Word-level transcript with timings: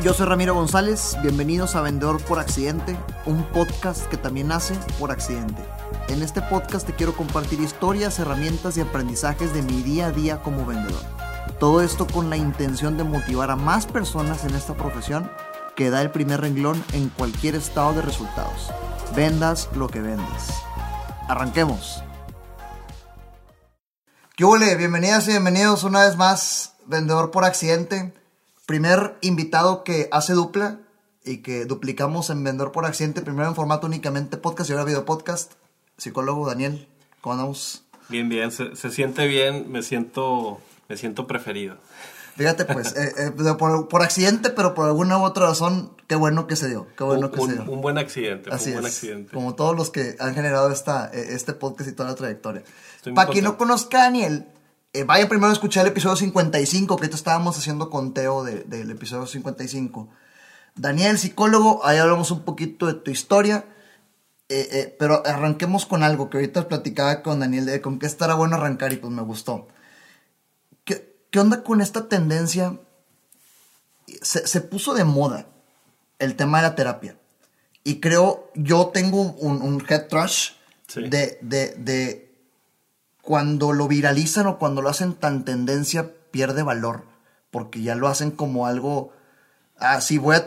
Yo 0.00 0.14
soy 0.14 0.26
Ramiro 0.26 0.54
González, 0.54 1.16
bienvenidos 1.22 1.74
a 1.74 1.80
Vendedor 1.80 2.22
por 2.22 2.38
Accidente, 2.38 2.96
un 3.26 3.42
podcast 3.46 4.06
que 4.06 4.16
también 4.16 4.46
nace 4.46 4.74
por 4.96 5.10
accidente. 5.10 5.60
En 6.06 6.22
este 6.22 6.40
podcast 6.40 6.86
te 6.86 6.94
quiero 6.94 7.16
compartir 7.16 7.60
historias, 7.60 8.20
herramientas 8.20 8.76
y 8.76 8.80
aprendizajes 8.80 9.52
de 9.52 9.62
mi 9.62 9.82
día 9.82 10.06
a 10.06 10.12
día 10.12 10.40
como 10.40 10.64
vendedor. 10.64 11.02
Todo 11.58 11.82
esto 11.82 12.06
con 12.06 12.30
la 12.30 12.36
intención 12.36 12.96
de 12.96 13.02
motivar 13.02 13.50
a 13.50 13.56
más 13.56 13.86
personas 13.86 14.44
en 14.44 14.54
esta 14.54 14.74
profesión 14.74 15.28
que 15.74 15.90
da 15.90 16.00
el 16.00 16.12
primer 16.12 16.42
renglón 16.42 16.82
en 16.92 17.08
cualquier 17.08 17.56
estado 17.56 17.94
de 17.94 18.02
resultados. 18.02 18.70
Vendas 19.16 19.68
lo 19.74 19.88
que 19.88 20.00
vendes. 20.00 20.52
Arranquemos. 21.28 22.04
¿Qué? 24.36 24.44
Bienvenidas 24.76 25.26
y 25.26 25.32
bienvenidos 25.32 25.82
una 25.82 26.04
vez 26.04 26.16
más, 26.16 26.74
Vendedor 26.86 27.32
por 27.32 27.44
Accidente. 27.44 28.17
Primer 28.68 29.16
invitado 29.22 29.82
que 29.82 30.10
hace 30.12 30.34
dupla 30.34 30.80
y 31.24 31.38
que 31.38 31.64
duplicamos 31.64 32.28
en 32.28 32.44
Vendedor 32.44 32.70
por 32.70 32.84
Accidente, 32.84 33.22
primero 33.22 33.48
en 33.48 33.54
formato 33.54 33.86
únicamente 33.86 34.36
podcast 34.36 34.68
y 34.68 34.74
ahora 34.74 34.84
video 34.84 35.06
podcast. 35.06 35.54
Psicólogo 35.96 36.46
Daniel, 36.46 36.86
¿cómo 37.22 37.32
andamos? 37.32 37.84
Bien, 38.10 38.28
bien, 38.28 38.52
se, 38.52 38.76
se 38.76 38.90
siente 38.90 39.26
bien, 39.26 39.72
me 39.72 39.82
siento, 39.82 40.60
me 40.86 40.98
siento 40.98 41.26
preferido. 41.26 41.78
Fíjate, 42.36 42.66
pues, 42.66 42.94
eh, 42.94 43.14
eh, 43.16 43.54
por, 43.58 43.88
por, 43.88 44.02
accidente, 44.02 44.50
pero 44.50 44.74
por 44.74 44.84
alguna 44.84 45.16
u 45.16 45.22
otra 45.22 45.46
razón, 45.46 45.96
qué 46.06 46.16
bueno 46.16 46.46
que 46.46 46.54
se 46.54 46.68
dio. 46.68 46.88
Qué 46.94 47.04
bueno 47.04 47.28
un, 47.28 47.32
que 47.32 47.40
un, 47.40 47.48
se 47.48 47.54
dio. 47.54 47.72
un 47.72 47.80
buen 47.80 47.96
accidente, 47.96 48.50
Así 48.52 48.68
un 48.68 48.74
buen 48.74 48.84
es, 48.84 48.94
accidente. 48.94 49.32
Como 49.32 49.54
todos 49.54 49.74
los 49.74 49.88
que 49.88 50.14
han 50.20 50.34
generado 50.34 50.70
esta, 50.70 51.10
eh, 51.14 51.28
este 51.30 51.54
podcast 51.54 51.88
y 51.88 51.94
toda 51.94 52.10
la 52.10 52.16
trayectoria. 52.16 52.64
Para 53.14 53.30
quien 53.30 53.44
no 53.44 53.56
conozca 53.56 54.02
a 54.02 54.04
Daniel, 54.04 54.46
eh, 55.00 55.04
vaya 55.04 55.28
primero 55.28 55.48
a 55.50 55.52
escuchar 55.52 55.84
el 55.86 55.92
episodio 55.92 56.16
55, 56.16 56.96
que 56.96 57.00
ahorita 57.02 57.16
estábamos 57.16 57.56
haciendo 57.58 57.90
conteo 57.90 58.44
de- 58.44 58.64
del 58.64 58.90
episodio 58.90 59.26
55. 59.26 60.08
Daniel, 60.74 61.18
psicólogo, 61.18 61.84
ahí 61.84 61.98
hablamos 61.98 62.30
un 62.30 62.42
poquito 62.44 62.86
de 62.86 62.94
tu 62.94 63.10
historia. 63.10 63.64
eh, 64.50 64.66
eh, 64.72 64.96
pero 64.98 65.22
arranquemos 65.26 65.84
con 65.84 66.02
algo 66.02 66.30
que 66.30 66.38
ahorita 66.38 66.68
platicaba 66.68 67.22
con 67.22 67.40
Daniel 67.40 67.66
de 67.66 67.82
con 67.82 67.98
qué 67.98 68.06
estará 68.06 68.32
bueno 68.32 68.56
arrancar 68.56 68.94
y 68.94 68.96
pues 68.96 69.12
me 69.12 69.20
gustó. 69.20 69.68
¿Qué, 70.84 71.18
qué 71.30 71.38
onda 71.38 71.62
con 71.62 71.82
esta 71.82 72.08
tendencia? 72.08 72.78
Se, 74.22 74.46
se 74.46 74.60
puso 74.62 74.94
de 74.94 75.04
moda 75.04 75.46
el 76.18 76.34
tema 76.34 76.58
de 76.58 76.62
la 76.68 76.74
terapia. 76.76 77.18
Y 77.84 78.00
creo, 78.00 78.50
yo 78.54 78.86
tengo 78.88 79.20
un, 79.20 79.60
un 79.60 79.84
head 79.86 80.08
trash 80.08 80.52
Sí. 80.86 81.02
de, 81.10 81.38
de, 81.42 81.74
de 81.76 82.27
cuando 83.28 83.74
lo 83.74 83.88
viralizan 83.88 84.46
o 84.46 84.58
cuando 84.58 84.80
lo 84.80 84.88
hacen 84.88 85.12
tan 85.12 85.44
tendencia, 85.44 86.10
pierde 86.30 86.62
valor. 86.62 87.02
Porque 87.50 87.82
ya 87.82 87.94
lo 87.94 88.08
hacen 88.08 88.30
como 88.30 88.66
algo. 88.66 89.12
Ah, 89.78 90.00
sí, 90.00 90.16
voy 90.16 90.36
a. 90.36 90.44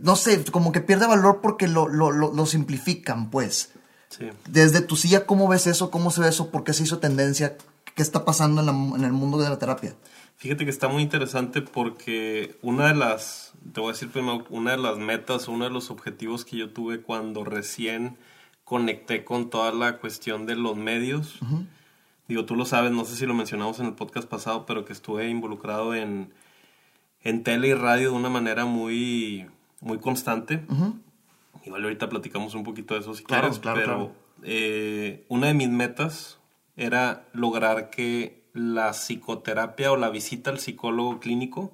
No 0.00 0.16
sé, 0.16 0.42
como 0.50 0.72
que 0.72 0.80
pierde 0.80 1.06
valor 1.06 1.38
porque 1.40 1.68
lo, 1.68 1.86
lo, 1.86 2.10
lo, 2.10 2.32
lo 2.34 2.46
simplifican, 2.46 3.30
pues. 3.30 3.70
Sí. 4.08 4.30
Desde 4.48 4.80
tu 4.80 4.96
silla, 4.96 5.26
¿cómo 5.26 5.46
ves 5.46 5.68
eso? 5.68 5.92
¿Cómo 5.92 6.10
se 6.10 6.22
ve 6.22 6.28
eso? 6.28 6.50
¿Por 6.50 6.64
qué 6.64 6.72
se 6.72 6.82
hizo 6.82 6.98
tendencia? 6.98 7.56
¿Qué 7.94 8.02
está 8.02 8.24
pasando 8.24 8.62
en, 8.62 8.66
la- 8.66 8.96
en 8.98 9.04
el 9.04 9.12
mundo 9.12 9.38
de 9.38 9.48
la 9.48 9.58
terapia? 9.60 9.94
Fíjate 10.36 10.64
que 10.64 10.70
está 10.72 10.88
muy 10.88 11.04
interesante 11.04 11.62
porque 11.62 12.58
una 12.62 12.88
de 12.88 12.96
las, 12.96 13.52
te 13.72 13.78
voy 13.78 13.90
a 13.90 13.92
decir 13.92 14.10
primero, 14.10 14.44
una 14.50 14.72
de 14.72 14.78
las 14.78 14.98
metas, 14.98 15.46
uno 15.46 15.66
de 15.66 15.70
los 15.70 15.88
objetivos 15.92 16.44
que 16.44 16.56
yo 16.56 16.70
tuve 16.70 17.00
cuando 17.00 17.44
recién 17.44 18.16
conecté 18.64 19.24
con 19.24 19.50
toda 19.50 19.70
la 19.72 19.98
cuestión 19.98 20.46
de 20.46 20.56
los 20.56 20.76
medios. 20.76 21.38
Digo, 22.28 22.44
tú 22.46 22.56
lo 22.56 22.64
sabes, 22.64 22.90
no 22.90 23.04
sé 23.04 23.16
si 23.16 23.26
lo 23.26 23.34
mencionamos 23.34 23.78
en 23.80 23.86
el 23.86 23.94
podcast 23.94 24.28
pasado, 24.28 24.64
pero 24.66 24.84
que 24.84 24.92
estuve 24.92 25.28
involucrado 25.28 25.94
en, 25.94 26.32
en 27.22 27.42
tele 27.42 27.68
y 27.68 27.74
radio 27.74 28.10
de 28.10 28.16
una 28.16 28.30
manera 28.30 28.64
muy, 28.64 29.46
muy 29.80 29.98
constante. 29.98 30.64
Igual 31.64 31.82
ahorita 31.84 32.08
platicamos 32.08 32.54
un 32.54 32.64
poquito 32.64 32.94
de 32.94 33.00
eso 33.00 33.14
si 33.14 33.24
Claro, 33.24 33.42
quieres, 33.48 33.58
claro, 33.58 33.76
pero 33.80 33.94
claro. 33.96 34.12
eh, 34.42 35.24
una 35.28 35.48
de 35.48 35.54
mis 35.54 35.68
metas 35.68 36.38
era 36.76 37.24
lograr 37.32 37.90
que 37.90 38.42
la 38.54 38.92
psicoterapia 38.92 39.92
o 39.92 39.96
la 39.96 40.10
visita 40.10 40.50
al 40.50 40.58
psicólogo 40.60 41.20
clínico 41.20 41.72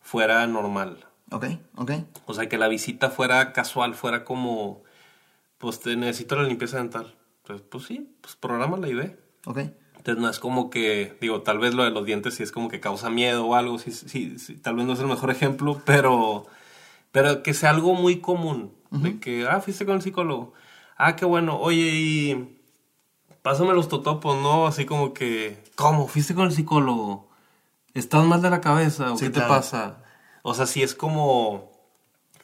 fuera 0.00 0.44
normal. 0.46 1.04
Ok, 1.30 1.46
ok. 1.76 1.92
O 2.26 2.34
sea, 2.34 2.48
que 2.48 2.58
la 2.58 2.68
visita 2.68 3.08
fuera 3.10 3.52
casual, 3.52 3.94
fuera 3.94 4.24
como, 4.24 4.82
pues 5.58 5.80
te 5.80 5.94
necesito 5.96 6.36
la 6.36 6.42
limpieza 6.42 6.78
dental. 6.78 7.14
Pues, 7.44 7.62
pues 7.62 7.84
sí, 7.84 8.08
pues 8.20 8.34
prográmala 8.36 8.88
y 8.88 8.94
ve. 8.94 9.16
Ok. 9.46 9.58
Entonces 10.02 10.20
no 10.20 10.28
es 10.28 10.40
como 10.40 10.68
que, 10.68 11.16
digo, 11.20 11.42
tal 11.42 11.60
vez 11.60 11.74
lo 11.74 11.84
de 11.84 11.92
los 11.92 12.04
dientes 12.04 12.34
sí 12.34 12.42
es 12.42 12.50
como 12.50 12.68
que 12.68 12.80
causa 12.80 13.08
miedo 13.08 13.46
o 13.46 13.54
algo, 13.54 13.78
sí, 13.78 13.92
sí, 13.92 14.36
sí, 14.36 14.56
tal 14.56 14.74
vez 14.74 14.84
no 14.84 14.94
es 14.94 14.98
el 14.98 15.06
mejor 15.06 15.30
ejemplo, 15.30 15.80
pero, 15.86 16.44
pero 17.12 17.44
que 17.44 17.54
sea 17.54 17.70
algo 17.70 17.94
muy 17.94 18.18
común. 18.18 18.74
De 18.90 19.20
que, 19.20 19.46
ah, 19.46 19.60
fuiste 19.60 19.86
con 19.86 19.94
el 19.94 20.02
psicólogo. 20.02 20.54
Ah, 20.96 21.14
qué 21.14 21.24
bueno. 21.24 21.56
Oye, 21.56 21.82
y 21.82 22.58
pásame 23.42 23.74
los 23.74 23.88
totopos, 23.88 24.36
¿no? 24.42 24.66
Así 24.66 24.86
como 24.86 25.14
que, 25.14 25.62
¿cómo? 25.76 26.08
¿Fuiste 26.08 26.34
con 26.34 26.46
el 26.46 26.52
psicólogo? 26.52 27.28
¿Estás 27.94 28.24
mal 28.24 28.42
de 28.42 28.50
la 28.50 28.60
cabeza 28.60 29.12
o 29.12 29.16
Sí, 29.16 29.26
qué 29.26 29.32
claro. 29.32 29.46
te 29.46 29.54
pasa? 29.54 29.98
O 30.42 30.52
sea, 30.54 30.66
sí 30.66 30.82
es 30.82 30.96
como, 30.96 31.70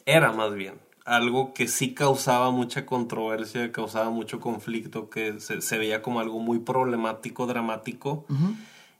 era 0.06 0.30
más 0.30 0.54
bien, 0.54 0.78
algo 1.08 1.54
que 1.54 1.68
sí 1.68 1.94
causaba 1.94 2.50
mucha 2.50 2.84
controversia, 2.84 3.72
causaba 3.72 4.10
mucho 4.10 4.40
conflicto, 4.40 5.08
que 5.08 5.40
se, 5.40 5.62
se 5.62 5.78
veía 5.78 6.02
como 6.02 6.20
algo 6.20 6.38
muy 6.38 6.58
problemático, 6.58 7.46
dramático. 7.46 8.26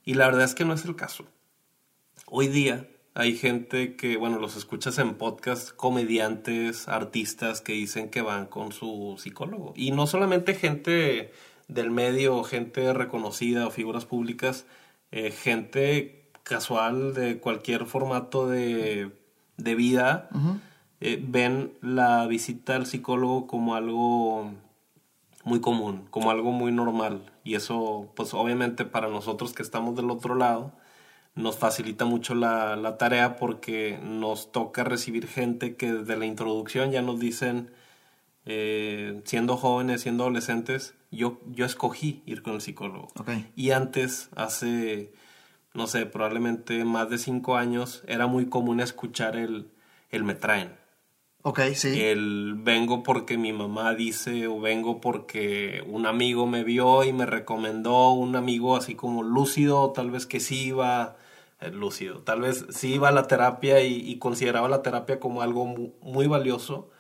Y 0.05 0.15
la 0.15 0.27
verdad 0.27 0.45
es 0.45 0.55
que 0.55 0.65
no 0.65 0.73
es 0.73 0.85
el 0.85 0.97
caso. 0.97 1.27
Hoy 2.27 2.49
día 2.49 2.89
hay 3.15 3.37
gente 3.37 3.97
que, 3.97 4.17
bueno, 4.17 4.39
los 4.39 4.57
escuchas 4.57 4.99
en 4.99 5.15
podcast, 5.15 5.71
comediantes, 5.71 6.89
artistas 6.89 7.61
que 7.61 7.75
dicen 7.75 8.09
que 8.09 8.23
van 8.23 8.47
con 8.47 8.73
su 8.73 9.17
psicólogo. 9.19 9.75
Y 9.77 9.91
no 9.91 10.07
solamente 10.07 10.55
gente 10.55 11.33
del 11.69 11.91
medio, 11.91 12.43
gente 12.43 12.93
reconocida 12.95 13.67
o 13.67 13.71
figuras 13.71 14.07
públicas, 14.07 14.65
eh, 15.11 15.31
gente 15.31 16.31
casual 16.43 17.13
de 17.13 17.39
cualquier 17.39 17.85
formato 17.85 18.49
de, 18.49 19.11
de 19.59 19.75
vida, 19.75 20.31
eh, 21.01 21.23
ven 21.23 21.73
la 21.81 22.27
visita 22.27 22.77
al 22.77 22.87
psicólogo 22.87 23.47
como 23.47 23.75
algo 23.75 24.53
muy 25.45 25.61
común, 25.61 26.07
como 26.11 26.31
algo 26.31 26.53
muy 26.53 26.73
normal. 26.73 27.33
Y 27.45 27.55
eso, 27.55 28.13
pues 28.17 28.35
obviamente 28.35 28.85
para 28.85 29.09
nosotros 29.09 29.53
que 29.53 29.63
estamos 29.63 29.97
del 29.97 30.11
otro 30.11 30.35
lado, 30.35 30.73
nos 31.35 31.57
facilita 31.57 32.05
mucho 32.05 32.35
la, 32.35 32.77
la 32.77 32.99
tarea 32.99 33.37
porque 33.37 33.99
nos 34.03 34.51
toca 34.53 34.85
recibir 34.85 35.29
gente 35.29 35.77
que 35.77 35.93
desde 35.93 36.17
la 36.17 36.27
introducción 36.27 36.91
ya 36.91 37.01
nos 37.03 37.21
dicen, 37.21 37.71
eh, 38.45 39.21
siendo 39.25 39.57
jóvenes, 39.57 40.03
siendo 40.03 40.25
adolescentes, 40.25 40.95
yo, 41.11 41.41
yo 41.47 41.65
escogí 41.65 42.23
ir 42.27 42.43
con 42.43 42.55
el 42.55 42.61
psicólogo. 42.61 43.09
Ok. 43.19 43.31
Y 43.55 43.71
antes, 43.71 44.31
hace, 44.35 45.13
no 45.75 45.87
sé, 45.87 46.07
probablemente 46.07 46.85
más 46.85 47.09
de 47.09 47.19
cinco 47.19 47.57
años, 47.57 48.03
era 48.09 48.27
muy 48.27 48.47
común 48.47 48.81
escuchar 48.81 49.37
el, 49.37 49.71
el 50.11 50.25
me 50.25 50.35
traen 50.35 50.73
Ok, 51.43 51.60
sí. 51.75 51.88
el 52.03 52.54
vengo 52.59 53.03
porque 53.03 53.38
mi 53.38 53.53
mamá 53.53 53.94
dice 53.94 54.47
o 54.49 54.60
vengo 54.60 55.00
porque 55.00 55.82
un 55.87 56.06
amigo 56.06 56.47
me 56.47 56.65
vio 56.65 57.04
y 57.04 57.12
me 57.12 57.26
recomendó 57.26 58.10
un 58.12 58.37
amigo 58.37 58.76
así 58.76 58.94
como 58.94 59.22
lúcido, 59.22 59.93
tal 59.93 60.10
vez 60.10 60.26
que 60.26 60.41
sí 60.41 60.66
iba 60.66 61.16
eh, 61.60 61.71
lúcido, 61.71 62.21
tal 62.22 62.41
vez 62.43 62.66
sí 62.71 62.94
iba 62.94 63.09
a 63.09 63.12
la 63.12 63.26
terapia 63.26 63.81
y, 63.82 63.94
y 64.10 64.19
consideraba 64.19 64.69
la 64.69 64.82
terapia 64.82 65.21
como 65.21 65.41
algo 65.43 65.65
mu- 65.65 65.93
muy 66.03 66.26
valioso. 66.26 66.91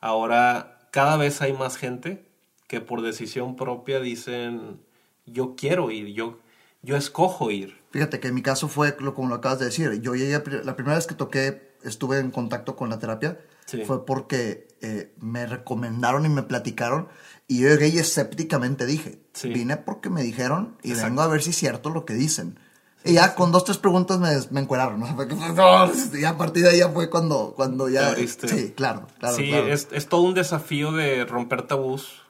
Ahora 0.00 0.78
cada 0.90 1.16
vez 1.16 1.42
hay 1.42 1.52
más 1.52 1.76
gente 1.76 2.24
que 2.68 2.80
por 2.80 3.02
decisión 3.02 3.56
propia 3.56 4.00
dicen 4.00 4.80
yo 5.26 5.54
quiero 5.56 5.90
ir, 5.90 6.08
yo, 6.14 6.38
yo 6.82 6.96
escojo 6.96 7.50
ir. 7.50 7.76
Fíjate 7.90 8.20
que 8.20 8.28
en 8.28 8.34
mi 8.34 8.42
caso 8.42 8.68
fue 8.68 8.96
lo, 9.00 9.14
como 9.14 9.28
lo 9.28 9.36
acabas 9.36 9.58
de 9.58 9.66
decir. 9.66 10.00
Yo 10.00 10.14
llegué, 10.14 10.32
la 10.64 10.76
primera 10.76 10.96
vez 10.96 11.06
que 11.06 11.14
toqué, 11.14 11.72
estuve 11.82 12.18
en 12.18 12.30
contacto 12.30 12.76
con 12.76 12.90
la 12.90 12.98
terapia, 12.98 13.38
Sí. 13.68 13.84
fue 13.84 14.06
porque 14.06 14.66
eh, 14.80 15.12
me 15.20 15.44
recomendaron 15.46 16.24
y 16.24 16.28
me 16.30 16.42
platicaron. 16.42 17.08
Y 17.46 17.60
yo 17.60 17.68
llegué 17.68 17.88
y 17.88 17.98
escépticamente 17.98 18.86
dije, 18.86 19.20
Sí. 19.34 19.48
vine 19.50 19.76
porque 19.76 20.08
me 20.10 20.22
dijeron 20.22 20.76
y 20.82 20.88
Exacto. 20.90 21.08
vengo 21.10 21.22
a 21.22 21.26
ver 21.28 21.42
si 21.42 21.50
es 21.50 21.56
cierto 21.56 21.90
lo 21.90 22.04
que 22.04 22.14
dicen. 22.14 22.58
y 23.04 23.12
ya 23.14 23.34
con 23.34 23.52
dos, 23.52 23.64
tres 23.64 23.78
preguntas 23.78 24.18
me, 24.18 24.30
me 24.50 24.60
encueraron. 24.60 25.00
¿no? 25.00 25.16
Que, 25.28 25.34
no, 25.34 26.18
y 26.18 26.24
a 26.24 26.36
partir 26.36 26.64
de 26.64 26.70
ahí 26.70 26.78
ya 26.78 26.88
fue 26.90 27.08
cuando, 27.10 27.52
cuando 27.54 27.88
ya... 27.88 28.14
Sí, 28.14 28.72
claro, 28.74 29.06
claro. 29.18 29.36
sí, 29.36 29.48
claro. 29.48 29.68
Es, 29.72 29.88
es 29.92 30.08
todo 30.08 30.22
un 30.22 30.34
desafío 30.34 30.92
de 30.92 31.24
romper 31.24 31.62
tabús 31.62 32.22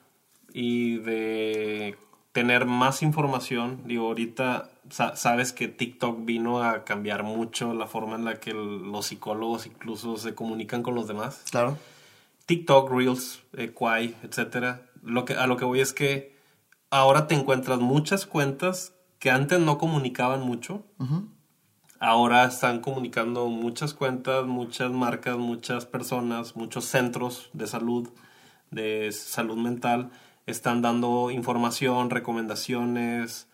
y 0.52 0.98
de 0.98 1.96
tener 2.32 2.66
más 2.66 3.02
información. 3.02 3.82
Digo, 3.86 4.06
ahorita 4.08 4.70
sa- 4.90 5.16
sabes 5.16 5.52
que 5.52 5.68
TikTok 5.68 6.24
vino 6.24 6.62
a 6.62 6.84
cambiar 6.84 7.22
mucho 7.22 7.74
la 7.74 7.86
forma 7.86 8.16
en 8.16 8.24
la 8.24 8.40
que 8.40 8.52
los 8.54 9.06
psicólogos 9.06 9.66
incluso 9.66 10.16
se 10.16 10.34
comunican 10.34 10.82
con 10.82 10.94
los 10.94 11.06
demás. 11.08 11.42
Claro. 11.50 11.76
TikTok, 12.46 12.90
Reels, 12.90 13.42
eh, 13.52 13.70
Quai, 13.72 14.14
etcétera. 14.22 14.82
Lo 15.02 15.24
que, 15.24 15.34
a 15.34 15.46
lo 15.46 15.56
que 15.56 15.64
voy 15.64 15.80
es 15.80 15.92
que 15.92 16.36
ahora 16.90 17.26
te 17.26 17.34
encuentras 17.34 17.78
muchas 17.80 18.24
cuentas 18.26 18.94
que 19.18 19.30
antes 19.30 19.60
no 19.60 19.78
comunicaban 19.78 20.40
mucho. 20.42 20.84
ahora 22.00 22.44
están 22.44 22.80
comunicando 22.80 23.48
muchas 23.48 23.92
cuentas, 23.92 24.46
muchas 24.46 24.90
marcas, 24.92 25.36
muchas 25.36 25.84
personas, 25.84 26.54
muchos 26.56 26.84
centros 26.84 27.50
de 27.52 27.66
salud, 27.66 28.08
de 28.70 29.10
salud 29.12 29.56
mental, 29.56 30.10
están 30.46 30.80
dando 30.80 31.30
información, 31.32 32.10
recomendaciones, 32.10 33.47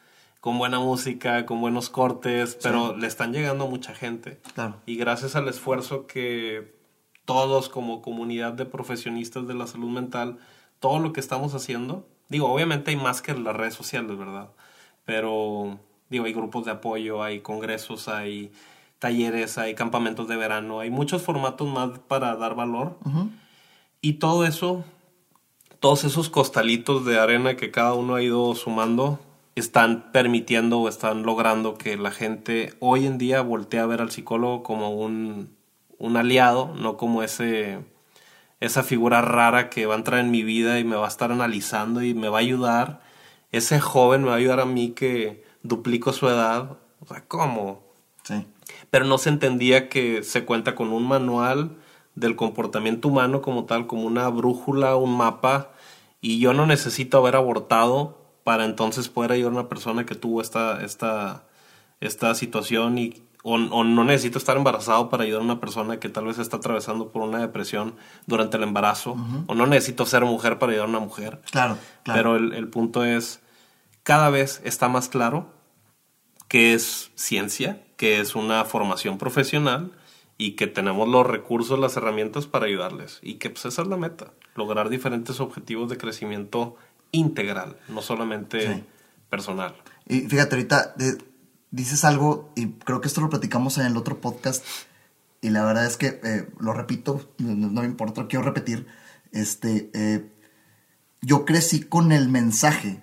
con 0.45 0.59
buena 0.59 0.79
música, 0.79 1.47
con 1.47 1.63
buenos 1.63 1.89
cortes, 1.89 2.59
pero 2.63 2.95
le 2.95 3.07
están 3.07 3.33
llegando 3.33 3.65
a 3.65 3.67
mucha 3.67 3.95
gente. 3.95 4.43
Claro. 4.53 4.77
Y 4.85 4.97
gracias 4.97 5.37
al 5.37 5.49
esfuerzo 5.49 6.07
que 6.07 6.77
todos 7.25 7.71
como 7.71 8.03
comunidad 8.03 8.53
de 8.53 8.67
profesionistas 8.67 9.49
de 9.49 9.55
la 9.55 9.67
salud 9.67 9.89
mental, 9.89 10.37
todo 10.81 10.99
lo 10.99 11.15
que 11.15 11.21
estamos 11.21 11.55
haciendo, 11.55 12.07
digo, 12.29 12.53
obviamente 12.53 12.91
hay 12.91 12.99
más 12.99 13.23
que 13.23 13.33
las 13.33 13.57
redes 13.57 13.73
sociales, 13.73 14.19
¿verdad? 14.19 14.51
Pero, 15.07 15.79
digo, 16.11 16.27
hay 16.27 16.35
grupos 16.35 16.67
de 16.67 16.73
apoyo, 16.73 17.23
hay 17.23 17.41
congresos, 17.41 18.09
hay 18.09 18.53
talleres, 18.99 19.57
hay 19.57 19.75
campamentos 19.75 20.29
de 20.29 20.37
verano, 20.37 20.81
hay 20.81 20.91
muchos 20.91 21.23
formatos 21.23 21.69
más 21.69 21.99
para 22.01 22.37
dar 22.37 22.55
valor. 22.55 22.99
Y 24.03 24.19
todo 24.19 24.45
eso, 24.45 24.85
todos 25.81 26.05
esos 26.05 26.29
costalitos 26.29 27.07
de 27.07 27.19
arena 27.19 27.57
que 27.57 27.71
cada 27.71 27.95
uno 27.95 28.17
ha 28.17 28.23
ido 28.23 28.55
sumando, 28.55 29.19
están 29.55 30.11
permitiendo 30.13 30.81
o 30.81 30.89
están 30.89 31.23
logrando 31.23 31.79
que 31.79 31.97
la 31.97 32.11
gente 32.11 32.75
hoy 32.81 33.07
en 33.07 33.19
día 33.19 33.41
voltee 33.41 33.81
a 33.81 33.87
ver 33.87 34.01
al 34.01 34.11
psicólogo 34.11 34.63
como 34.63 34.91
un, 34.91 35.57
un 35.99 36.17
aliado, 36.17 36.75
no 36.75 36.97
como 36.97 37.23
ese 37.23 37.79
esa 38.61 38.83
figura 38.83 39.21
rara 39.21 39.69
que 39.69 39.87
va 39.87 39.95
a 39.95 39.99
entrar 39.99 40.21
en 40.21 40.31
mi 40.31 40.43
vida 40.43 40.79
y 40.79 40.85
me 40.85 40.97
va 40.97 41.05
a 41.05 41.09
estar 41.09 41.31
analizando 41.31 42.03
y 42.03 42.15
me 42.15 42.29
va 42.29 42.39
a 42.39 42.41
ayudar. 42.41 43.03
Ese 43.53 43.81
joven 43.81 44.23
me 44.23 44.29
va 44.29 44.35
a 44.35 44.39
ayudar 44.39 44.61
a 44.61 44.65
mí 44.65 44.91
que 44.91 45.45
duplico 45.63 46.13
su 46.13 46.29
edad. 46.29 46.79
O 47.01 47.07
sea, 47.07 47.25
¿cómo? 47.27 47.83
Sí. 48.23 48.47
Pero 48.91 49.05
no 49.05 49.19
se 49.19 49.29
entendía 49.29 49.89
que 49.89 50.23
se 50.23 50.45
cuenta 50.45 50.75
con 50.75 50.93
un 50.93 51.07
manual 51.07 51.77
del 52.15 52.37
comportamiento 52.37 53.09
humano 53.09 53.43
como 53.43 53.65
tal, 53.65 53.87
como 53.87 54.05
una 54.05 54.29
brújula, 54.29 54.97
un 54.97 55.17
mapa, 55.17 55.73
y 56.21 56.39
yo 56.39 56.55
no 56.55 56.67
necesito 56.67 57.19
haber 57.19 57.37
abortado 57.37 58.24
para 58.45 58.67
entonces 58.67 59.09
poder 59.09 59.33
ayudar 59.33 59.53
a 59.53 59.61
una 59.61 59.69
persona 59.69 60.07
que 60.07 60.15
tuvo 60.15 60.41
esta, 60.41 60.85
esta, 60.85 61.45
esta 62.01 62.35
situación 62.35 62.99
y, 62.99 63.23
o, 63.43 63.59
no 63.59 64.05
necesito 64.05 64.39
estar 64.39 64.57
embarazado 64.57 65.09
para 65.09 65.25
ayudar 65.25 65.41
a 65.41 65.45
una 65.45 65.61
persona 65.61 65.99
que 65.99 66.09
tal 66.09 66.27
vez 66.27 66.39
está 66.39 66.59
atravesando 66.59 67.11
por 67.11 67.23
una 67.23 67.39
depresión 67.39 67.95
durante 68.27 68.59
el 68.59 68.63
embarazo, 68.63 69.17
o 69.47 69.55
no 69.55 69.67
necesito 69.67 70.07
ser 70.07 70.25
mujer 70.25 70.59
para 70.59 70.73
ayudar 70.73 70.87
a 70.87 70.91
una 70.91 71.01
mujer. 71.01 71.41
Claro, 71.51 71.79
claro. 72.05 72.19
Pero 72.19 72.37
el, 72.37 72.53
el 72.53 72.69
punto 72.69 73.05
es, 73.05 73.41
cada 74.03 74.31
vez 74.31 74.61
está 74.65 74.89
más 74.89 75.09
claro 75.09 75.49
que 76.49 76.75
es 76.75 77.11
ciencia, 77.15 77.83
que 77.97 78.21
es 78.21 78.35
una 78.35 78.65
formación 78.65 79.19
profesional 79.19 79.93
y 80.37 80.53
que 80.53 80.67
tenemos 80.67 81.09
los 81.09 81.27
recursos, 81.27 81.79
las 81.79 81.97
herramientas 81.97 82.47
para 82.47 82.67
ayudarles. 82.67 83.19
Y 83.23 83.35
que 83.35 83.51
pues 83.51 83.65
esa 83.67 83.83
es 83.83 83.89
la 83.89 83.97
meta, 83.97 84.33
lograr 84.55 84.89
diferentes 84.89 85.41
objetivos 85.41 85.89
de 85.89 85.97
crecimiento 85.97 86.77
integral, 87.15 87.77
no 87.89 88.03
solamente 88.03 88.85
personal. 89.31 89.75
Y 90.07 90.23
fíjate, 90.23 90.57
ahorita 90.57 90.95
dices 91.71 92.05
algo, 92.05 92.53
y 92.55 92.73
creo 92.73 93.01
que 93.01 93.09
esto 93.09 93.21
lo 93.21 93.31
platicamos 93.31 93.79
en 93.79 93.87
el 93.87 93.97
otro 93.97 94.21
podcast, 94.21 94.65
y 95.41 95.51
la 95.51 95.65
verdad 95.65 95.87
es 95.87 95.97
que 95.97 96.21
eh, 96.23 96.49
lo 96.59 96.73
repito, 96.73 97.21
no, 97.39 97.83
me 97.83 97.87
importa, 97.87 98.23
lo 98.23 98.29
quiero 98.29 98.45
repetir. 98.45 98.87
Este, 99.33 99.91
eh, 99.93 100.31
yo 101.21 101.45
crecí 101.45 101.83
con 101.83 102.13
el 102.13 102.29
mensaje 102.29 103.03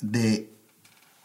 de 0.00 0.52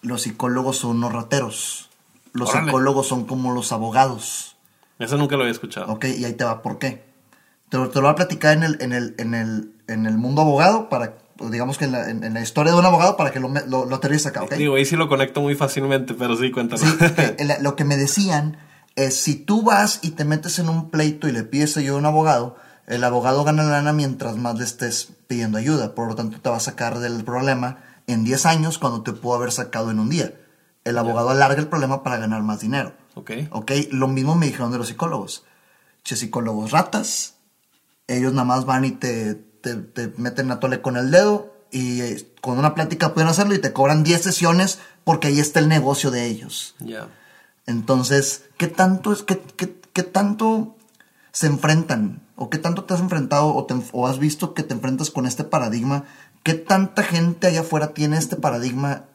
los 0.02 0.24
psicólogos 0.24 0.78
son 0.78 0.98
unos 0.98 1.14
rateros. 1.14 1.90
Los 2.34 2.52
psicólogos 2.52 3.08
son 3.08 3.26
como 3.26 3.54
los 3.54 3.72
abogados. 3.72 4.58
Eso 5.00 5.18
nunca 5.18 5.36
lo 5.36 5.44
había 5.44 5.54
escuchado. 5.54 5.92
Ok, 5.92 6.06
y 6.06 6.26
ahí 6.26 6.34
te 6.34 6.44
va, 6.44 6.62
¿por 6.62 6.80
qué? 6.80 7.06
Te 7.70 7.78
lo, 7.78 7.90
te 7.90 7.96
lo 7.96 8.04
voy 8.04 8.12
a 8.12 8.16
platicar 8.16 8.56
en 8.56 8.64
el, 8.64 8.82
en 8.82 8.94
el, 8.94 9.16
en 9.18 9.34
el, 9.34 9.74
en 9.88 10.06
el 10.06 10.18
mundo 10.18 10.42
abogado 10.42 10.90
para 10.90 11.18
digamos 11.40 11.78
que 11.78 11.86
en 11.86 11.92
la, 11.92 12.10
en, 12.10 12.34
la, 12.34 12.42
historia 12.42 12.72
de 12.72 12.80
un 12.80 12.86
abogado 12.86 13.18
para 13.18 13.32
que 13.32 13.40
lo, 13.40 13.50
lo, 13.68 13.86
lo 13.86 13.96
aterrice 13.96 14.30
acá, 14.30 14.44
¿ok? 14.44 14.54
Digo, 14.54 14.76
ahí 14.76 14.86
sí 14.86 14.96
lo 14.96 15.10
conecto 15.10 15.42
muy 15.42 15.56
fácilmente, 15.56 16.14
pero 16.14 16.36
sí, 16.38 16.52
cuéntalo. 16.52 16.82
Sí, 16.82 16.98
lo 17.62 17.76
que 17.76 17.84
me 17.84 17.98
decían 17.98 18.58
es, 18.96 19.20
si 19.20 19.36
tú 19.36 19.62
vas 19.62 20.00
y 20.02 20.12
te 20.12 20.26
metes 20.26 20.60
en 20.60 20.70
un 20.70 20.90
pleito 20.90 21.28
y 21.28 21.32
le 21.32 21.44
pides 21.44 21.76
ayuda 21.78 21.96
a 21.96 22.00
un 22.00 22.06
abogado, 22.06 22.56
el 22.88 23.04
abogado 23.04 23.44
gana 23.44 23.64
lana 23.64 23.94
mientras 23.94 24.38
más 24.38 24.58
le 24.58 24.64
estés 24.64 25.10
pidiendo 25.28 25.58
ayuda, 25.58 25.96
por 25.96 26.08
lo 26.08 26.16
tanto 26.16 26.40
te 26.40 26.50
va 26.50 26.58
a 26.58 26.62
sacar 26.62 27.00
del 27.00 27.24
problema 27.24 27.80
en 28.08 28.24
10 28.24 28.46
años 28.46 28.78
cuando 28.78 29.02
te 29.02 29.12
pudo 29.12 29.36
haber 29.36 29.52
sacado 29.52 29.92
en 29.92 30.00
un 30.00 30.10
día. 30.10 30.34
El 30.84 30.98
abogado 31.00 31.32
alarga 31.32 31.60
el 31.60 31.68
problema 31.68 32.04
para 32.04 32.18
ganar 32.18 32.44
más 32.44 32.60
dinero. 32.60 32.94
Ok. 33.16 33.32
Ok, 33.50 33.72
lo 33.92 34.08
mismo 34.08 34.36
me 34.36 34.46
dijeron 34.46 34.72
de 34.72 34.78
los 34.78 34.88
psicólogos. 34.88 35.44
Che, 36.04 36.16
psicólogos 36.16 36.72
ratas, 36.72 37.38
ellos 38.08 38.34
nada 38.34 38.46
más 38.46 38.66
van 38.66 38.86
y 38.86 38.92
te 38.92 39.34
te, 39.74 40.14
meten 40.18 40.52
a 40.52 40.60
tole 40.60 40.82
con 40.82 40.98
el 40.98 41.12
dedo 41.12 41.54
y 41.72 42.02
eh, 42.02 42.28
con 42.42 42.58
una 42.58 42.76
plática 42.76 43.14
pueden 43.14 43.30
hacerlo 43.30 43.56
y 43.56 43.60
te 43.60 43.74
cobran 43.74 44.04
10 44.04 44.22
sesiones 44.22 44.80
porque 45.04 45.28
ahí 45.28 45.40
está 45.40 45.60
el 45.60 45.68
negocio 45.68 46.12
de 46.12 46.26
ellos. 46.26 46.76
Entonces, 47.66 48.46
¿qué 48.58 48.68
tanto 48.68 49.12
es 49.12 49.24
qué, 49.24 49.42
qué, 49.58 50.04
tanto 50.04 50.76
se 51.32 51.48
enfrentan 51.48 52.22
o 52.36 52.50
qué 52.50 52.58
tanto 52.58 52.84
te 52.84 52.94
has 52.94 53.00
enfrentado 53.00 53.48
o, 53.48 53.68
o 53.92 54.08
has 54.08 54.20
visto 54.20 54.54
que 54.54 54.64
te 54.64 54.74
enfrentas 54.74 55.10
con 55.12 55.26
este 55.26 55.44
paradigma? 55.44 56.06
¿Qué 56.44 56.54
tanta 56.54 57.04
gente 57.04 57.48
allá 57.48 57.62
afuera 57.62 57.94
tiene 57.94 58.18
este 58.18 58.36
paradigma 58.36 59.06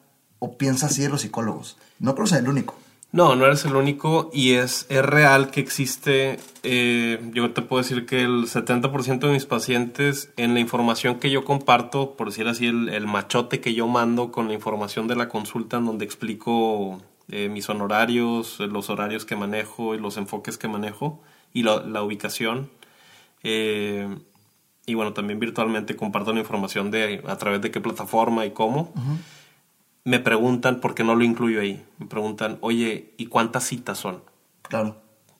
o 0.40 0.56
piensa 0.56 0.86
así 0.86 1.02
de 1.02 1.08
los 1.08 1.20
psicólogos? 1.20 1.76
No 1.98 2.14
creo 2.14 2.24
que 2.24 2.30
sea 2.30 2.38
el 2.38 2.48
único. 2.48 2.74
No, 3.12 3.34
no 3.34 3.44
eres 3.44 3.64
el 3.64 3.74
único 3.74 4.30
y 4.32 4.52
es, 4.52 4.86
es 4.88 5.04
real 5.04 5.50
que 5.50 5.58
existe, 5.60 6.38
eh, 6.62 7.18
yo 7.34 7.50
te 7.52 7.60
puedo 7.60 7.82
decir 7.82 8.06
que 8.06 8.22
el 8.22 8.44
70% 8.44 9.18
de 9.18 9.32
mis 9.32 9.46
pacientes 9.46 10.32
en 10.36 10.54
la 10.54 10.60
información 10.60 11.18
que 11.18 11.28
yo 11.28 11.44
comparto, 11.44 12.14
por 12.14 12.28
decir 12.28 12.46
así, 12.46 12.66
el, 12.68 13.06
machote 13.08 13.60
que 13.60 13.74
yo 13.74 13.88
mando 13.88 14.30
con 14.30 14.46
la 14.46 14.54
información 14.54 15.08
de 15.08 15.16
la 15.16 15.28
consulta 15.28 15.78
en 15.78 15.86
donde 15.86 16.04
explico 16.04 17.02
eh, 17.28 17.48
mis 17.48 17.68
honorarios, 17.68 18.60
los 18.60 18.90
horarios 18.90 19.24
que 19.24 19.34
manejo 19.34 19.96
y 19.96 19.98
los 19.98 20.16
enfoques 20.16 20.56
que 20.56 20.68
manejo 20.68 21.20
y 21.52 21.64
la, 21.64 22.02
ubicación. 22.04 22.70
Eh, 23.42 24.08
y 24.86 24.94
bueno, 24.94 25.14
también 25.14 25.40
virtualmente 25.40 25.96
comparto 25.96 26.32
la 26.32 26.38
información 26.38 26.92
de 26.92 27.24
a 27.26 27.36
través 27.38 27.60
de 27.60 27.72
qué 27.72 27.80
plataforma 27.80 28.46
y 28.46 28.52
cómo 28.52 28.92
me 30.04 30.18
preguntan, 30.18 30.80
por 30.80 30.94
qué 30.94 31.04
no 31.04 31.14
lo 31.14 31.24
incluyo 31.24 31.60
ahí, 31.60 31.84
me 31.98 32.06
preguntan, 32.06 32.58
oye, 32.60 33.12
¿y 33.16 33.26
cuántas 33.26 33.64
citas 33.64 33.98
son? 33.98 34.22
Claro. 34.62 34.96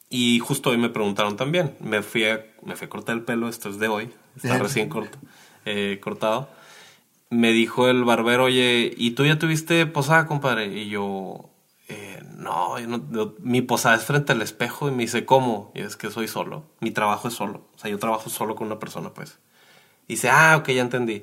Y 0.09 0.41
justo 0.41 0.71
hoy 0.71 0.77
me 0.77 0.89
preguntaron 0.89 1.37
también, 1.37 1.77
me 1.81 2.03
fui 2.03 2.25
a, 2.25 2.45
me 2.65 2.77
fui 2.77 2.87
a 2.87 2.91
cortar 2.91 3.15
el 3.15 3.23
pelo, 3.23 3.49
esto 3.49 3.69
es 3.69 3.79
de 3.79 3.89
hoy, 3.89 4.11
está 4.37 4.59
recién 4.59 4.89
corto, 4.89 5.19
eh, 5.65 5.99
cortado. 6.03 6.49
Me 7.31 7.53
dijo 7.53 7.89
el 7.89 8.03
barbero, 8.03 8.45
oye, 8.45 8.93
¿y 8.97 9.13
tú 9.13 9.25
ya 9.25 9.39
tuviste 9.39 9.87
posada, 9.87 10.27
compadre? 10.27 10.67
Y 10.67 10.89
yo, 10.89 11.49
eh, 11.89 12.21
no, 12.37 12.75
mi 13.39 13.63
posada 13.63 13.95
es 13.95 14.05
frente 14.05 14.33
al 14.33 14.43
espejo 14.43 14.89
y 14.89 14.91
me 14.91 15.05
dice, 15.05 15.25
¿cómo? 15.25 15.71
Y 15.77 15.81
es 15.83 15.97
que 15.97 16.11
soy 16.11 16.27
solo, 16.27 16.65
mi 16.81 16.91
trabajo 16.91 17.29
es 17.29 17.35
solo, 17.35 17.69
o 17.77 17.79
sea, 17.79 17.89
yo 17.89 17.99
trabajo 17.99 18.31
solo 18.31 18.57
con 18.57 18.67
una 18.67 18.81
persona, 18.81 19.15
pues. 19.15 19.39
Y 20.09 20.15
dice, 20.15 20.29
ah, 20.29 20.57
ok, 20.59 20.71
ya 20.71 20.83
entendí. 20.83 21.23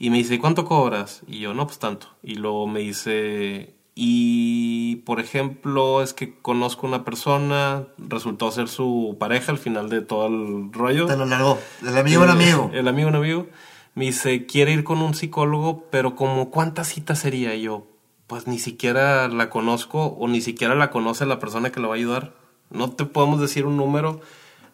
Y 0.00 0.08
me 0.08 0.16
dice, 0.16 0.38
¿cuánto 0.38 0.64
cobras? 0.64 1.20
Y 1.28 1.40
yo, 1.40 1.52
no, 1.52 1.66
pues 1.66 1.78
tanto. 1.78 2.06
Y 2.22 2.36
luego 2.36 2.66
me 2.66 2.80
dice, 2.80 3.74
y 3.94 4.96
por 5.04 5.20
ejemplo, 5.20 6.02
es 6.02 6.14
que 6.14 6.40
conozco 6.40 6.86
una 6.86 7.04
persona, 7.04 7.84
resultó 7.98 8.50
ser 8.50 8.68
su 8.68 9.18
pareja 9.20 9.52
al 9.52 9.58
final 9.58 9.90
de 9.90 10.00
todo 10.00 10.26
el 10.28 10.72
rollo. 10.72 11.04
Te 11.04 11.18
lo 11.18 11.26
largó, 11.26 11.58
el 11.86 11.98
amigo 11.98 12.22
un 12.22 12.30
amigo. 12.30 12.70
El 12.72 12.88
amigo 12.88 13.10
un 13.10 13.16
amigo. 13.16 13.46
Me 13.94 14.06
dice, 14.06 14.46
quiere 14.46 14.72
ir 14.72 14.84
con 14.84 15.02
un 15.02 15.12
psicólogo, 15.12 15.84
pero 15.90 16.16
como 16.16 16.50
cuántas 16.50 16.88
citas 16.88 17.18
sería? 17.18 17.54
Y 17.54 17.60
yo, 17.60 17.86
pues 18.26 18.46
ni 18.46 18.58
siquiera 18.58 19.28
la 19.28 19.50
conozco 19.50 20.16
o 20.18 20.28
ni 20.28 20.40
siquiera 20.40 20.74
la 20.74 20.90
conoce 20.90 21.26
la 21.26 21.38
persona 21.38 21.72
que 21.72 21.80
le 21.80 21.88
va 21.88 21.92
a 21.92 21.98
ayudar. 21.98 22.32
No 22.70 22.90
te 22.90 23.04
podemos 23.04 23.38
decir 23.38 23.66
un 23.66 23.76
número. 23.76 24.22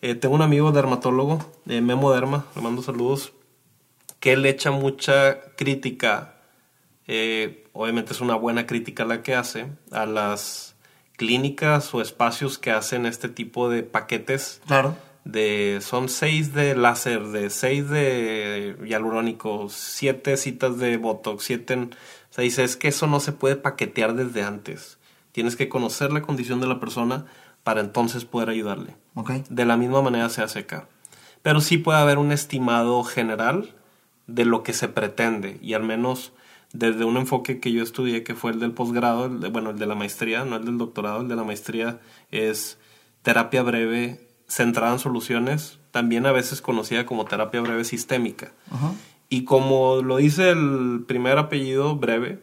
Eh, 0.02 0.14
tengo 0.14 0.36
un 0.36 0.42
amigo 0.42 0.70
dermatólogo, 0.70 1.40
eh, 1.66 1.80
Memo 1.80 2.12
Derma, 2.12 2.44
le 2.54 2.62
mando 2.62 2.80
saludos 2.80 3.32
que 4.26 4.32
él 4.32 4.44
echa 4.44 4.72
mucha 4.72 5.38
crítica, 5.54 6.34
eh, 7.06 7.68
obviamente 7.72 8.12
es 8.12 8.20
una 8.20 8.34
buena 8.34 8.66
crítica 8.66 9.04
la 9.04 9.22
que 9.22 9.36
hace, 9.36 9.68
a 9.92 10.04
las 10.04 10.74
clínicas 11.16 11.94
o 11.94 12.02
espacios 12.02 12.58
que 12.58 12.72
hacen 12.72 13.06
este 13.06 13.28
tipo 13.28 13.70
de 13.70 13.84
paquetes. 13.84 14.60
Claro. 14.66 14.96
De, 15.24 15.78
son 15.80 16.08
seis 16.08 16.52
de 16.54 16.74
láser, 16.74 17.28
de 17.28 17.50
seis 17.50 17.88
de 17.88 18.76
hialurónico, 18.84 19.68
siete 19.70 20.36
citas 20.36 20.76
de 20.78 20.96
Botox, 20.96 21.44
siete... 21.44 21.74
o 21.76 21.88
sea, 22.30 22.42
dice, 22.42 22.64
es 22.64 22.76
que 22.76 22.88
eso 22.88 23.06
no 23.06 23.20
se 23.20 23.30
puede 23.30 23.54
paquetear 23.54 24.16
desde 24.16 24.42
antes. 24.42 24.98
Tienes 25.30 25.54
que 25.54 25.68
conocer 25.68 26.12
la 26.12 26.22
condición 26.22 26.60
de 26.60 26.66
la 26.66 26.80
persona 26.80 27.26
para 27.62 27.80
entonces 27.80 28.24
poder 28.24 28.48
ayudarle. 28.48 28.96
Okay. 29.14 29.44
De 29.50 29.66
la 29.66 29.76
misma 29.76 30.02
manera 30.02 30.28
se 30.30 30.42
hace 30.42 30.58
acá. 30.58 30.88
Pero 31.42 31.60
sí 31.60 31.78
puede 31.78 32.00
haber 32.00 32.18
un 32.18 32.32
estimado 32.32 33.04
general 33.04 33.72
de 34.26 34.44
lo 34.44 34.62
que 34.62 34.72
se 34.72 34.88
pretende 34.88 35.58
y 35.62 35.74
al 35.74 35.82
menos 35.82 36.32
desde 36.72 37.04
un 37.04 37.16
enfoque 37.16 37.60
que 37.60 37.72
yo 37.72 37.82
estudié, 37.82 38.22
que 38.24 38.34
fue 38.34 38.50
el 38.50 38.58
del 38.60 38.72
posgrado, 38.72 39.28
de- 39.28 39.48
bueno, 39.48 39.70
el 39.70 39.78
de 39.78 39.86
la 39.86 39.94
maestría, 39.94 40.44
no 40.44 40.56
el 40.56 40.64
del 40.64 40.78
doctorado, 40.78 41.20
el 41.22 41.28
de 41.28 41.36
la 41.36 41.44
maestría 41.44 42.00
es 42.30 42.78
terapia 43.22 43.62
breve 43.62 44.20
centrada 44.48 44.92
en 44.92 44.98
soluciones, 44.98 45.78
también 45.90 46.26
a 46.26 46.32
veces 46.32 46.60
conocida 46.60 47.06
como 47.06 47.24
terapia 47.24 47.60
breve 47.60 47.84
sistémica. 47.84 48.52
Y 49.28 49.44
como 49.44 50.02
lo 50.02 50.18
dice 50.18 50.50
el 50.50 51.04
primer 51.06 51.38
apellido 51.38 51.96
breve, 51.96 52.40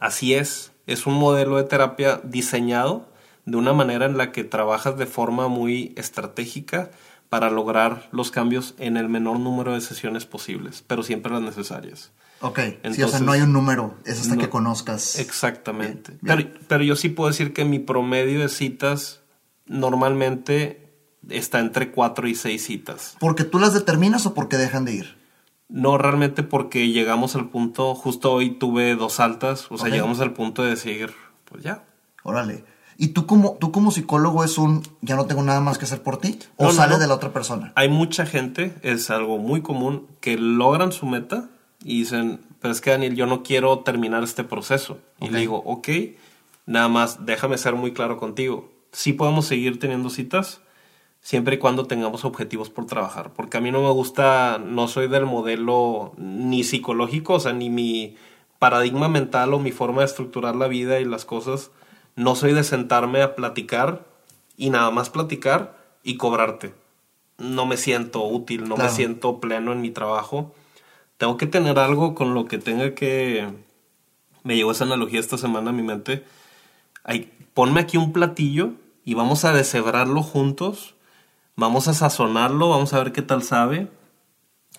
así 0.00 0.34
es, 0.34 0.72
es 0.86 1.06
un 1.06 1.14
modelo 1.14 1.56
de 1.56 1.64
terapia 1.64 2.20
diseñado 2.24 3.08
de 3.46 3.56
una 3.56 3.72
manera 3.72 4.06
en 4.06 4.16
la 4.16 4.32
que 4.32 4.44
trabajas 4.44 4.96
de 4.98 5.06
forma 5.06 5.48
muy 5.48 5.92
estratégica 5.96 6.90
para 7.34 7.50
lograr 7.50 8.08
los 8.12 8.30
cambios 8.30 8.76
en 8.78 8.96
el 8.96 9.08
menor 9.08 9.40
número 9.40 9.72
de 9.74 9.80
sesiones 9.80 10.24
posibles, 10.24 10.84
pero 10.86 11.02
siempre 11.02 11.32
las 11.32 11.42
necesarias. 11.42 12.12
Ok, 12.40 12.58
sí, 12.60 12.62
o 12.62 12.70
sea, 12.70 12.90
Entonces- 12.92 13.20
no 13.22 13.32
hay 13.32 13.40
un 13.40 13.52
número, 13.52 13.96
es 14.04 14.20
hasta 14.20 14.36
No. 14.36 14.40
que 14.40 14.48
conozcas. 14.48 15.18
Exactamente. 15.18 16.12
Bien, 16.20 16.36
Pero, 16.52 16.58
pero 16.68 16.84
yo 16.84 16.94
sí 16.94 17.08
puedo 17.08 17.28
decir 17.30 17.52
que 17.52 17.64
mi 17.64 17.80
promedio 17.80 18.38
de 18.38 18.48
citas 18.48 19.20
normalmente 19.66 20.92
está 21.28 21.58
entre 21.58 21.90
cuatro 21.90 22.28
y 22.28 22.36
seis 22.36 22.64
citas. 22.64 23.16
¿Porque 23.18 23.42
tú 23.42 23.58
las 23.58 23.74
determinas 23.74 24.26
o 24.26 24.34
porque 24.34 24.56
dejan 24.56 24.84
de 24.84 24.92
ir? 24.94 25.16
No 25.68 25.98
realmente 25.98 26.44
porque 26.44 26.88
llegamos 26.92 27.34
al 27.34 27.48
punto, 27.48 27.96
justo 27.96 28.32
hoy 28.32 28.50
tuve 28.50 28.94
dos 28.94 29.18
altas, 29.18 29.66
o 29.70 29.78
sea, 29.78 29.88
llegamos 29.88 30.20
al 30.20 30.34
punto 30.34 30.62
de 30.62 30.70
decir, 30.70 31.12
pues 31.46 31.64
ya. 31.64 31.84
Órale. 32.22 32.64
¿Y 32.96 33.08
tú 33.08 33.26
como, 33.26 33.56
tú 33.60 33.72
como 33.72 33.90
psicólogo 33.90 34.44
es 34.44 34.58
un 34.58 34.82
ya 35.00 35.16
no 35.16 35.26
tengo 35.26 35.42
nada 35.42 35.60
más 35.60 35.78
que 35.78 35.84
hacer 35.84 36.02
por 36.02 36.18
ti? 36.18 36.38
¿O 36.56 36.64
No, 36.66 36.72
sale 36.72 36.94
no. 36.94 36.98
de 36.98 37.06
la 37.06 37.14
otra 37.14 37.32
persona? 37.32 37.72
Hay 37.74 37.88
mucha 37.88 38.26
gente, 38.26 38.74
es 38.82 39.10
algo 39.10 39.38
muy 39.38 39.62
común, 39.62 40.06
que 40.20 40.36
logran 40.36 40.92
su 40.92 41.06
meta 41.06 41.48
y 41.82 42.00
dicen, 42.00 42.40
pero 42.60 42.72
es 42.72 42.80
que 42.80 42.90
Daniel, 42.90 43.14
yo 43.16 43.26
no 43.26 43.42
quiero 43.42 43.80
terminar 43.80 44.22
este 44.22 44.44
proceso. 44.44 44.98
Y 45.20 45.28
le 45.28 45.40
digo, 45.40 45.62
ok, 45.66 45.88
nada 46.66 46.88
más 46.88 47.26
déjame 47.26 47.58
ser 47.58 47.74
muy 47.74 47.92
claro 47.92 48.16
contigo. 48.16 48.70
Sí 48.92 49.12
podemos 49.12 49.46
seguir 49.46 49.78
teniendo 49.78 50.08
citas 50.08 50.60
siempre 51.20 51.56
y 51.56 51.58
cuando 51.58 51.86
tengamos 51.86 52.24
objetivos 52.24 52.70
por 52.70 52.86
trabajar. 52.86 53.32
Porque 53.34 53.56
a 53.56 53.60
mí 53.60 53.70
no 53.72 53.82
me 53.82 53.90
gusta, 53.90 54.58
no 54.64 54.88
soy 54.88 55.08
del 55.08 55.26
modelo 55.26 56.12
ni 56.16 56.62
psicológico, 56.64 57.34
o 57.34 57.40
sea, 57.40 57.52
ni 57.52 57.70
mi 57.70 58.16
paradigma 58.58 59.08
mental 59.08 59.52
o 59.52 59.58
mi 59.58 59.72
forma 59.72 60.00
de 60.02 60.06
estructurar 60.06 60.54
la 60.54 60.68
vida 60.68 61.00
y 61.00 61.04
las 61.04 61.24
cosas. 61.24 61.70
No 62.16 62.34
soy 62.36 62.52
de 62.52 62.64
sentarme 62.64 63.22
a 63.22 63.34
platicar 63.34 64.04
y 64.56 64.70
nada 64.70 64.90
más 64.90 65.10
platicar 65.10 65.76
y 66.02 66.16
cobrarte. 66.16 66.74
No 67.38 67.66
me 67.66 67.76
siento 67.76 68.24
útil, 68.24 68.68
no 68.68 68.76
Claro. 68.76 68.90
me 68.90 68.96
siento 68.96 69.40
pleno 69.40 69.72
en 69.72 69.80
mi 69.80 69.90
trabajo. 69.90 70.54
Tengo 71.16 71.36
que 71.36 71.46
tener 71.46 71.78
algo 71.78 72.14
con 72.14 72.34
lo 72.34 72.46
que 72.46 72.58
tenga 72.58 72.94
que... 72.94 73.48
Me 74.44 74.56
llegó 74.56 74.72
esa 74.72 74.84
analogía 74.84 75.20
esta 75.20 75.38
semana 75.38 75.70
a 75.70 75.72
mi 75.72 75.82
mente. 75.82 76.24
Ay, 77.02 77.32
ponme 77.54 77.80
aquí 77.80 77.96
un 77.96 78.12
platillo 78.12 78.72
y 79.04 79.14
vamos 79.14 79.44
a 79.44 79.52
deshebrarlo 79.52 80.22
juntos. 80.22 80.94
Vamos 81.56 81.88
a 81.88 81.94
sazonarlo, 81.94 82.68
vamos 82.68 82.92
a 82.92 82.98
ver 82.98 83.12
qué 83.12 83.22
tal 83.22 83.42
sabe. 83.42 83.88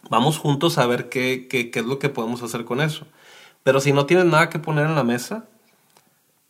Vamos 0.10 0.38
juntos 0.38 0.78
a 0.78 0.86
ver 0.86 1.10
qué, 1.10 1.48
qué, 1.50 1.72
qué 1.72 1.80
es 1.80 1.86
lo 1.86 2.00
que 2.00 2.10
podemos 2.10 2.44
hacer 2.44 2.64
con 2.64 2.80
eso. 2.80 3.08
Pero 3.64 3.80
si 3.82 3.92
no 3.92 4.06
tienes 4.06 4.26
nada 4.28 4.50
que 4.50 4.60
poner 4.60 4.86
en 4.86 4.96
la 4.96 5.04
mesa, 5.04 5.46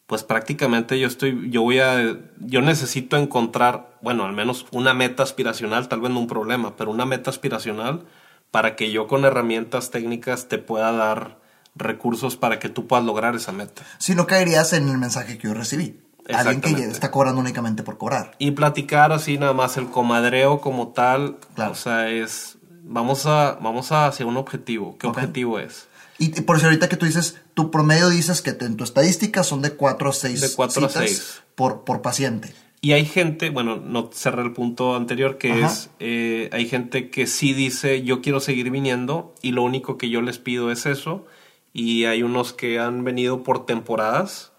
pues 0.07 0.23
prácticamente 0.23 0.99
yo 0.99 1.07
estoy, 1.07 1.49
yo 1.49 1.61
voy 1.63 1.79
a, 1.79 2.17
yo 2.39 2.61
necesito 2.61 3.17
encontrar, 3.17 3.97
bueno, 4.01 4.25
al 4.25 4.33
menos 4.33 4.67
una 4.71 4.93
meta 4.93 5.23
aspiracional, 5.23 5.87
tal 5.87 6.01
vez 6.01 6.11
no 6.11 6.19
un 6.19 6.27
problema, 6.27 6.75
pero 6.75 6.91
una 6.91 7.05
meta 7.05 7.29
aspiracional 7.31 8.03
para 8.51 8.75
que 8.75 8.91
yo 8.91 9.07
con 9.07 9.25
herramientas 9.25 9.89
técnicas 9.91 10.47
te 10.47 10.57
pueda 10.59 10.91
dar 10.91 11.39
recursos 11.75 12.37
para 12.37 12.59
que 12.59 12.69
tú 12.69 12.87
puedas 12.87 13.03
lograr 13.05 13.35
esa 13.35 13.51
meta. 13.51 13.81
Si 13.97 14.15
no 14.15 14.27
caerías 14.27 14.73
en 14.73 14.87
el 14.89 14.97
mensaje 14.97 15.37
que 15.37 15.47
yo 15.47 15.53
recibí. 15.53 15.99
Alguien 16.33 16.61
que 16.61 16.71
está 16.85 17.11
cobrando 17.11 17.39
únicamente 17.41 17.83
por 17.83 17.97
cobrar. 17.97 18.31
Y 18.39 18.51
platicar 18.51 19.11
así 19.11 19.37
nada 19.37 19.53
más 19.53 19.77
el 19.77 19.87
comadreo 19.91 20.59
como 20.59 20.87
tal, 20.89 21.37
Claro. 21.53 21.73
o 21.73 21.75
sea, 21.75 22.09
es, 22.09 22.57
vamos 22.83 23.25
a, 23.25 23.57
vamos 23.61 23.91
a 23.91 24.07
hacia 24.07 24.25
un 24.25 24.37
objetivo. 24.37 24.97
¿Qué 24.97 25.05
objetivo 25.05 25.59
es? 25.59 25.87
Y, 26.17 26.35
y 26.35 26.41
por 26.41 26.57
eso 26.57 26.65
ahorita 26.65 26.89
que 26.89 26.95
tú 26.95 27.05
dices, 27.05 27.39
tu 27.55 27.71
promedio 27.71 28.09
dices 28.09 28.43
que 28.43 28.53
te- 28.53 28.65
en 28.65 28.77
tu 28.77 28.83
estadística 28.83 29.43
son 29.43 29.63
de 29.63 29.71
4 29.71 30.09
a 30.09 30.13
6 30.13 30.41
De 30.41 30.53
cuatro 30.53 30.85
a 30.85 30.89
seis. 30.89 31.41
por, 31.55 31.83
por 31.83 32.01
paciente. 32.03 32.53
Y 32.81 32.91
hay 32.91 33.05
gente, 33.05 33.49
bueno, 33.49 33.77
no 33.77 34.11
cerré 34.13 34.43
el 34.43 34.53
punto 34.53 34.95
anterior, 34.95 35.39
que 35.39 35.51
Ajá. 35.51 35.65
es, 35.67 35.89
eh, 35.99 36.49
hay 36.53 36.67
gente 36.67 37.09
que 37.09 37.25
sí 37.25 37.53
dice, 37.53 38.03
yo 38.03 38.21
quiero 38.21 38.39
seguir 38.39 38.69
viniendo 38.69 39.33
y 39.41 39.53
lo 39.53 39.63
único 39.63 39.97
que 39.97 40.09
yo 40.09 40.21
les 40.21 40.37
pido 40.37 40.69
es 40.71 40.85
eso. 40.85 41.25
Y 41.73 42.05
hay 42.05 42.21
unos 42.21 42.53
que 42.53 42.77
han 42.79 43.03
venido 43.03 43.41
por 43.41 43.65
temporadas, 43.65 44.51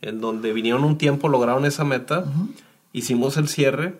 en 0.00 0.20
donde 0.22 0.52
vinieron 0.54 0.84
un 0.84 0.96
tiempo, 0.98 1.28
lograron 1.28 1.66
esa 1.66 1.84
meta, 1.84 2.24
hicimos 2.92 3.36
el 3.36 3.48
cierre, 3.48 3.98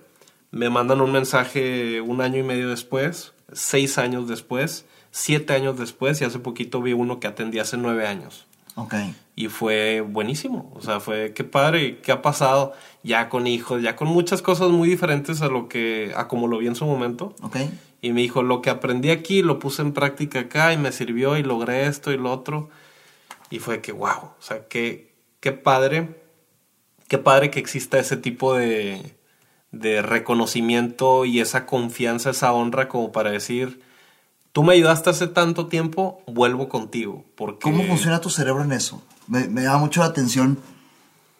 me 0.53 0.71
mandan 0.71 1.01
un 1.03 1.13
mensaje 1.13 2.01
un 2.01 2.21
año 2.23 2.39
y 2.39 2.43
medio 2.45 2.71
después, 2.71 3.33
seis 3.53 3.99
años 3.99 4.27
después, 4.27 4.87
siete 5.17 5.55
años 5.55 5.79
después, 5.79 6.21
y 6.21 6.25
hace 6.25 6.39
poquito 6.39 6.83
vi 6.83 6.93
uno 6.93 7.21
que 7.21 7.27
atendí 7.27 7.59
hace 7.59 7.79
nueve 7.79 8.07
años. 8.07 8.47
Ok. 8.75 8.95
Y 9.35 9.49
fue 9.49 10.03
buenísimo. 10.03 10.71
O 10.75 10.83
sea, 10.83 11.01
fue 11.01 11.33
qué 11.33 11.43
padre, 11.43 12.01
qué 12.03 12.13
ha 12.13 12.21
pasado 12.21 12.75
ya 13.03 13.31
con 13.31 13.47
hijos, 13.47 13.83
ya 13.83 13.97
con 13.97 14.09
muchas 14.09 14.43
cosas 14.43 14.69
muy 14.69 14.91
diferentes 14.91 15.41
a 15.41 15.49
lo 15.49 15.69
que, 15.69 16.13
a 16.15 16.29
como 16.29 16.49
lo 16.49 16.59
vi 16.59 16.67
en 16.67 16.77
su 16.77 16.85
momento. 16.85 17.35
Ok. 17.41 17.57
Y 18.03 18.13
me 18.13 18.21
dijo, 18.21 18.43
lo 18.43 18.61
que 18.61 18.69
aprendí 18.69 19.09
aquí 19.11 19.41
lo 19.41 19.59
puse 19.59 19.81
en 19.81 19.95
práctica 19.95 20.41
acá 20.41 20.75
y 20.75 20.77
me 20.77 20.93
sirvió 20.93 21.39
y 21.39 21.43
logré 21.43 21.87
esto 21.87 22.13
y 22.13 22.19
lo 22.19 22.31
otro. 22.31 22.69
Y 23.49 23.59
fue 23.59 23.81
que, 23.81 23.93
wow, 23.93 24.09
o 24.09 24.37
sea, 24.41 24.69
qué, 24.69 25.15
qué 25.41 25.53
padre, 25.53 26.21
qué 27.09 27.17
padre 27.17 27.51
que 27.51 27.59
exista 27.59 27.99
ese 27.99 28.19
tipo 28.19 28.55
de, 28.55 29.17
de 29.71 30.03
reconocimiento 30.03 31.25
y 31.25 31.41
esa 31.41 31.65
confianza, 31.65 32.31
esa 32.31 32.53
honra 32.53 32.89
como 32.89 33.13
para 33.13 33.31
decir, 33.31 33.81
tú 34.57 34.63
me 34.63 34.73
ayudaste 34.73 35.11
hace 35.11 35.27
tanto 35.27 35.67
tiempo, 35.67 36.23
vuelvo 36.27 36.71
contigo. 36.71 37.27
Porque... 37.35 37.61
¿Cómo 37.61 37.85
funciona 37.85 38.23
tu 38.23 38.31
cerebro 38.31 38.63
en 38.65 38.73
eso? 38.73 39.03
Me, 39.27 39.49
me 39.49 39.61
llama 39.61 39.77
mucho 39.81 40.01
la 40.01 40.07
atención. 40.07 40.59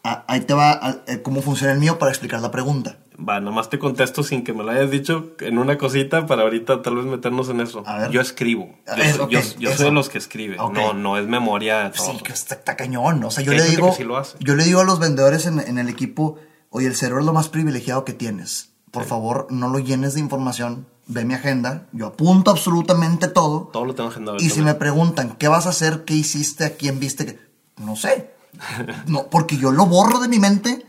Ah, 0.05 0.27
ahí 0.29 0.43
te 0.43 0.53
va 0.53 0.73
ah, 0.73 0.97
eh, 1.07 1.23
cómo 1.23 1.41
funciona 1.41 1.73
el 1.73 1.79
mío 1.79 1.99
para 1.99 2.11
explicar 2.13 2.43
la 2.43 2.51
pregunta. 2.51 2.99
Va, 3.19 3.41
nomás 3.41 3.71
te 3.71 3.79
contesto 3.79 4.23
sin 4.23 4.45
que 4.45 4.53
me 4.53 4.63
lo 4.65 4.71
hayas 4.71 4.91
dicho 4.91 5.33
en 5.41 5.57
una 5.57 5.79
cosita 5.79 6.27
para 6.27 6.43
ahorita 6.43 6.83
tal 6.83 6.97
vez 6.97 7.07
meternos 7.07 7.49
en 7.49 7.63
eso. 7.63 7.83
A 7.87 8.01
ver. 8.01 8.11
Yo 8.11 8.21
escribo. 8.21 8.69
Yo, 8.87 8.93
A 8.93 8.97
ver, 8.97 9.13
soy- 9.15 9.21
ok, 9.25 9.31
yo- 9.31 9.41
yo 9.61 9.73
soy 9.73 9.87
de 9.87 9.93
los 9.93 10.11
que 10.11 10.19
escribe. 10.19 10.61
Ok. 10.61 10.75
No, 10.75 10.93
no 10.93 11.17
es 11.17 11.27
memoria 11.27 11.91
todo. 11.97 12.13
Sí, 12.13 12.19
que 12.23 12.35
está, 12.35 12.57
está 12.57 12.77
cañón. 12.77 13.25
O 13.25 13.31
sea, 13.31 13.43
yo 13.43 13.53
Sí, 13.53 13.57
le 13.59 13.65
digo, 13.65 13.95
sí 13.97 14.05
lo 14.05 14.19
hace. 14.19 14.37
yo 14.41 14.57
le 14.57 14.65
digo 14.65 14.81
a 14.81 14.85
los 14.85 14.99
vendedores 14.99 15.47
en, 15.47 15.59
en 15.61 15.79
el 15.79 15.89
equipo, 15.89 16.37
oye, 16.69 16.87
el 16.87 16.95
cerebro 16.95 17.21
es 17.21 17.27
lo 17.27 17.33
más 17.33 17.49
privilegiado 17.49 18.05
que 18.05 18.13
tienes. 18.13 18.73
Por 18.91 19.05
favor, 19.05 19.47
no 19.49 19.71
lo 19.71 19.79
llenes 19.79 20.13
de 20.13 20.21
información. 20.21 20.87
Ve 21.07 21.25
mi 21.25 21.35
agenda. 21.35 21.87
Yo 21.93 22.07
apunto 22.07 22.51
absolutamente 22.51 23.29
todo. 23.29 23.71
Todo 23.73 23.85
lo 23.85 23.95
tengo 23.95 24.09
agendado. 24.11 24.39
Y 24.39 24.51
si 24.51 24.61
me 24.63 24.75
preguntan, 24.75 25.37
¿qué 25.39 25.49
vas 25.49 25.67
a 25.67 25.71
hacer? 25.71 26.05
¿Qué 26.05 26.15
hiciste? 26.15 26.65
¿A 26.65 26.71
quién 26.77 26.99
viste? 27.01 27.27
que-?" 27.27 27.39
No 27.79 27.95
sé. 27.97 28.35
No, 29.07 29.29
porque 29.29 29.57
yo 29.59 29.71
lo 29.73 29.87
borro 29.87 30.19
de 30.19 30.29
mi 30.29 30.39
mente 30.39 30.85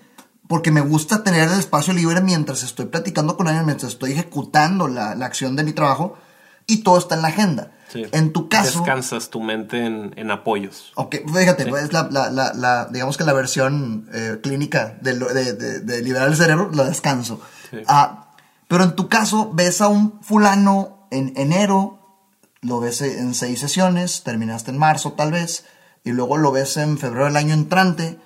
porque 0.47 0.71
me 0.71 0.79
gusta 0.81 1.23
tener 1.23 1.49
el 1.49 1.59
espacio 1.59 1.93
libre 1.93 2.21
mientras 2.21 2.63
estoy 2.63 2.85
platicando 2.85 3.35
con 3.35 3.47
alguien, 3.47 3.65
mientras 3.65 3.91
estoy 3.91 4.13
ejecutando 4.13 4.87
la, 4.87 5.13
la 5.15 5.25
acción 5.25 5.55
de 5.57 5.63
mi 5.63 5.73
trabajo 5.73 6.17
y 6.65 6.77
todo 6.83 6.97
está 6.97 7.15
en 7.15 7.21
la 7.21 7.27
agenda. 7.27 7.71
Sí. 7.91 8.05
En 8.13 8.31
tu 8.33 8.47
caso... 8.47 8.79
Descansas 8.79 9.29
tu 9.29 9.41
mente 9.41 9.85
en, 9.85 10.13
en 10.15 10.31
apoyos. 10.31 10.91
Ok, 10.95 11.15
fíjate, 11.33 11.65
pues, 11.67 11.85
es 11.85 11.93
la, 11.93 12.07
la, 12.53 12.85
digamos 12.91 13.17
que 13.17 13.23
la 13.25 13.33
versión 13.33 14.07
eh, 14.13 14.39
clínica 14.41 14.97
de, 15.01 15.15
de- 15.53 15.79
de 15.81 16.01
liberar 16.01 16.29
el 16.29 16.35
cerebro, 16.37 16.69
la 16.73 16.85
descanso. 16.85 17.41
Sí. 17.69 17.77
Ah, 17.87 18.26
pero 18.67 18.83
en 18.83 18.95
tu 18.95 19.07
caso, 19.07 19.51
ves 19.53 19.81
a 19.81 19.87
un 19.87 20.21
fulano 20.21 21.07
en 21.11 21.33
enero, 21.37 21.99
lo 22.61 22.79
ves 22.79 23.01
en 23.01 23.33
seis 23.33 23.59
sesiones, 23.59 24.23
terminaste 24.23 24.71
en 24.71 24.77
marzo 24.77 25.13
tal 25.13 25.31
vez, 25.31 25.65
y 26.03 26.11
luego 26.11 26.37
lo 26.37 26.51
ves 26.51 26.77
en 26.77 26.97
febrero 26.97 27.25
del 27.25 27.37
año 27.37 27.53
entrante, 27.53 28.17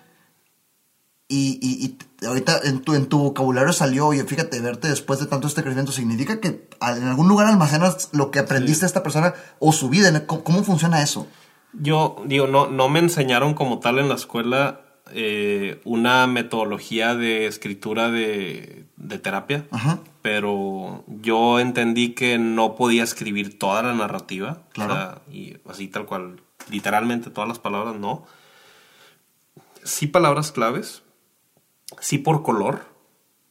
y, 1.27 1.60
y- 1.62 1.98
ahorita 2.25 2.60
en 2.65 2.81
tu, 2.81 2.93
en 2.93 3.05
tu 3.07 3.19
vocabulario 3.19 3.71
salió, 3.74 4.07
oye, 4.07 4.24
fíjate, 4.25 4.60
verte 4.60 4.89
después 4.89 5.19
de 5.19 5.25
tanto 5.27 5.48
este 5.48 5.62
crecimiento, 5.63 5.91
significa 5.91 6.39
que 6.39 6.67
en 6.81 7.03
algún 7.07 7.27
lugar 7.29 7.48
almacenas 7.48 8.10
lo 8.12 8.31
que 8.31 8.39
aprendiste 8.39 8.81
de 8.81 8.88
esta 8.88 9.01
persona 9.01 9.33
o 9.60 9.71
su 9.71 9.89
vida. 9.89 10.25
¿cómo, 10.27 10.43
cómo 10.43 10.63
funciona 10.63 11.01
eso? 11.01 11.25
Yo 11.74 12.21
digo, 12.25 12.48
no, 12.48 12.67
no 12.67 12.89
me 12.89 13.00
enseñaron 13.00 13.53
como 13.53 13.79
tal 13.79 13.98
en 14.00 14.10
la 14.10 14.15
escuela 14.15 14.81
eh, 15.13 15.81
una 15.86 16.27
metodología 16.27 17.15
de 17.15 17.48
escritura 17.48 18.12
de, 18.12 18.86
de 19.03 19.17
terapia, 19.17 19.65
Ajá. 19.72 20.00
pero 20.22 21.03
yo 21.08 21.60
entendí 21.60 22.13
que 22.13 22.38
no 22.38 22.75
podía 22.75 23.03
escribir 23.03 23.58
toda 23.58 23.81
la 23.84 23.93
narrativa, 23.93 24.60
Claro. 24.74 24.93
o 24.93 24.96
sea, 24.96 25.22
y 25.31 25.58
así 25.70 25.88
tal 25.88 26.05
cual, 26.05 26.41
literalmente 26.70 27.29
todas 27.31 27.48
las 27.48 27.60
palabras 27.60 27.96
no. 27.96 28.24
Sí 29.84 30.05
palabras 30.08 30.51
claves, 30.51 31.01
sí 32.00 32.20
por 32.20 32.43
color, 32.43 32.86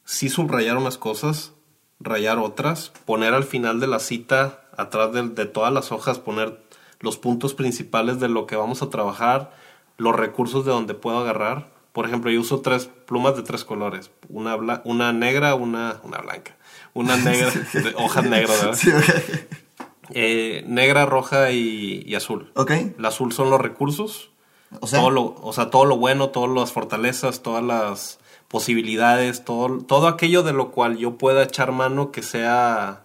sí 0.05 0.29
subrayar 0.29 0.77
unas 0.77 0.97
cosas, 0.97 1.51
rayar 1.99 2.39
otras, 2.39 2.93
poner 3.05 3.33
al 3.33 3.43
final 3.43 3.79
de 3.79 3.87
la 3.87 3.99
cita, 3.99 4.61
atrás 4.77 5.11
de, 5.11 5.23
de 5.29 5.45
todas 5.45 5.73
las 5.73 5.91
hojas, 5.91 6.17
poner 6.19 6.61
los 7.01 7.17
puntos 7.17 7.53
principales 7.53 8.19
de 8.19 8.29
lo 8.29 8.47
que 8.47 8.55
vamos 8.55 8.81
a 8.81 8.89
trabajar, 8.89 9.51
los 9.97 10.15
recursos 10.15 10.65
de 10.65 10.71
donde 10.71 10.93
puedo 10.93 11.19
agarrar. 11.19 11.70
Por 11.91 12.05
ejemplo, 12.05 12.31
yo 12.31 12.39
uso 12.41 12.61
tres 12.61 12.85
plumas 13.05 13.35
de 13.35 13.43
tres 13.43 13.65
colores, 13.65 14.11
una, 14.29 14.55
bla- 14.55 14.81
una 14.85 15.11
negra, 15.11 15.55
una, 15.55 15.99
una 16.03 16.19
blanca, 16.19 16.55
una 16.93 17.17
negra, 17.17 17.51
de 17.73 17.93
hojas 17.97 18.23
negras, 18.25 18.59
¿verdad? 18.61 18.77
Sí, 18.77 18.91
ok. 18.91 20.09
Eh, 20.13 20.63
negra, 20.67 21.05
roja 21.05 21.51
y, 21.51 22.03
y 22.05 22.15
azul. 22.15 22.51
Ok. 22.55 22.71
El 22.97 23.05
azul 23.05 23.31
son 23.33 23.49
los 23.49 23.59
recursos, 23.61 24.31
O 24.79 24.87
sea, 24.87 24.99
todo 24.99 25.09
lo, 25.09 25.35
o 25.41 25.53
sea, 25.53 25.69
todo 25.69 25.85
lo 25.85 25.97
bueno, 25.97 26.29
todas 26.29 26.49
las 26.49 26.71
fortalezas, 26.71 27.41
todas 27.43 27.63
las 27.63 28.19
posibilidades, 28.47 29.45
todo, 29.45 29.79
todo 29.79 30.07
aquello 30.07 30.43
de 30.43 30.51
lo 30.53 30.71
cual 30.71 30.97
yo 30.97 31.17
pueda 31.17 31.43
echar 31.43 31.71
mano 31.71 32.11
que 32.11 32.21
sea, 32.23 33.03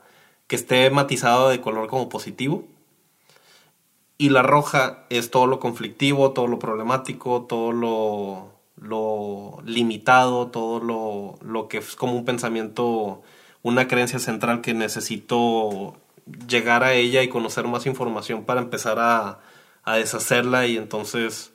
que 0.49 0.57
esté 0.57 0.90
matizado 0.90 1.49
de 1.49 1.61
color 1.61 1.88
como 1.88 2.09
positivo. 2.09 2.64
Y 4.19 4.31
la 4.31 4.43
roja 4.43 5.05
es 5.11 5.31
todo 5.31 5.47
lo 5.47 5.61
conflictivo, 5.61 6.33
todo 6.33 6.47
lo 6.47 6.59
problemático, 6.59 7.43
todo 7.49 7.71
lo, 7.73 8.49
lo 8.80 9.59
limitado, 9.64 10.49
todo 10.49 10.80
lo, 10.80 11.38
lo 11.47 11.68
que 11.68 11.78
es 11.78 11.97
como 11.97 12.14
un 12.14 12.25
pensamiento, 12.25 13.23
una 13.62 13.88
creencia 13.88 14.18
central 14.18 14.61
que 14.61 14.75
necesito 14.75 15.97
llegar 16.49 16.85
a 16.85 16.92
ella 16.92 17.23
y 17.23 17.28
conocer 17.28 17.66
más 17.66 17.87
información 17.87 18.45
para 18.45 18.61
empezar 18.61 18.99
a, 18.99 19.40
a 19.85 19.97
deshacerla 19.97 20.66
y 20.66 20.76
entonces 20.76 21.52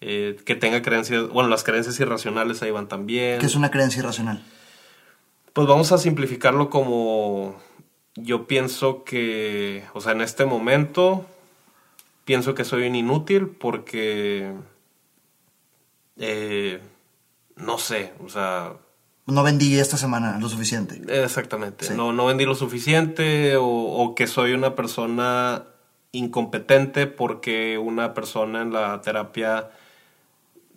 eh, 0.00 0.36
que 0.44 0.54
tenga 0.54 0.82
creencias, 0.82 1.28
bueno, 1.28 1.48
las 1.48 1.64
creencias 1.64 1.98
irracionales 2.00 2.62
ahí 2.62 2.70
van 2.70 2.88
también. 2.88 3.40
que 3.40 3.46
es 3.46 3.56
una 3.56 3.70
creencia 3.70 4.00
irracional. 4.00 4.42
Pues 5.52 5.66
vamos 5.66 5.92
a 5.92 5.98
simplificarlo 5.98 6.68
como 6.68 7.56
yo 8.16 8.46
pienso 8.46 9.04
que, 9.04 9.84
o 9.92 10.00
sea, 10.00 10.12
en 10.12 10.20
este 10.20 10.44
momento 10.46 11.26
pienso 12.24 12.54
que 12.54 12.64
soy 12.64 12.86
un 12.86 12.96
inútil 12.96 13.48
porque, 13.48 14.52
eh, 16.18 16.80
no 17.56 17.78
sé, 17.78 18.12
o 18.24 18.28
sea, 18.28 18.74
No 19.26 19.42
vendí 19.42 19.78
esta 19.78 19.96
semana 19.96 20.38
lo 20.40 20.48
suficiente. 20.48 21.00
exactamente, 21.22 21.86
Sí. 21.86 21.94
no, 21.96 22.12
no 22.12 22.26
vendí 22.26 22.44
lo 22.44 22.54
suficiente 22.54 23.56
o, 23.56 23.66
o 23.66 24.14
que 24.14 24.26
soy 24.26 24.52
una 24.52 24.74
persona 24.74 25.64
incompetente 26.12 27.06
porque 27.06 27.78
una 27.78 28.14
persona 28.14 28.62
en 28.62 28.72
la 28.72 29.00
terapia 29.00 29.70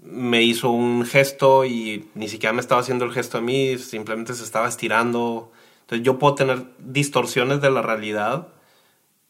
me 0.02 0.44
hizo 0.44 0.70
un 0.70 1.06
gesto 1.06 1.66
y 1.66 2.10
ni 2.16 2.28
siquiera 2.30 2.54
me 2.54 2.62
estaba 2.62 2.82
haciendo 2.82 3.06
el 3.06 3.12
gesto 3.12 3.38
a 3.40 3.42
mí, 3.42 3.78
simplemente 3.78 4.34
se 4.34 4.44
estaba 4.44 4.68
estirando. 4.68 5.52
Entonces 5.82 6.06
yo 6.06 6.18
puedo 6.20 6.36
tener 6.36 6.66
distorsiones 6.80 7.62
de 7.62 7.70
la 7.72 7.82
realidad 7.82 8.48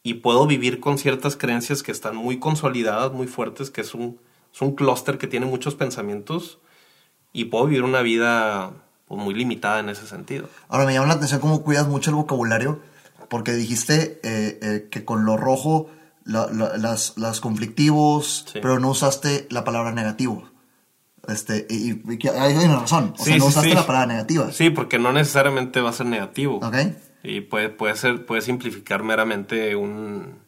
y 0.02 0.14
puedo 0.14 0.46
vivir 0.46 0.80
con 0.80 0.96
ciertas 0.98 1.36
creencias 1.36 1.82
que 1.82 1.92
están 1.92 2.16
muy 2.16 2.38
consolidadas, 2.38 3.12
muy 3.12 3.26
fuertes, 3.26 3.70
que 3.70 3.80
es 3.80 3.94
un, 3.94 4.18
es 4.52 4.60
un 4.62 4.74
clúster 4.74 5.18
que 5.18 5.26
tiene 5.26 5.46
muchos 5.46 5.74
pensamientos 5.74 6.58
y 7.32 7.46
puedo 7.46 7.66
vivir 7.66 7.82
una 7.84 8.00
vida 8.02 8.72
pues, 9.06 9.20
muy 9.20 9.34
limitada 9.34 9.80
en 9.80 9.88
ese 9.88 10.06
sentido. 10.06 10.48
Ahora 10.68 10.84
me 10.86 10.92
llama 10.94 11.06
la 11.08 11.14
atención 11.14 11.40
cómo 11.40 11.62
cuidas 11.62 11.86
mucho 11.88 12.10
el 12.10 12.16
vocabulario, 12.16 12.80
porque 13.28 13.52
dijiste 13.52 14.20
eh, 14.22 14.58
eh, 14.62 14.88
que 14.90 15.04
con 15.04 15.24
lo 15.24 15.36
rojo 15.36 15.90
la- 16.24 16.46
la- 16.52 16.76
las, 16.76 17.16
las 17.18 17.40
conflictivos, 17.40 18.44
Sí. 18.52 18.58
pero 18.62 18.78
no 18.80 18.90
usaste 18.90 19.46
la 19.50 19.64
palabra 19.64 19.92
negativo. 19.92 20.48
Este, 21.26 21.66
y, 21.68 22.00
y 22.10 22.18
que 22.18 22.30
hay 22.30 22.54
una 22.56 22.80
razón. 22.80 23.12
O 23.18 23.24
sea, 23.24 23.34
Sí, 23.34 23.38
no 23.38 23.44
sí, 23.44 23.48
usaste 23.50 23.74
la 23.74 23.86
palabra 23.86 24.06
negativa. 24.06 24.50
Sí, 24.52 24.70
porque 24.70 24.98
no 24.98 25.12
necesariamente 25.12 25.80
va 25.82 25.90
a 25.90 25.92
ser 25.92 26.06
negativo. 26.06 26.56
¿Ok? 26.62 26.74
Y 27.22 27.42
puede, 27.42 27.68
puede 27.68 27.96
ser, 27.96 28.24
puede 28.24 28.40
simplificar 28.40 29.02
meramente 29.02 29.76
un 29.76 30.38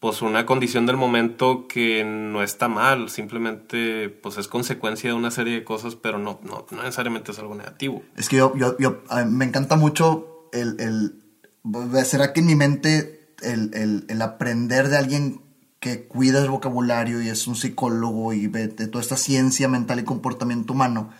pues 0.00 0.22
una 0.22 0.46
condición 0.46 0.86
del 0.86 0.96
momento 0.96 1.68
que 1.68 2.02
no 2.04 2.42
está 2.42 2.68
mal, 2.68 3.10
simplemente 3.10 4.08
pues 4.08 4.38
es 4.38 4.48
consecuencia 4.48 5.10
de 5.10 5.14
una 5.14 5.30
serie 5.30 5.54
de 5.54 5.62
cosas, 5.62 5.94
pero 5.94 6.18
no, 6.18 6.40
no, 6.42 6.66
no 6.70 6.82
necesariamente 6.82 7.32
es 7.32 7.38
algo 7.38 7.54
negativo. 7.54 8.02
Es 8.16 8.30
que 8.30 8.36
yo, 8.36 8.56
yo, 8.56 8.78
yo 8.78 9.02
me 9.26 9.44
encanta 9.44 9.76
mucho 9.76 10.48
el, 10.52 10.80
el 10.80 12.04
¿será 12.04 12.32
que 12.32 12.40
en 12.40 12.46
mi 12.46 12.54
mente 12.54 13.34
el, 13.42 13.72
el, 13.74 14.06
el 14.08 14.22
aprender 14.22 14.88
de 14.88 14.96
alguien 14.96 15.42
que 15.80 16.06
cuida 16.06 16.42
el 16.42 16.50
vocabulario 16.50 17.22
y 17.22 17.28
es 17.28 17.46
un 17.46 17.56
psicólogo 17.56 18.32
y 18.32 18.46
ve 18.46 18.68
de 18.68 18.86
toda 18.86 19.02
esta 19.02 19.16
ciencia 19.16 19.68
mental 19.68 20.00
y 20.00 20.04
comportamiento 20.04 20.72
humano, 20.72 21.10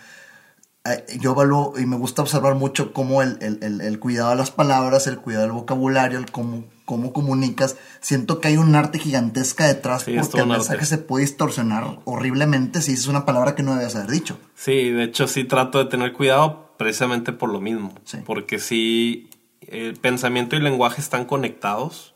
yo 1.19 1.33
evalúo 1.33 1.75
y 1.79 1.85
me 1.85 1.97
gusta 1.97 2.23
observar 2.23 2.55
mucho 2.55 2.93
cómo 2.93 3.21
el, 3.23 3.37
el, 3.43 3.59
el, 3.63 3.81
el 3.83 3.99
cuidado 3.99 4.31
de 4.31 4.37
las 4.37 4.51
palabras, 4.51 5.07
el 5.07 5.19
cuidado 5.19 5.45
del 5.45 5.53
vocabulario, 5.53 6.19
el 6.19 6.31
cómo, 6.31 6.65
cómo 6.87 7.13
comunicas, 7.13 7.77
siento 8.01 8.41
que 8.41 8.49
hay 8.49 8.57
un 8.57 8.75
arte 8.75 8.99
gigantesca 8.99 9.67
detrás 9.67 10.05
Sí, 10.05 10.17
porque 10.19 10.41
el 10.41 10.47
mensaje 10.47 10.87
se 10.87 10.97
puede 10.99 11.27
distorsionar 11.27 11.99
horriblemente 12.07 12.81
si 12.81 12.93
dices 12.93 13.09
una 13.09 13.27
palabra 13.27 13.55
que 13.55 13.63
no 13.63 13.77
debes 13.77 13.95
haber 13.95 14.11
dicho. 14.11 14.39
Sí, 14.55 14.91
de 14.91 15.05
hecho 15.05 15.27
sí 15.29 15.45
trato 15.45 15.79
de 15.79 15.85
tener 15.85 16.15
cuidado 16.15 16.71
precisamente 16.79 17.33
por 17.33 17.51
lo 17.51 17.61
mismo, 17.61 17.93
Sí. 18.05 18.19
porque 18.25 18.59
si 18.59 19.29
el 19.61 19.97
pensamiento 19.97 20.57
y 20.57 20.61
lenguaje 20.61 21.03
están 21.03 21.27
conectados, 21.27 22.15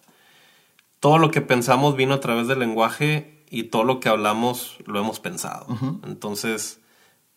todo 1.00 1.18
lo 1.18 1.30
que 1.30 1.42
pensamos 1.42 1.96
vino 1.96 2.14
a 2.14 2.20
través 2.20 2.48
del 2.48 2.60
lenguaje 2.60 3.44
y 3.50 3.64
todo 3.64 3.84
lo 3.84 4.00
que 4.00 4.08
hablamos 4.08 4.78
lo 4.86 4.98
hemos 4.98 5.20
pensado. 5.20 5.66
Entonces 6.02 6.80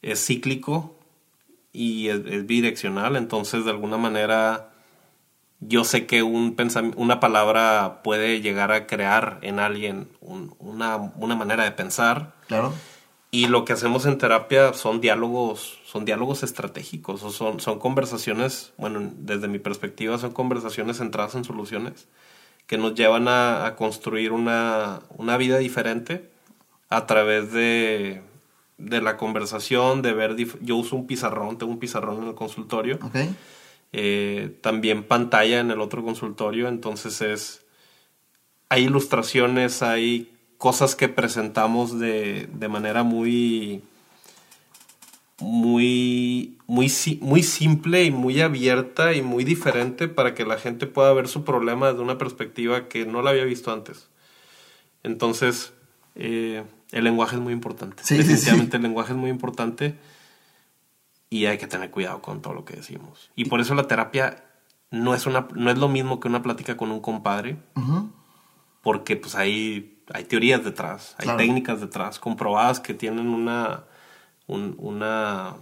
es 0.01 0.25
cíclico 0.25 0.96
y 1.77 2.09
es, 2.09 2.21
es 2.25 2.45
bidireccional, 2.47 3.15
entonces 3.15 3.63
de 3.65 3.71
alguna 3.71 3.97
manera 3.97 4.69
yo 5.59 5.83
sé 5.83 6.05
que 6.05 6.21
un 6.23 6.55
una 6.97 7.19
palabra 7.19 8.01
puede 8.03 8.41
llegar 8.41 8.71
a 8.71 8.85
crear 8.87 9.39
en 9.41 9.59
alguien 9.59 10.07
un- 10.21 10.53
una, 10.59 10.97
una 10.97 11.35
manera 11.35 11.63
de 11.63 11.71
pensar 11.71 12.33
Claro. 12.47 12.73
y 13.31 13.47
lo 13.47 13.65
que 13.65 13.73
hacemos 13.73 14.05
en 14.05 14.17
terapia 14.17 14.73
son 14.73 15.01
diálogos, 15.01 15.79
son 15.85 16.05
diálogos 16.05 16.43
estratégicos, 16.43 17.23
o 17.23 17.31
son, 17.31 17.59
son 17.59 17.79
conversaciones, 17.79 18.71
bueno, 18.77 19.11
desde 19.17 19.47
mi 19.47 19.59
perspectiva 19.59 20.17
son 20.17 20.31
conversaciones 20.31 20.97
centradas 20.97 21.35
en 21.35 21.43
soluciones 21.43 22.07
que 22.67 22.77
nos 22.77 22.93
llevan 22.95 23.27
a, 23.27 23.65
a 23.65 23.75
construir 23.75 24.31
una, 24.33 24.99
una 25.17 25.37
vida 25.37 25.57
diferente 25.57 26.29
a 26.89 27.05
través 27.05 27.51
de, 27.51 28.21
de 28.77 29.01
la 29.01 29.17
conversación, 29.17 30.01
de 30.01 30.13
ver, 30.13 30.35
yo 30.61 30.75
uso 30.75 30.95
un 30.95 31.07
pizarrón, 31.07 31.57
tengo 31.57 31.71
un 31.71 31.79
pizarrón 31.79 32.23
en 32.23 32.29
el 32.29 32.35
consultorio, 32.35 32.99
¿Ok? 33.01 33.15
eh, 33.93 34.57
también 34.61 35.03
pantalla 35.03 35.59
en 35.59 35.71
el 35.71 35.81
otro 35.81 36.03
consultorio, 36.03 36.67
entonces 36.67 37.21
es 37.21 37.65
hay 38.69 38.83
ilustraciones, 38.83 39.81
hay 39.81 40.31
cosas 40.57 40.95
que 40.95 41.07
presentamos 41.07 41.99
de, 41.99 42.47
de 42.53 42.67
manera 42.67 43.03
muy 43.03 43.81
muy 45.39 46.57
muy 46.65 46.91
muy 47.21 47.43
simple 47.43 48.03
y 48.03 48.11
muy 48.11 48.41
abierta 48.41 49.13
y 49.13 49.21
muy 49.21 49.43
diferente 49.43 50.07
para 50.07 50.33
que 50.33 50.45
la 50.45 50.57
gente 50.57 50.87
pueda 50.87 51.13
ver 51.13 51.27
su 51.27 51.43
problema 51.43 51.89
desde 51.89 52.01
una 52.01 52.17
perspectiva 52.17 52.87
que 52.87 53.05
no 53.05 53.21
la 53.21 53.29
había 53.29 53.45
visto 53.45 53.71
antes. 53.71 54.09
Entonces, 55.03 55.73
eh, 56.15 56.63
el 56.91 57.03
lenguaje 57.03 57.35
es 57.35 57.41
muy 57.41 57.53
importante. 57.53 58.03
Sí, 58.03 58.21
sí, 58.23 58.37
sí. 58.37 58.49
El 58.49 58.81
lenguaje 58.81 59.11
es 59.13 59.17
muy 59.17 59.29
importante 59.29 59.97
y 61.29 61.45
hay 61.45 61.57
que 61.57 61.67
tener 61.67 61.91
cuidado 61.91 62.21
con 62.21 62.41
todo 62.41 62.53
lo 62.53 62.65
que 62.65 62.75
decimos. 62.77 63.29
Y 63.35 63.45
por 63.45 63.59
eso 63.59 63.75
la 63.75 63.87
terapia 63.87 64.43
no 64.91 65.13
es, 65.13 65.25
una, 65.25 65.47
no 65.53 65.69
es 65.69 65.77
lo 65.77 65.89
mismo 65.89 66.19
que 66.19 66.27
una 66.29 66.41
plática 66.41 66.77
con 66.77 66.91
un 66.91 67.01
compadre, 67.01 67.57
porque 68.81 69.17
pues 69.17 69.35
hay, 69.35 70.01
hay 70.13 70.23
teorías 70.23 70.63
detrás, 70.63 71.15
hay 71.17 71.23
Claro. 71.25 71.37
técnicas 71.39 71.81
detrás, 71.81 72.19
comprobadas 72.19 72.79
que 72.79 72.93
tienen 72.93 73.27
una, 73.27 73.83
un- 74.47 74.75
una, 74.77 75.55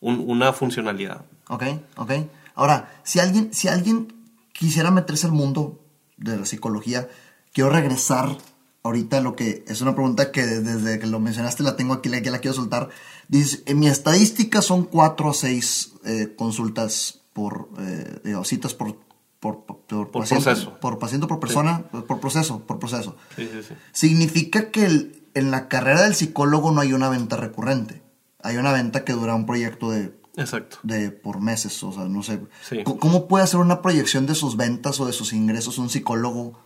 un- 0.00 0.24
una 0.26 0.52
funcionalidad. 0.54 1.24
Ok, 1.48 1.64
ok. 1.96 2.12
Ahora, 2.54 2.90
si 3.02 3.20
alguien, 3.20 3.52
si 3.52 3.68
alguien 3.68 4.12
quisiera 4.52 4.90
meterse 4.90 5.26
al 5.26 5.32
mundo 5.32 5.80
de 6.16 6.38
la 6.38 6.46
psicología, 6.46 7.08
quiero 7.52 7.68
regresar 7.70 8.36
ahorita 8.82 9.20
lo 9.20 9.36
que 9.36 9.64
es 9.68 9.80
una 9.80 9.94
pregunta 9.94 10.32
que 10.32 10.44
desde 10.46 10.98
que 10.98 11.06
lo 11.06 11.20
mencionaste 11.20 11.62
la 11.62 11.76
tengo 11.76 11.94
aquí, 11.94 12.08
la, 12.08 12.20
la 12.20 12.38
quiero 12.40 12.54
soltar. 12.54 12.88
Dice, 13.28 13.62
en 13.66 13.78
mi 13.78 13.86
estadística 13.88 14.60
son 14.62 14.84
cuatro 14.84 15.28
o 15.28 15.34
seis 15.34 15.92
eh, 16.04 16.34
consultas 16.36 17.20
por, 17.32 17.68
eh, 17.78 18.20
digo, 18.24 18.44
citas 18.44 18.74
por, 18.74 18.96
por, 19.40 19.64
por, 19.64 19.78
por 19.86 20.10
Por 20.10 20.22
paciente, 20.22 20.44
proceso. 20.44 20.78
Por 20.80 20.98
paciente, 20.98 21.26
por 21.26 21.40
persona, 21.40 21.84
por 21.90 22.20
proceso, 22.20 22.60
por 22.66 22.78
proceso. 22.78 23.16
Sí, 23.36 23.48
sí, 23.52 23.62
sí. 23.68 23.74
Significa 23.92 24.70
que 24.70 24.84
el- 24.86 25.18
en 25.34 25.50
la 25.50 25.66
carrera 25.68 26.02
del 26.02 26.14
psicólogo 26.14 26.72
no 26.72 26.80
hay 26.82 26.92
una 26.92 27.08
venta 27.08 27.36
recurrente. 27.36 28.02
Hay 28.42 28.56
una 28.58 28.72
venta 28.72 29.04
que 29.04 29.12
dura 29.14 29.34
un 29.34 29.46
proyecto 29.46 29.90
de 29.90 30.14
Exacto. 30.36 30.78
de 30.82 31.10
por 31.10 31.40
meses, 31.40 31.82
o 31.84 31.92
sea, 31.92 32.04
no 32.04 32.22
sé. 32.22 32.40
Sí. 32.68 32.82
¿Cómo 32.84 33.28
puede 33.28 33.44
hacer 33.44 33.58
una 33.60 33.80
proyección 33.80 34.26
de 34.26 34.34
sus 34.34 34.56
ventas 34.58 35.00
o 35.00 35.06
de 35.06 35.12
sus 35.14 35.32
ingresos 35.32 35.78
un 35.78 35.88
psicólogo? 35.88 36.58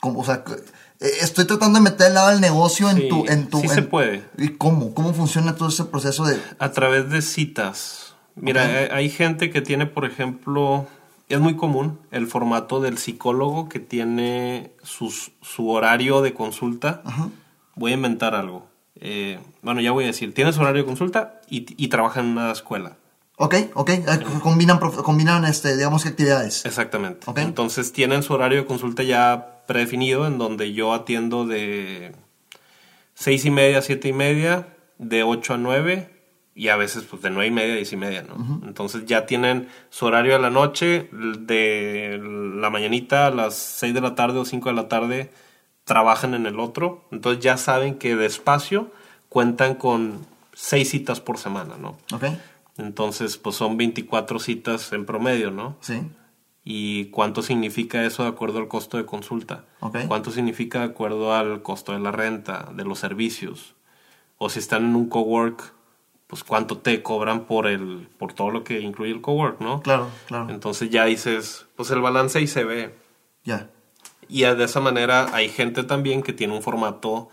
¿Cómo, 0.00 0.20
o 0.20 0.24
sea, 0.24 0.44
eh, 0.48 0.64
estoy 1.00 1.46
tratando 1.46 1.78
de 1.78 1.84
meter 1.84 2.08
el 2.08 2.14
lado 2.14 2.30
del 2.30 2.40
negocio 2.40 2.90
en 2.90 2.96
Sí, 2.98 3.08
tu... 3.08 3.24
En 3.26 3.48
tu 3.48 3.60
sí 3.60 3.66
en- 3.66 3.74
se 3.74 3.82
puede. 3.82 4.24
¿Y 4.38 4.50
cómo? 4.50 4.94
¿Cómo 4.94 5.14
funciona 5.14 5.54
todo 5.56 5.68
ese 5.68 5.84
proceso 5.84 6.24
de...? 6.24 6.38
A 6.58 6.70
través 6.72 7.08
de 7.10 7.22
citas. 7.22 8.14
Mira, 8.36 8.64
Ok. 8.64 8.68
hay, 8.70 8.88
hay 9.04 9.10
gente 9.10 9.50
que 9.50 9.60
tiene, 9.62 9.86
por 9.86 10.04
ejemplo, 10.04 10.86
es 11.28 11.40
muy 11.40 11.56
común 11.56 11.98
el 12.10 12.26
formato 12.26 12.80
del 12.80 12.98
psicólogo 12.98 13.68
que 13.68 13.80
tiene 13.80 14.72
sus, 14.82 15.32
su 15.42 15.68
horario 15.70 16.20
de 16.22 16.34
consulta. 16.34 17.02
Voy 17.74 17.92
a 17.92 17.94
inventar 17.94 18.34
algo. 18.34 18.66
Eh, 18.96 19.38
bueno, 19.62 19.80
ya 19.80 19.92
voy 19.92 20.04
a 20.04 20.08
decir, 20.08 20.34
tiene 20.34 20.52
su 20.52 20.60
horario 20.60 20.82
de 20.82 20.86
consulta 20.86 21.40
y, 21.48 21.66
y 21.82 21.88
trabaja 21.88 22.20
en 22.20 22.26
una 22.26 22.50
escuela. 22.52 22.96
Ok, 23.42 23.54
ok. 23.72 23.88
Eh, 23.88 24.04
combinan, 24.42 24.78
combinan 24.78 25.46
este, 25.46 25.74
digamos, 25.74 26.02
que 26.02 26.10
actividades. 26.10 26.66
Exactamente. 26.66 27.20
Ok. 27.24 27.38
Entonces 27.38 27.90
tienen 27.90 28.22
su 28.22 28.34
horario 28.34 28.58
de 28.58 28.66
consulta 28.66 29.02
ya 29.02 29.62
predefinido 29.66 30.26
en 30.26 30.36
donde 30.36 30.74
yo 30.74 30.92
atiendo 30.92 31.46
de 31.46 32.12
seis 33.14 33.46
y 33.46 33.50
media 33.50 33.78
a 33.78 33.82
siete 33.82 34.08
y 34.08 34.12
media, 34.12 34.76
de 34.98 35.22
8 35.22 35.54
a 35.54 35.56
9 35.56 36.10
y 36.54 36.68
a 36.68 36.76
veces 36.76 37.04
pues 37.04 37.22
de 37.22 37.30
nueve 37.30 37.46
y 37.46 37.50
media 37.50 37.72
a 37.72 37.76
diez 37.76 37.90
y 37.94 37.96
media, 37.96 38.22
¿no? 38.22 38.60
Entonces 38.66 39.06
ya 39.06 39.24
tienen 39.24 39.68
su 39.88 40.04
horario 40.04 40.34
de 40.34 40.40
la 40.40 40.50
noche, 40.50 41.08
de 41.10 42.20
la 42.22 42.68
mañanita 42.68 43.28
a 43.28 43.30
las 43.30 43.54
6 43.54 43.94
de 43.94 44.00
la 44.02 44.14
tarde 44.14 44.38
o 44.38 44.44
5 44.44 44.68
de 44.68 44.74
la 44.74 44.88
tarde 44.88 45.30
trabajan 45.84 46.34
en 46.34 46.44
el 46.44 46.60
otro, 46.60 47.06
entonces 47.10 47.42
ya 47.42 47.56
saben 47.56 47.94
que 47.94 48.16
despacio 48.16 48.92
cuentan 49.30 49.76
con 49.76 50.26
seis 50.52 50.90
citas 50.90 51.20
por 51.20 51.38
semana, 51.38 51.76
¿no? 51.80 51.96
Ok, 52.12 52.24
Entonces 52.76 53.36
pues 53.36 53.56
son 53.56 53.76
24 53.76 54.38
citas 54.38 54.92
en 54.92 55.06
promedio, 55.06 55.50
¿no? 55.50 55.76
sí. 55.80 56.02
¿Y 56.62 57.06
cuánto 57.06 57.40
significa 57.42 58.04
eso 58.04 58.22
de 58.22 58.28
acuerdo 58.28 58.58
al 58.58 58.68
costo 58.68 58.98
de 58.98 59.06
consulta? 59.06 59.64
Ok. 59.80 60.00
¿Cuánto 60.06 60.30
significa 60.30 60.80
de 60.80 60.84
acuerdo 60.86 61.34
al 61.34 61.62
costo 61.62 61.92
de 61.92 62.00
la 62.00 62.12
renta, 62.12 62.68
de 62.74 62.84
los 62.84 62.98
servicios? 62.98 63.74
O 64.36 64.50
si 64.50 64.58
están 64.58 64.84
en 64.84 64.94
un 64.94 65.08
cowork, 65.08 65.72
pues 66.26 66.44
cuánto 66.44 66.78
te 66.78 67.02
cobran 67.02 67.46
por 67.46 67.66
el 67.66 68.08
por 68.18 68.34
todo 68.34 68.50
lo 68.50 68.62
que 68.62 68.80
incluye 68.80 69.10
el 69.10 69.20
cowork, 69.20 69.60
¿no? 69.60 69.80
Claro, 69.80 70.10
claro. 70.26 70.50
Entonces 70.50 70.90
ya 70.90 71.06
dices, 71.06 71.66
pues 71.76 71.90
el 71.90 72.00
balance 72.00 72.38
ahí 72.38 72.46
se 72.46 72.64
ve. 72.64 72.94
Ya. 73.42 73.70
Y 74.28 74.42
de 74.42 74.64
esa 74.64 74.80
manera 74.80 75.34
hay 75.34 75.48
gente 75.48 75.82
también 75.82 76.22
que 76.22 76.32
tiene 76.32 76.54
un 76.54 76.62
formato, 76.62 77.30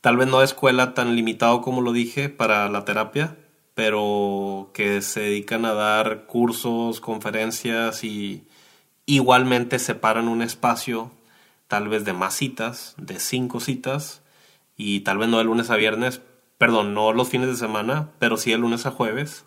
tal 0.00 0.16
vez 0.16 0.26
no 0.26 0.40
de 0.40 0.46
escuela 0.46 0.92
tan 0.92 1.14
limitado 1.14 1.60
como 1.60 1.82
lo 1.82 1.92
dije 1.92 2.28
para 2.28 2.68
la 2.68 2.84
terapia, 2.84 3.36
pero 3.80 4.68
que 4.74 5.00
se 5.00 5.20
dedican 5.20 5.64
a 5.64 5.72
dar 5.72 6.26
cursos, 6.26 7.00
conferencias 7.00 8.04
y 8.04 8.46
igualmente 9.06 9.78
separan 9.78 10.28
un 10.28 10.42
espacio 10.42 11.10
tal 11.66 11.88
vez 11.88 12.04
de 12.04 12.12
más 12.12 12.34
citas, 12.34 12.94
de 12.98 13.18
cinco 13.18 13.58
citas, 13.58 14.20
y 14.76 15.00
tal 15.00 15.16
vez 15.16 15.30
no 15.30 15.38
de 15.38 15.44
lunes 15.44 15.70
a 15.70 15.76
viernes, 15.76 16.20
perdón, 16.58 16.92
no 16.92 17.14
los 17.14 17.30
fines 17.30 17.48
de 17.48 17.56
semana, 17.56 18.10
pero 18.18 18.36
sí 18.36 18.50
de 18.50 18.58
lunes 18.58 18.84
a 18.84 18.90
jueves. 18.90 19.46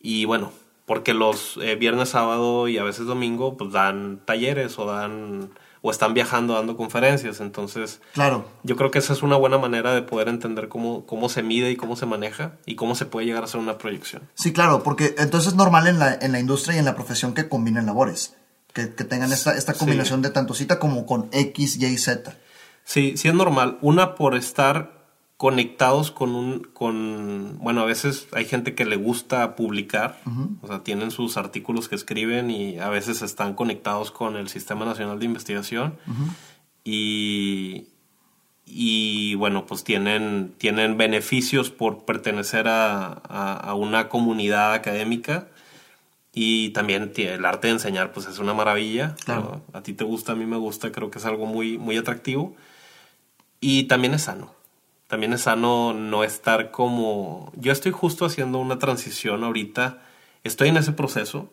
Y 0.00 0.26
bueno, 0.26 0.52
porque 0.84 1.14
los 1.14 1.56
eh, 1.62 1.76
viernes, 1.76 2.10
sábado 2.10 2.68
y 2.68 2.76
a 2.76 2.84
veces 2.84 3.06
domingo, 3.06 3.56
pues 3.56 3.72
dan 3.72 4.20
talleres 4.26 4.78
o 4.78 4.84
dan 4.84 5.48
o 5.86 5.90
están 5.92 6.14
viajando 6.14 6.54
dando 6.54 6.76
conferencias. 6.76 7.40
Entonces, 7.40 8.00
Claro. 8.12 8.44
yo 8.64 8.74
creo 8.76 8.90
que 8.90 8.98
esa 8.98 9.12
es 9.12 9.22
una 9.22 9.36
buena 9.36 9.56
manera 9.58 9.94
de 9.94 10.02
poder 10.02 10.28
entender 10.28 10.68
cómo, 10.68 11.06
cómo 11.06 11.28
se 11.28 11.42
mide 11.44 11.70
y 11.70 11.76
cómo 11.76 11.94
se 11.94 12.06
maneja 12.06 12.52
y 12.66 12.74
cómo 12.74 12.94
se 12.96 13.06
puede 13.06 13.26
llegar 13.26 13.42
a 13.42 13.44
hacer 13.44 13.60
una 13.60 13.78
proyección. 13.78 14.22
Sí, 14.34 14.52
claro, 14.52 14.82
porque 14.82 15.14
entonces 15.18 15.52
es 15.52 15.54
normal 15.56 15.86
en 15.86 15.98
la, 16.00 16.12
en 16.14 16.32
la 16.32 16.40
industria 16.40 16.74
y 16.76 16.78
en 16.80 16.84
la 16.86 16.94
profesión 16.96 17.34
que 17.34 17.48
combinen 17.48 17.86
labores. 17.86 18.34
Que, 18.72 18.94
que 18.94 19.04
tengan 19.04 19.32
esta, 19.32 19.56
esta 19.56 19.72
Sí. 19.72 19.78
combinación 19.78 20.20
de 20.22 20.30
tanto 20.30 20.52
cita 20.54 20.78
como 20.78 21.06
con 21.06 21.28
X, 21.32 21.76
Y, 21.80 21.96
Z. 21.98 22.34
Sí, 22.84 23.16
sí 23.16 23.28
es 23.28 23.34
normal. 23.34 23.78
Una 23.80 24.14
por 24.16 24.34
estar 24.34 24.95
conectados 25.36 26.10
con 26.10 26.34
un, 26.34 26.60
con, 26.72 27.58
bueno, 27.58 27.82
a 27.82 27.84
veces 27.84 28.26
hay 28.32 28.46
gente 28.46 28.74
que 28.74 28.86
le 28.86 28.96
gusta 28.96 29.54
publicar, 29.54 30.18
o 30.62 30.66
sea, 30.66 30.82
tienen 30.82 31.10
sus 31.10 31.36
artículos 31.36 31.88
que 31.88 31.94
escriben 31.94 32.50
y 32.50 32.78
a 32.78 32.88
veces 32.88 33.20
están 33.20 33.52
conectados 33.54 34.10
con 34.10 34.36
el 34.36 34.48
Sistema 34.48 34.84
Nacional 34.86 35.18
de 35.18 35.26
Investigación 35.26 35.98
y, 36.84 37.86
y 38.64 39.34
bueno, 39.34 39.66
pues 39.66 39.84
tienen, 39.84 40.54
tienen 40.58 40.96
beneficios 40.96 41.70
por 41.70 42.04
pertenecer 42.04 42.66
a, 42.68 43.06
a- 43.28 43.56
a 43.60 43.74
una 43.74 44.08
comunidad 44.08 44.72
académica 44.72 45.48
y 46.32 46.70
también 46.70 47.12
el 47.16 47.44
arte 47.44 47.68
de 47.68 47.74
enseñar 47.74 48.12
pues 48.12 48.26
es 48.26 48.38
una 48.38 48.54
maravilla. 48.54 49.14
Claro. 49.24 49.62
A 49.72 49.82
ti 49.82 49.92
te 49.92 50.04
gusta, 50.04 50.32
a 50.32 50.34
mí 50.34 50.46
me 50.46 50.56
gusta, 50.58 50.92
creo 50.92 51.10
que 51.10 51.18
es 51.18 51.24
algo 51.24 51.46
muy, 51.46 51.78
muy 51.78 51.96
atractivo. 51.96 52.54
Y 53.60 53.84
también 53.84 54.12
es 54.14 54.22
sano. 54.22 54.52
También 55.06 55.32
es 55.32 55.42
sano 55.42 55.92
no 55.92 56.24
estar 56.24 56.70
como... 56.70 57.52
Yo 57.56 57.72
estoy 57.72 57.92
justo 57.92 58.24
haciendo 58.24 58.58
una 58.58 58.78
transición 58.78 59.44
ahorita. 59.44 60.02
Estoy 60.44 60.68
en 60.68 60.76
ese 60.78 60.92
proceso, 60.92 61.50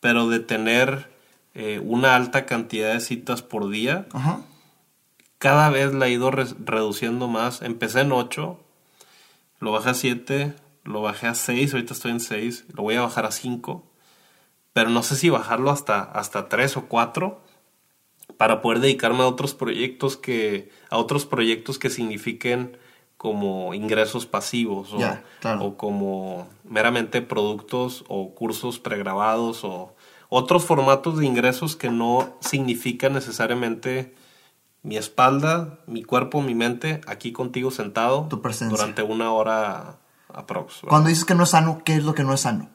pero 0.00 0.28
de 0.28 0.40
tener 0.40 1.10
eh, 1.54 1.80
una 1.84 2.16
alta 2.16 2.44
cantidad 2.46 2.92
de 2.92 3.00
citas 3.00 3.42
por 3.42 3.68
día, 3.68 4.06
Ajá. 4.12 4.40
cada 5.38 5.70
vez 5.70 5.92
la 5.94 6.06
he 6.08 6.12
ido 6.12 6.30
re- 6.30 6.46
reduciendo 6.64 7.28
más. 7.28 7.62
Empecé 7.62 8.00
en 8.00 8.12
8, 8.12 8.58
lo 9.60 9.72
bajé 9.72 9.90
a 9.90 9.94
7, 9.94 10.54
lo 10.84 11.02
bajé 11.02 11.26
a 11.28 11.34
6, 11.34 11.72
ahorita 11.74 11.94
estoy 11.94 12.10
en 12.12 12.20
6, 12.20 12.64
lo 12.74 12.82
voy 12.82 12.96
a 12.96 13.02
bajar 13.02 13.26
a 13.26 13.30
5, 13.32 13.84
pero 14.72 14.90
no 14.90 15.02
sé 15.02 15.16
si 15.16 15.30
bajarlo 15.30 15.70
hasta, 15.70 16.00
hasta 16.02 16.48
3 16.48 16.76
o 16.78 16.86
4 16.86 17.40
para 18.36 18.60
poder 18.60 18.80
dedicarme 18.80 19.22
a 19.22 19.26
otros 19.26 19.54
proyectos 19.54 20.16
que 20.16 20.70
a 20.90 20.96
otros 20.98 21.26
proyectos 21.26 21.78
que 21.78 21.90
signifiquen 21.90 22.76
como 23.18 23.74
ingresos 23.74 24.24
pasivos 24.24 24.92
o, 24.94 24.98
Ya, 24.98 25.22
claro. 25.40 25.64
o 25.64 25.76
como 25.76 26.48
meramente 26.64 27.20
productos 27.20 28.04
o 28.08 28.34
cursos 28.34 28.78
pregrabados 28.78 29.64
o 29.64 29.94
otros 30.30 30.64
formatos 30.64 31.18
de 31.18 31.26
ingresos 31.26 31.76
que 31.76 31.90
no 31.90 32.36
significan 32.40 33.12
necesariamente 33.14 34.14
mi 34.84 34.96
espalda, 34.96 35.80
mi 35.86 36.04
cuerpo, 36.04 36.40
mi 36.40 36.54
mente 36.54 37.00
aquí 37.06 37.32
contigo 37.32 37.70
sentado 37.72 38.26
Tu 38.30 38.40
presencia. 38.40 38.76
durante 38.76 39.02
una 39.02 39.32
hora 39.32 39.96
aprox. 40.32 40.80
Cuando 40.88 41.08
dices 41.08 41.24
que 41.24 41.34
no 41.34 41.42
es 41.42 41.50
sano, 41.50 41.82
¿qué 41.84 41.96
es 41.96 42.04
lo 42.04 42.14
que 42.14 42.22
no 42.22 42.32
es 42.32 42.40
sano? 42.42 42.68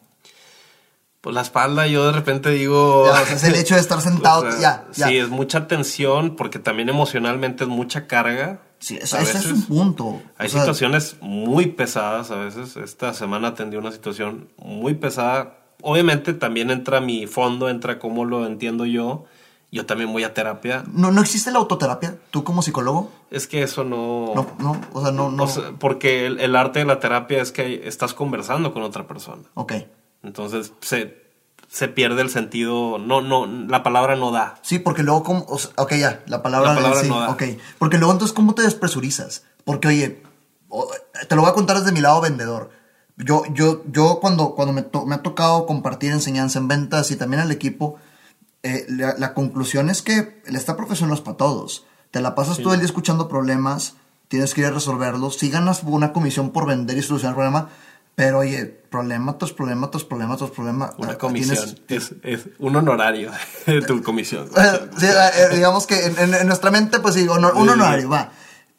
Pues 1.21 1.33
la 1.33 1.41
espalda, 1.41 1.87
yo 1.87 2.05
de 2.05 2.11
repente 2.11 2.49
digo. 2.49 3.05
Ya, 3.05 3.21
o 3.21 3.25
sea, 3.25 3.35
es 3.37 3.43
el 3.45 3.55
hecho 3.55 3.75
de 3.75 3.81
estar 3.81 4.01
sentado, 4.01 4.45
O 4.45 4.51
sea, 4.51 4.59
ya, 4.59 4.85
ya. 4.93 5.07
Sí, 5.07 5.17
es 5.17 5.29
mucha 5.29 5.67
tensión 5.67 6.35
porque 6.35 6.59
también 6.59 6.89
emocionalmente 6.89 7.63
es 7.63 7.69
mucha 7.69 8.07
carga. 8.07 8.59
Sí, 8.83 8.99
ese 9.01 9.21
es 9.21 9.45
un 9.45 9.61
punto. 9.61 10.21
Hay 10.37 10.47
O 10.47 10.49
sea, 10.49 10.59
situaciones 10.59 11.15
muy 11.21 11.67
pesadas 11.67 12.31
a 12.31 12.35
veces. 12.35 12.75
Esta 12.75 13.13
semana 13.13 13.49
atendí 13.49 13.77
una 13.77 13.93
situación 13.93 14.49
muy 14.57 14.93
pesada. 14.95 15.57
Obviamente 15.81 16.33
también 16.33 16.69
entra 16.69 16.99
mi 16.99 17.25
fondo, 17.25 17.69
entra 17.69 17.97
cómo 17.97 18.25
lo 18.25 18.45
entiendo 18.45 18.85
yo. 18.85 19.23
Yo 19.71 19.85
también 19.85 20.11
voy 20.11 20.25
a 20.25 20.33
terapia. 20.33 20.83
¿no, 20.91 21.11
¿No 21.11 21.21
existe 21.21 21.49
la 21.49 21.59
autoterapia? 21.59 22.17
¿Tú 22.29 22.43
como 22.43 22.61
psicólogo? 22.61 23.09
Es 23.31 23.47
que 23.47 23.63
eso 23.63 23.85
no... 23.85 24.33
No, 24.35 24.47
no, 24.59 24.81
o 24.91 25.01
sea, 25.01 25.13
no, 25.13 25.31
no. 25.31 25.43
o 25.45 25.47
sea, 25.47 25.71
porque 25.79 26.25
el, 26.25 26.41
el 26.41 26.53
arte 26.57 26.79
de 26.79 26.85
la 26.85 26.99
terapia 26.99 27.41
es 27.41 27.53
que 27.53 27.87
estás 27.87 28.13
conversando 28.13 28.73
con 28.73 28.83
otra 28.83 29.07
persona. 29.07 29.43
ok. 29.53 29.73
Entonces 30.23 30.73
se, 30.81 31.22
se 31.73 31.87
pierde 31.87 32.21
el 32.21 32.29
sentido. 32.29 32.99
No, 32.99 33.21
no, 33.21 33.47
la 33.47 33.81
palabra 33.81 34.15
no 34.15 34.29
da. 34.31 34.59
Sí, 34.61 34.77
porque 34.77 35.01
luego, 35.01 35.23
como, 35.23 35.43
o 35.49 35.57
sea, 35.57 35.71
ok, 35.77 35.93
ya, 35.95 36.23
la 36.27 36.43
palabra, 36.43 36.69
La 36.69 36.75
palabra 36.75 37.01
sí, 37.01 37.09
no 37.09 37.19
da. 37.19 37.29
ok. 37.31 37.43
Porque 37.79 37.97
luego 37.97 38.11
entonces, 38.13 38.33
¿cómo 38.35 38.53
te 38.53 38.61
despresurizas? 38.61 39.43
Porque, 39.65 39.87
oye, 39.87 40.21
te 41.27 41.35
lo 41.35 41.41
voy 41.41 41.49
a 41.49 41.53
contar 41.55 41.79
desde 41.79 41.91
mi 41.91 41.99
lado 41.99 42.21
vendedor. 42.21 42.69
Yo, 43.17 43.43
yo, 43.53 43.83
yo 43.91 44.19
cuando, 44.21 44.53
cuando 44.55 44.71
me, 44.73 44.83
to- 44.83 45.05
me 45.07 45.15
ha 45.15 45.21
tocado 45.23 45.65
compartir 45.65 46.11
enseñanza 46.11 46.59
en 46.59 46.67
ventas 46.67 47.09
y 47.11 47.15
también 47.15 47.41
al 47.41 47.51
equipo, 47.51 47.95
eh, 48.61 48.85
la, 48.89 49.15
la 49.17 49.33
conclusión 49.33 49.89
es 49.89 50.01
que 50.03 50.41
esta 50.45 50.75
profesión 50.77 51.09
no 51.09 51.15
es 51.15 51.21
para 51.21 51.37
todos. 51.37 51.85
Te 52.11 52.21
la 52.21 52.35
pasas 52.35 52.59
todo 52.59 52.73
el 52.73 52.79
día 52.81 52.85
escuchando 52.85 53.27
problemas, 53.27 53.95
tienes 54.27 54.53
que 54.53 54.61
ir 54.61 54.67
a 54.67 54.71
resolverlos. 54.71 55.37
Si 55.39 55.49
ganas 55.49 55.81
una 55.83 56.13
comisión 56.13 56.51
por 56.51 56.67
vender 56.67 56.97
y 56.97 57.01
solucionar 57.01 57.31
el 57.33 57.35
problema, 57.35 57.69
pero 58.15 58.39
oye, 58.39 58.65
problema 58.89 59.37
tras 59.37 59.51
problema 59.53 59.89
tras 59.89 60.03
problema 60.03 60.37
tras 60.37 60.51
problema. 60.51 60.93
Una 60.97 61.13
ah, 61.13 61.17
comisión. 61.17 61.57
tienes- 61.87 62.11
Es, 62.23 62.41
es 62.41 62.47
un 62.59 62.75
honorario 62.75 63.31
de 63.65 63.81
tu 63.81 64.01
comisión. 64.03 64.47
eh, 64.55 64.79
sí, 64.97 65.05
eh, 65.07 65.55
digamos 65.55 65.87
que 65.87 66.05
en, 66.05 66.33
en- 66.33 66.47
nuestra 66.47 66.69
mente, 66.71 66.99
pues 66.99 67.15
sí, 67.15 67.27
honor- 67.27 67.55
un 67.55 67.69
honorario, 67.69 68.09
va. 68.09 68.31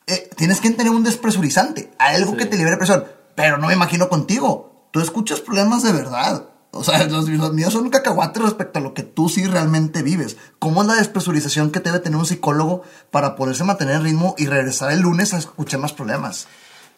Eh, 0.07 0.29
tienes 0.37 0.61
que 0.61 0.71
tener 0.71 0.93
un 0.93 1.03
despresurizante, 1.03 1.91
algo 1.99 2.33
Sí. 2.33 2.37
que 2.39 2.47
te 2.47 2.57
libere 2.57 2.77
presión. 2.77 3.05
Pero 3.35 3.59
no 3.59 3.67
me 3.69 3.73
imagino 3.75 4.09
contigo. 4.09 4.89
Tú 4.93 5.01
escuchas 5.01 5.41
problemas 5.41 5.83
de 5.83 5.93
verdad. 5.93 6.51
O 6.71 6.85
sea, 6.85 7.05
los, 7.05 7.29
los 7.29 7.53
míos 7.53 7.73
son 7.73 7.85
un 7.85 7.91
cacahuate 7.91 8.41
respecto 8.41 8.79
a 8.79 8.83
lo 8.83 8.95
que 8.95 9.03
tú 9.03 9.29
sí 9.29 9.45
realmente 9.47 10.03
vives. 10.03 10.37
¿Cómo 10.59 10.83
es 10.83 10.89
la 10.89 10.95
despresurización 10.97 11.71
que 11.71 11.81
debe 11.81 12.01
tener 12.01 12.19
un 12.19 12.27
psicólogo 12.27 12.83
para 13.11 13.35
poderse 13.37 13.65
mantener 13.65 13.97
en 13.97 14.03
ritmo 14.05 14.35
y 14.39 14.47
regresar 14.47 14.93
el 14.93 15.01
lunes 15.01 15.33
a 15.35 15.39
escuchar 15.39 15.81
más 15.81 15.93
problemas? 15.93 16.47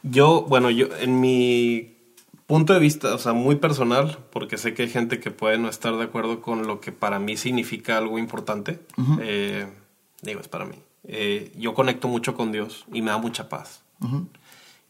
Yo, 0.02 0.42
bueno, 0.48 0.70
yo 0.70 0.86
en 0.98 1.20
mi 1.20 1.95
punto 2.46 2.72
de 2.72 2.78
vista, 2.80 3.14
o 3.14 3.18
sea, 3.18 3.32
muy 3.32 3.56
personal, 3.56 4.18
porque 4.30 4.56
sé 4.58 4.74
que 4.74 4.82
hay 4.84 4.88
gente 4.88 5.20
que 5.20 5.30
puede 5.30 5.58
no 5.58 5.68
estar 5.68 5.96
de 5.96 6.04
acuerdo 6.04 6.40
con 6.40 6.66
lo 6.66 6.80
que 6.80 6.92
para 6.92 7.18
mí 7.18 7.36
significa 7.36 7.98
algo 7.98 8.18
importante. 8.18 8.80
eh, 9.20 9.66
digo, 10.22 10.40
es 10.40 10.48
para 10.48 10.64
mí. 10.64 10.76
Eh, 11.04 11.52
yo 11.56 11.74
conecto 11.74 12.08
mucho 12.08 12.34
con 12.34 12.52
Dios 12.52 12.84
y 12.92 13.02
me 13.02 13.10
da 13.10 13.18
mucha 13.18 13.48
paz. 13.48 13.82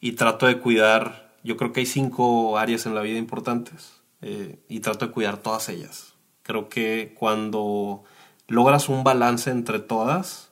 Y 0.01 0.12
trato 0.12 0.47
de 0.47 0.59
cuidar, 0.59 1.33
yo 1.45 1.57
creo 1.57 1.73
que 1.73 1.81
hay 1.81 1.87
cinco 1.87 2.59
áreas 2.59 2.87
en 2.87 2.95
la 2.95 3.03
vida 3.03 3.19
importantes. 3.19 3.92
eh, 4.23 4.59
y 4.69 4.81
trato 4.81 5.07
de 5.07 5.12
cuidar 5.12 5.37
todas 5.37 5.69
ellas. 5.69 6.14
Creo 6.42 6.69
que 6.69 7.14
cuando 7.19 8.03
logras 8.49 8.88
un 8.88 9.05
balance 9.05 9.51
entre 9.51 9.79
todas, 9.79 10.46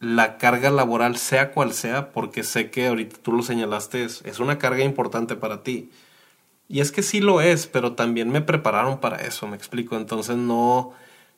la 0.00 0.38
carga 0.38 0.70
laboral, 0.70 1.16
sea 1.18 1.52
cual 1.52 1.72
sea, 1.74 2.10
porque 2.12 2.42
sé 2.42 2.70
que 2.70 2.88
ahorita 2.88 3.18
tú 3.22 3.32
lo 3.32 3.42
señalaste, 3.42 4.04
es, 4.04 4.22
es 4.24 4.40
una 4.40 4.58
carga 4.58 4.82
importante 4.82 5.36
para 5.36 5.62
ti. 5.62 5.90
Y 6.68 6.80
es 6.80 6.92
que 6.92 7.02
sí 7.02 7.20
lo 7.20 7.40
es, 7.40 7.66
pero 7.66 7.94
también 7.94 8.30
me 8.30 8.40
prepararon 8.40 9.00
para 9.00 9.18
eso, 9.18 9.46
me 9.46 9.56
explico. 9.56 9.96
Entonces 9.96 10.36
no, 10.36 10.92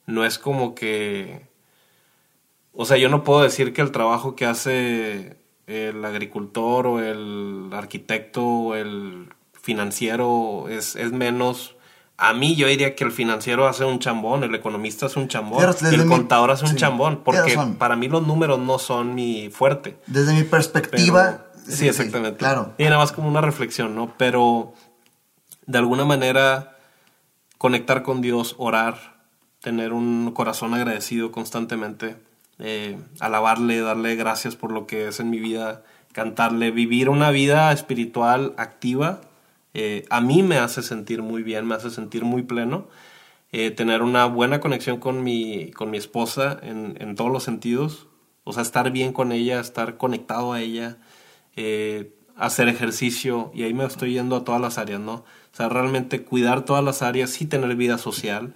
no 0.07 0.25
es 0.25 0.39
como 0.39 0.75
que... 0.75 1.47
O 2.75 2.85
sea, 2.87 2.97
yo 2.99 3.09
no 3.09 3.25
puedo 3.25 3.43
decir 3.43 3.73
que 3.73 3.83
el 3.83 3.93
trabajo 3.93 4.37
que 4.37 4.47
hace 4.47 5.37
el 5.67 6.05
agricultor 6.05 6.87
o 6.87 7.01
el 7.01 7.71
arquitecto 7.73 8.45
o 8.45 8.75
el 8.75 9.29
financiero 9.53 10.69
es, 10.69 10.97
es 10.97 11.13
menos 11.13 11.77
a 12.25 12.33
mí 12.35 12.55
yo 12.55 12.69
diría 12.69 12.95
que 12.95 13.03
el 13.03 13.11
financiero 13.11 13.67
hace 13.67 13.85
un 13.85 13.99
chambón, 13.99 14.45
el 14.45 14.55
economista 14.55 15.07
hace 15.07 15.19
un 15.19 15.27
chambón, 15.27 15.75
el 15.91 16.07
contador 16.07 16.53
hace 16.53 16.65
un 16.65 16.77
chambón, 16.77 17.23
porque 17.25 17.59
para 17.79 17.97
mí 17.97 18.07
los 18.07 18.25
números 18.25 18.61
no 18.61 18.79
son 18.79 19.17
mi 19.17 19.51
fuerte. 19.51 19.99
Desde 20.07 20.33
mi 20.33 20.45
perspectiva. 20.45 21.47
sí, 21.67 21.89
exactamente. 21.89 22.39
claro. 22.39 22.75
Y 22.79 22.85
nada 22.85 22.99
más 22.99 23.11
como 23.11 23.27
una 23.29 23.41
reflexión, 23.41 23.97
¿no? 23.97 24.15
Pero 24.19 24.73
de 25.67 25.79
alguna 25.79 26.05
manera 26.05 26.77
conectar 27.59 28.05
con 28.05 28.21
Dios, 28.21 28.55
orar, 28.57 29.17
tener 29.61 29.93
un 29.93 30.31
corazón 30.31 30.75
agradecido 30.75 31.33
constantemente, 31.33 32.15
eh, 32.61 33.01
alabarle, 33.19 33.81
darle 33.81 34.15
gracias 34.15 34.55
por 34.55 34.71
lo 34.71 34.87
que 34.87 35.09
es 35.09 35.19
en 35.19 35.29
mi 35.29 35.41
vida, 35.41 35.83
cantarle, 36.13 36.71
vivir 36.71 37.09
una 37.09 37.33
vida 37.33 37.73
espiritual 37.73 38.55
activa 38.59 39.23
eh, 39.75 40.05
a 40.11 40.21
mí 40.21 40.43
me 40.43 40.59
hace 40.59 40.83
sentir 40.83 41.23
muy 41.23 41.43
bien, 41.43 41.67
me 41.67 41.75
hace 41.75 41.91
sentir 41.91 42.25
muy 42.25 42.43
pleno. 42.43 42.89
Eh, 43.53 43.71
tener 43.71 44.03
una 44.03 44.25
buena 44.25 44.61
conexión 44.61 44.99
con 44.99 45.23
mi, 45.23 45.71
con 45.73 45.91
mi 45.91 45.99
esposa 45.99 46.59
en, 46.63 46.97
en, 47.01 47.15
todos 47.17 47.31
los 47.31 47.43
sentidos. 47.43 48.07
O 48.45 48.53
sea, 48.53 48.63
estar 48.63 48.91
bien 48.91 49.13
con 49.13 49.31
ella, 49.31 49.61
estar 49.61 49.99
conectado 49.99 50.55
a 50.55 50.61
ella, 50.61 50.97
eh, 51.57 52.15
hacer 52.37 52.69
ejercicio. 52.69 53.51
Y 53.55 53.65
ahí 53.65 53.75
me 53.75 53.85
estoy 53.85 54.15
yendo 54.15 54.37
a 54.37 54.45
todas 54.45 54.61
las 54.61 54.79
áreas, 54.79 55.01
¿no? 55.01 55.15
O 55.15 55.57
sea, 55.57 55.69
realmente 55.69 56.23
cuidar 56.23 56.65
todas 56.65 56.83
las 56.83 57.03
áreas, 57.03 57.31
sí 57.31 57.45
tener 57.45 57.77
vida 57.77 57.99
social, 57.99 58.55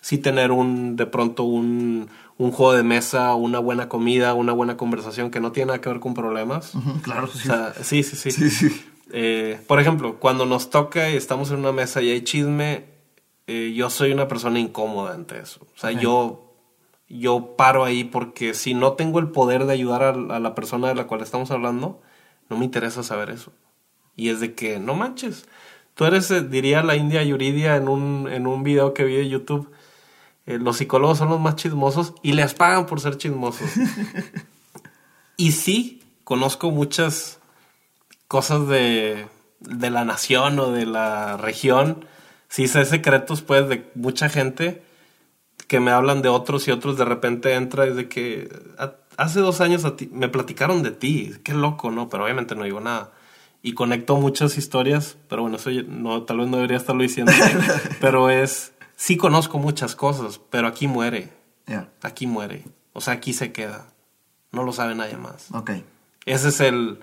sí 0.00 0.18
tener 0.18 0.50
un, 0.50 0.96
de 0.96 1.06
pronto 1.06 1.44
un, 1.44 2.08
un 2.36 2.50
juego 2.50 2.72
de 2.72 2.82
mesa, 2.82 3.36
una 3.36 3.60
buena 3.60 3.88
comida, 3.88 4.34
una 4.34 4.52
buena 4.52 4.76
conversación 4.76 5.30
que 5.30 5.38
no 5.38 5.52
tiene 5.52 5.68
nada 5.68 5.80
que 5.80 5.90
ver 5.90 6.00
con 6.00 6.14
problemas. 6.14 6.72
claro, 7.02 7.28
sí. 7.28 7.48
sí, 7.82 8.02
sí, 8.02 8.16
sí. 8.16 8.30
sí, 8.32 8.50
sí. 8.50 8.84
Eh, 9.12 9.60
por 9.66 9.80
ejemplo, 9.80 10.18
cuando 10.18 10.46
nos 10.46 10.70
toca 10.70 11.10
y 11.10 11.16
estamos 11.16 11.50
en 11.50 11.58
una 11.58 11.72
mesa 11.72 12.00
y 12.02 12.10
hay 12.10 12.22
chisme, 12.22 12.86
eh, 13.46 13.72
yo 13.76 13.90
soy 13.90 14.12
una 14.12 14.28
persona 14.28 14.58
incómoda 14.58 15.14
ante 15.14 15.38
eso. 15.38 15.66
O 15.74 15.78
sea, 15.78 15.92
yo, 15.92 16.54
yo 17.08 17.54
paro 17.56 17.84
ahí 17.84 18.04
porque 18.04 18.54
si 18.54 18.74
no 18.74 18.94
tengo 18.94 19.18
el 19.18 19.28
poder 19.28 19.66
de 19.66 19.72
ayudar 19.72 20.02
a, 20.02 20.40
la 20.40 20.54
persona 20.54 20.88
de 20.88 20.94
la 20.94 21.06
cual 21.06 21.20
estamos 21.20 21.50
hablando, 21.50 22.00
no 22.48 22.56
me 22.56 22.64
interesa 22.64 23.02
saber 23.02 23.30
eso. 23.30 23.52
Y 24.16 24.30
es 24.30 24.40
de 24.40 24.54
que, 24.54 24.78
no 24.78 24.94
manches, 24.94 25.46
tú 25.94 26.04
eres, 26.04 26.30
eh, 26.30 26.42
diría 26.42 26.82
la 26.82 26.96
India 26.96 27.22
Yuridia 27.22 27.76
en 27.76 27.88
un, 27.88 28.28
en 28.30 28.46
un 28.46 28.62
video 28.62 28.94
que 28.94 29.04
vi 29.04 29.16
de 29.16 29.28
YouTube, 29.28 29.70
los 30.46 30.76
psicólogos 30.76 31.16
son 31.16 31.30
los 31.30 31.40
más 31.40 31.56
chismosos 31.56 32.12
y 32.22 32.32
les 32.32 32.52
pagan 32.52 32.84
por 32.84 33.00
ser 33.00 33.16
chismosos. 33.16 33.66
y 35.38 35.52
sí, 35.52 36.02
conozco 36.22 36.70
muchas 36.70 37.40
cosas 38.28 38.68
de, 38.68 39.26
de 39.60 39.90
la 39.90 40.04
nación 40.04 40.58
o 40.58 40.70
de 40.70 40.86
la 40.86 41.36
región. 41.36 42.06
Sí 42.48 42.68
sé 42.68 42.84
secretos, 42.84 43.42
pues, 43.42 43.68
de 43.68 43.90
mucha 43.94 44.28
gente 44.28 44.82
que 45.66 45.80
me 45.80 45.90
hablan 45.90 46.22
de 46.22 46.28
otros 46.28 46.68
y 46.68 46.70
otros 46.70 46.98
de 46.98 47.04
repente 47.04 47.54
entra 47.54 47.86
y 47.86 47.94
de 47.94 48.08
que 48.08 48.48
hace 49.16 49.40
dos 49.40 49.60
años 49.60 49.84
a 49.84 49.96
ti, 49.96 50.08
me 50.12 50.28
platicaron 50.28 50.82
de 50.82 50.90
ti. 50.90 51.32
Qué 51.42 51.52
loco, 51.52 51.90
¿no? 51.90 52.08
Pero 52.08 52.24
obviamente 52.24 52.54
no 52.54 52.64
digo 52.64 52.80
nada. 52.80 53.12
Y 53.62 53.72
conecto 53.72 54.16
muchas 54.16 54.58
historias, 54.58 55.16
pero 55.28 55.42
bueno, 55.42 55.56
eso 55.56 55.70
no, 55.88 56.22
tal 56.24 56.38
vez 56.38 56.48
no 56.48 56.56
debería 56.58 56.76
estarlo 56.76 57.02
diciendo. 57.02 57.32
pero 58.00 58.28
es, 58.28 58.72
sí 58.94 59.16
conozco 59.16 59.58
muchas 59.58 59.96
cosas, 59.96 60.38
pero 60.50 60.68
aquí 60.68 60.86
muere. 60.86 61.32
Aquí 62.02 62.26
muere. 62.26 62.64
O 62.92 63.00
sea, 63.00 63.14
aquí 63.14 63.32
se 63.32 63.52
queda. 63.52 63.86
No 64.52 64.64
lo 64.64 64.72
sabe 64.72 64.94
nadie 64.94 65.16
más. 65.16 65.48
Ok. 65.52 65.70
Ese 66.26 66.48
es 66.48 66.60
el, 66.60 66.98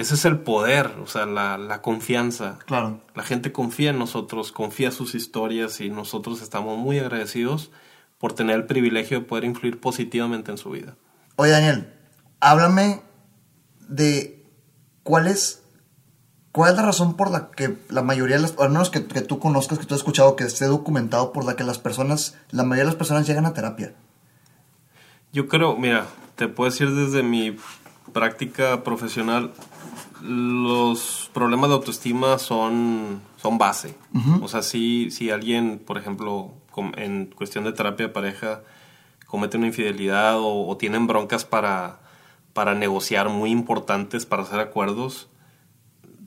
ese 0.00 0.14
es 0.14 0.24
el 0.24 0.38
poder, 0.38 0.92
o 1.02 1.06
sea, 1.06 1.26
la, 1.26 1.80
confianza. 1.82 2.58
Claro. 2.66 3.00
La 3.14 3.22
gente 3.22 3.52
confía 3.52 3.90
en 3.90 3.98
nosotros, 3.98 4.52
confía 4.52 4.88
en 4.88 4.92
sus 4.92 5.14
historias 5.14 5.80
y 5.80 5.90
nosotros 5.90 6.42
estamos 6.42 6.78
muy 6.78 6.98
agradecidos 6.98 7.70
por 8.18 8.32
tener 8.32 8.56
el 8.56 8.66
privilegio 8.66 9.20
de 9.20 9.26
poder 9.26 9.44
influir 9.44 9.80
positivamente 9.80 10.50
en 10.50 10.58
su 10.58 10.70
vida. 10.70 10.96
Oye, 11.36 11.50
Daniel, 11.50 11.92
háblame 12.40 13.02
de 13.88 14.44
cuál 15.02 15.26
es, 15.26 15.62
cuál 16.52 16.72
es 16.72 16.76
la 16.76 16.84
razón 16.84 17.16
por 17.16 17.30
la 17.30 17.50
que 17.50 17.76
la 17.88 18.02
mayoría 18.02 18.36
de 18.36 18.42
las, 18.42 18.54
al 18.58 18.70
menos 18.70 18.90
que, 18.90 19.06
que 19.06 19.20
tú 19.22 19.38
conozcas, 19.38 19.78
que 19.78 19.86
tú 19.86 19.94
has 19.94 20.00
escuchado, 20.00 20.36
que 20.36 20.44
esté 20.44 20.66
documentado 20.66 21.32
por 21.32 21.44
la 21.44 21.56
que 21.56 21.64
las 21.64 21.78
personas, 21.78 22.36
la 22.50 22.62
mayoría 22.62 22.84
de 22.84 22.90
las 22.90 22.96
personas 22.96 23.26
llegan 23.26 23.46
a 23.46 23.54
terapia. 23.54 23.94
Yo 25.32 25.48
creo, 25.48 25.76
mira, 25.76 26.06
te 26.36 26.48
puedo 26.48 26.70
decir 26.70 26.94
desde 26.94 27.22
mi 27.22 27.56
práctica 28.12 28.82
profesional, 28.82 29.52
los 30.22 31.30
problemas 31.32 31.70
de 31.70 31.76
autoestima 31.76 32.38
son, 32.38 33.20
son 33.36 33.58
base. 33.58 33.96
O 34.40 34.48
sea, 34.48 34.62
si, 34.62 35.10
si 35.10 35.30
alguien, 35.30 35.78
por 35.78 35.98
ejemplo, 35.98 36.52
en 36.96 37.26
cuestión 37.26 37.64
de 37.64 37.72
terapia 37.72 38.06
de 38.06 38.12
pareja, 38.12 38.62
comete 39.26 39.56
una 39.56 39.66
infidelidad 39.66 40.36
o, 40.38 40.76
tienen 40.76 41.06
broncas 41.06 41.44
para, 41.44 42.00
para 42.52 42.74
negociar 42.74 43.28
muy 43.28 43.50
importantes, 43.50 44.26
para 44.26 44.42
hacer 44.42 44.60
acuerdos, 44.60 45.28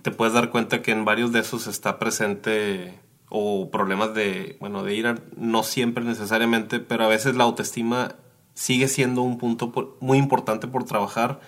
te 0.01 0.11
puedes 0.11 0.33
dar 0.33 0.49
cuenta 0.49 0.81
que 0.81 0.91
en 0.91 1.05
varios 1.05 1.31
de 1.31 1.39
esos 1.39 1.67
está 1.67 1.99
presente 1.99 2.99
o 3.29 3.69
problemas 3.69 4.13
de, 4.13 4.57
bueno, 4.59 4.83
de 4.83 4.95
ira, 4.95 5.15
no 5.35 5.63
siempre 5.63 6.03
necesariamente, 6.03 6.79
pero 6.79 7.03
a 7.03 7.07
veces 7.07 7.35
la 7.35 7.43
autoestima 7.43 8.15
sigue 8.53 8.87
siendo 8.87 9.21
un 9.21 9.37
punto 9.37 9.97
muy 9.99 10.17
importante 10.17 10.67
por 10.67 10.83
trabajar 10.83 11.39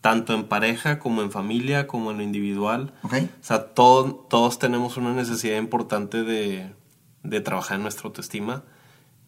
tanto 0.00 0.32
en 0.34 0.44
pareja 0.44 0.98
como 0.98 1.22
en 1.22 1.30
familia, 1.30 1.86
como 1.86 2.10
en 2.10 2.18
lo 2.18 2.22
individual. 2.22 2.92
O 3.02 3.44
sea, 3.44 3.66
todos 3.66 4.58
tenemos 4.58 4.96
una 4.96 5.12
necesidad 5.12 5.58
importante 5.58 6.22
de, 6.22 6.72
de, 7.22 7.40
trabajar 7.40 7.76
en 7.76 7.82
nuestra 7.82 8.06
autoestima 8.06 8.62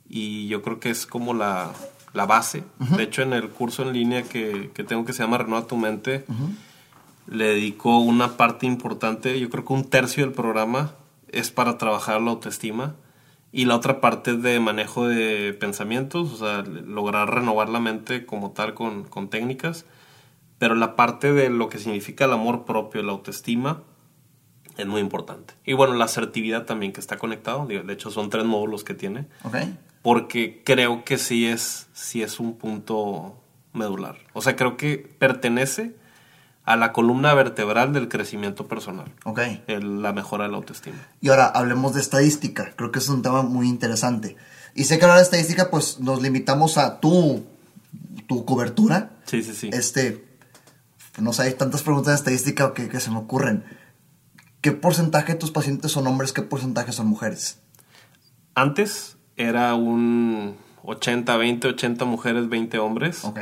y 0.08 0.48
yo 0.48 0.62
creo 0.62 0.80
que 0.80 0.90
es 0.90 1.06
como 1.06 1.34
la, 1.34 1.72
la 2.14 2.26
base. 2.26 2.64
De 2.96 3.02
hecho, 3.02 3.22
en 3.22 3.34
el 3.34 3.50
curso 3.50 3.82
en 3.82 3.92
línea 3.92 4.22
que, 4.22 4.70
que 4.74 4.84
tengo 4.84 5.04
que 5.04 5.12
se 5.12 5.22
llama 5.22 5.38
Renueva 5.38 5.66
tu 5.66 5.76
mente, 5.76 6.24
le 7.26 7.48
dedico 7.48 7.98
una 7.98 8.36
parte 8.36 8.66
importante, 8.66 9.38
yo 9.38 9.50
creo 9.50 9.64
que 9.64 9.72
un 9.74 9.84
tercio 9.84 10.24
del 10.24 10.32
programa 10.32 10.94
es 11.28 11.50
para 11.50 11.78
trabajar 11.78 12.20
la 12.20 12.30
autoestima 12.30 12.94
y 13.52 13.66
la 13.66 13.76
otra 13.76 14.00
parte 14.00 14.32
es 14.32 14.42
de 14.42 14.58
manejo 14.60 15.06
de 15.06 15.52
pensamientos, 15.52 16.32
o 16.32 16.36
sea, 16.38 16.62
lograr 16.62 17.32
renovar 17.34 17.68
la 17.68 17.80
mente 17.80 18.24
como 18.24 18.52
tal 18.52 18.72
con, 18.72 19.04
con 19.04 19.28
técnicas 19.28 19.84
pero 20.62 20.76
la 20.76 20.94
parte 20.94 21.32
de 21.32 21.50
lo 21.50 21.68
que 21.68 21.80
significa 21.80 22.26
el 22.26 22.32
amor 22.32 22.64
propio, 22.64 23.02
la 23.02 23.10
autoestima, 23.10 23.82
es 24.76 24.86
muy 24.86 25.00
importante. 25.00 25.54
Y 25.64 25.72
bueno, 25.72 25.94
la 25.94 26.04
asertividad 26.04 26.66
también 26.66 26.92
que 26.92 27.00
está 27.00 27.18
conectado, 27.18 27.66
de 27.66 27.92
hecho 27.92 28.12
son 28.12 28.30
tres 28.30 28.44
módulos 28.44 28.84
que 28.84 28.94
tiene. 28.94 29.26
Porque 30.02 30.62
creo 30.64 31.02
que 31.04 31.18
sí 31.18 31.46
es, 31.46 31.88
sí 31.94 32.22
es 32.22 32.38
un 32.38 32.58
punto 32.58 33.42
medular. 33.72 34.18
O 34.34 34.40
sea, 34.40 34.54
creo 34.54 34.76
que 34.76 34.98
pertenece 34.98 35.96
a 36.64 36.76
la 36.76 36.92
columna 36.92 37.34
vertebral 37.34 37.92
del 37.92 38.08
crecimiento 38.08 38.68
personal. 38.68 39.12
Ok. 39.24 39.40
la 39.66 40.12
mejora 40.12 40.44
de 40.44 40.50
la 40.52 40.58
autoestima. 40.58 41.08
Y 41.20 41.30
ahora 41.30 41.46
hablemos 41.46 41.94
de 41.94 42.02
estadística. 42.02 42.72
Creo 42.76 42.92
que 42.92 43.00
es 43.00 43.08
un 43.08 43.22
tema 43.22 43.42
muy 43.42 43.68
interesante. 43.68 44.36
Y 44.76 44.84
sé 44.84 45.00
que 45.00 45.06
hablar 45.06 45.18
de 45.18 45.24
estadística, 45.24 45.70
pues 45.70 45.98
nos 45.98 46.22
limitamos 46.22 46.78
a 46.78 47.00
tu, 47.00 47.42
tu 48.28 48.44
cobertura. 48.44 49.10
Sí, 49.24 49.42
sí, 49.42 49.54
sí. 49.54 49.70
Este, 49.72 50.30
no 51.20 51.32
sé, 51.32 51.42
hay 51.42 51.54
tantas 51.54 51.82
preguntas 51.82 52.12
de 52.12 52.16
estadística 52.16 52.72
que, 52.72 52.88
que 52.88 53.00
se 53.00 53.10
me 53.10 53.18
ocurren. 53.18 53.64
¿Qué 54.62 54.72
porcentaje 54.72 55.32
de 55.32 55.38
tus 55.38 55.50
pacientes 55.50 55.92
son 55.92 56.06
hombres? 56.06 56.32
¿Qué 56.32 56.42
porcentaje 56.42 56.92
son 56.92 57.08
mujeres? 57.08 57.60
Antes 58.54 59.16
era 59.36 59.74
un 59.74 60.56
80, 60.84 61.36
20, 61.36 61.68
80 61.68 62.04
mujeres, 62.04 62.48
20 62.48 62.78
hombres. 62.78 63.24
Ok. 63.24 63.40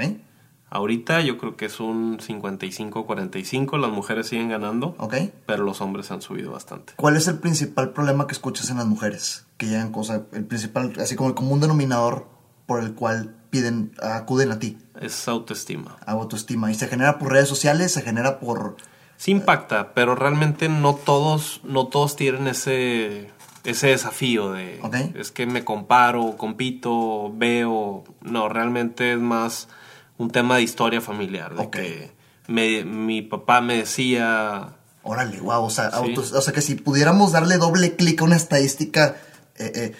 Ahorita 0.72 1.20
yo 1.20 1.36
creo 1.36 1.56
que 1.56 1.66
es 1.66 1.80
un 1.80 2.18
55, 2.20 3.04
45. 3.04 3.76
Las 3.78 3.90
mujeres 3.90 4.28
siguen 4.28 4.48
ganando. 4.48 4.94
Ok. 4.98 5.16
Pero 5.46 5.64
los 5.64 5.80
hombres 5.80 6.10
han 6.12 6.22
subido 6.22 6.52
bastante. 6.52 6.92
¿Cuál 6.96 7.16
es 7.16 7.26
el 7.26 7.38
principal 7.38 7.92
problema 7.92 8.26
que 8.26 8.32
escuchas 8.32 8.70
en 8.70 8.76
las 8.76 8.86
mujeres? 8.86 9.46
Que 9.56 9.66
llegan 9.66 9.90
cosas, 9.90 10.22
el 10.32 10.44
principal, 10.44 10.92
así 11.00 11.16
como 11.16 11.28
el 11.28 11.34
común 11.34 11.60
denominador 11.60 12.28
por 12.66 12.82
el 12.82 12.94
cual 12.94 13.36
piden, 13.50 13.92
acuden 14.02 14.52
a 14.52 14.58
ti. 14.58 14.78
Es 15.00 15.28
autoestima. 15.28 15.96
Autoestima. 16.06 16.70
¿Y 16.70 16.74
se 16.74 16.88
genera 16.88 17.18
por 17.18 17.32
redes 17.32 17.48
sociales? 17.48 17.92
¿Se 17.92 18.02
genera 18.02 18.38
por...? 18.40 18.76
Sí 19.16 19.32
impacta, 19.32 19.92
pero 19.92 20.14
realmente 20.14 20.68
no 20.70 20.94
todos, 20.94 21.60
no 21.64 21.88
todos 21.88 22.16
tienen 22.16 22.46
ese, 22.46 23.30
ese 23.64 23.88
desafío 23.88 24.52
de 24.52 24.78
Ok. 24.82 24.94
es 25.14 25.30
que 25.30 25.44
me 25.46 25.62
comparo, 25.62 26.36
compito, 26.38 27.30
veo. 27.34 28.04
No, 28.22 28.48
realmente 28.48 29.12
es 29.12 29.18
más 29.18 29.68
un 30.16 30.30
tema 30.30 30.56
de 30.56 30.62
historia 30.62 31.02
familiar. 31.02 31.54
De 31.54 31.60
Ok. 31.62 31.70
que 31.70 32.12
me- 32.46 32.84
mi 32.84 33.20
papá 33.20 33.60
me 33.60 33.76
decía. 33.76 34.70
Órale, 35.02 35.38
wow. 35.40 35.64
O 35.64 35.70
sea, 35.70 35.90
Sí. 35.90 35.96
autos- 35.96 36.32
o 36.32 36.40
sea 36.40 36.52
que 36.54 36.62
si 36.62 36.74
pudiéramos 36.76 37.32
darle 37.32 37.58
doble 37.58 37.96
clic 37.96 38.20
a 38.22 38.24
una 38.24 38.36
estadística, 38.36 39.16
eh, 39.56 39.72
eh, 39.74 39.92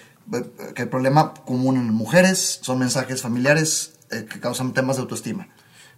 que 0.75 0.81
el 0.83 0.89
problema 0.89 1.33
común 1.33 1.77
en 1.77 1.93
mujeres 1.93 2.59
son 2.61 2.79
mensajes 2.79 3.21
familiares 3.21 3.93
eh, 4.11 4.25
que 4.31 4.39
causan 4.39 4.73
temas 4.73 4.95
de 4.97 5.01
autoestima. 5.03 5.47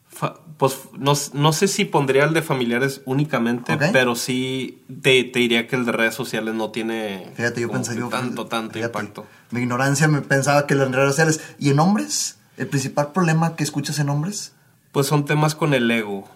fa- 0.08 0.36
Pues 0.58 0.78
no, 0.98 1.14
no 1.34 1.54
sé 1.54 1.68
si 1.68 1.86
pondría 1.86 2.24
el 2.26 2.34
de 2.34 2.42
familiares 2.42 3.02
únicamente, 3.06 3.78
pero 3.92 4.16
sí 4.16 4.84
te, 5.02 5.24
te 5.24 5.40
diría 5.40 5.68
que 5.68 5.76
el 5.76 5.86
de 5.86 5.92
redes 5.92 6.16
sociales 6.16 6.54
no 6.54 6.70
tiene 6.72 7.32
Fíjate, 7.36 7.62
yo 7.62 7.68
como 7.68 7.80
pensé 7.80 7.94
que 7.94 8.00
yo. 8.02 8.10
tanto, 8.10 8.46
tanto 8.48 8.74
fíjate, 8.76 9.00
impacto. 9.00 9.26
Mi 9.52 9.62
ignorancia 9.62 10.08
me 10.08 10.22
pensaba 10.22 10.66
que 10.68 10.76
las 10.76 10.92
redes 10.92 11.10
sociales. 11.12 11.42
¿Y 11.60 11.70
en 11.72 11.80
hombres? 11.80 12.38
¿El 12.58 12.68
principal 12.68 13.12
problema 13.12 13.56
que 13.56 13.64
escuchas 13.64 13.98
en 14.00 14.10
hombres? 14.10 14.54
Pues 14.92 15.08
son 15.08 15.26
temas 15.26 15.56
con 15.56 15.74
el 15.74 15.90
ego 15.90 16.28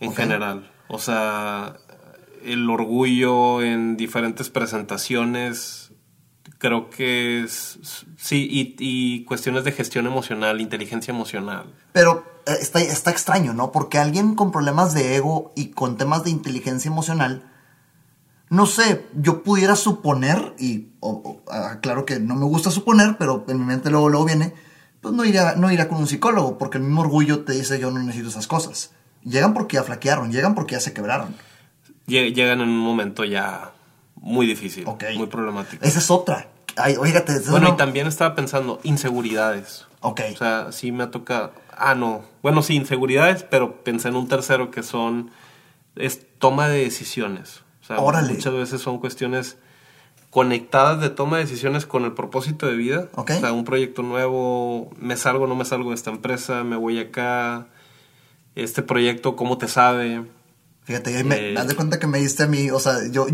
en 0.00 0.14
general. 0.14 0.70
O 0.88 0.98
sea, 1.00 1.76
el 2.44 2.68
orgullo 2.70 3.62
en 3.62 3.96
diferentes 3.96 4.50
presentaciones. 4.50 5.83
Creo 6.66 6.88
que 6.88 7.42
es. 7.42 7.78
Sí, 8.16 8.48
y, 8.50 8.74
y 8.78 9.24
cuestiones 9.24 9.64
de 9.64 9.72
gestión 9.72 10.06
emocional, 10.06 10.62
inteligencia 10.62 11.12
emocional. 11.12 11.74
Pero 11.92 12.24
eh, 12.46 12.56
está, 12.58 12.80
está 12.80 13.10
extraño, 13.10 13.52
¿no? 13.52 13.70
Porque 13.70 13.98
alguien 13.98 14.34
con 14.34 14.50
problemas 14.50 14.94
de 14.94 15.14
ego 15.16 15.52
y 15.56 15.72
con 15.72 15.98
temas 15.98 16.24
de 16.24 16.30
inteligencia 16.30 16.90
emocional, 16.90 17.42
no 18.48 18.64
sé, 18.64 19.04
yo 19.14 19.42
pudiera 19.42 19.76
suponer, 19.76 20.54
y 20.58 20.88
o- 21.00 21.10
o, 21.10 21.80
claro 21.82 22.06
que 22.06 22.18
no 22.18 22.34
me 22.34 22.46
gusta 22.46 22.70
suponer, 22.70 23.16
pero 23.18 23.44
en 23.48 23.58
mi 23.58 23.64
mente 23.66 23.90
luego, 23.90 24.08
luego 24.08 24.24
viene, 24.24 24.54
pues 25.02 25.14
no 25.14 25.22
iría, 25.26 25.56
no 25.56 25.70
iría 25.70 25.86
con 25.86 25.98
un 25.98 26.06
psicólogo, 26.06 26.56
porque 26.56 26.78
el 26.78 26.84
mismo 26.84 27.02
orgullo 27.02 27.44
te 27.44 27.52
dice 27.52 27.78
yo 27.78 27.90
no 27.90 27.98
necesito 28.02 28.30
esas 28.30 28.46
cosas. 28.46 28.92
Llegan 29.22 29.52
porque 29.52 29.74
ya 29.76 29.82
flaquearon, 29.82 30.32
llegan 30.32 30.54
porque 30.54 30.76
ya 30.76 30.80
se 30.80 30.94
quebraron. 30.94 31.34
Lle- 32.06 32.32
Llegan 32.34 32.62
en 32.62 32.70
un 32.70 32.78
momento 32.78 33.22
ya 33.24 33.72
muy 34.16 34.46
difícil, 34.46 34.84
Ok. 34.86 35.04
muy 35.16 35.26
problemático. 35.26 35.84
Esa 35.84 35.98
es 35.98 36.10
otra. 36.10 36.48
Ay, 36.76 36.96
oígate, 36.98 37.32
esa 37.36 37.50
Bueno, 37.50 37.68
no- 37.68 37.74
y 37.74 37.76
también 37.76 38.06
estaba 38.06 38.34
pensando, 38.34 38.80
inseguridades. 38.82 39.86
Ok. 40.00 40.20
O 40.32 40.36
sea, 40.36 40.72
sí 40.72 40.92
me 40.92 41.04
ha 41.04 41.10
tocado. 41.10 41.52
Ah, 41.76 41.94
no. 41.94 42.22
Bueno, 42.42 42.62
sí, 42.62 42.74
inseguridades, 42.74 43.42
pero 43.42 43.82
pensé 43.84 44.08
en 44.08 44.16
un 44.16 44.28
tercero 44.28 44.70
que 44.70 44.82
son. 44.82 45.30
Es 45.96 46.26
toma 46.38 46.68
de 46.68 46.78
decisiones. 46.84 47.62
O 47.82 47.86
sea, 47.86 47.98
Órale. 48.00 48.32
muchas 48.34 48.52
veces 48.54 48.80
son 48.80 48.98
cuestiones 48.98 49.56
conectadas 50.30 51.00
de 51.00 51.10
toma 51.10 51.36
de 51.36 51.44
decisiones 51.44 51.86
con 51.86 52.04
el 52.04 52.12
propósito 52.12 52.66
de 52.66 52.74
vida. 52.74 53.08
Ok. 53.14 53.30
O 53.36 53.40
sea, 53.40 53.52
un 53.52 53.64
proyecto 53.64 54.02
nuevo, 54.02 54.90
me 54.98 55.16
salgo, 55.16 55.46
no 55.46 55.54
me 55.54 55.64
salgo 55.64 55.90
de 55.90 55.94
esta 55.94 56.10
empresa, 56.10 56.64
me 56.64 56.76
voy 56.76 56.98
acá. 56.98 57.66
Este 58.56 58.82
proyecto, 58.82 59.36
¿cómo 59.36 59.58
te 59.58 59.68
sabe? 59.68 60.24
Fíjate, 60.84 61.12
y 61.12 61.14
ahí 61.16 61.24
me, 61.24 61.52
Eh. 61.52 61.54
haz 61.58 61.66
de 61.66 61.74
cuenta 61.76 61.98
que 61.98 62.06
me 62.06 62.18
diste 62.18 62.42
a 62.42 62.46
mí, 62.46 62.70
o 62.70 62.78
sea, 62.78 62.98
yo, 63.10 63.26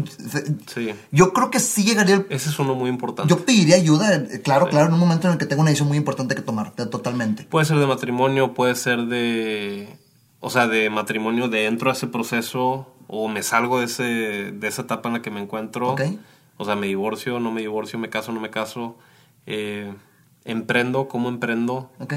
Sí. 0.73 0.91
yo 1.11 1.33
creo 1.33 1.51
que 1.51 1.59
sí 1.59 1.83
llegaría 1.85 2.15
el 2.17 2.27
Ese 2.31 2.49
es 2.49 2.59
uno 2.61 2.75
muy 2.77 2.89
importante. 2.89 3.29
Yo 3.29 3.45
pediría 3.45 3.75
ayuda, 3.77 4.15
eh, 4.15 4.41
claro, 4.43 4.67
Sí. 4.67 4.71
claro, 4.71 4.87
en 4.87 4.95
un 4.95 5.01
momento 5.01 5.27
en 5.27 5.33
el 5.33 5.39
que 5.39 5.47
tengo 5.47 5.63
una 5.63 5.71
decisión 5.71 5.89
muy 5.89 5.99
importante 5.99 6.35
que 6.37 6.43
tomar, 6.43 6.71
te- 6.77 6.87
totalmente. 6.87 7.43
Puede 7.45 7.67
ser 7.67 7.79
de 7.79 7.87
matrimonio, 7.87 8.55
puede 8.55 8.75
ser 8.77 9.07
de. 9.07 9.97
O 10.39 10.49
sea, 10.49 10.69
de 10.69 10.89
matrimonio 10.91 11.49
de 11.49 11.67
entro 11.67 11.91
a 11.91 11.93
ese 11.93 12.07
proceso 12.07 12.95
o 13.09 13.29
me 13.29 13.43
salgo 13.43 13.81
de, 13.81 13.87
ese, 13.87 14.05
de 14.05 14.69
esa 14.69 14.83
etapa 14.83 15.09
en 15.09 15.15
la 15.15 15.23
que 15.23 15.31
me 15.33 15.41
encuentro. 15.41 15.91
Ok. 15.91 16.03
O 16.57 16.65
sea, 16.65 16.77
me 16.77 16.87
divorcio, 16.87 17.41
no 17.41 17.51
me 17.51 17.61
divorcio, 17.63 17.99
me 17.99 18.09
caso, 18.11 18.33
no 18.33 18.41
me 18.41 18.51
caso. 18.51 18.97
eh, 19.47 19.93
emprendo, 20.45 21.09
cómo 21.09 21.29
emprendo. 21.29 21.91
¿Ok? 21.99 22.15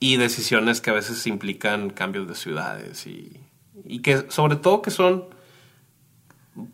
Y 0.00 0.16
decisiones 0.16 0.80
que 0.80 0.90
a 0.90 0.92
veces 0.92 1.26
implican 1.26 1.90
cambios 1.90 2.28
de 2.28 2.34
ciudades 2.34 3.06
y, 3.06 3.40
y 3.84 4.00
que 4.00 4.30
sobre 4.30 4.56
todo 4.56 4.82
que 4.82 4.90
son 4.90 5.24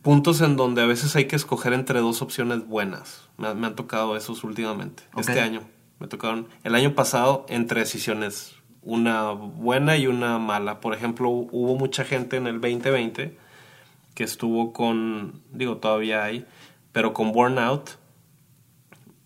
puntos 0.02 0.40
en 0.40 0.56
donde 0.56 0.82
a 0.82 0.86
veces 0.86 1.14
hay 1.16 1.26
que 1.26 1.36
escoger 1.36 1.72
entre 1.72 2.00
dos 2.00 2.22
opciones 2.22 2.66
buenas. 2.66 3.28
Me, 3.36 3.52
me 3.54 3.66
han 3.68 3.76
tocado 3.76 4.16
esos 4.16 4.44
últimamente. 4.44 5.04
Este 5.16 5.40
año. 5.40 5.62
Me 6.00 6.06
tocaron 6.08 6.48
el 6.64 6.74
año 6.74 6.94
pasado 6.94 7.46
entre 7.48 7.80
decisiones. 7.80 8.54
Una 8.82 9.32
buena 9.32 9.96
y 9.96 10.06
una 10.06 10.38
mala. 10.38 10.80
Por 10.80 10.94
ejemplo, 10.94 11.28
hubo 11.28 11.76
mucha 11.76 12.04
gente 12.04 12.36
en 12.36 12.46
el 12.46 12.60
2020 12.60 13.36
que 14.14 14.24
estuvo 14.24 14.72
con, 14.72 15.42
digo, 15.52 15.76
todavía 15.76 16.24
hay, 16.24 16.44
pero 16.92 17.12
con 17.12 17.32
burnout. 17.32 17.90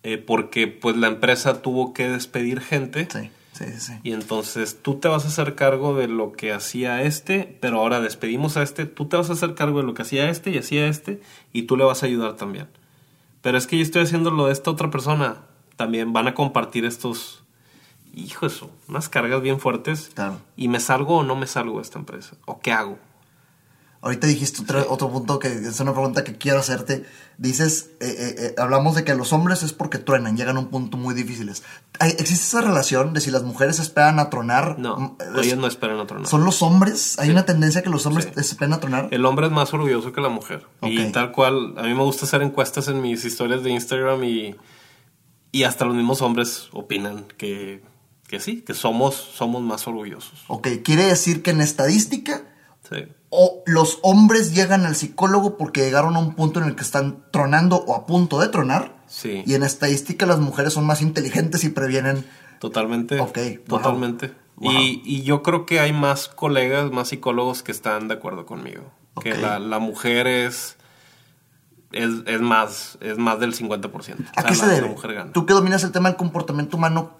eh, 0.03 0.17
porque 0.17 0.67
pues 0.67 0.97
la 0.97 1.07
empresa 1.07 1.61
tuvo 1.61 1.93
que 1.93 2.09
despedir 2.09 2.59
gente. 2.61 3.07
Sí, 3.11 3.31
sí, 3.53 3.65
sí, 3.65 3.79
sí. 3.79 3.93
Y 4.03 4.11
entonces 4.11 4.79
tú 4.81 4.95
te 4.95 5.07
vas 5.07 5.25
a 5.25 5.29
hacer 5.29 5.55
cargo 5.55 5.95
de 5.95 6.07
lo 6.07 6.33
que 6.33 6.51
hacía 6.51 7.01
este, 7.03 7.57
pero 7.61 7.79
ahora 7.79 8.01
despedimos 8.01 8.57
a 8.57 8.63
este, 8.63 8.85
tú 8.85 9.07
te 9.07 9.17
vas 9.17 9.29
a 9.29 9.33
hacer 9.33 9.55
cargo 9.55 9.79
de 9.79 9.85
lo 9.85 9.93
que 9.93 10.01
hacía 10.01 10.29
este 10.29 10.51
y 10.51 10.57
hacía 10.57 10.87
este, 10.87 11.21
y 11.51 11.63
tú 11.63 11.77
le 11.77 11.83
vas 11.83 12.03
a 12.03 12.07
ayudar 12.07 12.35
también. 12.35 12.67
Pero 13.41 13.57
es 13.57 13.67
que 13.67 13.77
yo 13.77 13.83
estoy 13.83 14.03
haciendo 14.03 14.31
lo 14.31 14.47
de 14.47 14.53
esta 14.53 14.71
otra 14.71 14.89
persona, 14.89 15.37
también 15.75 16.13
van 16.13 16.27
a 16.27 16.33
compartir 16.33 16.85
estos, 16.85 17.43
hijo 18.13 18.45
eso, 18.45 18.71
unas 18.87 19.09
cargas 19.09 19.41
bien 19.41 19.59
fuertes. 19.59 20.11
Claro. 20.13 20.39
Y 20.55 20.67
me 20.67 20.79
salgo 20.79 21.17
o 21.17 21.23
no 21.23 21.35
me 21.35 21.47
salgo 21.47 21.75
de 21.77 21.81
esta 21.81 21.99
empresa, 21.99 22.37
o 22.45 22.59
qué 22.59 22.71
hago. 22.71 22.97
Ahorita 24.03 24.27
dijiste 24.27 24.61
otro, 24.61 24.85
otro 24.89 25.09
punto 25.09 25.39
que 25.39 25.47
es 25.47 25.79
una 25.79 25.93
pregunta 25.93 26.23
que 26.25 26.37
quiero 26.37 26.59
hacerte. 26.59 27.05
Dices, 27.37 27.91
eh, 28.01 28.05
eh, 28.19 28.35
eh, 28.37 28.55
hablamos 28.57 28.95
de 28.95 29.05
que 29.05 29.15
los 29.15 29.31
hombres 29.31 29.63
es 29.63 29.71
porque 29.71 29.97
truenan, 29.97 30.35
llegan 30.35 30.57
a 30.57 30.59
un 30.59 30.67
punto 30.67 30.97
muy 30.97 31.15
difíciles. 31.15 31.63
¿Hay- 31.99 32.11
¿Existe 32.11 32.43
esa 32.45 32.59
relación 32.61 33.13
de 33.13 33.21
si 33.21 33.31
las 33.31 33.43
mujeres 33.43 33.79
esperan 33.79 34.19
a 34.19 34.29
tronar? 34.29 34.77
No, 34.77 34.97
Mm, 34.97 35.17
es- 35.39 35.45
ellos 35.47 35.57
no 35.57 35.67
esperan 35.67 35.97
otro 35.99 36.17
nada. 36.17 36.29
¿Son 36.29 36.43
los 36.43 36.61
hombres? 36.61 37.17
¿Hay 37.17 37.27
Sí. 37.27 37.31
una 37.31 37.45
tendencia 37.45 37.81
que 37.81 37.89
los 37.89 38.05
hombres 38.05 38.25
Sí. 38.35 38.39
esperan 38.41 38.73
a 38.73 38.79
tronar? 38.81 39.07
El 39.11 39.25
hombre 39.25 39.45
es 39.47 39.53
más 39.53 39.73
orgulloso 39.73 40.11
que 40.11 40.19
la 40.19 40.27
mujer. 40.29 40.67
Y 40.81 41.05
Ok. 41.05 41.11
tal 41.13 41.31
cual, 41.31 41.73
a 41.77 41.83
mí 41.83 41.93
me 41.93 42.03
gusta 42.03 42.25
hacer 42.25 42.41
encuestas 42.41 42.89
en 42.89 43.01
mis 43.01 43.23
historias 43.23 43.63
de 43.63 43.69
Instagram 43.71 44.21
y, 44.25 44.55
y 45.53 45.63
hasta 45.63 45.85
los 45.85 45.95
mismos 45.95 46.21
hombres 46.21 46.67
opinan 46.73 47.25
que, 47.37 47.81
que 48.27 48.39
sí, 48.41 48.61
que 48.63 48.73
somos, 48.73 49.15
somos 49.15 49.61
más 49.61 49.87
orgullosos. 49.87 50.43
Ok, 50.47 50.67
quiere 50.83 51.05
decir 51.05 51.41
que 51.41 51.51
en 51.51 51.61
estadística 51.61 52.43
Sí. 52.89 53.05
O 53.35 53.63
los 53.65 53.97
hombres 54.03 54.53
llegan 54.53 54.85
al 54.85 54.95
psicólogo 54.95 55.57
porque 55.57 55.81
llegaron 55.81 56.15
a 56.15 56.19
un 56.19 56.35
punto 56.35 56.59
en 56.61 56.67
el 56.67 56.75
que 56.75 56.83
están 56.83 57.23
tronando 57.31 57.77
o 57.77 57.95
a 57.95 58.05
punto 58.05 58.39
de 58.39 58.47
tronar. 58.49 58.95
Sí. 59.07 59.41
Y 59.45 59.55
en 59.55 59.63
estadística 59.63 60.25
las 60.27 60.39
mujeres 60.39 60.73
son 60.73 60.85
más 60.85 61.01
inteligentes 61.01 61.63
y 61.63 61.69
previenen. 61.69 62.25
Totalmente. 62.59 63.19
Ok. 63.19 63.39
Totalmente. 63.67 64.33
Wow. 64.57 64.71
Y, 64.71 65.01
y 65.03 65.23
yo 65.23 65.41
creo 65.41 65.65
que 65.65 65.79
hay 65.79 65.93
más 65.93 66.27
colegas, 66.27 66.91
más 66.91 67.09
psicólogos 67.09 67.63
que 67.63 67.71
están 67.71 68.07
de 68.07 68.13
acuerdo 68.13 68.45
conmigo. 68.45 68.83
Que 69.21 69.35
la, 69.35 69.57
la 69.59 69.79
mujer 69.79 70.27
es, 70.27 70.77
es, 71.91 72.09
es 72.25 72.41
más, 72.41 72.97
es 73.01 73.17
más 73.17 73.39
del 73.39 73.53
50%. 73.55 73.83
¿A 73.85 73.97
O 73.99 74.01
sea, 74.05 74.43
qué 74.45 74.55
se 74.55 74.65
la- 74.67 74.73
debe? 74.73 74.95
La. 75.15 75.31
Tú 75.31 75.45
que 75.45 75.53
dominas 75.53 75.83
el 75.83 75.91
tema 75.91 76.09
del 76.09 76.17
comportamiento 76.17 76.77
humano, 76.77 77.11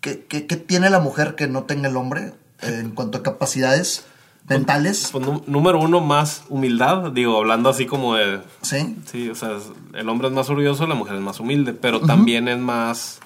¿qué, 0.00 0.24
qué- 0.26 0.46
qué 0.46 0.56
tiene 0.56 0.90
la 0.90 1.00
mujer 1.00 1.34
que 1.34 1.46
no 1.46 1.64
tenga 1.64 1.88
el 1.88 1.96
hombre 1.96 2.32
eh, 2.62 2.78
en 2.80 2.90
cuanto 2.90 3.18
a 3.18 3.22
capacidades 3.22 4.04
mentales? 4.48 5.08
Pues, 5.12 5.26
nú- 5.26 5.42
número 5.46 5.78
uno, 5.80 6.00
más 6.00 6.44
humildad. 6.48 7.12
Digo, 7.12 7.36
hablando 7.38 7.68
así 7.68 7.86
como 7.86 8.14
de 8.14 8.40
¿Sí? 8.62 8.96
Sí, 9.06 9.28
o 9.28 9.34
sea, 9.34 9.56
el 9.94 10.08
hombre 10.08 10.28
es 10.28 10.34
más 10.34 10.48
orgulloso, 10.50 10.86
la 10.86 10.94
mujer 10.94 11.16
es 11.16 11.20
más 11.22 11.40
humilde, 11.40 11.72
pero 11.74 12.00
también 12.00 12.48
es 12.48 12.58
más 12.58 13.20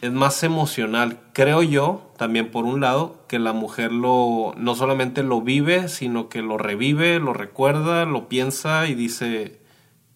es 0.00 0.12
más 0.12 0.44
emocional, 0.44 1.18
creo 1.32 1.60
yo, 1.64 2.12
también 2.16 2.52
por 2.52 2.64
un 2.64 2.80
lado, 2.80 3.24
que 3.26 3.40
la 3.40 3.52
mujer 3.52 3.90
lo 3.90 4.54
no 4.56 4.76
solamente 4.76 5.24
lo 5.24 5.40
vive, 5.42 5.88
sino 5.88 6.28
que 6.28 6.40
lo 6.40 6.56
revive, 6.56 7.18
lo 7.18 7.32
recuerda, 7.32 8.04
lo 8.04 8.28
piensa 8.28 8.86
y 8.86 8.94
dice, 8.94 9.60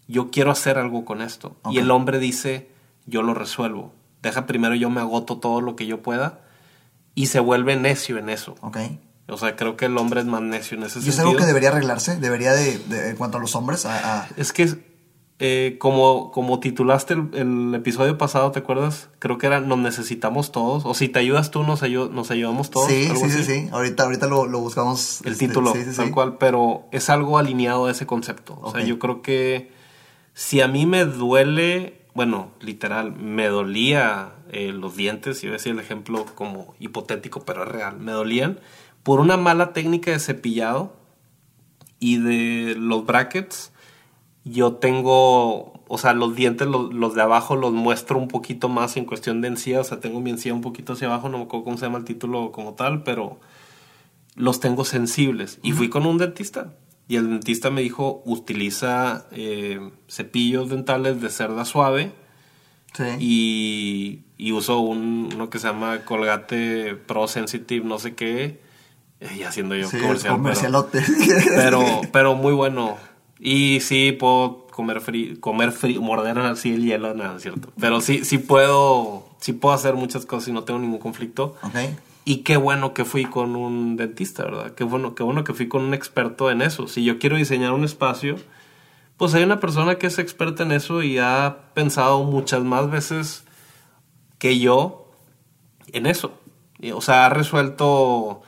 yo 0.06 0.30
quiero 0.30 0.52
hacer 0.52 0.78
algo 0.78 1.04
con 1.04 1.20
esto. 1.20 1.56
Ok. 1.62 1.72
Y 1.74 1.78
el 1.78 1.90
hombre 1.90 2.20
dice, 2.20 2.70
yo 3.06 3.22
lo 3.22 3.34
resuelvo. 3.34 3.92
Deja 4.22 4.46
primero 4.46 4.76
yo 4.76 4.88
me 4.88 5.00
agoto 5.00 5.38
todo 5.38 5.60
lo 5.60 5.74
que 5.74 5.86
yo 5.86 6.00
pueda 6.00 6.38
y 7.16 7.26
se 7.26 7.40
vuelve 7.40 7.74
necio 7.74 8.18
en 8.18 8.28
eso. 8.28 8.54
Ok. 8.60 8.78
O 9.32 9.38
sea, 9.38 9.56
creo 9.56 9.76
que 9.76 9.86
el 9.86 9.96
hombre 9.98 10.20
es 10.20 10.26
más 10.26 10.42
necio 10.42 10.76
en 10.76 10.84
ese 10.84 10.98
¿Y 10.98 11.08
es 11.08 11.14
sentido. 11.14 11.28
algo 11.30 11.38
que 11.40 11.46
debería 11.46 11.70
arreglarse? 11.70 12.16
¿Debería 12.16 12.52
de, 12.52 12.78
de- 12.78 13.10
en 13.10 13.16
cuanto 13.16 13.38
a 13.38 13.40
los 13.40 13.54
hombres? 13.56 13.86
A, 13.86 14.20
a- 14.22 14.28
Es 14.36 14.52
que 14.52 14.92
eh, 15.44 15.76
como, 15.80 16.30
como 16.30 16.60
titulaste 16.60 17.14
el, 17.14 17.28
el 17.34 17.74
episodio 17.74 18.16
pasado, 18.16 18.52
¿te 18.52 18.60
acuerdas? 18.60 19.08
Creo 19.18 19.38
que 19.38 19.48
era 19.48 19.58
nos 19.60 19.78
necesitamos 19.78 20.52
todos. 20.52 20.84
O 20.86 20.94
si 20.94 21.08
te 21.08 21.18
ayudas 21.18 21.50
tú, 21.50 21.64
nos, 21.64 21.82
ayu- 21.82 22.10
nos 22.10 22.30
ayudamos 22.30 22.70
todos. 22.70 22.88
sí, 22.88 23.06
algo 23.08 23.24
sí, 23.24 23.30
sí, 23.30 23.40
así. 23.40 23.60
sí. 23.62 23.68
Ahorita, 23.72 24.04
ahorita 24.04 24.28
lo, 24.28 24.46
lo 24.46 24.60
buscamos. 24.60 25.20
El 25.24 25.32
este, 25.32 25.48
título, 25.48 25.72
sí, 25.72 25.84
sí, 25.84 25.96
tal 25.96 26.06
sí. 26.06 26.10
cual. 26.12 26.36
Pero 26.38 26.84
es 26.92 27.10
algo 27.10 27.38
alineado 27.38 27.86
a 27.86 27.90
ese 27.90 28.06
concepto. 28.06 28.56
O 28.62 28.70
sea, 28.70 28.84
yo 28.84 29.00
creo 29.00 29.20
que 29.22 29.72
si 30.34 30.60
a 30.60 30.68
mí 30.68 30.86
me 30.86 31.04
duele, 31.06 32.02
bueno, 32.14 32.52
literal, 32.60 33.12
me 33.12 33.48
dolía 33.48 34.34
eh, 34.52 34.68
los 34.72 34.94
dientes, 34.96 35.42
iba 35.42 35.54
a 35.54 35.56
decir 35.56 35.72
el 35.72 35.80
ejemplo 35.80 36.24
como 36.36 36.74
hipotético, 36.78 37.40
pero 37.44 37.64
es 37.64 37.68
real, 37.68 37.98
me 37.98 38.12
dolían 38.12 38.60
por 39.02 39.20
una 39.20 39.36
mala 39.36 39.72
técnica 39.72 40.10
de 40.10 40.18
cepillado 40.18 40.96
y 41.98 42.18
de 42.18 42.74
los 42.76 43.06
brackets, 43.06 43.72
yo 44.44 44.74
tengo 44.74 45.82
o 45.94 45.98
sea, 45.98 46.14
los 46.14 46.34
dientes, 46.34 46.66
los, 46.66 46.94
los, 46.94 47.14
de 47.14 47.20
abajo, 47.20 47.54
los 47.54 47.74
muestro 47.74 48.16
un 48.16 48.26
poquito 48.26 48.70
más 48.70 48.96
en 48.96 49.04
cuestión 49.04 49.42
de 49.42 49.48
encía. 49.48 49.78
O 49.78 49.84
sea, 49.84 50.00
tengo 50.00 50.22
mi 50.22 50.30
encía 50.30 50.54
un 50.54 50.62
poquito 50.62 50.94
hacia 50.94 51.06
abajo, 51.08 51.28
no 51.28 51.36
me 51.36 51.44
acuerdo 51.44 51.64
cómo 51.64 51.76
se 51.76 51.84
llama 51.84 51.98
el 51.98 52.06
título 52.06 52.50
como 52.50 52.72
tal, 52.72 53.02
pero 53.02 53.40
los 54.34 54.58
tengo 54.58 54.86
sensibles. 54.86 55.58
Y 55.62 55.72
fui 55.72 55.90
con 55.90 56.06
un 56.06 56.16
dentista. 56.16 56.72
Y 57.08 57.16
el 57.16 57.28
dentista 57.28 57.68
me 57.68 57.82
dijo, 57.82 58.22
utiliza 58.24 59.26
eh, 59.32 59.90
cepillos 60.08 60.70
dentales 60.70 61.20
de 61.20 61.28
cerda 61.28 61.66
suave. 61.66 62.12
Sí. 62.94 63.04
Y, 63.20 64.20
y 64.38 64.52
uso 64.52 64.80
un, 64.80 65.28
uno 65.34 65.50
que 65.50 65.58
se 65.58 65.66
llama 65.66 66.06
Colgate 66.06 66.94
Pro 66.94 67.28
Sensitive, 67.28 67.84
no 67.84 67.98
sé 67.98 68.14
qué. 68.14 68.62
Y 69.36 69.42
haciendo 69.42 69.74
yo 69.74 69.90
comercial. 69.90 70.34
Comercialote. 70.34 71.02
Pero, 71.56 71.82
pero 72.12 72.34
muy 72.34 72.52
bueno. 72.52 72.96
Y 73.38 73.80
sí, 73.80 74.12
puedo 74.12 74.66
comer 74.68 75.00
frío, 75.00 75.40
comer 75.40 75.72
frío, 75.72 76.00
morder 76.00 76.38
así 76.38 76.74
el 76.74 76.84
hielo, 76.84 77.12
nada, 77.14 77.38
¿cierto? 77.40 77.72
Pero 77.78 78.00
sí, 78.00 78.24
sí 78.24 78.38
puedo, 78.38 79.26
sí 79.40 79.52
puedo 79.52 79.74
hacer 79.74 79.94
muchas 79.94 80.26
cosas 80.26 80.48
y 80.48 80.52
no 80.52 80.62
tengo 80.62 80.78
ningún 80.78 81.00
conflicto. 81.00 81.56
Okay. 81.62 81.96
Y 82.24 82.38
qué 82.38 82.56
bueno 82.56 82.94
que 82.94 83.04
fui 83.04 83.24
con 83.24 83.56
un 83.56 83.96
dentista, 83.96 84.44
¿verdad? 84.44 84.72
Qué 84.74 84.84
bueno, 84.84 85.16
qué 85.16 85.24
bueno 85.24 85.42
que 85.42 85.54
fui 85.54 85.68
con 85.68 85.82
un 85.82 85.92
experto 85.92 86.52
en 86.52 86.62
eso. 86.62 86.86
Si 86.86 87.02
yo 87.02 87.18
quiero 87.18 87.36
diseñar 87.36 87.72
un 87.72 87.82
espacio, 87.82 88.36
pues 89.16 89.34
hay 89.34 89.42
una 89.42 89.58
persona 89.58 89.96
que 89.96 90.06
es 90.06 90.20
experta 90.20 90.62
en 90.62 90.70
eso 90.70 91.02
y 91.02 91.18
ha 91.18 91.56
pensado 91.74 92.22
muchas 92.22 92.62
más 92.62 92.88
veces 92.88 93.44
que 94.38 94.60
yo 94.60 95.10
en 95.88 96.06
eso. 96.06 96.32
O 96.94 97.00
sea, 97.00 97.26
ha 97.26 97.28
resuelto 97.28 98.42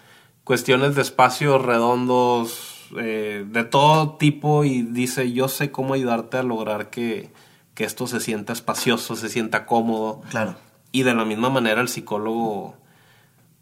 cuestiones 0.44 0.94
de 0.94 1.02
espacios 1.02 1.60
redondos, 1.62 2.88
eh, 2.98 3.44
de 3.48 3.64
todo 3.64 4.16
tipo 4.16 4.64
y 4.64 4.82
dice, 4.82 5.32
yo 5.32 5.48
sé 5.48 5.70
cómo 5.70 5.94
ayudarte 5.94 6.36
a 6.36 6.42
lograr 6.42 6.90
que, 6.90 7.32
que 7.74 7.84
esto 7.84 8.06
se 8.06 8.20
sienta 8.20 8.52
espacioso, 8.52 9.16
se 9.16 9.28
sienta 9.28 9.66
cómodo. 9.66 10.20
Claro. 10.30 10.54
Y 10.92 11.02
de 11.02 11.14
la 11.14 11.24
misma 11.24 11.50
manera 11.50 11.80
el 11.80 11.88
psicólogo 11.88 12.76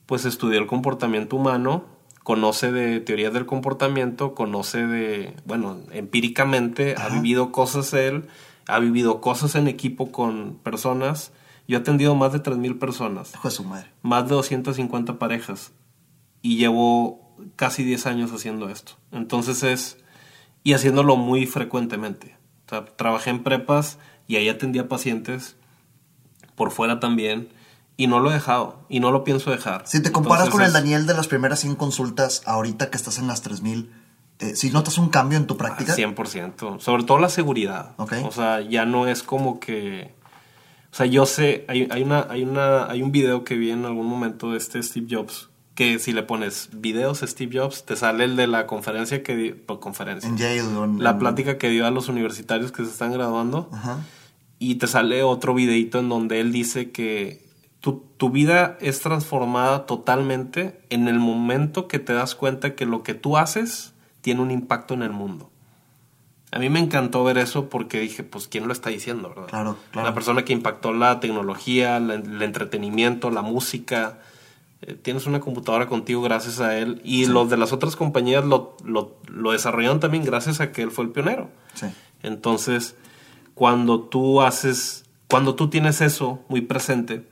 pues 0.07 0.25
estudió 0.27 0.59
el 0.59 0.67
comportamiento 0.67 1.37
humano, 1.37 1.85
conoce 2.23 2.71
de 2.71 3.01
teorías 3.01 3.33
del 3.33 3.47
comportamiento, 3.47 4.35
conoce 4.35 4.87
de, 4.87 5.35
bueno, 5.47 5.79
empíricamente, 5.93 6.95
ha 6.99 7.09
vivido 7.09 7.53
cosas 7.53 7.95
él, 7.95 8.29
ha 8.67 8.79
vivido 8.79 9.21
cosas 9.21 9.55
en 9.55 9.69
equipo 9.69 10.13
con 10.13 10.59
personas. 10.63 11.33
Yo 11.67 11.79
he 11.79 11.81
atendido 11.81 12.15
más 12.15 12.33
de 12.33 12.43
3.000 12.43 12.79
personas. 12.79 13.33
Hijo 13.35 13.49
de 13.49 13.55
su 13.55 13.65
madre. 13.65 13.89
Más 14.03 14.29
de 14.29 14.35
250 14.35 15.19
parejas. 15.19 15.73
Y 16.43 16.57
llevo 16.57 17.23
casi 17.57 17.85
10 17.85 18.07
años 18.07 18.33
haciendo 18.33 18.69
esto. 18.69 18.93
Entonces 19.11 19.63
es, 19.63 19.99
y 20.65 20.75
haciéndolo 20.75 21.17
muy 21.17 21.47
frecuentemente. 21.47 22.37
O 22.67 22.71
sea, 22.71 22.85
trabajé 22.85 23.31
en 23.31 23.43
prepas 23.43 23.99
y 24.27 24.37
ahí 24.37 24.49
atendía 24.49 24.89
pacientes 24.89 25.57
por 26.55 26.71
fuera 26.71 27.01
también. 27.01 27.49
Y 27.97 28.07
no 28.07 28.21
lo 28.21 28.31
he 28.31 28.35
dejado. 28.35 28.85
Y 28.89 29.01
no 29.01 29.13
lo 29.13 29.23
pienso 29.23 29.51
dejar. 29.51 29.87
Si 29.87 30.03
te 30.03 30.13
comparas 30.13 30.49
con 30.49 30.63
el 30.63 30.73
Daniel 30.73 31.07
de 31.07 31.15
las 31.15 31.29
primeras 31.29 31.61
100 31.61 31.77
consultas, 31.77 32.43
ahorita 32.47 32.91
que 32.91 32.97
estás 32.97 33.19
en 33.19 33.27
las 33.27 33.43
3000, 33.43 33.93
eh, 34.39 34.57
si 34.57 34.71
notas 34.71 34.99
un 34.99 35.09
cambio 35.09 35.39
en 35.39 35.47
tu 35.47 35.57
práctica. 35.57 35.95
100%. 35.95 36.81
Sobre 36.81 37.05
todo 37.05 37.19
la 37.19 37.29
seguridad. 37.29 37.95
Okay. 37.99 38.25
O 38.25 38.33
sea, 38.33 38.61
ya 38.61 38.87
no 38.87 39.07
es 39.07 39.23
como 39.23 39.61
que. 39.61 40.15
O 40.91 40.95
sea, 40.95 41.07
yo 41.07 41.27
sé, 41.27 41.65
hay, 41.69 41.89
hay, 41.91 42.03
una, 42.03 42.27
hay, 42.29 42.43
una, 42.43 42.87
hay 42.87 43.03
un 43.03 43.13
video 43.13 43.45
que 43.45 43.57
vi 43.57 43.71
en 43.71 43.85
algún 43.87 44.07
momento 44.07 44.51
de 44.51 44.59
este 44.59 44.83
Steve 44.83 45.07
Jobs 45.09 45.52
que 45.75 45.99
si 45.99 46.13
le 46.13 46.23
pones 46.23 46.69
videos 46.73 47.21
Steve 47.21 47.59
Jobs, 47.59 47.85
te 47.85 47.97
sale 47.97 48.25
el 48.25 48.37
de 48.37 48.47
la 48.47 48.67
conferencia 48.67 49.23
que 49.23 49.37
dio, 49.37 49.57
pues, 49.67 49.79
conferencia, 49.79 50.29
en 50.29 50.37
Yale, 50.37 50.59
en, 50.59 51.03
la 51.03 51.19
plática 51.19 51.59
que 51.59 51.71
dio 51.71 51.87
a 51.87 51.91
los 51.91 52.09
universitarios 52.09 52.73
que 52.73 52.85
se 52.85 52.91
están 52.91 53.13
graduando, 53.13 53.71
Ajá. 53.73 54.01
y 54.59 54.75
te 54.77 54.87
sale 54.87 55.23
otro 55.23 55.55
videito 55.55 56.01
en 56.01 56.09
donde 56.09 56.41
él 56.41 56.53
dice 56.53 56.91
que 56.91 57.47
tu, 57.81 58.05
tu, 58.17 58.31
vida 58.31 58.77
es 58.81 59.01
transformada 59.01 59.87
totalmente 59.87 60.81
en 60.91 61.09
el 61.09 61.19
momento 61.19 61.89
que 61.89 61.99
te 61.99 62.13
das 62.13 62.35
cuenta 62.35 62.75
que 62.75 62.87
lo 62.87 63.03
que 63.03 63.15
tú 63.15 63.37
haces 63.37 63.95
tiene 64.21 64.43
un 64.43 64.51
impacto 64.51 64.95
en 64.95 65.03
el 65.03 65.11
mundo. 65.11 65.51
A 66.53 66.59
mí 66.59 66.69
me 66.69 66.81
encantó 66.81 67.25
ver 67.25 67.39
eso 67.39 67.71
porque 67.71 67.99
dije, 67.99 68.25
pues, 68.25 68.47
¿quién 68.47 68.67
lo 68.67 68.75
está 68.75 68.91
diciendo, 68.91 69.31
verdad? 69.31 69.47
Claro, 69.47 69.79
claro. 69.91 70.07
La 70.07 70.15
persona 70.15 70.45
que 70.45 70.53
impactó 70.53 70.93
la 70.93 71.19
tecnología, 71.19 71.99
la, 71.99 72.17
el 72.17 72.43
entretenimiento, 72.43 73.31
la 73.31 73.41
música, 73.41 74.19
tienes 75.03 75.27
una 75.27 75.41
computadora 75.41 75.87
contigo 75.87 76.23
gracias 76.23 76.61
a 76.61 76.77
él 76.77 77.01
y 77.05 77.25
sí. 77.25 77.31
los 77.31 77.49
de 77.49 77.57
las 77.57 77.73
otras 77.73 77.97
compañías 77.97 78.45
lo, 78.45 78.77
lo, 78.85 79.17
lo, 79.29 79.53
desarrollaron 79.53 80.01
también 80.01 80.25
gracias 80.25 80.61
a 80.61 80.73
que 80.73 80.83
él 80.83 80.91
fue 80.91 81.05
el 81.05 81.11
pionero. 81.11 81.51
Sí. 81.75 81.87
Entonces, 82.23 82.97
cuando 83.55 84.01
tú 84.01 84.43
haces, 84.43 85.05
cuando 85.29 85.55
tú 85.55 85.71
tienes 85.71 86.01
eso 86.01 86.41
muy 86.49 86.63
presente, 86.63 87.27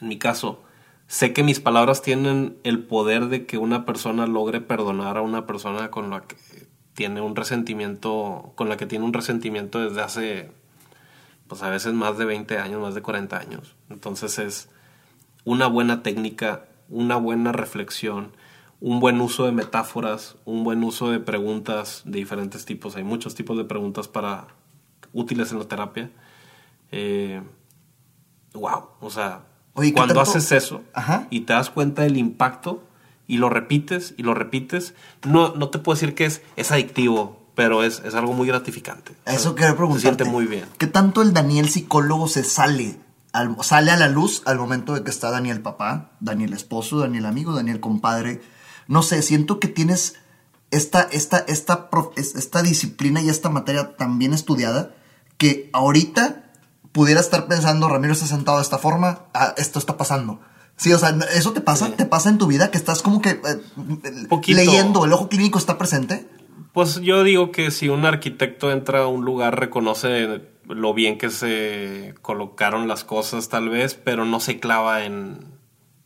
en 0.00 0.08
mi 0.08 0.18
caso, 0.18 0.62
sé 1.08 1.32
que 1.32 1.42
mis 1.42 1.60
palabras 1.60 2.02
tienen 2.02 2.56
el 2.62 2.84
poder 2.84 3.26
de 3.26 3.46
que 3.46 3.58
una 3.58 3.84
persona 3.84 4.26
logre 4.26 4.60
perdonar 4.60 5.16
a 5.16 5.22
una 5.22 5.46
persona 5.46 5.90
con 5.90 6.10
la 6.10 6.22
que 6.22 6.36
tiene 6.94 7.20
un 7.20 7.34
resentimiento, 7.34 8.52
con 8.54 8.68
la 8.68 8.76
que 8.76 8.86
tiene 8.86 9.04
un 9.04 9.12
resentimiento 9.12 9.80
desde 9.80 10.00
hace, 10.00 10.52
pues 11.48 11.62
a 11.62 11.70
veces 11.70 11.92
más 11.92 12.18
de 12.18 12.24
20 12.24 12.58
años, 12.58 12.80
más 12.80 12.94
de 12.94 13.02
40 13.02 13.36
años. 13.36 13.74
Entonces 13.88 14.38
es 14.38 14.68
una 15.44 15.66
buena 15.66 16.02
técnica, 16.02 16.64
una 16.88 17.16
buena 17.16 17.52
reflexión, 17.52 18.32
un 18.80 19.00
buen 19.00 19.20
uso 19.20 19.44
de 19.46 19.52
metáforas, 19.52 20.36
un 20.44 20.64
buen 20.64 20.82
uso 20.82 21.10
de 21.10 21.20
preguntas 21.20 22.02
de 22.04 22.18
diferentes 22.18 22.64
tipos. 22.64 22.96
Hay 22.96 23.04
muchos 23.04 23.34
tipos 23.34 23.56
de 23.56 23.64
preguntas 23.64 24.08
para 24.08 24.46
útiles 25.12 25.52
en 25.52 25.58
la 25.58 25.66
terapia. 25.66 26.10
Eh, 26.90 27.42
wow, 28.54 28.88
o 29.00 29.10
sea, 29.10 29.42
Oye, 29.74 29.92
cuando 29.92 30.14
tanto? 30.14 30.30
haces 30.30 30.50
eso 30.52 30.82
Ajá. 30.92 31.26
y 31.30 31.40
te 31.40 31.52
das 31.52 31.70
cuenta 31.70 32.02
del 32.02 32.16
impacto 32.16 32.82
y 33.26 33.36
lo 33.38 33.48
repites 33.48 34.14
y 34.16 34.22
lo 34.24 34.34
repites, 34.34 34.94
no, 35.26 35.54
no 35.54 35.68
te 35.68 35.78
puedo 35.78 35.94
decir 35.94 36.14
que 36.14 36.24
es, 36.24 36.42
es 36.56 36.72
adictivo, 36.72 37.38
pero 37.54 37.84
es, 37.84 38.00
es 38.04 38.14
algo 38.14 38.32
muy 38.32 38.48
gratificante. 38.48 39.12
Eso 39.26 39.54
quiero 39.54 39.76
preguntarte. 39.76 40.00
Se 40.00 40.08
siente 40.08 40.24
muy 40.24 40.46
bien. 40.46 40.64
¿Qué 40.78 40.86
tanto 40.88 41.22
el 41.22 41.32
Daniel 41.32 41.68
psicólogo 41.68 42.26
se 42.26 42.42
sale 42.42 42.96
al, 43.32 43.56
sale 43.62 43.90
a 43.90 43.96
la 43.96 44.08
luz 44.08 44.42
al 44.46 44.58
momento 44.58 44.94
de 44.94 45.04
que 45.04 45.10
está 45.10 45.30
Daniel 45.30 45.60
papá, 45.62 46.12
Daniel 46.20 46.52
esposo, 46.52 46.98
Daniel 46.98 47.26
amigo, 47.26 47.54
Daniel 47.54 47.80
compadre. 47.80 48.40
No 48.88 49.02
sé, 49.02 49.22
siento 49.22 49.60
que 49.60 49.68
tienes 49.68 50.16
esta, 50.70 51.02
esta, 51.02 51.38
esta, 51.38 51.88
esta 52.16 52.62
disciplina 52.62 53.20
y 53.22 53.28
esta 53.28 53.48
materia 53.48 53.96
tan 53.96 54.18
bien 54.18 54.34
estudiada 54.34 54.94
que 55.36 55.70
ahorita 55.72 56.50
pudiera 56.92 57.20
estar 57.20 57.46
pensando, 57.46 57.88
Ramiro 57.88 58.12
está 58.12 58.26
sentado 58.26 58.58
de 58.58 58.64
esta 58.64 58.78
forma, 58.78 59.26
ah, 59.34 59.54
esto 59.56 59.78
está 59.78 59.96
pasando. 59.96 60.40
Sí, 60.76 60.92
o 60.92 60.98
sea, 60.98 61.16
¿eso 61.34 61.52
te 61.52 61.60
pasa? 61.60 61.86
Sí. 61.86 61.92
¿Te 61.96 62.06
pasa 62.06 62.30
en 62.30 62.38
tu 62.38 62.46
vida 62.46 62.70
que 62.70 62.78
estás 62.78 63.02
como 63.02 63.20
que 63.20 63.30
eh, 63.30 64.28
leyendo, 64.46 65.04
el 65.04 65.12
ojo 65.12 65.28
clínico 65.28 65.58
está 65.58 65.76
presente? 65.76 66.26
Pues 66.72 67.00
yo 67.00 67.22
digo 67.22 67.52
que 67.52 67.70
si 67.70 67.88
un 67.88 68.06
arquitecto 68.06 68.72
entra 68.72 69.00
a 69.00 69.06
un 69.06 69.24
lugar, 69.24 69.58
reconoce 69.58 70.40
lo 70.74 70.94
bien 70.94 71.18
que 71.18 71.30
se 71.30 72.14
colocaron 72.22 72.88
las 72.88 73.04
cosas 73.04 73.48
tal 73.48 73.68
vez, 73.68 73.94
pero 73.94 74.24
no 74.24 74.40
se 74.40 74.58
clava 74.60 75.04
en, 75.04 75.38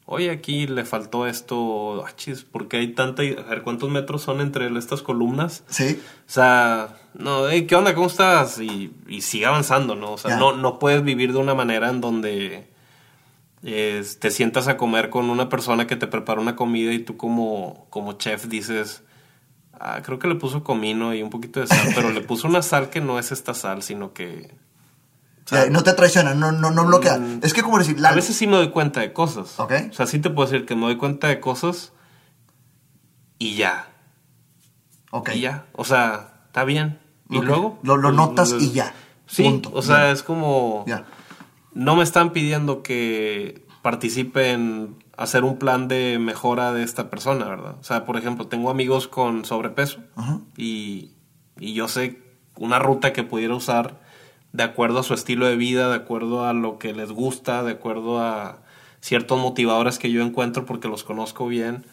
oye, 0.06 0.30
aquí 0.30 0.66
le 0.66 0.84
faltó 0.84 1.26
esto, 1.26 2.04
achis, 2.04 2.44
porque 2.44 2.78
hay 2.78 2.88
tanta, 2.88 3.22
a 3.22 3.48
ver, 3.48 3.62
¿cuántos 3.62 3.90
metros 3.90 4.22
son 4.22 4.40
entre 4.40 4.66
estas 4.76 5.02
columnas? 5.02 5.64
Sí. 5.68 6.00
O 6.26 6.30
sea, 6.30 6.96
no, 7.14 7.48
hey, 7.48 7.66
¿qué 7.66 7.76
onda? 7.76 7.94
¿Cómo 7.94 8.08
estás? 8.08 8.60
Y, 8.60 8.92
y 9.08 9.20
sigue 9.20 9.46
avanzando, 9.46 9.94
¿no? 9.94 10.12
O 10.12 10.18
sea, 10.18 10.36
no, 10.36 10.56
no 10.56 10.78
puedes 10.78 11.04
vivir 11.04 11.32
de 11.32 11.38
una 11.38 11.54
manera 11.54 11.88
en 11.88 12.00
donde 12.00 12.68
eh, 13.62 14.04
te 14.18 14.30
sientas 14.30 14.68
a 14.68 14.76
comer 14.76 15.10
con 15.10 15.30
una 15.30 15.48
persona 15.48 15.86
que 15.86 15.96
te 15.96 16.06
prepara 16.06 16.40
una 16.40 16.56
comida 16.56 16.92
y 16.92 16.98
tú 16.98 17.16
como, 17.16 17.86
como 17.90 18.14
chef 18.14 18.46
dices... 18.46 19.03
Ah, 19.86 20.00
creo 20.02 20.18
que 20.18 20.28
le 20.28 20.34
puso 20.34 20.64
comino 20.64 21.12
y 21.12 21.22
un 21.22 21.28
poquito 21.28 21.60
de 21.60 21.66
sal, 21.66 21.92
pero 21.94 22.10
le 22.10 22.22
puso 22.22 22.48
una 22.48 22.62
sal 22.62 22.88
que 22.88 23.02
no 23.02 23.18
es 23.18 23.32
esta 23.32 23.52
sal, 23.52 23.82
sino 23.82 24.14
que... 24.14 24.50
o 25.44 25.48
sea, 25.48 25.68
no 25.68 25.82
te 25.82 25.92
traiciona, 25.92 26.32
no, 26.32 26.52
no, 26.52 26.70
no 26.70 26.86
bloquea. 26.86 27.18
Mm, 27.18 27.40
es 27.42 27.52
que 27.52 27.62
como 27.62 27.78
decir, 27.78 28.00
la, 28.00 28.08
a 28.08 28.14
veces 28.14 28.34
sí 28.34 28.46
me 28.46 28.56
doy 28.56 28.70
cuenta 28.70 29.00
de 29.00 29.12
cosas. 29.12 29.60
Ok. 29.60 29.72
O 29.90 29.92
sea, 29.92 30.06
sí 30.06 30.20
te 30.20 30.30
puedo 30.30 30.50
decir 30.50 30.64
que 30.64 30.74
me 30.74 30.86
doy 30.86 30.96
cuenta 30.96 31.28
de 31.28 31.38
cosas 31.38 31.92
y 33.38 33.56
ya. 33.56 33.90
Ok. 35.10 35.32
Y 35.34 35.40
ya. 35.40 35.66
O 35.72 35.84
sea, 35.84 36.44
está 36.46 36.64
bien. 36.64 36.98
Y 37.28 37.42
luego... 37.42 37.78
Lo, 37.82 37.98
lo 37.98 38.08
pues, 38.08 38.16
notas 38.16 38.54
y 38.58 38.72
ya. 38.72 38.94
Sí, 39.26 39.42
Punto. 39.42 39.70
o 39.74 39.82
sea, 39.82 40.12
es 40.12 40.22
como... 40.22 40.86
Ya. 40.86 41.04
No 41.74 41.94
me 41.94 42.04
están 42.04 42.32
pidiendo 42.32 42.82
que 42.82 43.66
participe 43.82 44.52
en 44.52 45.03
hacer 45.16 45.44
un 45.44 45.58
plan 45.58 45.88
de 45.88 46.18
mejora 46.18 46.72
de 46.72 46.82
esta 46.82 47.10
persona, 47.10 47.46
¿verdad? 47.46 47.76
O 47.80 47.84
sea, 47.84 48.04
por 48.04 48.16
ejemplo, 48.16 48.46
tengo 48.46 48.70
amigos 48.70 49.08
con 49.08 49.44
sobrepeso 49.44 50.00
Ajá. 50.16 50.40
y, 50.56 51.12
y 51.58 51.74
yo 51.74 51.88
sé 51.88 52.22
una 52.56 52.78
ruta 52.78 53.12
que 53.12 53.22
pudiera 53.22 53.54
usar 53.54 54.00
de 54.52 54.62
acuerdo 54.62 55.00
a 55.00 55.02
su 55.02 55.14
estilo 55.14 55.46
de 55.46 55.56
vida, 55.56 55.88
de 55.88 55.96
acuerdo 55.96 56.44
a 56.44 56.52
lo 56.52 56.78
que 56.78 56.92
les 56.92 57.10
gusta, 57.10 57.62
de 57.62 57.72
acuerdo 57.72 58.20
a 58.20 58.62
ciertos 59.00 59.38
motivadores 59.38 59.98
que 59.98 60.10
yo 60.10 60.22
encuentro 60.22 60.64
porque 60.64 60.88
los 60.88 61.04
conozco 61.04 61.46
bien. 61.46 61.84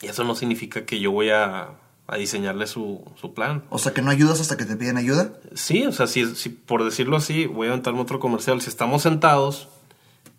Y 0.00 0.06
eso 0.06 0.24
no 0.24 0.34
significa 0.34 0.86
que 0.86 1.00
yo 1.00 1.10
voy 1.10 1.30
a 1.30 1.70
a 2.08 2.16
diseñarle 2.16 2.66
su, 2.66 3.04
su 3.20 3.34
plan. 3.34 3.62
O 3.68 3.78
sea, 3.78 3.92
que 3.92 4.00
no 4.00 4.10
ayudas 4.10 4.40
hasta 4.40 4.56
que 4.56 4.64
te 4.64 4.76
piden 4.76 4.96
ayuda. 4.96 5.34
Sí, 5.54 5.84
o 5.84 5.92
sea, 5.92 6.06
si, 6.06 6.34
si 6.34 6.48
por 6.48 6.82
decirlo 6.82 7.18
así, 7.18 7.44
voy 7.44 7.68
a 7.68 7.70
aventarme 7.70 8.00
otro 8.00 8.18
comercial. 8.18 8.62
Si 8.62 8.70
estamos 8.70 9.02
sentados 9.02 9.68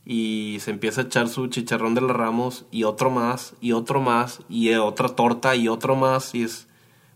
y 0.06 0.58
se 0.62 0.72
empieza 0.72 1.02
a 1.02 1.04
echar 1.06 1.28
su 1.30 1.48
chicharrón 1.48 1.94
de 1.96 2.02
los 2.02 2.12
ramos 2.12 2.66
y 2.72 2.84
otro 2.84 3.10
más 3.10 3.54
y 3.62 3.74
otro 3.74 4.02
más 4.02 4.40
y 4.50 4.74
otra 4.74 5.10
torta 5.10 5.56
y 5.56 5.68
otro 5.68 5.96
más 5.96 6.34
y 6.34 6.44
es, 6.44 6.68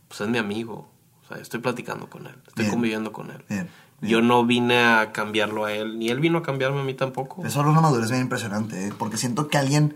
pues 0.08 0.22
es 0.22 0.28
mi 0.28 0.38
amigo. 0.38 0.88
O 1.24 1.28
sea, 1.28 1.38
estoy 1.38 1.60
platicando 1.62 2.10
con 2.10 2.28
él, 2.28 2.36
estoy 2.48 2.66
Bien. 2.66 2.72
conviviendo 2.72 3.12
con 3.14 3.32
él. 3.32 3.44
Bien. 3.50 3.70
Yo 4.02 4.22
no 4.22 4.46
vine 4.46 4.84
a 4.84 5.14
cambiarlo 5.14 5.64
a 5.64 5.72
él, 5.72 5.98
ni 5.98 6.10
él 6.10 6.20
vino 6.20 6.40
a 6.40 6.44
cambiarme 6.44 6.82
a 6.82 6.84
mí 6.84 6.94
tampoco. 6.94 7.46
Eso 7.46 7.62
es 7.62 7.66
una 7.68 7.80
madurez 7.80 8.10
bien 8.10 8.22
impresionante, 8.24 8.88
¿eh? 8.90 8.94
porque 8.98 9.16
siento 9.18 9.48
que 9.48 9.58
alguien 9.58 9.96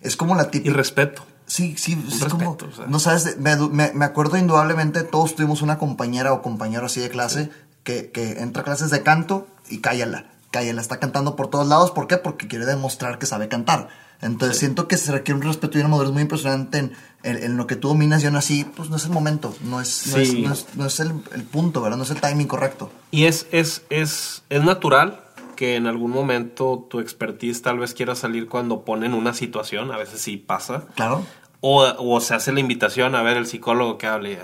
es 0.00 0.16
como 0.16 0.36
la 0.36 0.44
Y 0.44 0.50
típica. 0.50 0.74
respeto. 0.76 1.24
Sí, 1.46 1.76
sí, 1.76 2.00
es 2.06 2.20
respeto, 2.20 2.38
como. 2.38 2.72
o 2.72 2.72
sea. 2.76 2.86
No 2.86 3.00
sabes, 3.00 3.36
me, 3.38 3.56
me- 3.56 3.92
me 3.92 4.04
acuerdo 4.04 4.36
indudablemente, 4.38 5.02
todos 5.02 5.34
tuvimos 5.34 5.60
una 5.60 5.76
compañera 5.76 6.32
o 6.32 6.40
compañero 6.40 6.86
así 6.86 7.00
de 7.00 7.10
clase 7.10 7.50
que, 7.82 8.10
que 8.12 8.40
entra 8.40 8.62
a 8.62 8.64
clases 8.64 8.90
de 8.90 9.02
canto 9.02 9.48
y 9.68 9.78
cállala. 9.78 10.26
Cállala, 10.52 10.80
está 10.80 11.00
cantando 11.00 11.34
por 11.34 11.48
todos 11.48 11.66
lados. 11.66 11.90
¿Por 11.90 12.06
qué? 12.06 12.18
Porque 12.18 12.46
quiere 12.46 12.64
demostrar 12.66 13.18
que 13.18 13.26
sabe 13.26 13.48
cantar. 13.48 13.88
Entonces 14.20 14.56
siento 14.58 14.86
que 14.86 14.96
se 14.96 15.10
requiere 15.10 15.40
un 15.40 15.44
respeto 15.44 15.76
y 15.76 15.80
una 15.80 15.88
madurez 15.88 16.12
muy 16.12 16.22
impresionante 16.22 16.78
en, 16.78 16.92
en- 17.24 17.42
en 17.42 17.56
lo 17.56 17.66
que 17.66 17.74
tú 17.74 17.88
dominas 17.88 18.22
y 18.22 18.26
aún 18.26 18.36
así, 18.36 18.64
pues 18.76 18.88
no 18.88 18.94
es 18.94 19.04
el 19.04 19.10
momento, 19.10 19.52
no 19.64 19.80
es, 19.80 20.06
no 20.12 20.18
es, 20.18 20.28
Sí. 20.30 20.42
no 20.42 20.52
es- 20.52 20.66
no 20.76 20.86
es 20.86 21.00
el, 21.00 21.12
el 21.34 21.42
punto, 21.42 21.80
¿verdad? 21.82 21.96
No 21.96 22.04
es 22.04 22.10
el 22.10 22.20
timing 22.20 22.46
correcto. 22.46 22.92
Y 23.10 23.24
es, 23.24 23.48
es, 23.50 23.82
es, 23.90 24.44
es 24.48 24.62
natural 24.62 25.24
que 25.56 25.74
en 25.74 25.88
algún 25.88 26.12
momento 26.12 26.86
tu 26.88 27.00
expertise 27.00 27.62
tal 27.62 27.80
vez 27.80 27.94
quiera 27.94 28.14
salir 28.14 28.48
cuando 28.48 28.84
ponen 28.84 29.12
una 29.14 29.34
situación, 29.34 29.90
a 29.90 29.96
veces 29.96 30.20
sí 30.20 30.36
pasa. 30.36 30.84
Claro. 30.94 31.26
O, 31.60 31.82
o 31.82 32.20
se 32.20 32.34
hace 32.34 32.52
la 32.52 32.60
invitación 32.60 33.14
a 33.16 33.22
ver 33.22 33.36
el 33.36 33.46
psicólogo 33.46 33.96
que 33.98 34.06
hable. 34.06 34.38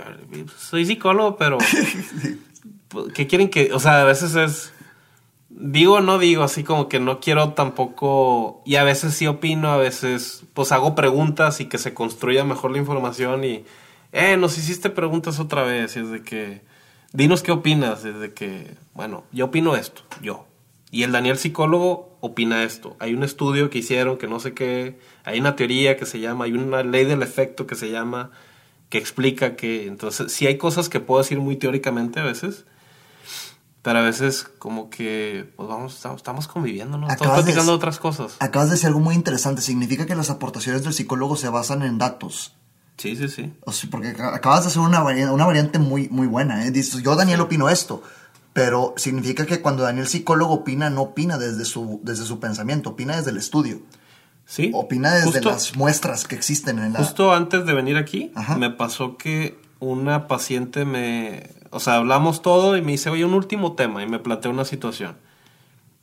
Soy 0.59 0.87
psicólogo, 0.87 1.37
pero. 1.37 1.59
pues, 2.89 3.13
¿Qué 3.13 3.27
quieren 3.27 3.49
que.? 3.51 3.73
O 3.73 3.81
sea, 3.81 4.01
a 4.01 4.05
veces 4.05 4.35
es. 4.35 4.73
Digo 5.61 6.01
no 6.01 6.21
digo, 6.21 6.45
así 6.45 6.63
como 6.63 6.89
que 6.89 7.01
no 7.01 7.19
quiero 7.19 7.53
tampoco. 7.55 8.63
Y 8.65 8.77
a 8.77 8.85
veces 8.85 9.15
sí 9.15 9.27
opino, 9.27 9.71
a 9.73 9.77
veces 9.77 10.45
pues 10.55 10.71
hago 10.71 10.95
preguntas 10.95 11.61
y 11.61 11.67
que 11.67 11.79
se 11.79 11.95
construya 11.95 12.45
mejor 12.45 12.71
la 12.71 12.79
información 12.79 13.43
y. 13.45 13.65
Eh, 14.13 14.37
nos 14.37 14.57
hiciste 14.57 14.89
preguntas 14.89 15.41
otra 15.41 15.65
vez. 15.65 15.97
Y 15.97 16.01
es 16.01 16.11
de 16.11 16.23
que. 16.23 16.63
Dinos 17.13 17.43
qué 17.43 17.51
opinas. 17.51 18.05
Es 18.05 18.21
de 18.21 18.33
que. 18.33 18.77
Bueno, 18.95 19.25
yo 19.33 19.47
opino 19.47 19.75
esto, 19.75 20.03
yo. 20.23 20.47
Y 20.93 21.03
el 21.03 21.11
Daniel 21.11 21.39
psicólogo 21.39 22.17
opina 22.21 22.63
esto. 22.63 22.97
Hay 23.01 23.15
un 23.15 23.25
estudio 23.25 23.69
que 23.69 23.79
hicieron 23.79 24.17
que 24.17 24.29
no 24.29 24.39
sé 24.39 24.55
qué. 24.55 25.01
Hay 25.25 25.41
una 25.41 25.57
teoría 25.57 25.97
que 25.97 26.07
se 26.07 26.21
llama. 26.21 26.45
Hay 26.45 26.53
una 26.53 26.85
ley 26.85 27.05
del 27.05 27.23
efecto 27.23 27.67
que 27.67 27.75
se 27.75 27.91
llama. 27.91 28.31
Que 28.91 28.99
explica 28.99 29.57
que. 29.57 29.89
Entonces, 29.89 30.31
sí 30.31 30.47
hay 30.47 30.57
cosas 30.57 30.89
que 30.89 31.01
puedo 31.01 31.21
decir 31.21 31.41
muy 31.41 31.57
teóricamente 31.57 32.21
a 32.21 32.25
veces. 32.25 32.65
Pero 33.89 34.01
a 34.01 34.03
veces 34.03 34.47
como 34.59 34.91
que, 34.91 35.51
pues 35.57 35.67
vamos, 35.67 36.05
estamos, 36.15 36.47
conviviendo, 36.47 36.99
¿no? 36.99 37.07
Estamos 37.09 37.23
Acabas 37.23 37.43
platicando 37.45 37.73
otras 37.73 37.99
cosas. 37.99 38.37
Acabas 38.39 38.69
de 38.69 38.75
decir 38.75 38.89
algo 38.89 39.01
muy 39.01 39.15
interesante. 39.15 39.63
Significa 39.63 40.05
que 40.05 40.15
las 40.15 40.29
aportaciones 40.29 40.85
del 40.85 40.93
psicólogo 40.93 41.37
se 41.37 41.49
basan 41.49 41.81
en 41.83 41.97
datos. 41.97 42.53
Sí, 42.99 43.17
sí, 43.17 43.29
sí. 43.29 43.51
O 43.65 43.73
sea, 43.73 43.89
porque 43.91 44.15
ac- 44.15 44.35
acabas 44.35 44.65
de 44.65 44.69
hacer 44.69 44.83
una 44.83 45.01
variante, 45.01 45.33
una 45.33 45.47
variante 45.47 45.79
muy, 45.79 46.09
muy 46.11 46.27
buena. 46.27 46.67
¿eh? 46.67 46.71
Dices, 46.71 47.03
yo, 47.03 47.17
Daniel, 47.17 47.41
opino 47.41 47.71
esto. 47.71 48.03
Pero 48.53 48.93
significa 48.99 49.47
que 49.47 49.63
cuando 49.63 49.85
Daniel 49.85 50.07
psicólogo 50.07 50.53
opina, 50.53 50.91
no 50.91 51.01
opina 51.03 51.39
desde 51.39 51.65
su, 51.65 52.01
desde 52.03 52.25
su 52.27 52.41
pensamiento, 52.41 52.91
opina 52.91 53.17
desde 53.17 53.31
el 53.31 53.39
estudio. 53.39 53.81
Sí. 54.45 54.71
Opina 54.75 55.15
desde 55.15 55.31
Justo- 55.31 55.51
las 55.51 55.77
muestras 55.77 56.27
que 56.27 56.35
existen 56.35 56.79
en 56.79 56.93
la... 56.93 56.99
Justo 56.99 57.33
antes 57.33 57.65
de 57.65 57.73
venir 57.73 57.97
aquí, 57.97 58.33
Ajá. 58.35 58.57
me 58.57 58.69
pasó 58.71 59.17
que 59.17 59.59
una 59.81 60.27
paciente 60.27 60.85
me... 60.85 61.51
O 61.71 61.81
sea, 61.81 61.97
hablamos 61.97 62.43
todo 62.43 62.77
y 62.77 62.83
me 62.83 62.93
dice, 62.93 63.11
oye, 63.11 63.25
un 63.25 63.35
último 63.35 63.75
tema. 63.75 64.03
Y 64.03 64.09
me 64.09 64.19
planteó 64.19 64.51
una 64.51 64.65
situación. 64.65 65.17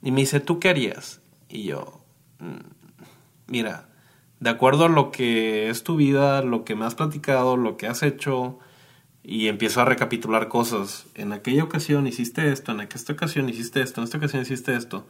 Y 0.03 0.11
me 0.11 0.21
dice, 0.21 0.39
¿tú 0.39 0.59
qué 0.59 0.69
harías? 0.69 1.21
Y 1.49 1.63
yo, 1.63 2.01
"Mm, 2.39 2.57
mira, 3.47 3.89
de 4.39 4.49
acuerdo 4.49 4.85
a 4.85 4.89
lo 4.89 5.11
que 5.11 5.69
es 5.69 5.83
tu 5.83 5.95
vida, 5.95 6.41
lo 6.41 6.63
que 6.65 6.75
me 6.75 6.85
has 6.85 6.95
platicado, 6.95 7.57
lo 7.57 7.77
que 7.77 7.87
has 7.87 8.03
hecho, 8.03 8.59
y 9.23 9.47
empiezo 9.47 9.81
a 9.81 9.85
recapitular 9.85 10.47
cosas. 10.49 11.07
En 11.15 11.33
aquella 11.33 11.63
ocasión 11.63 12.05
hiciste 12.05 12.51
esto, 12.51 12.71
en 12.71 12.81
esta 12.81 13.13
ocasión 13.13 13.49
hiciste 13.49 13.81
esto, 13.81 14.01
en 14.01 14.05
esta 14.05 14.17
ocasión 14.17 14.43
hiciste 14.43 14.75
esto. 14.75 15.07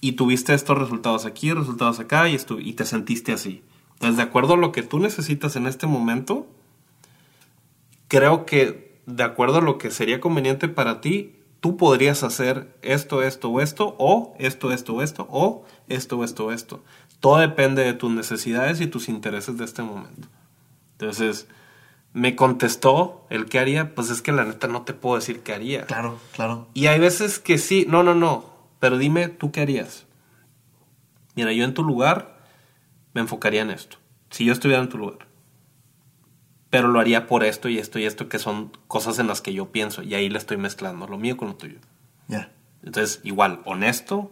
Y 0.00 0.12
tuviste 0.12 0.54
estos 0.54 0.78
resultados 0.78 1.24
aquí, 1.26 1.52
resultados 1.52 2.00
acá, 2.00 2.28
y, 2.28 2.38
y 2.60 2.72
te 2.74 2.84
sentiste 2.84 3.32
así. 3.32 3.62
Entonces, 3.94 4.16
de 4.16 4.22
acuerdo 4.22 4.54
a 4.54 4.56
lo 4.56 4.72
que 4.72 4.82
tú 4.82 4.98
necesitas 4.98 5.56
en 5.56 5.66
este 5.66 5.86
momento, 5.86 6.46
creo 8.08 8.46
que 8.46 8.87
de 9.08 9.22
acuerdo 9.22 9.58
a 9.58 9.62
lo 9.62 9.78
que 9.78 9.90
sería 9.90 10.20
conveniente 10.20 10.68
para 10.68 11.00
ti, 11.00 11.36
tú 11.60 11.78
podrías 11.78 12.22
hacer 12.22 12.76
esto, 12.82 13.22
esto 13.22 13.48
o 13.48 13.60
esto, 13.62 13.96
o 13.98 14.34
esto, 14.38 14.70
esto 14.70 14.94
o 14.94 15.02
esto, 15.02 15.26
o 15.30 15.64
esto, 15.88 16.22
esto 16.22 16.52
esto. 16.52 16.84
Todo 17.18 17.38
depende 17.38 17.82
de 17.82 17.94
tus 17.94 18.10
necesidades 18.10 18.82
y 18.82 18.86
tus 18.86 19.08
intereses 19.08 19.56
de 19.56 19.64
este 19.64 19.82
momento. 19.82 20.28
Entonces, 20.92 21.48
me 22.12 22.36
contestó 22.36 23.24
el 23.30 23.46
qué 23.46 23.58
haría, 23.58 23.94
pues 23.94 24.10
es 24.10 24.20
que 24.20 24.30
la 24.30 24.44
neta 24.44 24.68
no 24.68 24.82
te 24.82 24.92
puedo 24.92 25.16
decir 25.16 25.40
qué 25.40 25.54
haría. 25.54 25.86
Claro, 25.86 26.18
claro. 26.34 26.68
Y 26.74 26.88
hay 26.88 27.00
veces 27.00 27.38
que 27.38 27.56
sí, 27.56 27.86
no, 27.88 28.02
no, 28.02 28.14
no, 28.14 28.44
pero 28.78 28.98
dime 28.98 29.28
tú 29.28 29.52
qué 29.52 29.62
harías. 29.62 30.04
Mira, 31.34 31.52
yo 31.52 31.64
en 31.64 31.72
tu 31.72 31.82
lugar 31.82 32.42
me 33.14 33.22
enfocaría 33.22 33.62
en 33.62 33.70
esto. 33.70 33.96
Si 34.28 34.44
yo 34.44 34.52
estuviera 34.52 34.82
en 34.82 34.90
tu 34.90 34.98
lugar. 34.98 35.27
Pero 36.70 36.88
lo 36.88 37.00
haría 37.00 37.26
por 37.26 37.44
esto 37.44 37.68
y 37.68 37.78
esto 37.78 37.98
y 37.98 38.04
esto, 38.04 38.28
que 38.28 38.38
son 38.38 38.72
cosas 38.88 39.18
en 39.18 39.26
las 39.26 39.40
que 39.40 39.54
yo 39.54 39.72
pienso. 39.72 40.02
Y 40.02 40.14
ahí 40.14 40.28
le 40.28 40.38
estoy 40.38 40.56
mezclando 40.58 41.06
lo 41.06 41.16
mío 41.18 41.36
con 41.36 41.48
lo 41.48 41.54
tuyo. 41.54 41.78
Ya. 42.28 42.50
Entonces, 42.82 43.20
igual, 43.24 43.60
honesto, 43.64 44.30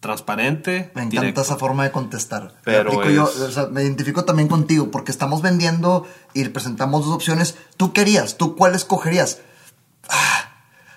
transparente. 0.00 0.90
Me 0.94 1.02
encanta 1.02 1.20
directo. 1.20 1.40
esa 1.42 1.56
forma 1.56 1.84
de 1.84 1.90
contestar. 1.90 2.54
Pero 2.64 3.08
yo, 3.10 3.28
es- 3.28 3.40
o 3.40 3.50
sea, 3.50 3.66
me 3.66 3.82
identifico 3.82 4.24
también 4.24 4.48
contigo 4.48 4.90
porque 4.90 5.10
estamos 5.12 5.42
vendiendo 5.42 6.06
y 6.34 6.44
presentamos 6.48 7.04
dos 7.04 7.14
opciones. 7.14 7.56
¿Tú 7.76 7.92
querías? 7.92 8.36
¿Tú 8.38 8.56
cuál 8.56 8.74
escogerías? 8.74 9.40
Ah, 10.08 10.50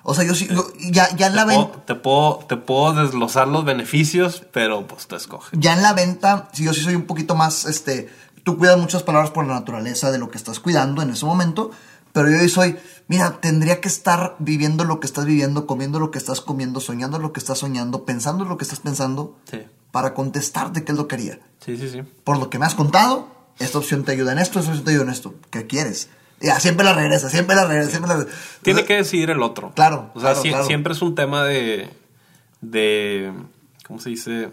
o 0.04 0.14
sea, 0.14 0.24
yo 0.24 0.34
sí, 0.36 0.48
yo- 0.48 0.68
ya, 0.92 1.16
ya 1.16 1.28
en 1.28 1.36
la 1.36 1.46
Te 1.46 1.50
venta, 1.56 1.68
puedo, 1.72 1.84
te, 1.86 1.96
puedo, 1.96 2.36
te 2.48 2.58
puedo 2.58 2.94
desglosar 3.04 3.48
los 3.48 3.66
beneficios, 3.66 4.44
pero 4.52 4.88
pues 4.88 5.08
tú 5.08 5.16
escoges. 5.16 5.52
ya 5.60 5.74
en 5.74 5.84
la 5.84 5.94
venta, 5.94 6.50
si 6.54 6.64
yo 6.64 6.74
sí 6.74 6.82
soy 6.82 6.96
un 6.96 7.04
poquito 7.06 7.36
más, 7.36 7.66
este, 7.66 8.10
tú 8.44 8.58
cuidas 8.58 8.78
muchas 8.78 9.04
palabras 9.04 9.32
por 9.32 9.46
la 9.46 9.54
naturaleza 9.56 10.12
de 10.12 10.18
lo 10.18 10.30
que 10.30 10.38
estás 10.38 10.60
cuidando 10.60 11.02
en 11.02 11.10
ese 11.12 11.26
momento, 11.26 11.72
pero 12.14 12.30
yo 12.30 12.40
hoy 12.40 12.50
soy, 12.50 12.76
mira, 13.08 13.40
tendría 13.42 13.80
que 13.82 13.88
estar 13.88 14.36
viviendo 14.40 14.84
lo 14.84 15.00
que 15.00 15.08
estás 15.08 15.26
viviendo, 15.26 15.66
comiendo 15.66 16.00
lo 16.00 16.12
que 16.12 16.18
estás 16.18 16.42
comiendo, 16.42 16.80
soñando 16.82 17.20
lo 17.20 17.32
que 17.34 17.40
estás 17.40 17.60
soñando, 17.60 18.04
pensando 18.06 18.44
lo 18.46 18.58
que 18.58 18.64
estás 18.64 18.80
pensando, 18.82 19.36
Sí, 19.50 19.60
para 19.92 20.14
contestarte 20.14 20.84
qué 20.84 20.92
es 20.92 20.98
lo 20.98 21.08
que 21.08 21.16
haría. 21.16 21.40
sí, 21.66 21.78
sí. 21.78 21.90
sí. 21.90 22.02
por 22.24 22.38
lo 22.38 22.50
que 22.50 22.60
me 22.60 22.66
has 22.66 22.76
contado, 22.76 23.28
esta 23.60 23.78
opción 23.78 24.04
te 24.04 24.12
ayuda 24.14 24.32
en 24.34 24.40
esto, 24.40 24.60
esta 24.60 24.72
opción 24.72 24.86
te 24.86 24.92
ayuda 24.92 25.04
en 25.04 25.10
esto. 25.12 25.36
¿Qué 25.52 25.68
quieres? 25.68 26.10
Ya, 26.42 26.60
siempre 26.60 26.84
la 26.84 26.94
regresa, 26.94 27.30
siempre 27.30 27.56
la 27.56 27.66
regresa, 27.66 27.92
siempre 27.92 28.10
la 28.10 28.18
regresa. 28.18 28.38
Tiene 28.64 28.84
que 28.86 28.96
decidir 28.96 29.30
el 29.30 29.44
otro. 29.44 29.72
Claro, 29.76 30.10
O 30.16 30.20
sea, 30.20 30.32
claro, 30.32 30.42
sie- 30.44 30.50
claro. 30.50 30.66
siempre 30.66 30.94
es 30.94 31.02
un 31.04 31.14
tema 31.14 31.44
de, 31.46 31.90
de. 32.62 33.32
¿Cómo 33.88 34.00
se 34.00 34.10
dice? 34.10 34.50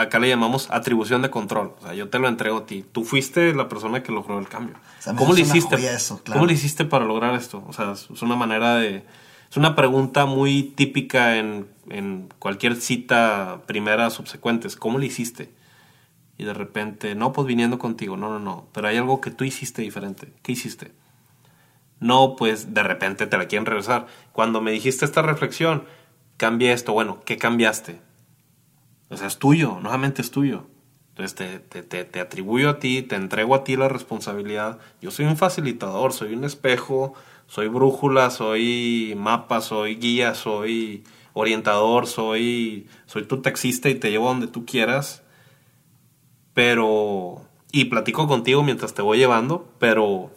Acá 0.00 0.18
le 0.18 0.28
llamamos 0.28 0.68
atribución 0.70 1.22
de 1.22 1.30
control. 1.30 1.74
O 1.78 1.82
sea, 1.82 1.94
yo 1.94 2.08
te 2.08 2.18
lo 2.18 2.28
entrego 2.28 2.58
a 2.58 2.66
ti. 2.66 2.84
Tú 2.92 3.04
fuiste 3.04 3.54
la 3.54 3.68
persona 3.68 4.02
que 4.02 4.12
logró 4.12 4.38
el 4.38 4.48
cambio. 4.48 4.76
sea, 5.00 5.12
me 5.12 5.18
¿Cómo 5.18 5.32
le 5.32 5.40
hiciste? 5.42 5.76
eso, 5.76 6.22
claro. 6.22 6.38
¿Cómo 6.38 6.46
le 6.46 6.54
hiciste 6.54 6.84
para 6.84 7.04
lograr 7.04 7.34
esto? 7.34 7.64
O 7.66 7.72
sea, 7.72 7.92
es 7.92 8.08
es 8.10 8.22
una 8.22 8.36
manera 8.36 8.76
de. 8.76 9.04
Es 9.50 9.56
una 9.56 9.76
pregunta 9.76 10.26
muy 10.26 10.62
típica 10.62 11.36
en, 11.36 11.68
en 11.88 12.28
cualquier 12.38 12.76
cita 12.76 13.62
primera 13.66 14.10
subsecuentes. 14.10 14.76
¿Cómo 14.76 14.98
le 14.98 15.06
hiciste? 15.06 15.52
Y 16.38 16.44
de 16.44 16.52
repente, 16.52 17.14
no, 17.14 17.32
pues 17.32 17.46
viniendo 17.46 17.78
contigo. 17.78 18.16
No, 18.16 18.28
no, 18.28 18.38
no. 18.38 18.66
Pero 18.72 18.88
hay 18.88 18.96
algo 18.96 19.20
que 19.20 19.30
tú 19.30 19.44
hiciste 19.44 19.82
diferente. 19.82 20.32
¿Qué 20.42 20.52
hiciste? 20.52 20.92
No, 22.00 22.36
pues 22.36 22.74
de 22.74 22.82
repente 22.82 23.26
te 23.26 23.38
la 23.38 23.46
quieren 23.46 23.66
regresar. 23.66 24.06
Cuando 24.32 24.60
me 24.60 24.70
dijiste 24.70 25.04
esta 25.04 25.22
reflexión, 25.22 25.84
cambié 26.36 26.72
esto. 26.72 26.92
Bueno, 26.92 27.20
¿qué 27.24 27.38
cambiaste? 27.38 28.00
O 29.08 29.16
sea, 29.16 29.26
es 29.26 29.38
tuyo, 29.38 29.78
nuevamente 29.80 30.22
es 30.22 30.30
tuyo. 30.30 30.66
Entonces 31.10 31.34
te, 31.34 31.82
te, 31.82 32.04
te, 32.04 32.20
atribuyo 32.20 32.68
a 32.68 32.78
ti, 32.78 33.02
te 33.02 33.16
entrego 33.16 33.54
a 33.54 33.64
ti 33.64 33.76
la 33.76 33.88
responsabilidad. 33.88 34.78
Yo 35.00 35.10
soy 35.10 35.24
un 35.24 35.38
facilitador, 35.38 36.12
soy 36.12 36.34
un 36.34 36.44
espejo, 36.44 37.14
soy 37.46 37.68
brújula, 37.68 38.30
soy 38.30 39.14
mapa, 39.16 39.62
soy 39.62 39.96
guía, 39.96 40.34
soy 40.34 41.04
orientador, 41.32 42.06
soy, 42.06 42.86
soy 43.06 43.24
tu 43.24 43.40
taxista 43.40 43.88
y 43.88 43.94
te 43.94 44.10
llevo 44.10 44.28
donde 44.28 44.46
tú 44.46 44.66
quieras. 44.66 45.22
Pero... 46.52 47.42
Y 47.72 47.86
platico 47.86 48.28
contigo 48.28 48.62
mientras 48.62 48.92
te 48.92 49.02
voy 49.02 49.18
llevando, 49.18 49.72
pero... 49.78 50.30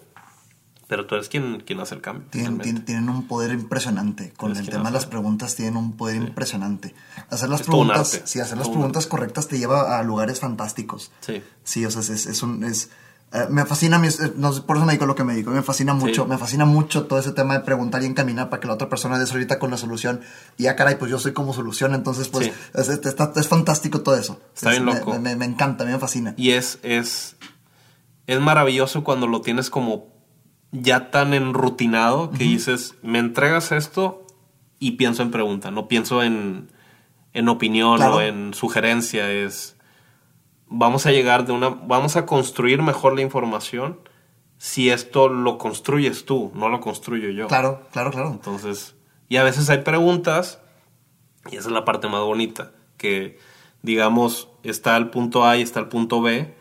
Pero 0.90 1.06
tú 1.06 1.14
eres 1.16 1.30
quien, 1.30 1.62
quien 1.66 1.80
hace 1.80 1.94
el 1.96 2.02
cambio. 2.02 2.28
Tienen, 2.32 2.58
tienen, 2.58 2.84
tienen 2.84 3.08
un 3.10 3.28
poder 3.28 3.52
impresionante. 3.52 4.34
Con 4.36 4.58
el 4.58 4.68
tema 4.68 4.86
de 4.90 4.92
las 4.96 5.06
preguntas 5.06 5.56
tienen 5.56 5.78
un 5.78 5.96
poder 5.96 6.16
impresionante. 6.18 6.94
Hacer 7.30 7.48
las 7.48 7.62
Es 7.62 7.68
preguntas, 7.68 8.22
sí, 8.26 8.40
hacer 8.42 8.58
las 8.58 8.68
preguntas 8.70 9.06
correctas 9.06 9.48
te 9.48 9.60
lleva 9.60 9.98
a 10.00 10.04
lugares 10.04 10.40
fantásticos. 10.40 11.12
Sí. 11.22 11.42
Sí, 11.64 11.86
o 11.86 11.92
sea, 11.92 12.02
es, 12.02 12.26
es 12.26 12.44
un, 12.44 12.64
es, 12.64 12.90
Eh, 13.32 13.46
me 13.52 13.64
fascina, 13.64 14.00
mis, 14.00 14.20
no 14.38 14.52
por 14.66 14.78
eso 14.78 14.88
me 14.88 14.94
digo 14.94 15.06
lo 15.06 15.14
que 15.14 15.24
me 15.24 15.36
digo, 15.36 15.52
me 15.52 15.62
fascina 15.62 15.94
mucho, 15.94 16.24
Sí. 16.24 16.30
me 16.30 16.40
fascina 16.40 16.66
mucho 16.66 17.06
todo 17.06 17.20
ese 17.20 17.32
tema 17.32 17.54
de 17.54 17.60
preguntar 17.60 18.02
y 18.02 18.08
encaminar 18.08 18.50
para 18.50 18.60
que 18.60 18.66
la 18.68 18.74
otra 18.74 18.90
persona 18.90 19.20
des 19.20 19.32
ahorita 19.32 19.60
con 19.60 19.70
la 19.70 19.78
solución. 19.78 20.22
Y 20.58 20.64
ya, 20.64 20.76
caray, 20.76 20.96
pues 20.98 21.12
yo 21.12 21.20
soy 21.20 21.32
como 21.34 21.54
solución, 21.54 21.94
entonces, 21.94 22.28
pues, 22.30 22.48
Sí. 22.48 22.54
es, 22.74 22.90
es- 22.90 23.06
está- 23.06 23.32
es 23.36 23.48
fantástico 23.48 24.02
todo 24.02 24.16
eso. 24.18 24.42
Está 24.56 24.74
Es- 24.74 24.82
bien 24.82 24.86
loco. 24.98 25.12
Me, 25.14 25.20
me- 25.20 25.36
me 25.36 25.46
encanta, 25.46 25.84
a 25.84 25.88
me 25.88 26.00
fascina. 26.00 26.34
Y 26.38 26.50
es, 26.54 26.80
es, 26.82 27.36
es 28.26 28.40
maravilloso 28.40 29.04
cuando 29.04 29.28
lo 29.28 29.42
tienes 29.42 29.70
como 29.70 30.08
ya 30.72 31.12
tan 31.12 31.34
enrutinado 31.34 32.32
que 32.32 32.44
dices, 32.44 32.96
me 33.02 33.20
entregas 33.20 33.72
esto 33.72 34.26
y 34.80 34.92
pienso 34.92 35.24
en 35.24 35.32
pregunta, 35.32 35.72
no 35.72 35.88
pienso 35.88 36.24
en, 36.24 36.70
en 37.34 37.50
opinión 37.50 37.98
Claro. 37.98 38.18
o 38.18 38.22
en 38.22 38.54
sugerencia, 38.54 39.32
es 39.32 39.76
vamos 40.68 41.06
a 41.06 41.12
llegar 41.12 41.46
de 41.46 41.52
una, 41.52 41.70
vamos 41.70 42.16
a 42.16 42.26
construir 42.26 42.82
mejor 42.82 43.16
la 43.16 43.22
información 43.22 44.00
si 44.58 44.90
esto 44.90 45.30
lo 45.30 45.58
construyes 45.58 46.26
tú, 46.26 46.52
no 46.54 46.70
lo 46.70 46.82
construyo 46.82 47.30
yo. 47.30 47.48
Claro, 47.48 47.88
claro, 47.92 48.12
claro. 48.12 48.30
Entonces, 48.32 48.96
y 49.30 49.38
a 49.38 49.44
veces 49.44 49.70
hay 49.70 49.80
preguntas, 49.80 50.62
y 51.50 51.56
esa 51.56 51.70
es 51.70 51.74
la 51.74 51.86
parte 51.86 52.08
más 52.10 52.22
bonita, 52.22 52.74
que 52.98 53.40
digamos, 53.82 54.50
está 54.64 54.98
el 54.98 55.10
punto 55.10 55.46
A 55.46 55.56
y 55.56 55.62
está 55.62 55.80
el 55.80 55.88
punto 55.88 56.22
B, 56.22 56.54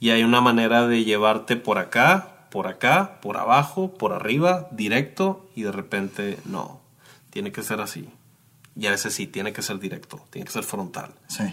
y 0.00 0.10
hay 0.10 0.24
una 0.24 0.40
manera 0.40 0.86
de 0.86 1.04
llevarte 1.04 1.56
por 1.56 1.76
acá, 1.78 2.35
por 2.50 2.66
acá, 2.68 3.18
por 3.20 3.36
abajo, 3.36 3.92
por 3.94 4.12
arriba, 4.12 4.68
directo, 4.70 5.46
y 5.54 5.62
de 5.62 5.72
repente 5.72 6.38
no, 6.44 6.80
tiene 7.30 7.52
que 7.52 7.62
ser 7.62 7.80
así. 7.80 8.08
Y 8.78 8.86
a 8.86 8.90
veces 8.90 9.14
sí, 9.14 9.26
tiene 9.26 9.52
que 9.52 9.62
ser 9.62 9.78
directo, 9.78 10.20
tiene 10.30 10.46
que 10.46 10.52
ser 10.52 10.62
frontal. 10.64 11.10
Sí. 11.28 11.44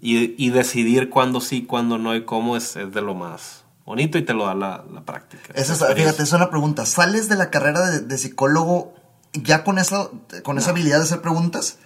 Y, 0.00 0.34
y 0.44 0.50
decidir 0.50 1.08
cuándo 1.08 1.40
sí, 1.40 1.64
cuándo 1.64 1.98
no 1.98 2.14
y 2.14 2.24
cómo 2.24 2.56
es, 2.56 2.76
es 2.76 2.92
de 2.92 3.00
lo 3.00 3.14
más 3.14 3.62
bonito 3.86 4.18
y 4.18 4.22
te 4.22 4.34
lo 4.34 4.46
da 4.46 4.54
la, 4.54 4.84
la 4.92 5.02
práctica. 5.02 5.52
Esa 5.54 5.72
es, 5.74 5.94
fíjate, 5.94 6.22
es 6.22 6.32
una 6.32 6.50
pregunta. 6.50 6.84
¿Sales 6.86 7.28
de 7.28 7.36
la 7.36 7.50
carrera 7.50 7.88
de, 7.90 8.00
de 8.00 8.18
psicólogo 8.18 8.94
ya 9.34 9.62
con 9.62 9.78
esa, 9.78 10.08
con 10.42 10.58
esa 10.58 10.70
habilidad 10.70 10.98
de 10.98 11.04
hacer 11.04 11.20
preguntas? 11.20 11.78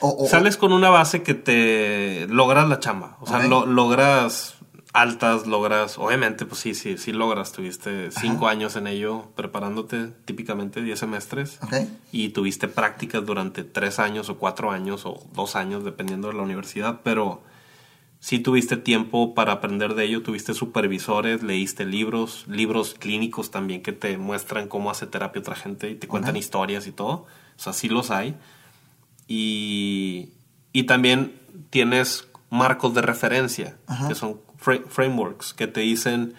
O, 0.00 0.24
o- 0.24 0.28
Sales 0.28 0.56
con 0.56 0.72
una 0.72 0.90
base 0.90 1.22
que 1.22 1.34
te 1.34 2.26
logras 2.28 2.68
la 2.68 2.80
chamba. 2.80 3.16
O 3.20 3.26
sea, 3.26 3.38
lo- 3.46 3.66
logras 3.66 4.53
altas, 4.94 5.46
logras. 5.46 5.98
Obviamente, 5.98 6.46
pues 6.46 6.60
sí, 6.60 6.74
sí, 6.74 6.96
sí 6.96 7.12
logras. 7.12 7.52
Tuviste 7.52 8.10
cinco 8.12 8.48
años 8.48 8.76
en 8.76 8.86
ello 8.86 9.28
preparándote, 9.34 10.12
típicamente 10.24 10.80
10 10.82 10.98
semestres. 10.98 11.58
Ok. 11.62 11.74
Y 12.12 12.30
tuviste 12.30 12.68
prácticas 12.68 13.26
durante 13.26 13.64
tres 13.64 13.98
años 13.98 14.30
o 14.30 14.38
cuatro 14.38 14.70
años 14.70 15.04
o 15.04 15.22
dos 15.34 15.56
años, 15.56 15.84
dependiendo 15.84 16.28
de 16.28 16.34
la 16.34 16.42
universidad. 16.42 17.00
Pero 17.02 17.42
sí 18.20 18.38
tuviste 18.38 18.76
tiempo 18.76 19.34
para 19.34 19.52
aprender 19.52 19.94
de 19.94 20.04
ello. 20.04 20.22
Tuviste 20.22 20.54
supervisores, 20.54 21.42
leíste 21.42 21.84
libros, 21.84 22.44
libros 22.46 22.94
clínicos 22.94 23.50
también 23.50 23.82
que 23.82 23.92
te 23.92 24.16
muestran 24.16 24.68
cómo 24.68 24.92
hace 24.92 25.08
terapia 25.08 25.40
otra 25.40 25.56
gente 25.56 25.90
y 25.90 25.96
te 25.96 26.06
cuentan 26.06 26.36
historias 26.36 26.86
y 26.86 26.92
todo. 26.92 27.26
O 27.56 27.58
sea, 27.58 27.72
sí 27.72 27.88
los 27.88 28.12
hay 28.12 28.36
y, 29.26 30.30
y 30.72 30.84
también 30.84 31.40
tienes 31.70 32.28
marcos 32.50 32.94
de 32.94 33.02
referencia, 33.02 33.76
Ajá. 33.88 34.06
que 34.06 34.14
son 34.14 34.40
frameworks, 34.88 35.54
que 35.54 35.66
te 35.66 35.80
dicen, 35.80 36.34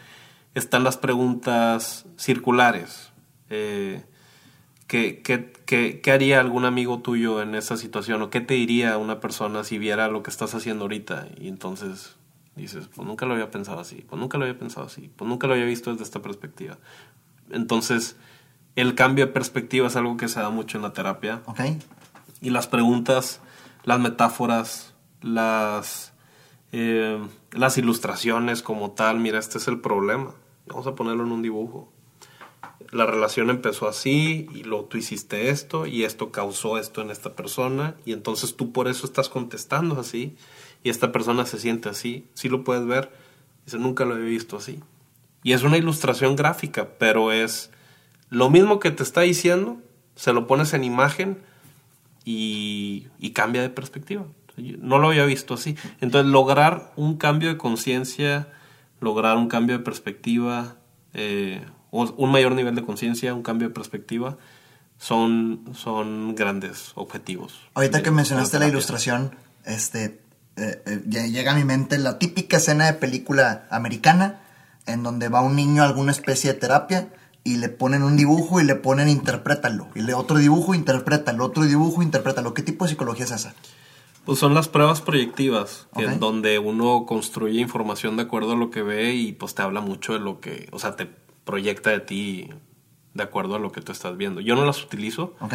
están 0.53 0.83
las 0.83 0.97
preguntas 0.97 2.05
circulares. 2.17 3.11
Eh, 3.49 4.03
¿qué, 4.87 5.21
qué, 5.21 5.53
qué- 5.65 6.01
qué 6.01 6.11
haría 6.11 6.39
algún 6.39 6.65
amigo 6.65 6.99
tuyo 6.99 7.41
en 7.41 7.55
esa 7.55 7.77
situación? 7.77 8.21
¿O 8.21 8.29
qué 8.29 8.41
te 8.41 8.53
diría 8.55 8.97
una 8.97 9.19
persona 9.19 9.63
si 9.63 9.77
viera 9.77 10.07
lo 10.07 10.23
que 10.23 10.31
estás 10.31 10.55
haciendo 10.55 10.85
ahorita? 10.85 11.27
Y 11.39 11.47
entonces 11.47 12.15
dices, 12.55 12.87
pues 12.93 13.07
nunca 13.07 13.25
lo 13.25 13.33
había 13.33 13.51
pensado 13.51 13.79
así, 13.79 14.05
pues 14.09 14.19
nunca 14.19 14.37
lo 14.37 14.45
había 14.45 14.57
pensado 14.57 14.85
así, 14.87 15.11
pues 15.15 15.27
nunca 15.27 15.45
lo 15.47 15.53
había 15.53 15.65
visto 15.65 15.91
desde 15.91 16.03
esta 16.03 16.21
perspectiva. 16.21 16.77
Entonces, 17.51 18.15
el 18.75 18.95
cambio 18.95 19.25
de 19.27 19.31
perspectiva 19.33 19.87
es 19.87 19.95
algo 19.95 20.17
que 20.17 20.27
se 20.27 20.39
da 20.39 20.49
mucho 20.49 20.77
en 20.77 20.83
la 20.83 20.93
terapia. 20.93 21.41
Ok. 21.45 21.59
Y 22.41 22.49
las 22.49 22.67
preguntas, 22.67 23.41
las 23.83 23.99
metáforas, 23.99 24.93
las, 25.21 26.13
eh, 26.71 27.19
las 27.55 27.77
ilustraciones 27.77 28.61
como 28.61 28.91
tal, 28.91 29.19
mira, 29.19 29.39
este 29.39 29.57
es 29.57 29.67
el 29.67 29.79
problema. 29.79 30.35
Vamos 30.67 30.87
a 30.87 30.95
ponerlo 30.95 31.23
en 31.23 31.31
un 31.31 31.41
dibujo. 31.41 31.91
La 32.91 33.05
relación 33.05 33.49
empezó 33.49 33.87
así 33.87 34.47
y 34.53 34.63
luego 34.63 34.85
tú 34.85 34.97
hiciste 34.97 35.49
esto 35.49 35.85
y 35.85 36.03
esto 36.03 36.31
causó 36.31 36.77
esto 36.77 37.01
en 37.01 37.11
esta 37.11 37.35
persona 37.35 37.95
y 38.05 38.13
entonces 38.13 38.55
tú 38.55 38.71
por 38.71 38.87
eso 38.87 39.05
estás 39.05 39.29
contestando 39.29 39.99
así 39.99 40.35
y 40.83 40.89
esta 40.89 41.11
persona 41.11 41.45
se 41.45 41.59
siente 41.59 41.89
así. 41.89 42.27
Sí 42.33 42.49
lo 42.49 42.63
puedes 42.63 42.85
ver. 42.85 43.11
Dice, 43.65 43.77
nunca 43.77 44.05
lo 44.05 44.17
he 44.17 44.21
visto 44.21 44.57
así. 44.57 44.79
Y 45.41 45.53
es 45.53 45.63
una 45.63 45.77
ilustración 45.77 46.35
gráfica, 46.35 46.89
pero 46.97 47.31
es 47.31 47.71
lo 48.29 48.49
mismo 48.49 48.79
que 48.79 48.91
te 48.91 49.03
está 49.03 49.21
diciendo, 49.21 49.77
se 50.15 50.33
lo 50.33 50.47
pones 50.47 50.73
en 50.73 50.83
imagen 50.83 51.41
y, 52.25 53.07
y 53.19 53.31
cambia 53.31 53.61
de 53.61 53.69
perspectiva. 53.69 54.25
No 54.57 54.99
lo 54.99 55.09
había 55.09 55.25
visto 55.25 55.53
así. 55.55 55.75
Entonces, 56.01 56.31
lograr 56.31 56.93
un 56.95 57.17
cambio 57.17 57.49
de 57.49 57.57
conciencia, 57.57 58.47
lograr 59.01 59.37
un 59.37 59.47
cambio 59.47 59.77
de 59.77 59.83
perspectiva, 59.83 60.75
eh, 61.13 61.63
o 61.91 62.03
un 62.17 62.31
mayor 62.31 62.53
nivel 62.53 62.75
de 62.75 62.83
conciencia, 62.83 63.33
un 63.33 63.43
cambio 63.43 63.67
de 63.69 63.73
perspectiva, 63.73 64.37
son, 64.97 65.65
son 65.75 66.35
grandes 66.35 66.91
objetivos. 66.95 67.53
Ahorita 67.73 67.97
de- 67.97 68.03
que 68.03 68.11
mencionaste 68.11 68.59
la 68.59 68.67
ilustración, 68.67 69.35
este, 69.65 70.21
eh, 70.57 70.81
eh, 70.85 71.01
lle- 71.07 71.31
llega 71.31 71.51
a 71.51 71.55
mi 71.55 71.63
mente 71.65 71.97
la 71.97 72.17
típica 72.17 72.57
escena 72.57 72.85
de 72.85 72.93
película 72.93 73.65
americana 73.69 74.39
en 74.85 75.03
donde 75.03 75.27
va 75.29 75.41
un 75.41 75.55
niño 75.55 75.81
a 75.83 75.85
alguna 75.85 76.11
especie 76.11 76.53
de 76.53 76.59
terapia 76.59 77.09
y 77.43 77.57
le 77.57 77.69
ponen 77.69 78.03
un 78.03 78.15
dibujo 78.17 78.61
y 78.61 78.63
le 78.63 78.75
ponen 78.75 79.09
interprétalo. 79.09 79.87
Y 79.95 80.01
le 80.01 80.13
otro 80.13 80.37
dibujo, 80.37 80.73
interprétalo, 80.73 81.45
otro 81.45 81.63
dibujo, 81.63 82.01
interprétalo. 82.01 82.53
¿Qué 82.53 82.61
tipo 82.63 82.85
de 82.85 82.89
psicología 82.89 83.25
es 83.25 83.31
esa? 83.31 83.53
Pues 84.25 84.39
son 84.39 84.53
las 84.53 84.67
pruebas 84.67 85.01
proyectivas, 85.01 85.87
que 85.95 86.03
en 86.03 86.19
donde 86.19 86.59
uno 86.59 87.05
construye 87.05 87.61
información 87.61 88.17
de 88.17 88.23
acuerdo 88.23 88.53
a 88.53 88.55
lo 88.55 88.71
que 88.71 88.81
ve 88.81 89.13
y 89.13 89.33
pues 89.33 89.55
te 89.55 89.61
habla 89.61 89.81
mucho 89.81 90.13
de 90.13 90.19
lo 90.19 90.39
que, 90.39 90.67
o 90.71 90.79
sea, 90.79 90.95
te 90.95 91.07
proyecta 91.43 91.91
de 91.91 91.99
ti 91.99 92.49
de 93.13 93.23
acuerdo 93.23 93.55
a 93.55 93.59
lo 93.59 93.71
que 93.71 93.81
tú 93.81 93.91
estás 93.91 94.17
viendo. 94.17 94.41
Yo 94.41 94.55
no 94.55 94.65
las 94.65 94.83
utilizo, 94.83 95.35
¿Ok? 95.39 95.53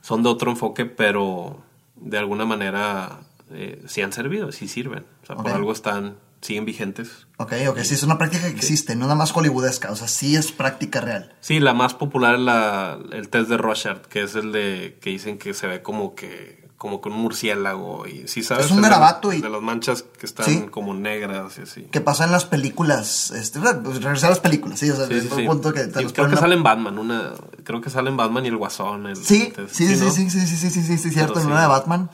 son 0.00 0.22
de 0.22 0.28
otro 0.28 0.50
enfoque, 0.50 0.86
pero 0.86 1.62
de 1.96 2.18
alguna 2.18 2.44
manera 2.44 3.20
eh, 3.50 3.82
sí 3.86 4.02
han 4.02 4.12
servido, 4.12 4.52
sí 4.52 4.68
sirven. 4.68 5.04
O 5.22 5.26
sea, 5.26 5.36
por 5.36 5.50
algo 5.50 5.72
están, 5.72 6.16
siguen 6.40 6.64
vigentes. 6.64 7.26
Ok, 7.38 7.52
ok, 7.68 7.78
sí, 7.80 7.94
es 7.94 8.02
una 8.02 8.18
práctica 8.18 8.44
que 8.44 8.56
existe, 8.56 8.94
no 8.94 9.02
nada 9.02 9.14
más 9.14 9.32
hollywoodesca, 9.32 9.90
o 9.90 9.96
sea, 9.96 10.08
sí 10.08 10.36
es 10.36 10.52
práctica 10.52 11.00
real. 11.00 11.34
Sí, 11.40 11.60
la 11.60 11.74
más 11.74 11.94
popular 11.94 12.36
es 12.36 12.40
la, 12.40 12.98
el 13.12 13.28
test 13.28 13.48
de 13.48 13.56
Rorschach, 13.56 14.02
que 14.02 14.22
es 14.22 14.34
el 14.34 14.52
de 14.52 14.98
que 15.00 15.10
dicen 15.10 15.38
que 15.38 15.54
se 15.54 15.66
ve 15.66 15.82
como 15.82 16.14
que 16.14 16.65
como 16.76 17.00
con 17.00 17.12
un 17.12 17.20
murciélago 17.20 18.06
y 18.06 18.28
sí 18.28 18.42
sabes 18.42 18.66
Es 18.66 18.70
un 18.72 18.82
garabato 18.82 19.32
y- 19.32 19.40
de 19.40 19.48
las 19.48 19.62
manchas 19.62 20.02
que 20.02 20.26
están 20.26 20.44
Sí. 20.46 20.66
como 20.70 20.92
negras 20.92 21.56
y 21.58 21.62
así. 21.62 21.82
Que 21.84 22.00
pasa 22.02 22.24
en 22.24 22.32
las 22.32 22.44
películas, 22.44 23.30
este, 23.30 23.60
pues, 23.60 24.02
regresar 24.02 24.26
a 24.26 24.30
las 24.30 24.40
películas, 24.40 24.78
sí, 24.78 24.90
o 24.90 24.96
sea, 24.96 25.06
Sí, 25.06 25.14
es 25.14 25.22
sí, 25.24 25.28
un 25.32 25.36
sí. 25.38 25.46
punto 25.46 25.72
que 25.72 25.84
te 25.86 26.04
creo 26.12 26.28
que 26.28 26.34
a- 26.34 26.38
sale 26.38 26.54
en 26.54 26.62
Batman, 26.62 26.98
una, 26.98 27.32
creo 27.64 27.80
que 27.80 27.88
sale 27.88 28.10
en 28.10 28.16
Batman 28.18 28.44
y 28.44 28.48
el 28.48 28.56
Guasón. 28.58 29.06
el- 29.06 29.16
Sí, 29.16 29.52
el- 29.56 29.70
sí, 29.70 29.86
sí, 29.96 30.04
¿no? 30.04 30.10
sí, 30.10 30.28
sí, 30.30 30.40
sí, 30.40 30.46
sí, 30.56 30.70
sí, 30.70 30.82
sí, 30.82 30.98
sí, 30.98 31.10
cierto, 31.10 31.40
en 31.40 31.46
una 31.46 31.62
de 31.62 31.66
Batman, 31.68 32.10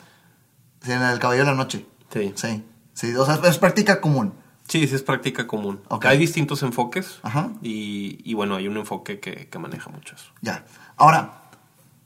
en 0.86 1.02
El 1.02 1.18
Caballero 1.18 1.46
de 1.46 1.50
la 1.52 1.56
Noche, 1.56 1.84
Sí. 2.12 2.32
sí, 2.36 2.64
sí, 2.94 3.14
o 3.16 3.26
sea, 3.26 3.40
es 3.44 3.58
práctica 3.58 4.00
común. 4.00 4.32
Sí, 4.68 4.86
sí 4.86 4.94
es 4.94 5.02
práctica 5.02 5.46
común. 5.48 5.80
Ok. 5.88 6.04
Hay 6.06 6.18
distintos 6.18 6.62
enfoques 6.62 7.18
Ajá. 7.22 7.50
y, 7.62 8.20
y 8.24 8.34
bueno, 8.34 8.54
hay 8.56 8.68
un 8.68 8.76
enfoque 8.76 9.18
que, 9.18 9.48
que 9.48 9.58
maneja 9.58 9.90
mucho 9.90 10.14
eso. 10.14 10.30
Ya. 10.40 10.64
Ahora, 10.96 11.42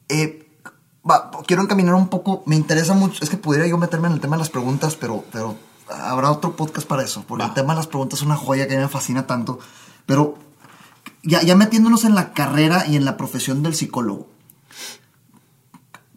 eh, 0.09 0.46
va, 1.09 1.31
quiero 1.47 1.63
encaminar 1.63 1.95
un 1.95 2.09
poco. 2.09 2.43
Me 2.47 2.57
interesa 2.57 2.95
mucho. 2.95 3.23
Es 3.23 3.31
que 3.31 3.37
pudiera 3.37 3.67
yo 3.67 3.79
meterme 3.79 4.09
en 4.09 4.15
el 4.15 4.21
tema 4.21 4.37
de 4.37 4.41
las 4.41 4.51
preguntas, 4.51 4.97
pero, 4.97 5.25
pero 5.33 5.57
habrá 5.89 6.31
otro 6.31 6.57
podcast 6.57 6.87
para 6.87 7.03
eso. 7.05 7.25
Porque 7.27 7.43
Va. 7.45 7.49
el 7.49 7.55
tema 7.55 7.73
de 7.75 7.79
las 7.79 7.87
preguntas 7.87 8.21
es 8.21 8.25
una 8.27 8.37
joya 8.37 8.67
que 8.69 8.77
me 8.77 8.89
fascina 8.89 9.27
tanto. 9.27 9.59
Pero 10.07 10.37
ya, 11.23 11.43
ya 11.43 11.57
metiéndonos 11.57 12.05
en 12.05 12.15
la 12.15 12.33
carrera 12.33 12.87
y 12.87 12.97
en 12.97 13.05
la 13.05 13.17
profesión 13.17 13.63
del 13.63 13.75
psicólogo. 13.75 14.29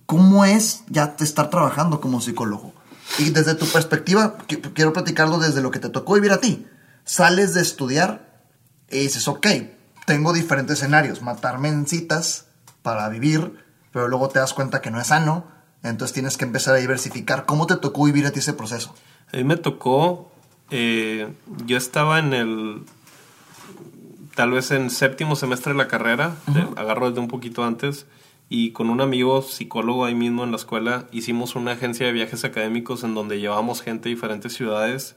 ¿Cómo 0.05 0.43
es 0.45 0.83
ya 0.89 1.15
estar 1.19 1.49
trabajando 1.49 2.01
como 2.01 2.19
psicólogo? 2.21 2.73
Y 3.19 3.29
desde 3.31 3.53
tu 3.55 3.67
perspectiva, 3.67 4.37
qui- 4.47 4.73
quiero 4.73 4.93
platicarlo 4.93 5.37
desde 5.39 5.61
lo 5.61 5.71
que 5.71 5.79
te 5.79 5.89
tocó 5.89 6.15
vivir 6.15 6.31
a 6.31 6.39
ti. 6.39 6.65
Sales 7.05 7.53
de 7.53 7.61
estudiar 7.61 8.43
y 8.89 8.99
dices, 8.99 9.27
ok, 9.27 9.45
tengo 10.05 10.33
diferentes 10.33 10.77
escenarios. 10.79 11.21
Matarme 11.21 11.69
en 11.69 11.85
citas 11.85 12.45
para 12.81 13.07
vivir, 13.09 13.63
pero 13.91 14.07
luego 14.07 14.29
te 14.29 14.39
das 14.39 14.53
cuenta 14.53 14.81
que 14.81 14.91
no 14.91 14.99
es 14.99 15.07
sano. 15.07 15.45
Entonces 15.83 16.13
tienes 16.13 16.35
que 16.37 16.45
empezar 16.45 16.75
a 16.75 16.77
diversificar. 16.77 17.45
¿Cómo 17.45 17.65
te 17.67 17.75
tocó 17.77 18.03
vivir 18.05 18.25
a 18.25 18.31
ti 18.31 18.39
ese 18.39 18.53
proceso? 18.53 18.93
A 19.33 19.37
mí 19.37 19.43
me 19.43 19.55
tocó, 19.55 20.31
eh, 20.71 21.31
yo 21.65 21.77
estaba 21.77 22.19
en 22.19 22.33
el, 22.33 22.81
tal 24.35 24.51
vez 24.51 24.71
en 24.71 24.89
séptimo 24.89 25.35
semestre 25.35 25.73
de 25.73 25.77
la 25.77 25.87
carrera, 25.87 26.35
de- 26.47 26.67
agarro 26.79 27.09
desde 27.09 27.21
un 27.21 27.27
poquito 27.27 27.63
antes, 27.63 28.05
y 28.49 28.71
con 28.71 28.89
un 28.89 28.99
amigo 28.99 29.41
psicólogo 29.41 30.05
ahí 30.05 30.15
mismo 30.15 30.43
en 30.43 30.51
la 30.51 30.57
escuela 30.57 31.05
hicimos 31.11 31.55
una 31.55 31.73
agencia 31.73 32.07
de 32.07 32.11
viajes 32.13 32.43
académicos 32.43 33.03
en 33.03 33.13
donde 33.13 33.39
llevábamos 33.39 33.81
gente 33.81 34.09
de 34.09 34.15
diferentes 34.15 34.53
ciudades 34.53 35.15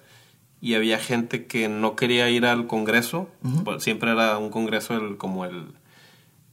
y 0.61 0.75
había 0.75 0.99
gente 0.99 1.47
que 1.47 1.69
no 1.69 1.97
quería 1.97 2.29
ir 2.29 2.45
al 2.45 2.67
Congreso. 2.67 3.29
Pues, 3.65 3.83
siempre 3.83 4.11
era 4.13 4.37
un 4.39 4.51
Congreso 4.51 4.95
el, 4.95 5.17
como 5.17 5.45
el, 5.47 5.73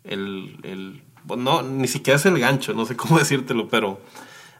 el, 0.06 0.58
el 0.64 1.04
no, 1.38 1.62
ni 1.62 1.88
siquiera 1.88 2.18
es 2.18 2.26
el 2.26 2.40
gancho, 2.40 2.74
no 2.74 2.86
sé 2.86 2.96
cómo 2.96 3.18
decírtelo, 3.20 3.68
pero 3.68 4.00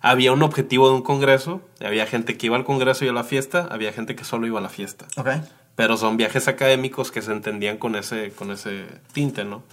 había 0.02 0.32
un 0.32 0.42
objetivo 0.44 0.88
de 0.90 0.96
un 0.96 1.02
Congreso. 1.02 1.62
Había 1.84 2.06
gente 2.06 2.38
que 2.38 2.46
iba 2.46 2.56
al 2.58 2.64
Congreso 2.66 3.04
y 3.06 3.10
a 3.10 3.14
la 3.14 3.24
fiesta, 3.24 3.68
había 3.72 3.92
gente 3.92 4.16
que 4.16 4.24
solo 4.24 4.48
iba 4.48 4.60
a 4.60 4.62
la 4.62 4.70
fiesta. 4.70 5.08
Ok. 5.18 5.28
Pero 5.76 5.98
son 5.98 6.18
viajes 6.18 6.48
académicos 6.48 7.12
que 7.12 7.22
se 7.22 7.32
entendían 7.32 7.78
con 7.78 7.96
ese, 7.96 8.32
con 8.32 8.52
ese 8.52 8.86
tinte, 9.14 9.44
¿no? 9.46 9.64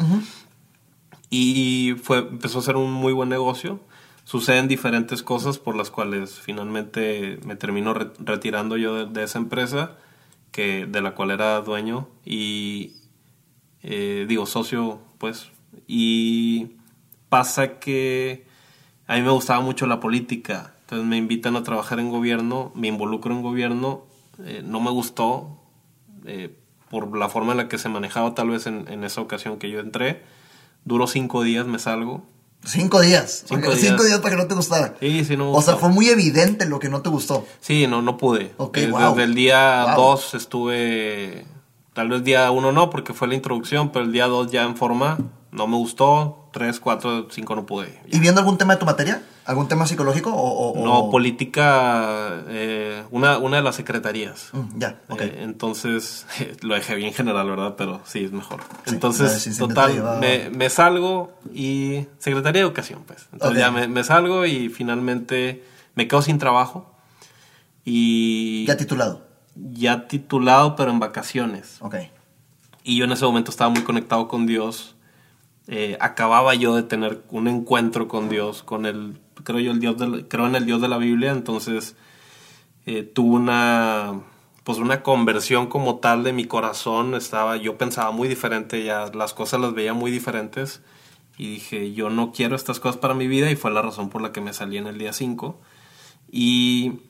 Y 1.30 1.96
fue, 2.02 2.18
empezó 2.18 2.60
a 2.60 2.62
ser 2.62 2.76
un 2.76 2.92
muy 2.92 3.12
buen 3.12 3.28
negocio. 3.28 3.80
Suceden 4.24 4.68
diferentes 4.68 5.22
cosas 5.22 5.58
por 5.58 5.76
las 5.76 5.90
cuales 5.90 6.38
finalmente 6.40 7.38
me 7.44 7.56
termino 7.56 7.94
re- 7.94 8.10
retirando 8.18 8.76
yo 8.76 8.94
de, 8.94 9.06
de 9.06 9.24
esa 9.24 9.38
empresa 9.38 9.96
que, 10.52 10.86
de 10.86 11.00
la 11.00 11.14
cual 11.14 11.30
era 11.30 11.60
dueño 11.60 12.08
y 12.24 12.94
eh, 13.82 14.26
digo 14.28 14.46
socio, 14.46 15.00
pues. 15.18 15.50
Y 15.86 16.75
pasa 17.28 17.78
que 17.78 18.46
a 19.06 19.16
mí 19.16 19.22
me 19.22 19.30
gustaba 19.30 19.60
mucho 19.60 19.86
la 19.86 20.00
política. 20.00 20.74
Entonces 20.82 21.06
me 21.06 21.16
invitan 21.16 21.56
a 21.56 21.62
trabajar 21.62 21.98
en 21.98 22.10
gobierno, 22.10 22.70
me 22.74 22.88
involucro 22.88 23.34
en 23.34 23.42
gobierno, 23.42 24.04
eh, 24.44 24.62
no 24.64 24.80
me 24.80 24.90
gustó 24.90 25.58
eh, 26.26 26.56
por 26.90 27.16
la 27.16 27.28
forma 27.28 27.52
en 27.52 27.58
la 27.58 27.68
que 27.68 27.78
se 27.78 27.88
manejaba 27.88 28.34
tal 28.34 28.50
vez 28.50 28.66
en, 28.66 28.86
en 28.88 29.02
esa 29.04 29.20
ocasión 29.20 29.58
que 29.58 29.70
yo 29.70 29.80
entré. 29.80 30.22
Duró 30.84 31.06
cinco 31.08 31.42
días, 31.42 31.66
me 31.66 31.78
salgo. 31.80 32.22
Cinco 32.64 33.00
días. 33.00 33.44
Cinco 33.48 33.68
días. 33.70 33.80
Cinco 33.80 34.04
días 34.04 34.20
para 34.20 34.36
que 34.36 34.42
no 34.42 34.48
te 34.48 34.54
gustara. 34.54 34.94
Sí, 35.00 35.24
sí, 35.24 35.36
no 35.36 35.50
me 35.50 35.58
O 35.58 35.62
sea, 35.62 35.76
fue 35.76 35.88
muy 35.88 36.08
evidente 36.08 36.66
lo 36.66 36.78
que 36.78 36.88
no 36.88 37.02
te 37.02 37.08
gustó. 37.10 37.44
Sí, 37.60 37.86
no, 37.86 38.02
no 38.02 38.16
pude. 38.16 38.54
Eh, 38.74 38.86
wow. 38.88 39.10
Desde 39.10 39.22
el 39.24 39.34
día 39.34 39.94
Wow. 39.96 40.10
2 40.12 40.34
estuve, 40.34 41.44
tal 41.92 42.08
vez 42.08 42.24
día 42.24 42.50
1 42.50 42.72
no, 42.72 42.90
porque 42.90 43.12
fue 43.12 43.28
la 43.28 43.34
introducción, 43.34 43.90
pero 43.90 44.04
el 44.04 44.12
día 44.12 44.26
2 44.26 44.50
ya 44.50 44.62
en 44.64 44.76
forma, 44.76 45.18
no 45.52 45.66
me 45.66 45.76
gustó, 45.76 46.45
3, 46.56 46.80
4, 46.80 47.28
5 47.30 47.54
no 47.54 47.66
pude. 47.66 48.00
¿Y 48.10 48.18
viendo 48.18 48.40
algún 48.40 48.56
tema 48.56 48.72
de 48.72 48.80
tu 48.80 48.86
materia? 48.86 49.22
¿Algún 49.44 49.68
tema 49.68 49.86
psicológico 49.86 50.32
o...? 50.32 50.36
o- 50.40 50.70
o- 50.80 50.84
No, 50.84 51.10
política, 51.10 52.42
eh, 52.48 53.04
una, 53.10 53.36
una 53.36 53.58
de 53.58 53.62
las 53.62 53.76
secretarías. 53.76 54.48
Mm, 54.54 54.78
ya, 54.78 54.98
ok. 55.10 55.20
Eh, 55.20 55.38
entonces, 55.42 56.26
lo 56.62 56.74
dejé 56.74 56.94
bien 56.94 57.12
general, 57.12 57.46
¿verdad? 57.50 57.74
Pero 57.76 58.00
sí, 58.06 58.24
es 58.24 58.32
mejor. 58.32 58.62
Sí, 58.86 58.94
entonces, 58.94 59.58
total, 59.58 60.18
me, 60.18 60.48
me 60.48 60.70
salgo 60.70 61.30
y... 61.52 62.06
Secretaría 62.18 62.62
de 62.62 62.66
Educación, 62.68 63.02
pues. 63.06 63.26
Entonces 63.34 63.58
Ok. 63.58 63.60
ya 63.60 63.70
me, 63.70 63.86
me 63.86 64.02
salgo 64.02 64.46
y 64.46 64.70
finalmente 64.70 65.62
me 65.94 66.08
quedo 66.08 66.22
sin 66.22 66.38
trabajo. 66.38 66.90
Y 67.84 68.64
Ya 68.66 68.76
titulado. 68.78 69.26
ya 69.54 70.08
titulado, 70.08 70.74
pero 70.74 70.90
en 70.90 70.98
vacaciones. 71.00 71.76
Ok. 71.80 71.96
Y 72.82 72.96
yo 72.96 73.04
en 73.04 73.12
ese 73.12 73.24
momento 73.26 73.50
estaba 73.50 73.68
muy 73.70 73.82
conectado 73.82 74.26
con 74.26 74.46
Dios. 74.46 74.94
Eh, 75.68 75.96
acababa 76.00 76.54
yo 76.54 76.76
de 76.76 76.82
tener 76.84 77.22
un 77.30 77.48
encuentro 77.48 78.06
con 78.08 78.28
Dios, 78.28 78.62
con 78.62 78.86
el, 78.86 79.18
creo 79.42 79.58
yo, 79.60 79.72
el 79.72 79.80
Dios 79.80 79.98
del- 79.98 80.28
creo 80.28 80.46
en 80.46 80.54
el 80.54 80.64
Dios 80.66 80.80
de 80.80 80.88
la 80.88 80.98
Biblia, 80.98 81.32
entonces 81.32 81.96
eh, 82.86 83.02
tuve 83.02 83.34
una, 83.36 84.20
pues 84.62 84.78
una 84.78 85.02
conversión 85.02 85.66
como 85.66 85.96
tal 85.96 86.22
de 86.22 86.32
mi 86.32 86.44
corazón, 86.44 87.14
estaba, 87.16 87.56
yo 87.56 87.76
pensaba 87.78 88.12
muy 88.12 88.28
diferente, 88.28 88.84
ya 88.84 89.10
las 89.12 89.34
cosas 89.34 89.60
las 89.60 89.74
veía 89.74 89.92
muy 89.92 90.12
diferentes 90.12 90.82
y 91.36 91.48
dije, 91.54 91.92
yo 91.92 92.10
no 92.10 92.30
quiero 92.32 92.54
estas 92.54 92.78
cosas 92.78 92.96
para 92.98 93.14
mi 93.14 93.26
vida 93.26 93.50
y 93.50 93.56
fue 93.56 93.72
la 93.72 93.82
razón 93.82 94.08
por 94.08 94.22
la 94.22 94.30
que 94.32 94.40
me 94.40 94.52
salí 94.52 94.78
en 94.78 94.86
el 94.86 94.98
día 94.98 95.12
5 95.12 95.60
y 96.30 97.00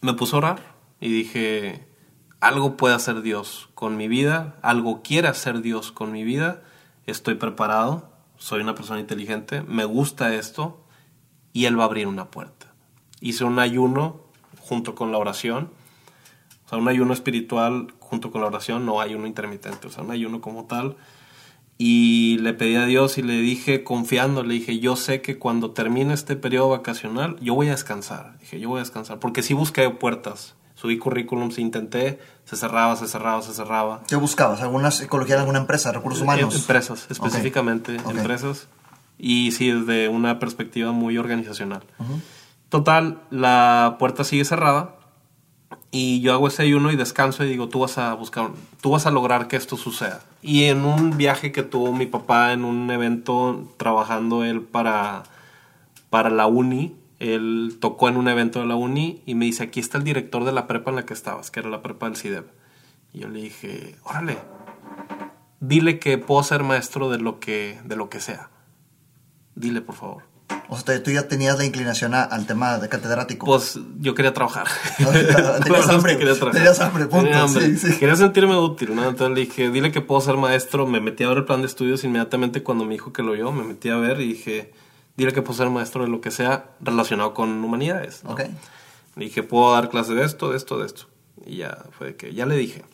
me 0.00 0.14
puse 0.14 0.34
a 0.36 0.38
orar 0.38 0.74
y 1.00 1.08
dije, 1.10 1.84
algo 2.40 2.76
puede 2.76 2.94
hacer 2.94 3.22
Dios 3.22 3.68
con 3.74 3.96
mi 3.96 4.06
vida, 4.08 4.56
algo 4.62 5.02
quiere 5.02 5.28
hacer 5.28 5.60
Dios 5.60 5.90
con 5.92 6.12
mi 6.12 6.22
vida, 6.24 6.62
estoy 7.06 7.36
preparado, 7.36 8.10
soy 8.36 8.60
una 8.60 8.74
persona 8.74 9.00
inteligente, 9.00 9.62
me 9.62 9.84
gusta 9.84 10.34
esto 10.34 10.84
y 11.52 11.64
Él 11.64 11.78
va 11.78 11.84
a 11.84 11.86
abrir 11.86 12.06
una 12.06 12.30
puerta. 12.30 12.74
Hice 13.20 13.44
un 13.44 13.58
ayuno 13.58 14.20
junto 14.60 14.94
con 14.94 15.12
la 15.12 15.18
oración, 15.18 15.70
o 16.66 16.68
sea, 16.68 16.78
un 16.78 16.88
ayuno 16.88 17.12
espiritual 17.12 17.94
junto 18.00 18.30
con 18.30 18.40
la 18.40 18.48
oración, 18.48 18.84
no 18.84 19.00
ayuno 19.00 19.26
intermitente, 19.26 19.86
o 19.86 19.90
sea, 19.90 20.02
un 20.02 20.10
ayuno 20.10 20.40
como 20.40 20.66
tal. 20.66 20.96
Y 21.78 22.38
le 22.38 22.54
pedí 22.54 22.76
a 22.76 22.86
Dios 22.86 23.18
y 23.18 23.22
le 23.22 23.34
dije, 23.34 23.84
confiando, 23.84 24.42
le 24.42 24.54
dije, 24.54 24.78
yo 24.78 24.96
sé 24.96 25.20
que 25.20 25.38
cuando 25.38 25.72
termine 25.72 26.14
este 26.14 26.34
periodo 26.34 26.70
vacacional, 26.70 27.36
yo 27.40 27.54
voy 27.54 27.68
a 27.68 27.72
descansar. 27.72 28.38
Dije, 28.38 28.58
yo 28.58 28.70
voy 28.70 28.78
a 28.78 28.82
descansar, 28.82 29.18
porque 29.18 29.42
sí 29.42 29.52
busqué 29.54 29.88
puertas, 29.90 30.54
subí 30.76 30.98
currículums, 30.98 31.58
intenté, 31.58 32.20
se 32.44 32.54
cerraba, 32.56 32.94
se 32.94 33.08
cerraba, 33.08 33.42
se 33.42 33.52
cerraba. 33.52 34.02
¿Qué 34.06 34.14
buscabas? 34.14 34.62
¿Alguna 34.62 34.92
psicología 34.92 35.34
de 35.34 35.40
alguna 35.40 35.58
empresa? 35.58 35.90
¿Recursos 35.90 36.22
humanos? 36.22 36.54
Em- 36.54 36.60
Empresas, 36.60 37.06
específicamente 37.10 37.96
Ok. 38.04 38.10
empresas. 38.10 38.68
Y 39.18 39.50
sí, 39.52 39.70
desde 39.72 40.08
una 40.08 40.38
perspectiva 40.38 40.92
muy 40.92 41.18
organizacional. 41.18 41.82
Total, 42.68 43.18
la 43.30 43.96
puerta 43.98 44.22
sigue 44.24 44.44
cerrada 44.44 44.94
y 45.90 46.20
yo 46.20 46.34
hago 46.34 46.48
ese 46.48 46.62
ayuno 46.62 46.90
y 46.92 46.96
descanso 46.96 47.42
y 47.44 47.48
digo, 47.48 47.68
tú 47.68 47.78
vas 47.80 47.96
a 47.96 48.12
buscar, 48.14 48.50
tú 48.82 48.90
vas 48.90 49.06
a 49.06 49.10
lograr 49.10 49.48
que 49.48 49.56
esto 49.56 49.76
suceda. 49.76 50.20
Y 50.42 50.64
en 50.64 50.84
un 50.84 51.16
viaje 51.16 51.52
que 51.52 51.62
tuvo 51.62 51.92
mi 51.94 52.06
papá 52.06 52.52
en 52.52 52.64
un 52.64 52.90
evento 52.90 53.72
trabajando 53.78 54.44
él 54.44 54.60
para, 54.60 55.22
para 56.10 56.28
la 56.28 56.46
uni, 56.46 56.94
él 57.18 57.78
tocó 57.80 58.08
en 58.08 58.16
un 58.16 58.28
evento 58.28 58.60
de 58.60 58.66
la 58.66 58.74
uni 58.76 59.22
y 59.26 59.34
me 59.34 59.44
dice, 59.46 59.62
aquí 59.64 59.80
está 59.80 59.98
el 59.98 60.04
director 60.04 60.44
de 60.44 60.52
la 60.52 60.66
prepa 60.66 60.90
en 60.90 60.96
la 60.96 61.06
que 61.06 61.14
estabas, 61.14 61.50
que 61.50 61.60
era 61.60 61.68
la 61.70 61.82
prepa 61.82 62.06
del 62.06 62.16
CIDEB. 62.16 62.44
Y 63.12 63.20
yo 63.20 63.28
le 63.28 63.40
dije, 63.40 63.96
órale, 64.04 64.36
dile 65.60 65.98
que 65.98 66.18
puedo 66.18 66.42
ser 66.42 66.62
maestro 66.62 67.10
de 67.10 67.18
lo 67.18 67.40
que, 67.40 67.78
de 67.84 67.96
lo 67.96 68.08
que 68.10 68.20
sea. 68.20 68.50
Dile, 69.54 69.80
por 69.80 69.94
favor. 69.94 70.22
O 70.68 70.76
sea, 70.76 71.00
tú 71.02 71.10
ya 71.12 71.28
tenías 71.28 71.56
la 71.58 71.64
inclinación 71.64 72.12
a- 72.14 72.24
al 72.24 72.46
tema 72.46 72.78
de 72.78 72.88
catedrático. 72.88 73.46
Pues 73.46 73.78
yo 74.00 74.14
quería 74.14 74.34
trabajar. 74.34 74.66
Tenías 74.98 75.16
es 75.60 75.86
que 75.86 75.92
hambre, 75.92 76.18
quería 76.18 76.34
trabajar. 76.34 76.52
tenías 76.60 76.80
hambre, 76.80 77.06
punto, 77.06 77.24
Tenía 77.24 77.42
hambre. 77.42 77.76
sí, 77.76 77.92
sí. 77.92 77.98
Quería 77.98 78.16
sentirme 78.16 78.56
útil, 78.58 78.94
¿no? 78.94 79.08
Entonces 79.08 79.34
le 79.34 79.40
dije, 79.46 79.70
dile 79.70 79.92
que 79.92 80.00
puedo 80.00 80.20
ser 80.20 80.36
maestro. 80.36 80.86
Me 80.86 81.00
metí 81.00 81.24
a 81.24 81.28
ver 81.28 81.38
el 81.38 81.44
plan 81.44 81.60
de 81.62 81.68
estudios 81.68 82.02
inmediatamente 82.04 82.62
cuando 82.62 82.84
me 82.84 82.92
dijo 82.92 83.12
que 83.12 83.22
lo 83.22 83.32
vio. 83.32 83.50
Me 83.52 83.62
metí 83.64 83.88
a 83.88 83.96
ver 83.96 84.20
y 84.20 84.28
dije, 84.28 84.72
dile 85.16 85.32
que 85.32 85.42
puedo 85.42 85.56
ser 85.56 85.70
maestro 85.70 86.02
de 86.04 86.08
lo 86.08 86.20
que 86.20 86.30
sea 86.30 86.70
relacionado 86.80 87.34
con 87.34 87.62
humanidades. 87.64 88.22
¿no? 88.24 88.30
Ok. 88.32 88.42
Le 89.16 89.24
dije, 89.24 89.42
puedo 89.42 89.72
dar 89.72 89.88
clase 89.88 90.14
de 90.14 90.24
esto, 90.24 90.50
de 90.50 90.56
esto, 90.56 90.78
de 90.78 90.86
esto. 90.86 91.06
Y 91.46 91.56
ya 91.56 91.84
fue 91.98 92.16
que 92.16 92.34
ya 92.34 92.44
le 92.46 92.56
dije. 92.56 92.84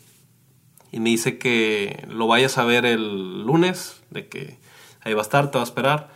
Y 0.92 1.00
me 1.00 1.10
dice 1.10 1.38
que 1.38 2.04
lo 2.08 2.26
vayas 2.26 2.58
a 2.58 2.64
ver 2.64 2.84
el 2.84 3.42
lunes, 3.42 4.02
de 4.10 4.28
que 4.28 4.58
ahí 5.00 5.14
va 5.14 5.20
a 5.20 5.22
estar, 5.22 5.50
te 5.50 5.58
va 5.58 5.62
a 5.62 5.66
esperar. 5.66 6.10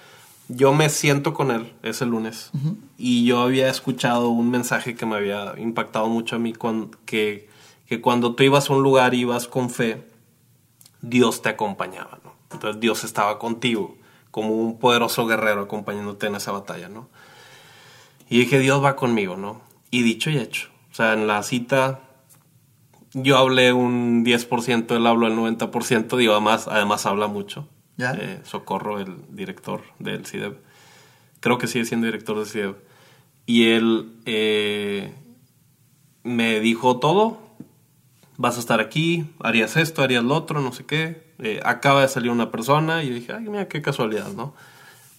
Yo 0.49 0.73
me 0.75 0.91
siento 0.91 1.35
con 1.35 1.51
él 1.51 1.73
ese 1.83 2.07
lunes. 2.07 2.51
Y 2.99 3.25
yo 3.25 3.41
había 3.41 3.69
escuchado 3.69 4.29
un 4.29 4.51
mensaje 4.51 4.95
que 4.95 5.07
me 5.07 5.17
había 5.17 5.55
impactado 5.59 6.09
mucho 6.09 6.37
a 6.37 6.39
mí, 6.39 6.53
cuan- 6.53 6.91
que, 7.05 7.49
que 7.87 8.01
cuando 8.01 8.35
tú 8.37 8.45
ibas 8.45 8.71
a 8.71 8.75
un 8.75 8.83
lugar, 8.85 9.15
ibas 9.15 9.49
con 9.49 9.71
fe, 9.71 10.07
Dios 11.01 11.43
te 11.43 11.49
acompañaba, 11.49 12.19
¿no? 12.23 12.35
Entonces 12.53 12.81
Dios 12.81 13.03
estaba 13.05 13.39
contigo, 13.39 13.97
como 14.37 14.51
un 14.51 14.79
poderoso 14.79 15.27
guerrero 15.27 15.63
acompañándote 15.63 16.27
en 16.27 16.35
esa 16.35 16.53
batalla, 16.53 16.91
¿no? 16.91 17.09
Y 18.29 18.41
dije, 18.41 18.59
Dios 18.59 18.85
va 18.85 18.95
conmigo, 18.95 19.39
¿no? 19.39 19.63
Y 19.91 20.03
dicho 20.03 20.29
y 20.29 20.37
hecho. 20.37 20.69
O 20.93 20.95
sea, 20.95 21.15
en 21.15 21.27
la 21.27 21.43
cita 21.43 22.01
yo 23.15 23.39
hablé 23.39 23.73
un 23.73 24.27
10%, 24.27 24.95
él 24.95 25.07
habló 25.07 25.27
el 25.27 25.33
90%, 25.33 26.19
digo, 26.19 26.35
además, 26.35 26.69
además 26.69 27.07
habla 27.07 27.29
mucho. 27.29 27.67
¿Ya? 27.97 28.13
Eh, 28.13 28.41
Socorro, 28.45 29.01
el 29.01 29.15
director 29.31 29.85
del 29.99 30.27
CIDEB. 30.27 30.59
Creo 31.41 31.57
que 31.57 31.67
sigue 31.67 31.87
siendo 31.87 32.05
director 32.05 32.37
del 32.37 32.47
CIDEB. 32.47 32.77
Y 33.47 33.71
él 33.71 34.19
eh, 34.27 35.15
me 36.25 36.61
dijo 36.61 36.99
todo. 36.99 37.39
Vas 38.39 38.57
a 38.57 38.61
estar 38.61 38.81
aquí, 38.81 39.27
harías 39.41 39.77
esto, 39.77 40.03
harías 40.03 40.23
lo 40.23 40.35
otro, 40.35 40.61
no 40.61 40.73
sé 40.73 40.85
qué. 40.85 41.35
Eh, 41.39 41.61
acaba 41.65 42.03
de 42.03 42.09
salir 42.09 42.31
una 42.31 42.51
persona 42.51 43.03
y 43.03 43.11
dije, 43.11 43.33
ay, 43.33 43.49
mira 43.49 43.69
qué 43.69 43.83
casualidad, 43.83 44.33
¿no? 44.33 44.55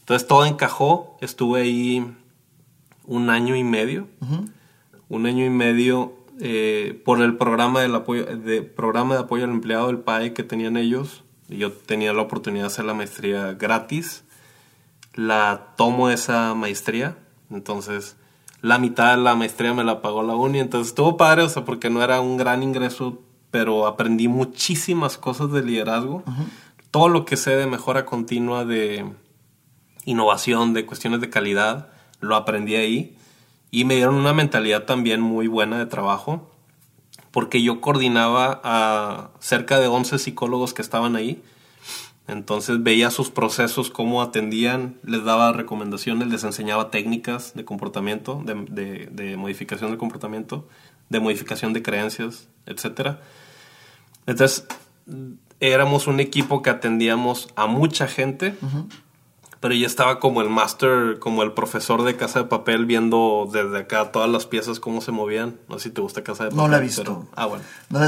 Entonces 0.01 0.27
todo 0.27 0.45
encajó. 0.45 1.17
Estuve 1.21 1.61
ahí 1.61 2.15
un 3.05 3.29
año 3.29 3.55
y 3.55 3.63
medio. 3.63 4.07
Un 5.09 5.25
año 5.25 5.45
y 5.45 5.49
medio 5.49 6.13
eh, 6.39 7.01
por 7.03 7.21
el 7.21 7.37
programa, 7.37 7.81
del 7.81 7.95
apoyo, 7.95 8.25
de, 8.25 8.61
programa 8.61 9.15
de 9.15 9.21
apoyo 9.21 9.45
al 9.45 9.49
empleado 9.49 9.87
del 9.87 9.99
PAE 9.99 10.33
que 10.33 10.43
tenían 10.43 10.77
ellos. 10.77 11.23
Yo 11.49 11.71
tenía 11.71 12.13
la 12.13 12.21
oportunidad 12.21 12.63
de 12.63 12.67
hacer 12.67 12.85
la 12.85 12.93
maestría 12.93 13.53
gratis. 13.53 14.23
La 15.15 15.73
tomo 15.75 16.09
esa 16.09 16.53
maestría. 16.53 17.17
Entonces, 17.49 18.15
la 18.61 18.79
mitad 18.79 19.15
de 19.15 19.21
la 19.21 19.35
maestría 19.35 19.73
me 19.73 19.83
la 19.83 20.01
pagó 20.01 20.23
la 20.23 20.35
uni. 20.35 20.59
Entonces, 20.59 20.89
estuvo 20.89 21.17
padre, 21.17 21.43
o 21.43 21.49
sea, 21.49 21.65
porque 21.65 21.89
no 21.89 22.01
era 22.03 22.21
un 22.21 22.37
gran 22.37 22.63
ingreso, 22.63 23.19
pero 23.51 23.87
aprendí 23.87 24.27
muchísimas 24.27 25.17
cosas 25.17 25.51
de 25.51 25.63
liderazgo. 25.63 26.23
Todo 26.91 27.09
lo 27.09 27.25
que 27.25 27.37
sé 27.37 27.55
de 27.55 27.67
mejora 27.67 28.05
continua, 28.05 28.65
de 28.65 29.05
innovación, 30.05 30.73
de 30.73 30.85
cuestiones 30.85 31.21
de 31.21 31.29
calidad, 31.29 31.89
lo 32.19 32.35
aprendí 32.35 32.75
ahí. 32.75 33.15
Y 33.69 33.85
me 33.85 33.95
dieron 33.95 34.15
una 34.15 34.33
mentalidad 34.33 34.85
también 34.85 35.21
muy 35.21 35.47
buena 35.47 35.77
de 35.77 35.85
trabajo. 35.85 36.49
porque 37.37 37.61
yo 37.61 37.81
coordinaba 37.81 38.61
a 38.63 39.29
cerca 39.39 39.79
de 39.79 39.87
11 39.87 40.17
psicólogos 40.17 40.73
que 40.73 40.81
estaban 40.81 41.15
ahí. 41.15 41.43
Entonces 42.27 42.83
veía 42.83 43.09
sus 43.09 43.29
procesos, 43.29 43.89
cómo 43.89 44.21
atendían, 44.21 44.97
les 45.03 45.23
daba 45.23 45.53
recomendaciones, 45.53 46.27
les 46.27 46.43
enseñaba 46.43 46.91
técnicas 46.91 47.53
de 47.55 47.63
comportamiento, 47.63 48.43
de, 48.45 49.07
de, 49.09 49.37
modificación 49.37 49.91
del 49.91 49.97
comportamiento, 49.97 50.67
de 51.09 51.21
modificación 51.21 51.71
de 51.71 51.81
creencias, 51.81 52.49
etc. 52.65 53.15
Entonces 54.25 54.67
éramos 55.61 56.07
un 56.07 56.19
equipo 56.19 56.61
que 56.61 56.69
atendíamos 56.69 57.47
a 57.55 57.65
mucha 57.65 58.07
gente 58.07 58.55
pero 59.59 59.73
ya 59.73 59.87
estaba 59.87 60.19
como 60.19 60.41
el 60.41 60.49
master, 60.49 61.19
como 61.19 61.43
el 61.43 61.53
profesor 61.53 62.03
de 62.03 62.15
Casa 62.15 62.39
de 62.39 62.45
Papel 62.45 62.85
viendo 62.85 63.49
desde 63.51 63.79
acá 63.79 64.11
todas 64.11 64.29
las 64.29 64.45
piezas 64.45 64.79
cómo 64.79 65.01
se 65.01 65.11
movían. 65.11 65.59
No 65.67 65.79
sé 65.79 65.85
si 65.85 65.89
te 65.91 66.01
gusta 66.01 66.23
Casa 66.23 66.45
de 66.45 66.49
Papel. 66.51 66.63
No 66.63 66.67
la 66.69 66.77
he 66.77 66.81
visto. 66.81 67.27
ah, 67.35 67.45
bueno. 67.45 67.63
No, 67.89 67.99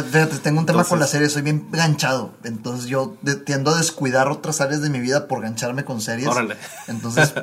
tengo 0.43 0.60
un 0.60 0.66
tema 0.66 0.84
con 0.84 1.00
la 1.00 1.08
serie, 1.08 1.30
soy 1.30 1.41
bien 1.41 1.68
ganchado. 1.72 2.34
Entonces 2.43 2.88
yo 2.88 3.18
tiendo 3.45 3.72
a 3.72 3.78
descuidar 3.78 4.30
otras 4.30 4.62
áreas 4.62 4.82
de 4.82 4.89
mi 4.89 5.00
vida 5.00 5.28
por 5.28 5.41
gancharme 5.41 5.86
con 5.86 6.02
series. 6.02 6.28
Órale. 6.28 6.56
Entonces 6.88 7.34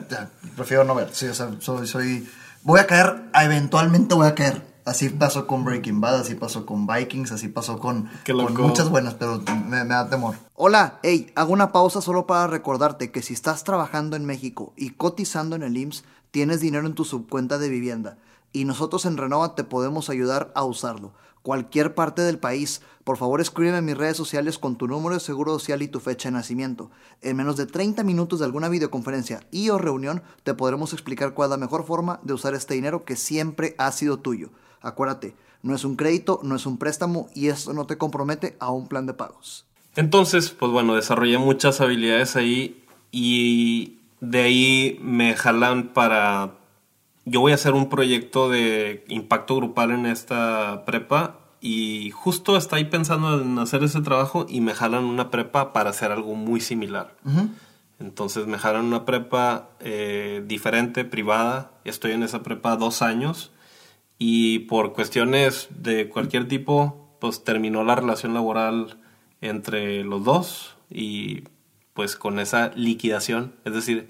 prefiero 0.56 0.84
no 0.84 0.94
ver. 0.94 1.10
Sí, 1.12 1.26
o 1.26 1.34
sea, 1.34 1.50
soy, 1.60 1.86
soy... 1.86 2.28
Voy 2.62 2.80
a 2.80 2.86
caer, 2.86 3.22
eventualmente 3.34 4.14
voy 4.14 4.26
a 4.26 4.34
caer. 4.34 4.75
Así 4.86 5.08
pasó 5.08 5.48
con 5.48 5.64
Breaking 5.64 6.00
Bad, 6.00 6.20
así 6.20 6.36
pasó 6.36 6.64
con 6.64 6.86
Vikings, 6.86 7.32
así 7.32 7.48
pasó 7.48 7.80
con, 7.80 8.08
con 8.24 8.54
muchas 8.68 8.88
buenas, 8.88 9.14
pero 9.14 9.42
me, 9.66 9.84
da 9.84 10.08
temor. 10.08 10.36
Hola, 10.54 11.00
hey, 11.02 11.32
hago 11.34 11.52
una 11.52 11.72
pausa 11.72 12.00
solo 12.00 12.28
para 12.28 12.46
recordarte 12.46 13.10
que 13.10 13.20
si 13.20 13.34
estás 13.34 13.64
trabajando 13.64 14.14
en 14.14 14.24
México 14.24 14.72
y 14.76 14.90
cotizando 14.90 15.56
en 15.56 15.64
el 15.64 15.76
IMSS, 15.76 16.04
tienes 16.30 16.60
dinero 16.60 16.86
en 16.86 16.94
tu 16.94 17.04
subcuenta 17.04 17.58
de 17.58 17.68
vivienda 17.68 18.18
y 18.52 18.64
nosotros 18.64 19.06
en 19.06 19.16
Renova 19.16 19.56
te 19.56 19.64
podemos 19.64 20.08
ayudar 20.08 20.52
a 20.54 20.62
usarlo. 20.62 21.14
Cualquier 21.42 21.96
parte 21.96 22.22
del 22.22 22.38
país, 22.38 22.80
por 23.02 23.16
favor 23.16 23.40
escríbeme 23.40 23.78
en 23.78 23.84
mis 23.86 23.98
redes 23.98 24.16
sociales 24.16 24.56
con 24.56 24.76
tu 24.76 24.86
número 24.86 25.14
de 25.14 25.20
seguro 25.20 25.52
social 25.58 25.82
y 25.82 25.88
tu 25.88 25.98
fecha 25.98 26.28
de 26.28 26.34
nacimiento. 26.34 26.92
En 27.22 27.36
menos 27.36 27.56
de 27.56 27.66
30 27.66 28.04
minutos 28.04 28.38
de 28.38 28.44
alguna 28.44 28.68
videoconferencia 28.68 29.40
y 29.50 29.68
o 29.70 29.78
reunión 29.78 30.22
te 30.44 30.54
podremos 30.54 30.92
explicar 30.92 31.34
cuál 31.34 31.48
es 31.48 31.50
la 31.50 31.56
mejor 31.56 31.84
forma 31.84 32.20
de 32.22 32.34
usar 32.34 32.54
este 32.54 32.74
dinero 32.74 33.04
que 33.04 33.16
siempre 33.16 33.74
ha 33.78 33.90
sido 33.90 34.20
tuyo. 34.20 34.50
Acuérdate, 34.80 35.34
no 35.62 35.74
es 35.74 35.84
un 35.84 35.96
crédito, 35.96 36.40
no 36.42 36.54
es 36.56 36.66
un 36.66 36.78
préstamo 36.78 37.28
y 37.34 37.48
esto 37.48 37.72
no 37.72 37.86
te 37.86 37.98
compromete 37.98 38.56
a 38.60 38.70
un 38.70 38.88
plan 38.88 39.06
de 39.06 39.14
pagos. 39.14 39.66
Entonces, 39.96 40.50
pues 40.50 40.70
bueno, 40.70 40.94
desarrollé 40.94 41.38
muchas 41.38 41.80
habilidades 41.80 42.36
ahí 42.36 42.84
y 43.10 43.98
de 44.20 44.42
ahí 44.42 44.98
me 45.02 45.34
jalan 45.34 45.88
para... 45.88 46.52
Yo 47.24 47.40
voy 47.40 47.52
a 47.52 47.56
hacer 47.56 47.72
un 47.72 47.88
proyecto 47.88 48.48
de 48.48 49.04
impacto 49.08 49.56
grupal 49.56 49.90
en 49.90 50.06
esta 50.06 50.84
prepa 50.84 51.40
y 51.60 52.12
justo 52.12 52.56
está 52.56 52.76
ahí 52.76 52.84
pensando 52.84 53.40
en 53.40 53.58
hacer 53.58 53.82
ese 53.82 54.00
trabajo 54.02 54.46
y 54.48 54.60
me 54.60 54.74
jalan 54.74 55.04
una 55.04 55.30
prepa 55.30 55.72
para 55.72 55.90
hacer 55.90 56.12
algo 56.12 56.36
muy 56.36 56.60
similar. 56.60 57.16
Entonces 57.98 58.46
me 58.46 58.58
jalan 58.58 58.84
una 58.84 59.04
prepa 59.04 59.70
eh, 59.80 60.44
diferente, 60.46 61.04
privada. 61.04 61.72
Estoy 61.84 62.12
en 62.12 62.22
esa 62.22 62.44
prepa 62.44 62.76
dos 62.76 63.02
años 63.02 63.50
y 64.18 64.60
por 64.60 64.92
cuestiones 64.92 65.68
de 65.70 66.08
cualquier 66.08 66.48
tipo, 66.48 67.16
pues 67.20 67.44
terminó 67.44 67.84
la 67.84 67.94
relación 67.94 68.34
laboral 68.34 68.98
entre 69.40 70.04
los 70.04 70.24
dos 70.24 70.76
y 70.90 71.44
pues 71.92 72.16
con 72.16 72.38
esa 72.38 72.72
liquidación, 72.74 73.54
es 73.64 73.72
decir, 73.72 74.08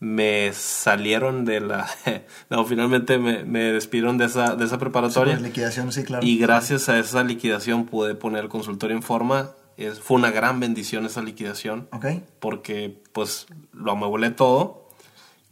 me 0.00 0.52
salieron 0.52 1.44
de 1.44 1.60
la... 1.60 1.88
no, 2.50 2.64
finalmente 2.64 3.18
me, 3.18 3.44
me, 3.44 3.72
despidieron 3.72 4.18
de 4.18 4.26
esa, 4.26 4.54
de 4.54 4.64
esa 4.64 4.78
preparatoria. 4.78 5.34
Pues, 5.34 5.42
liquidación, 5.42 5.92
sí, 5.92 6.04
claro. 6.04 6.24
Y 6.26 6.38
gracias 6.38 6.88
a 6.88 6.98
esa 6.98 7.24
liquidación 7.24 7.86
pude 7.86 8.14
poner 8.14 8.44
el 8.44 8.50
consultorio 8.50 8.96
en 8.96 9.02
forma. 9.02 9.52
Es, 9.76 9.98
fue 9.98 10.16
una 10.16 10.30
gran 10.30 10.60
bendición 10.60 11.06
esa 11.06 11.22
liquidación. 11.22 11.88
Ok. 11.92 12.06
Porque 12.38 13.02
pues 13.12 13.46
lo 13.72 13.92
amueblé 13.92 14.30
todo 14.30 14.83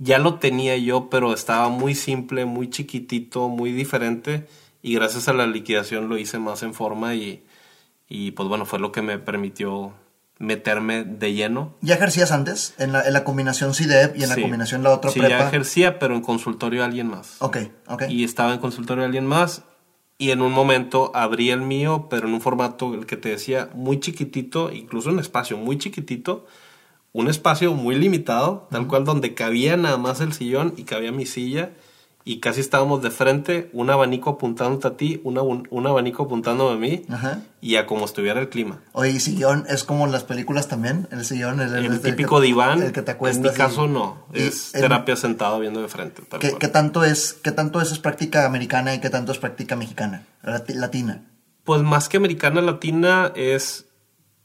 ya 0.03 0.19
lo 0.19 0.35
tenía 0.35 0.77
yo, 0.77 1.09
pero 1.11 1.33
estaba 1.33 1.69
muy 1.69 1.95
simple, 1.95 2.45
muy 2.45 2.69
chiquitito, 2.69 3.49
muy 3.49 3.73
diferente. 3.73 4.47
Y 4.83 4.95
gracias 4.95 5.29
a 5.29 5.33
la 5.33 5.47
liquidación 5.47 6.09
lo 6.09 6.19
hice 6.19 6.39
más 6.39 6.63
en 6.65 6.75
forma 6.75 7.15
y, 7.15 7.45
y 8.09 8.33
pues 8.33 8.49
bueno, 8.49 8.67
fue 8.67 8.81
lo 8.81 8.91
que 8.91 9.01
me 9.01 9.19
permitió 9.19 9.93
meterme 10.39 11.05
de 11.05 11.35
lleno. 11.35 11.77
¿Ya 11.83 11.95
ejercías 11.95 12.33
antes? 12.33 12.75
En 12.79 12.91
la, 12.91 13.07
en 13.07 13.13
la 13.13 13.23
combinación 13.23 13.75
CIDEP 13.75 14.17
y 14.17 14.25
en 14.25 14.29
la 14.29 14.35
combinación 14.35 14.83
la 14.83 14.91
otra 14.91 15.11
sí, 15.13 15.21
ya 15.21 15.47
ejercía, 15.47 16.01
pero 16.01 16.17
en 16.17 16.23
consultorio 16.23 16.81
de 16.81 16.87
alguien 16.87 17.07
más. 17.07 17.37
Ok, 17.39 17.59
ok. 17.87 18.05
Y 18.09 18.25
estaba 18.25 18.53
en 18.53 18.59
consultorio 18.59 19.03
de 19.03 19.07
alguien 19.07 19.27
más 19.27 19.63
y 20.19 20.33
en 20.33 20.43
un 20.43 20.53
momento 20.53 21.13
abrí 21.15 21.51
el 21.51 21.61
mío, 21.61 22.09
pero 22.11 22.27
en 22.27 22.35
un 22.35 22.41
formato, 22.41 22.93
el 22.95 23.07
que 23.07 23.17
te 23.17 23.29
decía, 23.29 23.71
muy 23.75 24.01
chiquitito, 24.01 24.73
incluso 24.73 25.11
un 25.11 25.21
espacio 25.21 25.57
muy 25.57 25.79
chiquitito, 25.79 26.47
un 27.13 27.29
espacio 27.29 27.75
muy 27.75 27.95
limitado, 27.95 28.69
tal 28.71 28.87
cual 28.87 29.05
donde 29.05 29.35
cabía 29.35 29.77
nada 29.77 29.99
más 29.99 30.21
el 30.21 30.33
sillón 30.33 30.75
y 30.77 30.85
cabía 30.85 31.13
mi 31.13 31.27
silla 31.27 31.71
y 32.25 32.39
casi 32.39 32.61
estábamos 32.61 33.03
de 33.03 33.11
frente, 33.11 33.69
un 33.73 33.91
abanico 33.91 34.31
apuntándote 34.31 34.87
a 34.87 34.97
ti, 34.97 35.21
una, 35.25 35.43
un, 35.43 35.87
abanico 35.87 36.25
apuntándome 36.25 36.73
a 36.73 36.77
mí 36.77 37.03
y 37.61 37.77
a 37.77 37.87
como 37.87 38.05
estuviera 38.05 38.41
el 38.41 38.49
clima. 38.49 38.81
Oye, 38.93 39.11
¿y 39.11 39.21
sillón 39.21 39.65
es 39.69 39.83
como 39.83 40.07
las 40.07 40.23
películas 40.23 40.69
también? 40.69 41.09
El 41.11 41.25
sillón, 41.25 41.61
el, 41.61 41.75
el, 41.75 42.01
típico 42.01 42.41
diván. 42.41 42.83
El 42.83 42.93
que 42.93 43.03
te 43.03 43.11
acuestas. 43.11 43.45
En 43.45 43.53
mi 43.53 43.57
caso 43.57 43.89
no, 43.89 44.25
es 44.33 44.71
terapia 44.73 45.17
sentado 45.17 45.59
viendo 45.59 45.83
de 45.83 45.89
frente. 45.89 46.23
¿qué, 46.39 46.69
tanto 46.69 47.05
es, 47.05 47.33
¿Qué 47.33 47.51
tanto 47.51 47.81
eso 47.81 47.93
es 47.93 47.99
práctica 47.99 48.47
americana 48.47 48.95
y 48.95 49.01
qué 49.01 49.11
tanto 49.11 49.33
es 49.33 49.39
práctica 49.39 49.75
mexicana, 49.75 50.25
latina? 50.43 51.25
Pues 51.65 51.83
más 51.83 52.09
que 52.09 52.17
americana, 52.17 52.61
latina 52.61 53.33
es 53.35 53.87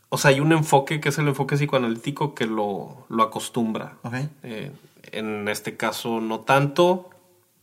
o 0.10 0.18
sea, 0.18 0.32
hay 0.32 0.40
un 0.40 0.52
enfoque 0.52 1.00
que 1.00 1.10
es 1.10 1.18
el 1.18 1.28
enfoque 1.28 1.56
psicoanalítico 1.56 2.34
que 2.34 2.46
lo, 2.46 3.06
lo 3.10 3.24
acostumbra. 3.24 3.98
Eh, 4.44 4.72
en 5.12 5.48
este 5.48 5.76
caso 5.76 6.22
no 6.22 6.42
tanto, 6.42 7.10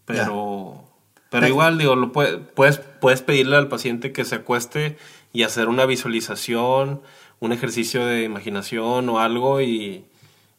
pero, 0.05 0.85
pero 1.31 1.47
igual, 1.49 1.79
digo, 1.79 1.97
lo 1.97 2.13
puedes, 2.13 2.79
puedes 3.01 3.23
pedirle 3.23 3.57
al 3.57 3.69
paciente 3.69 4.13
que 4.13 4.25
se 4.25 4.37
acueste 4.37 4.99
y 5.33 5.43
hacer 5.43 5.69
una 5.69 5.87
visualización, 5.87 7.03
un 7.41 7.53
ejercicio 7.53 8.05
de 8.05 8.25
imaginación 8.25 9.09
o 9.09 9.21
algo 9.21 9.61
y, 9.63 10.05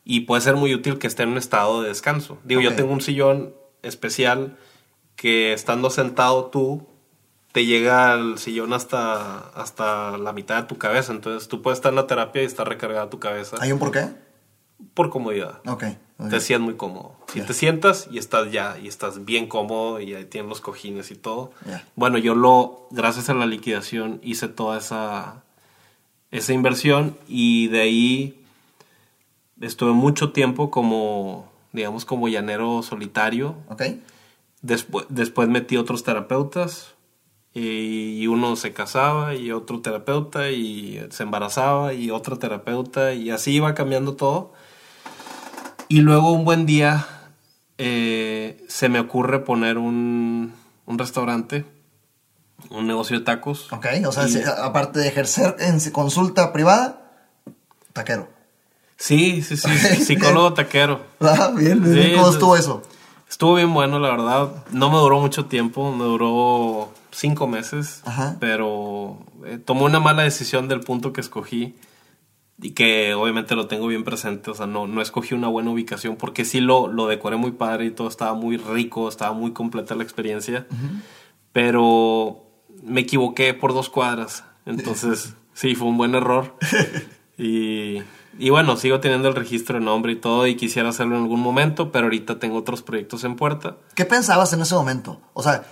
y 0.04 0.22
puede 0.22 0.42
ser 0.42 0.56
muy 0.56 0.74
útil 0.74 0.98
que 0.98 1.08
esté 1.08 1.24
en 1.24 1.30
un 1.30 1.38
estado 1.38 1.84
de 1.84 1.90
descanso. 1.90 2.40
Digo, 2.44 2.62
yo 2.62 2.76
tengo 2.76 2.92
un 2.92 3.02
sillón 3.02 3.54
especial 3.84 4.58
que 5.16 5.54
estando 5.54 5.90
sentado 5.90 6.46
tú 6.46 6.88
te 7.56 7.66
llega 7.66 8.12
al 8.12 8.38
sillón 8.38 8.74
hasta, 8.74 9.40
hasta 9.52 10.18
la 10.18 10.34
mitad 10.34 10.58
de 10.58 10.68
tu 10.68 10.78
cabeza. 10.78 11.14
Entonces 11.14 11.48
tú 11.48 11.62
puedes 11.62 11.78
estar 11.78 11.94
en 11.94 11.96
la 11.96 12.06
terapia 12.06 12.42
y 12.42 12.46
estar 12.46 12.68
recargada 12.68 13.10
tu 13.10 13.18
cabeza. 13.18 13.56
¿Hay 13.62 13.72
un 13.72 13.80
por 13.80 13.92
qué? 13.92 14.10
Por 14.94 15.10
comodidad. 15.10 15.62
Ok. 15.66 15.86
Te 16.30 16.42
sientes 16.42 16.60
muy 16.60 16.74
cómodo. 16.74 17.16
Si 17.32 17.40
te 17.40 17.54
sientas 17.54 18.10
y 18.12 18.18
estás 18.18 18.52
ya, 18.52 18.78
y 18.78 18.90
estás 18.90 19.24
bien 19.24 19.48
cómodo 19.48 20.02
y 20.02 20.14
ahí 20.16 20.26
tienes 20.26 20.50
los 20.50 20.60
cojines 20.60 21.12
y 21.12 21.16
todo. 21.16 21.54
Bueno, 21.96 22.18
yo 22.18 22.36
lo, 22.36 22.90
gracias 22.92 23.30
a 23.30 23.34
la 23.34 23.46
liquidación, 23.46 24.20
hice 24.22 24.50
toda 24.50 24.78
esa, 24.78 25.44
esa 26.32 26.52
inversión 26.52 27.18
y 27.26 27.70
de 27.70 27.80
ahí 27.80 28.46
estuve 29.62 29.94
mucho 29.94 30.34
tiempo 30.34 30.70
como, 30.70 31.50
digamos, 31.72 32.04
como 32.04 32.28
llanero 32.28 32.84
solitario. 32.84 33.56
Ok. 33.70 33.84
Después, 34.62 35.06
después 35.08 35.48
metí 35.48 35.78
otros 35.78 36.04
terapeutas 36.04 36.95
y 37.58 38.28
uno 38.28 38.58
se 38.58 38.74
casaba 38.74 39.34
y 39.34 39.54
otro 39.54 39.80
terapeuta 39.82 40.52
y 40.52 41.02
se 41.10 41.24
embarazaba 41.24 41.94
y 41.94 42.12
otro 42.12 42.38
terapeuta 42.38 43.14
y 43.14 43.32
así 43.32 43.54
iba 43.54 43.74
cambiando 43.74 44.16
todo. 44.16 44.52
Y 45.88 46.02
luego 46.02 46.34
un 46.34 46.44
buen 46.44 46.66
día 46.66 47.08
eh, 47.78 48.62
se 48.68 48.90
me 48.90 49.00
ocurre 49.00 49.40
poner 49.40 49.78
un, 49.78 50.54
un, 50.86 51.00
restaurante, 51.00 51.66
un 52.70 52.88
negocio 52.88 53.20
de 53.20 53.24
tacos. 53.24 53.72
Ok, 53.72 53.86
o 54.06 54.12
sea, 54.12 54.26
aparte 54.66 55.00
de 55.00 55.08
ejercer 55.08 55.56
en 55.60 55.80
consulta 55.92 56.52
privada, 56.52 57.14
taquero. 57.94 58.28
Sí, 58.98 59.42
sí, 59.42 59.56
sí, 59.56 59.70
psicólogo 60.04 60.54
taquero. 60.54 61.06
Ah, 61.22 61.52
bien, 61.56 61.82
¿cómo 62.16 62.32
estuvo 62.32 62.58
eso? 62.58 62.82
Estuvo 63.30 63.56
bien 63.56 63.74
bueno, 63.74 64.00
la 64.00 64.10
verdad. 64.10 64.66
No 64.72 64.90
me 64.90 64.98
duró 64.98 65.20
mucho 65.20 65.46
tiempo, 65.46 65.92
me 65.92 66.04
duró 66.04 66.92
cinco 67.16 67.48
meses, 67.48 68.04
pero 68.40 69.18
eh, 69.46 69.58
tomó 69.58 69.86
una 69.86 70.00
mala 70.00 70.24
decisión 70.24 70.68
del 70.68 70.82
punto 70.82 71.14
que 71.14 71.22
escogí 71.22 71.76
y 72.62 72.72
que 72.72 73.14
obviamente 73.14 73.56
lo 73.56 73.68
tengo 73.68 73.88
bien 73.88 74.04
presente, 74.04 74.52
o 74.52 74.54
sea, 74.54 74.68
no, 74.68 74.88
no 74.88 75.02
escogí 75.02 75.34
una 75.34 75.48
buena 75.48 75.72
ubicación 75.72 76.18
porque 76.18 76.46
sí 76.46 76.60
lo, 76.60 76.88
lo 76.88 77.08
decoré 77.08 77.38
muy 77.38 77.52
padre 77.52 77.86
y 77.86 77.92
todo 77.92 78.08
estaba 78.08 78.34
muy 78.34 78.58
rico, 78.58 79.08
estaba 79.08 79.34
muy 79.34 79.52
completa 79.52 79.96
la 79.96 80.04
experiencia, 80.04 80.68
pero 81.54 82.44
me 82.84 83.02
equivoqué 83.02 83.54
por 83.54 83.74
dos 83.74 83.90
cuadras, 83.90 84.44
entonces 84.66 85.36
sí, 85.54 85.76
fue 85.76 85.88
un 85.88 85.98
buen 85.98 86.16
error 86.16 86.58
y, 87.38 88.00
y 88.38 88.50
bueno, 88.50 88.76
sigo 88.76 89.00
teniendo 89.00 89.30
el 89.30 89.36
registro 89.36 89.80
de 89.80 89.86
nombre 89.86 90.12
y 90.12 90.16
todo 90.18 90.48
y 90.48 90.56
quisiera 90.56 90.90
hacerlo 90.90 91.16
en 91.16 91.24
algún 91.24 91.42
momento, 91.42 91.94
pero 91.94 92.06
ahorita 92.06 92.40
tengo 92.40 92.58
otros 92.58 92.82
proyectos 92.82 93.24
en 93.24 93.38
puerta. 93.38 93.78
¿Qué 93.96 94.04
pensabas 94.04 94.52
en 94.52 94.62
ese 94.62 94.76
momento? 94.76 95.22
O 95.34 95.44
sea, 95.44 95.64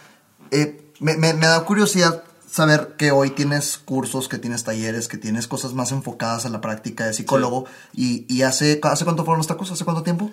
eh, 0.51 0.82
me, 0.99 1.15
me, 1.17 1.33
da 1.33 1.63
curiosidad 1.65 2.23
saber 2.49 2.95
que 2.97 3.11
hoy 3.11 3.31
tienes 3.31 3.77
cursos, 3.77 4.27
que 4.27 4.37
tienes 4.37 4.63
talleres, 4.63 5.07
que 5.07 5.17
tienes 5.17 5.47
cosas 5.47 5.73
más 5.73 5.91
enfocadas 5.91 6.45
a 6.45 6.49
la 6.49 6.61
práctica 6.61 7.05
de 7.05 7.13
psicólogo. 7.13 7.65
Y, 7.93 8.25
y 8.33 8.43
hace, 8.43 8.79
¿hace 8.83 9.03
cuánto 9.05 9.25
fueron 9.25 9.39
los 9.39 9.47
tacos? 9.47 9.71
¿Hace 9.71 9.85
cuánto 9.85 10.03
tiempo? 10.03 10.31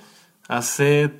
Hace 0.49 1.13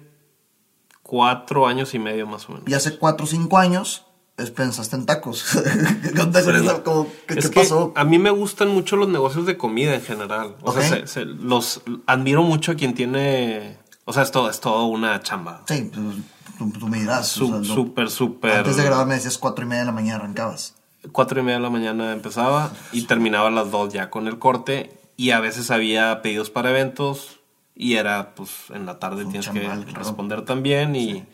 cuatro 1.03 1.67
años 1.67 1.95
y 1.95 1.99
medio 1.99 2.27
más 2.27 2.49
o 2.49 2.53
menos. 2.53 2.69
Y 2.69 2.75
hace 2.75 2.99
cuatro 2.99 3.25
o 3.25 3.27
cinco 3.29 3.59
años 3.59 4.05
es, 4.37 4.51
pensaste 4.51 4.97
en 4.97 5.07
tacos. 5.07 5.45
¿Qué, 6.15 6.21
onda 6.21 6.43
con 6.45 6.55
Sí. 6.59 6.67
eso? 6.67 6.83
¿Cómo- 6.85 7.07
qué- 7.27 7.39
Es 7.39 7.47
qué 7.47 7.51
que 7.55 7.61
pasó? 7.61 7.93
A 7.97 8.05
mí 8.05 8.19
me 8.19 8.31
gustan 8.31 8.69
mucho 8.69 8.97
los 8.97 9.09
negocios 9.09 9.47
de 9.47 9.57
comida 9.57 9.95
en 9.95 10.03
general. 10.03 10.57
O 10.63 10.73
sea, 10.73 11.07
se- 11.07 11.25
los 11.25 11.83
admiro 12.07 12.43
mucho 12.43 12.73
a 12.73 12.75
quien 12.75 12.95
tiene. 12.95 13.79
O 14.11 14.13
sea, 14.13 14.25
es 14.25 14.33
todo, 14.33 14.51
es 14.51 14.59
todo 14.59 14.87
una 14.87 15.21
chamba. 15.21 15.63
Sí, 15.69 15.89
pues, 15.95 16.17
tú, 16.59 16.69
tú 16.81 16.89
me 16.89 16.99
dirás. 16.99 17.29
Su- 17.29 17.55
o 17.55 17.63
sea, 17.65 17.75
Súper, 17.75 18.11
súper. 18.11 18.59
Antes 18.59 18.77
de 18.77 18.83
grabar 18.83 19.07
me 19.07 19.15
decías 19.15 19.39
cuatro 19.39 19.65
y 19.65 19.69
media 19.69 19.83
de 19.83 19.87
la 19.87 19.93
mañana 19.93 20.17
arrancabas. 20.17 20.75
Cuatro 21.13 21.39
y 21.41 21.45
media 21.45 21.59
de 21.59 21.63
la 21.63 21.71
mañana 21.71 22.13
empezaba 22.13 22.73
y 22.91 23.03
terminaba 23.03 23.47
a 23.47 23.51
las 23.53 23.71
dos 23.71 23.93
ya 23.93 24.11
con 24.11 24.27
el 24.27 24.41
corte. 24.41 24.99
Y 25.17 25.31
a 25.31 25.39
veces 25.39 25.71
había 25.71 26.23
pedidos 26.23 26.51
para 26.51 26.71
eventos 26.71 27.39
y 27.77 27.95
era, 27.95 28.35
pues, 28.35 28.51
en 28.71 28.85
la 28.85 28.99
tarde 28.99 29.25
tienes 29.27 29.47
chambal, 29.47 29.81
que 29.85 29.93
claro. 29.93 29.99
responder 30.01 30.45
también 30.45 30.97
y, 30.97 31.25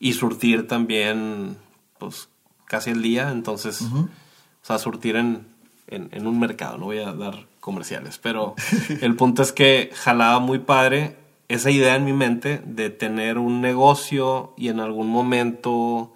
y 0.00 0.14
surtir 0.14 0.66
también, 0.66 1.58
pues, 1.98 2.30
casi 2.64 2.88
el 2.90 3.02
día. 3.02 3.30
Entonces, 3.30 3.82
o 3.82 4.08
sea, 4.62 4.78
surtir 4.78 5.16
en, 5.16 5.46
en, 5.86 6.08
en 6.12 6.26
un 6.26 6.40
mercado. 6.40 6.78
No 6.78 6.86
voy 6.86 7.00
a 7.00 7.12
dar 7.12 7.46
comerciales, 7.60 8.16
pero 8.18 8.54
el 9.02 9.16
punto 9.16 9.42
es 9.42 9.52
que 9.52 9.90
jalaba 9.94 10.38
muy 10.40 10.58
padre 10.60 11.18
esa 11.52 11.70
idea 11.70 11.94
en 11.96 12.04
mi 12.04 12.12
mente 12.12 12.62
de 12.64 12.90
tener 12.90 13.38
un 13.38 13.60
negocio 13.60 14.54
y 14.56 14.68
en 14.68 14.80
algún 14.80 15.08
momento 15.08 16.12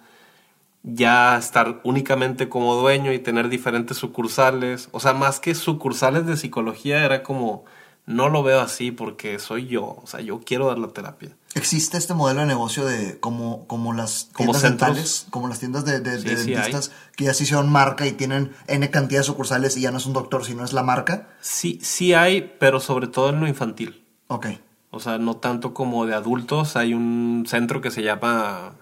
ya 0.83 1.37
estar 1.37 1.81
únicamente 1.83 2.47
como 2.49 2.75
dueño 2.75 3.11
y 3.11 3.19
tener 3.19 3.49
diferentes 3.49 3.97
sucursales. 3.97 4.89
O 4.91 4.99
sea, 4.99 5.13
más 5.13 5.39
que 5.39 5.53
sucursales 5.55 6.25
de 6.25 6.37
psicología, 6.37 7.03
era 7.03 7.23
como, 7.23 7.65
no 8.05 8.29
lo 8.29 8.41
veo 8.41 8.61
así 8.61 8.91
porque 8.91 9.37
soy 9.39 9.67
yo. 9.67 9.97
O 10.01 10.07
sea, 10.07 10.21
yo 10.21 10.39
quiero 10.39 10.67
dar 10.67 10.79
la 10.79 10.87
terapia. 10.89 11.35
¿Existe 11.55 11.97
este 11.97 12.13
modelo 12.13 12.41
de 12.41 12.45
negocio 12.45 12.85
de 12.85 13.19
como, 13.19 13.65
como 13.67 13.91
las 13.91 14.29
tiendas 14.35 14.61
dentales? 14.61 15.27
Como 15.29 15.47
las 15.49 15.59
tiendas 15.59 15.83
de, 15.85 15.99
de- 15.99 16.19
Sí, 16.19 16.29
de 16.29 16.37
sí 16.37 16.51
dentistas 16.51 16.91
que 17.15 17.25
ya 17.25 17.33
se 17.33 17.43
hicieron 17.43 17.69
marca 17.69 18.05
y 18.05 18.11
tienen 18.13 18.51
N 18.67 18.89
cantidad 18.91 19.21
de 19.21 19.25
sucursales 19.25 19.75
y 19.75 19.81
ya 19.81 19.91
no 19.91 19.97
es 19.97 20.05
un 20.05 20.13
doctor, 20.13 20.45
sino 20.45 20.63
es 20.63 20.71
la 20.71 20.83
marca. 20.83 21.29
Sí, 21.41 21.79
sí 21.81 22.13
hay, 22.13 22.55
pero 22.59 22.79
sobre 22.79 23.07
todo 23.07 23.29
en 23.29 23.39
lo 23.41 23.47
infantil. 23.47 24.05
Ok. 24.27 24.47
O 24.91 24.99
sea, 24.99 25.17
no 25.17 25.35
tanto 25.37 25.73
como 25.73 26.05
de 26.05 26.13
adultos. 26.13 26.75
Hay 26.75 26.93
un 26.93 27.45
centro 27.47 27.81
que 27.81 27.91
se 27.91 28.03
llama 28.03 28.73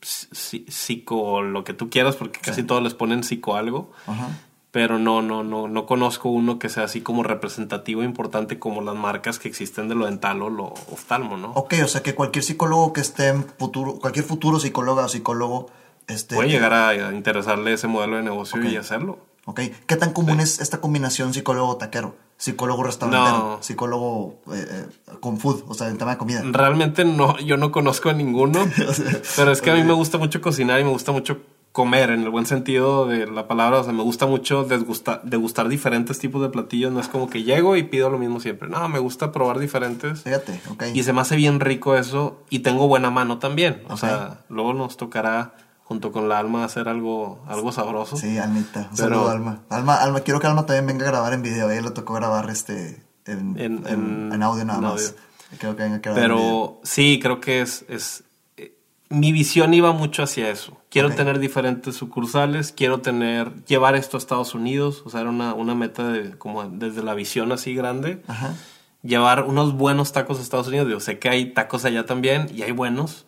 psi- 0.00 0.64
psico, 0.68 1.42
lo 1.42 1.64
que 1.64 1.72
tú 1.74 1.90
quieras, 1.90 2.16
porque 2.16 2.40
casi 2.40 2.62
todos 2.62 2.82
les 2.82 2.94
ponen 2.94 3.24
psico 3.24 3.56
algo. 3.56 3.90
Ajá. 4.06 4.28
Pero 4.72 4.98
no, 4.98 5.22
no, 5.22 5.42
no, 5.42 5.68
no 5.68 5.86
conozco 5.86 6.28
uno 6.28 6.58
que 6.58 6.68
sea 6.68 6.84
así 6.84 7.00
como 7.00 7.22
representativo 7.22 8.02
e 8.02 8.04
importante 8.04 8.58
como 8.58 8.82
las 8.82 8.94
marcas 8.94 9.38
que 9.38 9.48
existen 9.48 9.88
de 9.88 9.94
lo 9.94 10.04
dental 10.04 10.42
o 10.42 10.50
lo 10.50 10.64
oftalmo, 10.64 11.38
¿no? 11.38 11.52
Ok, 11.52 11.74
o 11.82 11.88
sea 11.88 12.02
que 12.02 12.14
cualquier 12.14 12.44
psicólogo 12.44 12.92
que 12.92 13.00
esté 13.00 13.28
en 13.28 13.44
futuro, 13.44 13.98
cualquier 13.98 14.26
futuro 14.26 14.60
psicóloga 14.60 15.06
o 15.06 15.08
psicólogo, 15.08 15.70
este, 16.08 16.34
Puede 16.34 16.50
llegar 16.50 16.74
a, 16.74 17.14
interesarle 17.14 17.72
ese 17.72 17.88
modelo 17.88 18.16
de 18.16 18.22
negocio 18.24 18.62
y 18.62 18.76
hacerlo. 18.76 19.18
Ok, 19.48 19.60
¿qué 19.86 19.96
tan 19.96 20.12
común 20.12 20.40
es 20.40 20.60
esta 20.60 20.80
combinación 20.80 21.32
psicólogo-taquero? 21.32 22.16
Psicólogo-restaurantero, 22.36 23.38
No. 23.38 23.62
psicólogo 23.62 24.40
eh, 24.52 24.66
eh, 24.68 24.86
con 25.20 25.38
food, 25.38 25.62
o 25.68 25.74
sea, 25.74 25.88
en 25.88 25.98
tema 25.98 26.10
de 26.12 26.18
comida. 26.18 26.42
Realmente 26.44 27.04
no, 27.04 27.38
yo 27.38 27.56
no 27.56 27.70
conozco 27.70 28.10
a 28.10 28.12
ninguno, 28.12 28.66
pero 29.36 29.52
es 29.52 29.62
que 29.62 29.70
a 29.70 29.74
mí 29.74 29.84
me 29.84 29.92
gusta 29.92 30.18
mucho 30.18 30.40
cocinar 30.40 30.80
y 30.80 30.84
me 30.84 30.90
gusta 30.90 31.12
mucho 31.12 31.38
comer 31.72 32.10
en 32.10 32.22
el 32.22 32.30
buen 32.30 32.46
sentido 32.46 33.06
de 33.06 33.26
la 33.26 33.46
palabra, 33.46 33.80
o 33.80 33.84
sea, 33.84 33.92
me 33.92 34.02
gusta 34.02 34.26
mucho 34.26 34.64
desgusta- 34.64 35.20
degustar 35.24 35.68
diferentes 35.68 36.18
tipos 36.18 36.40
de 36.40 36.48
platillos, 36.48 36.90
no 36.90 37.00
es 37.00 37.08
como 37.08 37.28
que 37.28 37.42
llego 37.42 37.76
y 37.76 37.82
pido 37.82 38.08
lo 38.08 38.16
mismo 38.18 38.40
siempre, 38.40 38.68
no, 38.70 38.88
me 38.88 38.98
gusta 38.98 39.30
probar 39.30 39.58
diferentes 39.58 40.22
Fíjate, 40.22 40.58
ok. 40.70 40.84
y 40.94 41.02
se 41.02 41.12
me 41.12 41.20
hace 41.20 41.36
bien 41.36 41.60
rico 41.60 41.94
eso 41.94 42.42
y 42.48 42.60
tengo 42.60 42.88
buena 42.88 43.10
mano 43.10 43.38
también, 43.38 43.82
o 43.90 43.98
sea, 43.98 44.40
luego 44.48 44.72
nos 44.72 44.96
tocará 44.96 45.52
junto 45.88 46.10
con 46.12 46.28
la 46.28 46.38
alma 46.38 46.64
hacer 46.64 46.88
algo, 46.88 47.38
algo 47.46 47.70
sabroso. 47.72 48.16
Sí, 48.16 48.38
Almita. 48.38 48.88
Un 48.90 48.96
Pero- 48.96 49.08
saludo, 49.08 49.28
Alma. 49.30 49.60
Alma. 49.70 49.94
Alma, 49.96 50.20
quiero 50.20 50.40
que 50.40 50.46
Alma 50.46 50.66
también 50.66 50.86
venga 50.86 51.04
a 51.06 51.10
grabar 51.10 51.32
en 51.32 51.42
video. 51.42 51.70
Ella 51.70 51.82
le 51.82 51.90
tocó 51.92 52.14
grabar 52.14 52.50
este 52.50 53.02
en, 53.24 53.58
En- 53.58 54.32
en- 54.32 54.42
audio 54.42 54.64
nada 54.64 54.80
más. 54.80 55.14
Creo 55.58 55.76
que 55.76 55.84
venga 55.84 55.96
a 55.96 55.98
grabar. 56.00 56.20
Pero 56.22 56.80
sí, 56.82 57.18
creo 57.22 57.40
que 57.40 57.60
es, 57.60 57.84
es 57.88 58.24
eh, 58.56 58.76
mi 59.10 59.30
visión 59.30 59.72
iba 59.74 59.92
mucho 59.92 60.22
hacia 60.24 60.50
eso. 60.50 60.76
Quiero 60.90 61.10
tener 61.14 61.38
diferentes 61.38 61.94
sucursales, 61.94 62.72
quiero 62.72 63.00
tener, 63.00 63.52
llevar 63.66 63.94
esto 63.96 64.16
a 64.16 64.18
Estados 64.18 64.54
Unidos, 64.54 65.02
o 65.04 65.10
sea, 65.10 65.20
era 65.20 65.30
una, 65.30 65.52
una 65.54 65.74
meta 65.74 66.08
de, 66.08 66.36
como 66.38 66.64
desde 66.64 67.02
la 67.02 67.14
visión 67.14 67.52
así 67.52 67.74
grande. 67.74 68.22
Ajá. 68.26 68.54
Llevar 69.02 69.44
unos 69.44 69.74
buenos 69.74 70.12
tacos 70.12 70.38
a 70.38 70.42
Estados 70.42 70.66
Unidos. 70.68 70.88
Yo 70.88 70.98
sé 71.00 71.18
que 71.20 71.28
hay 71.28 71.52
tacos 71.52 71.84
allá 71.84 72.06
también 72.06 72.48
y 72.52 72.62
hay 72.62 72.72
buenos. 72.72 73.25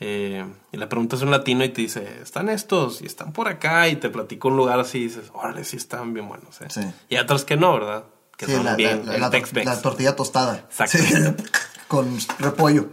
Eh, 0.00 0.44
y 0.70 0.76
le 0.76 0.86
preguntas 0.86 1.20
a 1.20 1.24
un 1.24 1.30
latino 1.32 1.64
y 1.64 1.70
te 1.70 1.80
dice, 1.82 2.20
están 2.22 2.48
estos 2.48 3.02
y 3.02 3.06
están 3.06 3.32
por 3.32 3.48
acá 3.48 3.88
y 3.88 3.96
te 3.96 4.08
platico 4.10 4.48
un 4.48 4.56
lugar 4.56 4.78
así 4.78 4.98
y 4.98 5.02
dices, 5.04 5.30
órale, 5.34 5.64
sí 5.64 5.76
están 5.76 6.14
bien 6.14 6.28
buenos. 6.28 6.60
eh". 6.60 6.66
Sí. 6.68 6.80
Y 7.08 7.16
hay 7.16 7.22
otros 7.22 7.44
que 7.44 7.56
no, 7.56 7.72
¿verdad? 7.74 8.04
Que 8.36 8.46
Sí, 8.46 8.52
son 8.52 8.64
la, 8.64 8.76
bien, 8.76 9.02
la- 9.06 9.18
la- 9.18 9.64
la 9.64 9.82
tortilla 9.82 10.14
tostada. 10.14 10.56
Exacto. 10.58 10.98
Sí, 10.98 11.14
con 11.88 12.16
repollo. 12.38 12.90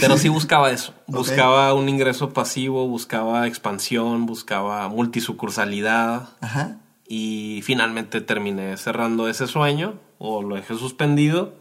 Pero 0.00 0.16
sí 0.18 0.28
buscaba 0.28 0.70
eso. 0.70 0.94
Buscaba 1.06 1.72
un 1.74 1.88
ingreso 1.88 2.30
pasivo, 2.34 2.86
buscaba 2.88 3.46
expansión, 3.46 4.26
buscaba 4.26 4.88
multisucursalidad. 4.88 6.28
Ajá. 6.40 6.78
Y 7.08 7.60
finalmente 7.64 8.20
terminé 8.20 8.76
cerrando 8.76 9.28
ese 9.28 9.46
sueño 9.46 9.94
o 10.18 10.42
lo 10.42 10.56
dejé 10.56 10.74
suspendido. 10.76 11.54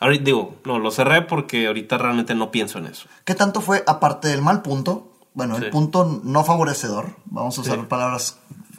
Ahorita 0.00 0.24
digo, 0.24 0.56
no, 0.64 0.78
lo 0.78 0.90
cerré 0.90 1.22
porque 1.22 1.66
ahorita 1.66 1.98
realmente 1.98 2.34
no 2.34 2.50
pienso 2.50 2.78
en 2.78 2.86
eso. 2.86 3.06
¿Qué 3.24 3.34
tanto 3.34 3.60
fue, 3.60 3.82
aparte 3.86 4.28
del 4.28 4.42
mal 4.42 4.60
punto, 4.62 5.12
bueno, 5.34 5.56
el 5.56 5.70
punto 5.70 6.20
no 6.24 6.44
favorecedor, 6.44 7.16
vamos 7.26 7.56
a 7.58 7.60
usar 7.62 7.78
Sí. 7.80 7.86
palabras 7.88 8.38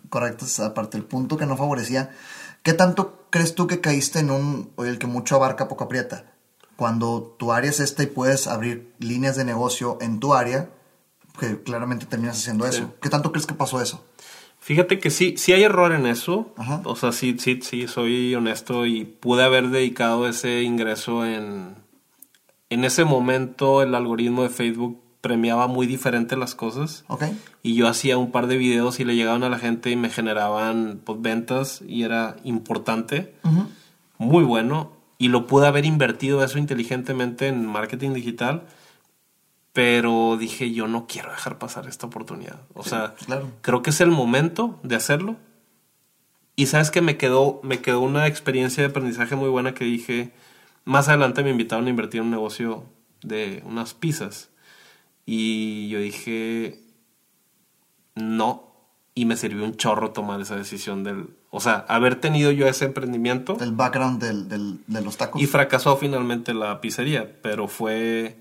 correctas, 0.09 0.59
aparte 0.59 0.97
del 0.97 1.05
punto 1.05 1.37
que 1.37 1.45
no 1.45 1.57
favorecía, 1.57 2.11
¿qué 2.63 2.73
tanto 2.73 3.25
crees 3.29 3.55
tú 3.55 3.67
que 3.67 3.81
caíste 3.81 4.19
en 4.19 4.29
un, 4.31 4.71
el 4.77 4.97
que 4.99 5.07
mucho 5.07 5.35
abarca, 5.35 5.67
poco 5.67 5.85
aprieta? 5.85 6.25
Cuando 6.75 7.35
tu 7.39 7.51
área 7.53 7.69
es 7.69 7.79
esta 7.79 8.03
y 8.03 8.07
puedes 8.07 8.47
abrir 8.47 8.93
líneas 8.99 9.35
de 9.37 9.45
negocio 9.45 9.97
en 10.01 10.19
tu 10.19 10.33
área, 10.33 10.69
que 11.39 11.61
claramente 11.63 12.05
terminas 12.05 12.37
haciendo 12.37 12.65
Sí. 12.69 12.77
eso. 12.77 12.93
¿Qué 13.01 13.09
tanto 13.09 13.31
crees 13.31 13.45
que 13.45 13.53
pasó 13.53 13.81
eso? 13.81 14.05
Fíjate 14.65 14.97
que 14.97 15.11
sí, 15.11 15.35
sí 15.37 15.53
hay 15.53 15.61
error 15.61 15.91
en 15.91 16.07
eso. 16.07 16.51
Ajá. 16.57 16.81
O 16.85 16.95
sea, 16.95 17.11
sí, 17.11 17.35
sí, 17.37 17.59
sí, 17.61 17.87
soy 17.87 18.33
honesto 18.33 18.87
y 18.87 19.05
pude 19.05 19.43
haber 19.43 19.69
dedicado 19.69 20.27
ese 20.27 20.63
ingreso 20.63 21.23
en... 21.23 21.75
En 22.71 22.83
ese 22.83 23.05
momento 23.05 23.83
el 23.83 23.93
algoritmo 23.93 24.41
de 24.41 24.49
Facebook 24.49 24.99
premiaba 25.21 25.67
muy 25.67 25.85
diferente 25.85 26.35
las 26.35 26.55
cosas. 26.55 27.05
¿Ok? 27.09 27.25
Y 27.61 27.75
yo 27.75 27.87
hacía 27.87 28.17
un 28.17 28.31
par 28.31 28.47
de 28.47 28.57
videos 28.57 28.99
y 28.99 29.05
le 29.05 29.15
llegaban 29.15 29.43
a 29.43 29.49
la 29.49 29.59
gente 29.59 29.91
y 29.91 29.95
me 29.95 30.09
generaban 30.09 30.99
pues, 31.05 31.21
ventas 31.21 31.83
y 31.87 32.01
era 32.01 32.35
importante, 32.43 33.35
muy 34.17 34.43
bueno. 34.43 34.93
Y 35.19 35.27
lo 35.27 35.45
pude 35.45 35.67
haber 35.67 35.85
invertido 35.85 36.43
eso 36.43 36.57
inteligentemente 36.57 37.49
en 37.49 37.67
marketing 37.67 38.13
digital. 38.13 38.63
Pero 39.75 40.37
dije, 40.39 40.71
yo 40.71 40.87
no 40.87 41.05
quiero 41.05 41.29
dejar 41.31 41.59
pasar 41.59 41.85
esta 41.87 42.07
oportunidad. 42.07 42.61
O 42.73 42.83
sea, 42.83 43.13
claro. 43.25 43.51
creo 43.61 43.81
que 43.83 43.89
es 43.89 43.99
el 43.99 44.09
momento 44.09 44.79
de 44.83 44.95
hacerlo. 44.95 45.35
Y 46.55 46.67
sabes 46.67 46.91
que 46.91 47.01
me 47.01 47.17
quedó, 47.17 47.59
me 47.61 47.81
quedó 47.81 47.99
una 47.99 48.25
experiencia 48.27 48.81
de 48.81 48.89
aprendizaje 48.89 49.35
muy 49.35 49.49
buena 49.49 49.73
que 49.73 49.83
dije, 49.83 50.31
más 50.85 51.09
adelante 51.09 51.43
me 51.43 51.49
invitaron 51.49 51.87
a 51.87 51.89
invertir 51.89 52.21
en 52.21 52.27
un 52.27 52.31
negocio 52.31 52.85
de 53.21 53.63
unas 53.65 53.93
pizzas. 53.93 54.49
Y 55.25 55.89
yo 55.89 55.99
dije, 55.99 56.79
no. 58.15 58.71
Y 59.13 59.25
me 59.25 59.35
sirvió 59.35 59.65
un 59.65 59.75
chorro 59.75 60.11
tomar 60.11 60.39
esa 60.39 60.55
decisión 60.55 61.03
del... 61.03 61.27
O 61.49 61.59
sea, 61.59 61.85
haber 61.89 62.15
tenido 62.15 62.51
yo 62.51 62.67
ese 62.67 62.85
emprendimiento 62.85 63.57
El 63.59 63.71
background 63.73 64.21
del, 64.21 64.47
del- 64.47 64.79
de 64.87 65.01
los 65.01 65.17
tacos. 65.17 65.41
y 65.41 65.47
fracasó 65.47 65.95
finalmente 65.97 66.53
la 66.53 66.79
pizzería, 66.81 67.35
pero 67.41 67.67
fue 67.67 68.37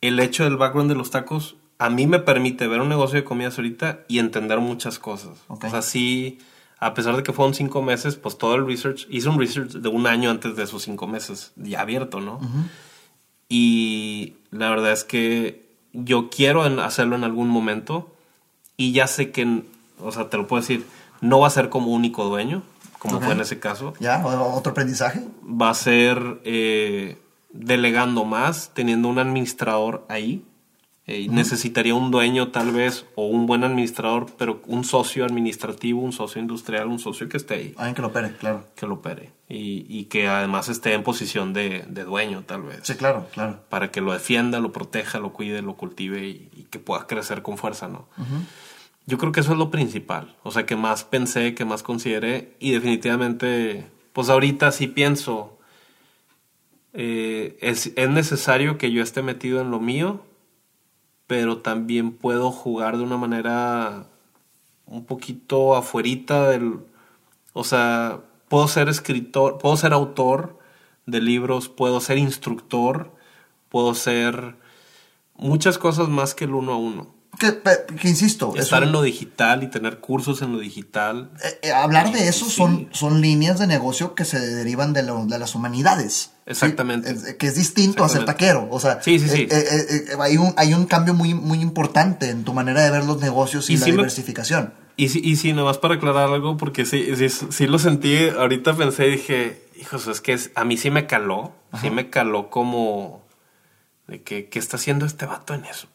el 0.00 0.18
hecho 0.20 0.44
del 0.44 0.56
background 0.56 0.90
de 0.90 0.96
los 0.96 1.10
tacos 1.10 1.56
a 1.78 1.88
mí 1.90 2.06
me 2.06 2.18
permite 2.18 2.66
ver 2.68 2.80
un 2.80 2.88
negocio 2.90 3.16
de 3.16 3.24
comidas 3.24 3.56
ahorita 3.58 4.00
y 4.08 4.18
entender 4.18 4.58
muchas 4.60 4.98
cosas. 4.98 5.38
Ok. 5.48 5.64
O 5.64 5.70
sea, 5.70 5.80
sí, 5.82 6.38
a 6.78 6.92
pesar 6.94 7.16
de 7.16 7.22
que 7.22 7.32
fueron 7.32 7.54
cinco 7.54 7.80
meses, 7.82 8.16
pues 8.16 8.36
todo 8.36 8.54
el 8.54 8.66
research, 8.66 9.06
hice 9.10 9.28
un 9.30 9.38
research 9.38 9.70
de 9.72 9.88
un 9.88 10.06
año 10.06 10.30
antes 10.30 10.56
de 10.56 10.62
esos 10.64 10.82
cinco 10.82 11.06
meses, 11.06 11.52
ya 11.56 11.80
abierto, 11.80 12.20
¿no? 12.20 12.38
Y 13.48 14.34
la 14.50 14.70
verdad 14.70 14.92
es 14.92 15.04
que 15.04 15.68
yo 15.92 16.28
quiero 16.30 16.62
hacerlo 16.62 17.16
en 17.16 17.24
algún 17.24 17.48
momento 17.48 18.14
y 18.76 18.92
ya 18.92 19.06
sé 19.06 19.30
que, 19.32 19.62
o 19.98 20.12
sea, 20.12 20.28
te 20.30 20.36
lo 20.36 20.46
puedo 20.46 20.60
decir, 20.60 20.84
no 21.20 21.40
va 21.40 21.48
a 21.48 21.50
ser 21.50 21.68
como 21.68 21.88
único 21.92 22.24
dueño, 22.24 22.62
como 22.98 23.20
fue 23.20 23.32
en 23.32 23.40
ese 23.40 23.58
caso 23.58 23.94
¿Ya? 23.98 24.24
¿O- 24.24 24.54
¿Otro 24.56 24.72
aprendizaje? 24.72 25.22
va 25.44 25.70
a 25.70 25.74
ser 25.74 26.40
eh, 26.44 27.18
delegando 27.52 28.24
más, 28.24 28.72
teniendo 28.74 29.08
un 29.08 29.18
administrador 29.18 30.04
ahí. 30.08 30.44
Eh, 31.06 31.26
Necesitaría 31.28 31.94
un 31.94 32.12
dueño 32.12 32.48
tal 32.52 32.70
vez 32.70 33.04
o 33.16 33.26
un 33.26 33.46
buen 33.46 33.64
administrador, 33.64 34.26
pero 34.38 34.62
un 34.66 34.84
socio 34.84 35.24
administrativo, 35.24 36.00
un 36.00 36.12
socio 36.12 36.40
industrial, 36.40 36.86
un 36.86 37.00
socio 37.00 37.28
que 37.28 37.36
esté 37.36 37.54
ahí, 37.54 37.74
Alguien 37.78 37.94
que 37.96 38.02
lo 38.02 38.08
opere, 38.08 38.36
claro. 38.36 38.66
que 38.76 38.86
lo 38.86 38.94
opere 38.96 39.32
y, 39.48 39.86
y 39.88 40.04
que 40.04 40.28
además 40.28 40.68
esté 40.68 40.92
en 40.92 41.02
posición 41.02 41.52
de, 41.52 41.84
de 41.88 42.04
dueño 42.04 42.44
tal 42.46 42.62
vez. 42.62 42.80
Sí, 42.84 42.94
claro, 42.94 43.26
claro. 43.32 43.60
Para 43.68 43.90
que 43.90 44.00
lo 44.00 44.12
defienda, 44.12 44.60
lo 44.60 44.70
proteja, 44.70 45.18
lo 45.18 45.32
cuide, 45.32 45.62
lo 45.62 45.74
cultive 45.74 46.28
y, 46.28 46.48
y 46.54 46.62
que 46.70 46.78
pueda 46.78 47.08
crecer 47.08 47.42
con 47.42 47.58
fuerza, 47.58 47.88
¿no? 47.88 48.06
Yo 49.06 49.18
creo 49.18 49.32
que 49.32 49.40
eso 49.40 49.50
es 49.52 49.58
lo 49.58 49.70
principal. 49.70 50.36
O 50.44 50.52
sea, 50.52 50.64
que 50.66 50.76
más 50.76 51.02
pensé, 51.02 51.54
que 51.56 51.64
más 51.64 51.82
consideré. 51.82 52.54
Y 52.60 52.70
definitivamente, 52.70 53.88
pues 54.12 54.28
ahorita 54.28 54.70
sí 54.70 54.86
pienso. 54.86 55.58
Eh, 56.92 57.56
es, 57.60 57.92
es 57.96 58.10
necesario 58.10 58.78
que 58.78 58.90
yo 58.92 59.02
esté 59.02 59.22
metido 59.22 59.60
en 59.60 59.70
lo 59.70 59.80
mío, 59.80 60.22
pero 61.26 61.58
también 61.58 62.12
puedo 62.12 62.50
jugar 62.50 62.96
de 62.96 63.04
una 63.04 63.16
manera 63.16 64.06
un 64.86 65.04
poquito 65.04 65.76
afuerita 65.76 66.48
del... 66.48 66.80
O 67.52 67.64
sea, 67.64 68.20
puedo 68.48 68.68
ser 68.68 68.88
escritor, 68.88 69.58
puedo 69.58 69.76
ser 69.76 69.92
autor 69.92 70.58
de 71.06 71.20
libros, 71.20 71.68
puedo 71.68 72.00
ser 72.00 72.18
instructor, 72.18 73.12
puedo 73.68 73.94
ser 73.94 74.56
muchas 75.36 75.78
cosas 75.78 76.08
más 76.08 76.34
que 76.34 76.44
el 76.44 76.54
uno 76.54 76.72
a 76.72 76.76
uno. 76.76 77.19
Que, 77.38 78.08
insisto, 78.08 78.52
es 78.56 78.64
Estar 78.64 78.82
un- 78.82 78.88
en 78.88 78.92
lo 78.92 79.02
digital 79.02 79.62
y 79.62 79.68
tener 79.68 79.98
cursos 79.98 80.42
en 80.42 80.52
lo 80.52 80.58
digital. 80.58 81.30
eh, 81.42 81.58
eh, 81.68 81.72
hablar 81.72 82.12
de 82.12 82.28
eso 82.28 82.44
Sí. 82.44 82.50
son, 82.56 82.88
son 82.92 83.20
líneas 83.22 83.58
de 83.58 83.66
negocio 83.66 84.14
que 84.14 84.24
se 84.24 84.38
derivan 84.40 84.92
de, 84.92 85.04
lo- 85.04 85.24
de 85.24 85.38
las 85.38 85.54
humanidades. 85.54 86.32
Exactamente. 86.44 87.36
Que 87.38 87.46
es 87.46 87.54
distinto 87.54 88.04
a 88.04 88.08
ser 88.08 88.24
taquero. 88.24 88.66
O 88.70 88.80
sea, 88.80 89.00
Sí, 89.02 89.18
sí, 89.18 89.28
sí. 89.28 89.42
eh, 89.42 89.48
eh, 89.50 89.58
eh, 89.60 90.04
eh, 90.10 90.16
hay, 90.20 90.36
un, 90.36 90.52
hay 90.56 90.74
un 90.74 90.84
cambio 90.86 91.14
muy, 91.14 91.32
muy 91.32 91.60
importante 91.62 92.28
en 92.30 92.44
tu 92.44 92.52
manera 92.52 92.82
de 92.82 92.90
ver 92.90 93.04
los 93.04 93.20
negocios 93.20 93.70
y, 93.70 93.74
Y 93.74 93.76
la 93.78 93.86
me- 93.86 93.92
diversificación. 93.92 94.74
Y 94.96 95.08
sí, 95.08 95.22
y 95.24 95.36
sí, 95.36 95.52
nomás 95.54 95.78
para 95.78 95.94
aclarar 95.94 96.28
algo, 96.30 96.56
porque 96.58 96.84
sí, 96.84 97.06
sí, 97.16 97.28
sí 97.30 97.66
lo 97.66 97.78
sentí, 97.78 98.28
ahorita 98.28 98.76
pensé 98.76 99.06
y 99.06 99.12
dije, 99.12 99.64
hijos, 99.80 100.06
es 100.08 100.20
que 100.20 100.38
a 100.54 100.64
mí 100.64 100.76
sí 100.76 100.90
me 100.90 101.06
caló, 101.06 101.54
sí 101.80 101.88
me 101.90 102.10
caló 102.10 102.50
como 102.50 103.22
de 104.08 104.20
que, 104.22 104.48
¿qué 104.50 104.58
está 104.58 104.76
haciendo 104.76 105.06
este 105.06 105.24
vato 105.24 105.54
en 105.54 105.64
eso? 105.64 105.86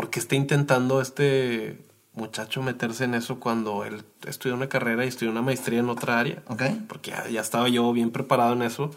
¿Por 0.00 0.08
qué 0.08 0.18
está 0.18 0.34
intentando 0.34 1.02
este 1.02 1.78
muchacho 2.14 2.62
meterse 2.62 3.04
en 3.04 3.12
eso 3.12 3.38
cuando 3.38 3.84
él 3.84 4.02
estudió 4.26 4.54
una 4.54 4.66
carrera 4.66 5.04
y 5.04 5.08
estudió 5.08 5.30
una 5.30 5.42
maestría 5.42 5.80
en 5.80 5.90
otra 5.90 6.18
área? 6.18 6.42
¿Ok? 6.46 6.62
Porque 6.88 7.10
ya, 7.10 7.28
ya 7.28 7.42
estaba 7.42 7.68
yo 7.68 7.92
bien 7.92 8.10
preparado 8.10 8.54
en 8.54 8.62
eso. 8.62 8.92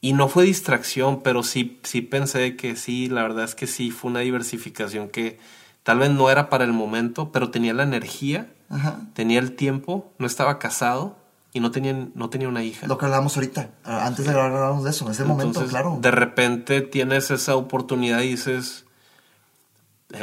Y 0.00 0.14
no 0.14 0.26
fue 0.26 0.42
distracción, 0.42 1.22
pero 1.22 1.44
sí, 1.44 1.78
sí 1.84 2.00
pensé 2.00 2.56
que 2.56 2.74
sí, 2.74 3.08
la 3.08 3.22
verdad 3.22 3.44
es 3.44 3.54
que 3.54 3.68
sí 3.68 3.92
fue 3.92 4.10
una 4.10 4.18
diversificación 4.18 5.08
que 5.08 5.38
tal 5.84 6.00
vez 6.00 6.10
no 6.10 6.28
era 6.30 6.50
para 6.50 6.64
el 6.64 6.72
momento, 6.72 7.30
pero 7.30 7.52
tenía 7.52 7.72
la 7.72 7.84
energía, 7.84 8.52
Ajá. 8.70 8.98
tenía 9.14 9.38
el 9.38 9.54
tiempo, 9.54 10.12
no 10.18 10.26
estaba 10.26 10.58
casado 10.58 11.16
y 11.52 11.60
no 11.60 11.70
tenía, 11.70 12.08
no 12.16 12.28
tenía 12.28 12.48
una 12.48 12.64
hija. 12.64 12.88
Lo 12.88 12.98
que 12.98 13.04
hablábamos 13.04 13.36
ahorita. 13.36 13.70
ah, 13.84 14.04
Antes 14.04 14.26
de 14.26 14.32
grabar 14.32 14.50
hablábamos 14.50 14.82
de 14.82 14.90
eso. 14.90 15.08
Es 15.12 15.20
el 15.20 15.26
momento, 15.26 15.60
Entonces, 15.60 15.70
claro. 15.70 15.96
De 16.02 16.10
repente 16.10 16.80
tienes 16.80 17.30
esa 17.30 17.54
oportunidad 17.54 18.20
y 18.22 18.30
dices. 18.30 18.84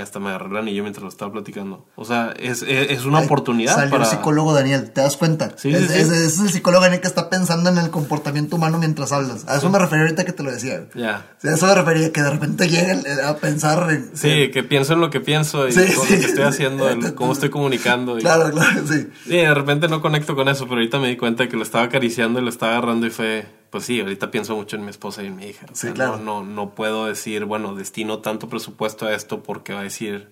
Hasta 0.01 0.19
me 0.19 0.29
agarré 0.29 0.49
el 0.49 0.57
anillo 0.57 0.81
mientras 0.81 1.03
lo 1.03 1.09
estaba 1.09 1.31
platicando. 1.31 1.85
O 1.95 2.05
sea, 2.05 2.33
es, 2.39 2.63
es, 2.63 2.89
es 2.89 3.05
una 3.05 3.19
Ay, 3.19 3.25
oportunidad 3.25 3.75
Salió 3.75 3.91
para. 3.91 4.03
el 4.05 4.09
psicólogo 4.09 4.51
Daniel, 4.51 4.89
¿te 4.89 5.01
das 5.01 5.15
cuenta? 5.15 5.53
Sí, 5.57 5.71
es, 5.71 5.81
sí, 5.81 5.87
sí. 5.89 5.99
es- 5.99 6.09
es 6.09 6.39
el 6.39 6.49
psicólogo 6.49 6.81
Daniel 6.83 7.01
que 7.01 7.07
está 7.07 7.29
pensando 7.29 7.69
en 7.69 7.77
el 7.77 7.91
comportamiento 7.91 8.55
humano 8.55 8.79
mientras 8.79 9.11
hablas. 9.11 9.45
A 9.47 9.57
eso 9.57 9.69
me 9.69 9.77
refería 9.77 10.05
ahorita 10.05 10.25
que 10.25 10.31
te 10.33 10.41
lo 10.41 10.51
decía. 10.51 10.87
Ya. 10.95 11.27
A 11.43 11.49
eso 11.53 11.67
me 11.67 11.75
refería, 11.75 12.11
que 12.11 12.19
de 12.23 12.29
repente 12.31 12.67
llega 12.67 13.29
a 13.29 13.35
pensar 13.37 13.87
en... 13.91 14.09
Sí, 14.15 14.49
que 14.51 14.63
pienso 14.63 14.93
en 14.93 15.01
lo 15.01 15.11
que 15.11 15.19
pienso 15.21 15.67
y 15.67 15.73
con 15.75 15.83
lo 15.85 16.03
que 16.07 16.15
estoy 16.15 16.43
haciendo, 16.45 16.89
en 16.89 17.11
cómo 17.15 17.33
estoy 17.33 17.49
comunicando. 17.51 18.17
Y, 18.17 18.21
Claro, 18.21 18.49
claro, 18.51 18.81
sí. 18.87 19.07
Sí, 19.25 19.37
de 19.37 19.53
repente 19.53 19.87
no 19.87 20.01
conecto 20.01 20.35
con 20.35 20.47
eso, 20.49 20.63
pero 20.63 20.77
ahorita 20.77 20.97
me 20.97 21.09
di 21.09 21.15
cuenta 21.17 21.47
que 21.47 21.57
lo 21.57 21.63
estaba 21.63 21.83
acariciando 21.83 22.39
y 22.39 22.43
lo 22.43 22.49
estaba 22.49 22.71
agarrando 22.71 23.05
y 23.05 23.11
fue, 23.11 23.45
pues 23.69 23.85
sí, 23.85 23.99
ahorita 23.99 24.31
pienso 24.31 24.55
mucho 24.55 24.75
en 24.75 24.83
mi 24.83 24.89
esposa 24.91 25.23
y 25.23 25.27
en 25.27 25.35
mi 25.35 25.45
hija. 25.47 25.65
O 25.71 25.75
Sí, 25.75 25.91
claro. 25.91 26.17
No, 26.17 26.43
no, 26.43 26.43
no 26.43 26.75
puedo 26.75 27.05
decir, 27.05 27.45
bueno, 27.45 27.75
destino 27.75 28.19
tanto 28.19 28.47
presupuesto 28.49 29.05
a 29.05 29.13
esto 29.13 29.43
porque 29.43 29.73
va 29.73 29.79
a 29.81 29.83
decir, 29.83 30.31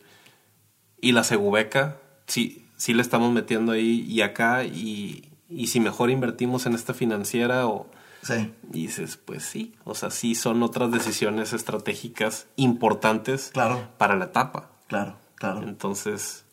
y 1.01 1.11
la 1.11 1.23
segubeca, 1.23 1.97
sí, 2.27 2.67
sí 2.77 2.93
le 2.93 3.01
estamos 3.01 3.31
metiendo 3.34 3.71
ahí 3.73 4.01
y 4.07 4.21
acá 4.21 4.63
y, 4.63 5.29
y 5.49 5.67
si 5.67 5.79
mejor 5.79 6.09
invertimos 6.09 6.65
en 6.65 6.73
esta 6.75 6.93
financiera 6.93 7.67
o... 7.67 7.88
Sí, 8.21 8.53
Y 8.71 8.84
dices, 8.84 9.17
pues 9.17 9.43
sí, 9.43 9.75
o 9.84 9.95
sea, 9.95 10.09
sí 10.09 10.34
son 10.36 10.63
otras 10.63 10.89
decisiones 10.91 11.51
estratégicas 11.51 12.47
importantes 12.55 13.49
Claro. 13.51 13.89
para 13.97 14.15
la 14.15 14.25
etapa. 14.25 14.69
claro, 14.88 15.17
claro. 15.36 15.61
Entonces, 15.63 16.45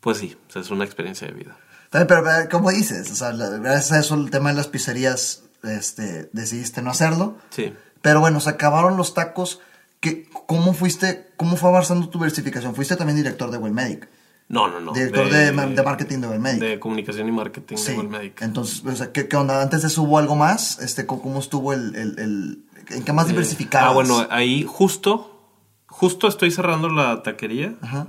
pues 0.00 0.18
sí, 0.18 0.36
es 0.52 0.70
una 0.70 0.84
experiencia 0.84 1.28
de 1.28 1.34
vida. 1.34 1.56
También, 1.90 2.08
pero 2.08 2.28
eh, 2.40 2.48
como 2.50 2.70
dices, 2.70 3.08
o 3.10 3.14
sea, 3.14 3.30
gracias 3.32 3.92
a 3.92 4.00
eso 4.00 4.16
el 4.16 4.30
tema 4.30 4.50
de 4.50 4.56
las 4.56 4.66
pizzerías, 4.66 5.44
este, 5.64 6.30
decidiste 6.32 6.82
no 6.82 6.90
hacerlo. 6.90 7.36
Sí. 7.50 7.72
Pero 8.02 8.20
bueno, 8.20 8.40
se 8.40 8.50
acabaron 8.50 8.96
los 8.96 9.14
tacos. 9.14 9.60
¿Qué, 10.00 10.28
¿Cómo 10.46 10.72
fuiste, 10.72 11.30
cómo 11.36 11.56
fue 11.56 11.68
avanzando 11.68 12.08
tu 12.08 12.18
diversificación? 12.18 12.74
Fuiste 12.74 12.96
también 12.96 13.16
director 13.16 13.50
de 13.50 13.58
Wellmedic. 13.58 14.08
No, 14.48 14.66
no, 14.66 14.80
no. 14.80 14.92
Director 14.92 15.30
de, 15.30 15.52
de 15.52 15.82
marketing 15.82 16.18
de 16.20 16.26
Wellmedic. 16.28 16.60
De 16.60 16.80
comunicación 16.80 17.28
y 17.28 17.32
marketing 17.32 17.76
Sí. 17.76 17.92
de 17.92 17.98
Wellmedic. 17.98 18.42
Entonces, 18.42 18.84
o 18.84 18.96
sea, 18.96 19.12
¿qué, 19.12 19.28
qué 19.28 19.36
onda? 19.36 19.60
¿Antes 19.62 19.82
de 19.82 19.88
eso 19.88 20.02
hubo 20.02 20.18
algo 20.18 20.34
más? 20.36 20.78
Este, 20.80 21.06
¿cómo, 21.06 21.38
estuvo 21.38 21.72
el, 21.72 21.94
el, 21.94 22.18
el- 22.18 22.64
¿En 22.88 23.04
qué 23.04 23.12
más 23.12 23.28
diversificabas? 23.28 23.90
Ah, 23.90 23.94
bueno, 23.94 24.26
ahí 24.30 24.64
justo, 24.66 25.38
justo 25.86 26.26
estoy 26.26 26.50
cerrando 26.50 26.88
la 26.88 27.22
taquería 27.22 27.74
Ajá. 27.82 28.08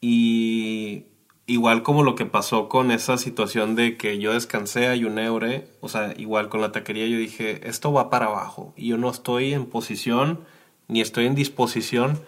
y 0.00 1.06
igual 1.46 1.82
como 1.82 2.02
lo 2.02 2.14
que 2.14 2.26
pasó 2.26 2.68
con 2.68 2.90
esa 2.90 3.18
situación 3.18 3.74
de 3.76 3.96
que 3.96 4.18
yo 4.18 4.32
descansé, 4.32 4.88
ayuné, 4.88 5.28
oré, 5.28 5.68
o 5.80 5.88
sea, 5.88 6.14
igual 6.16 6.48
con 6.48 6.60
la 6.60 6.72
taquería 6.72 7.06
yo 7.06 7.18
dije, 7.18 7.68
esto 7.68 7.92
va 7.92 8.08
para 8.10 8.26
abajo 8.26 8.72
y 8.76 8.88
yo 8.88 8.96
no 8.98 9.10
estoy 9.10 9.52
en 9.52 9.66
posición 9.66 10.40
ni 10.88 11.00
estoy 11.00 11.26
en 11.26 11.34
disposición 11.34 12.18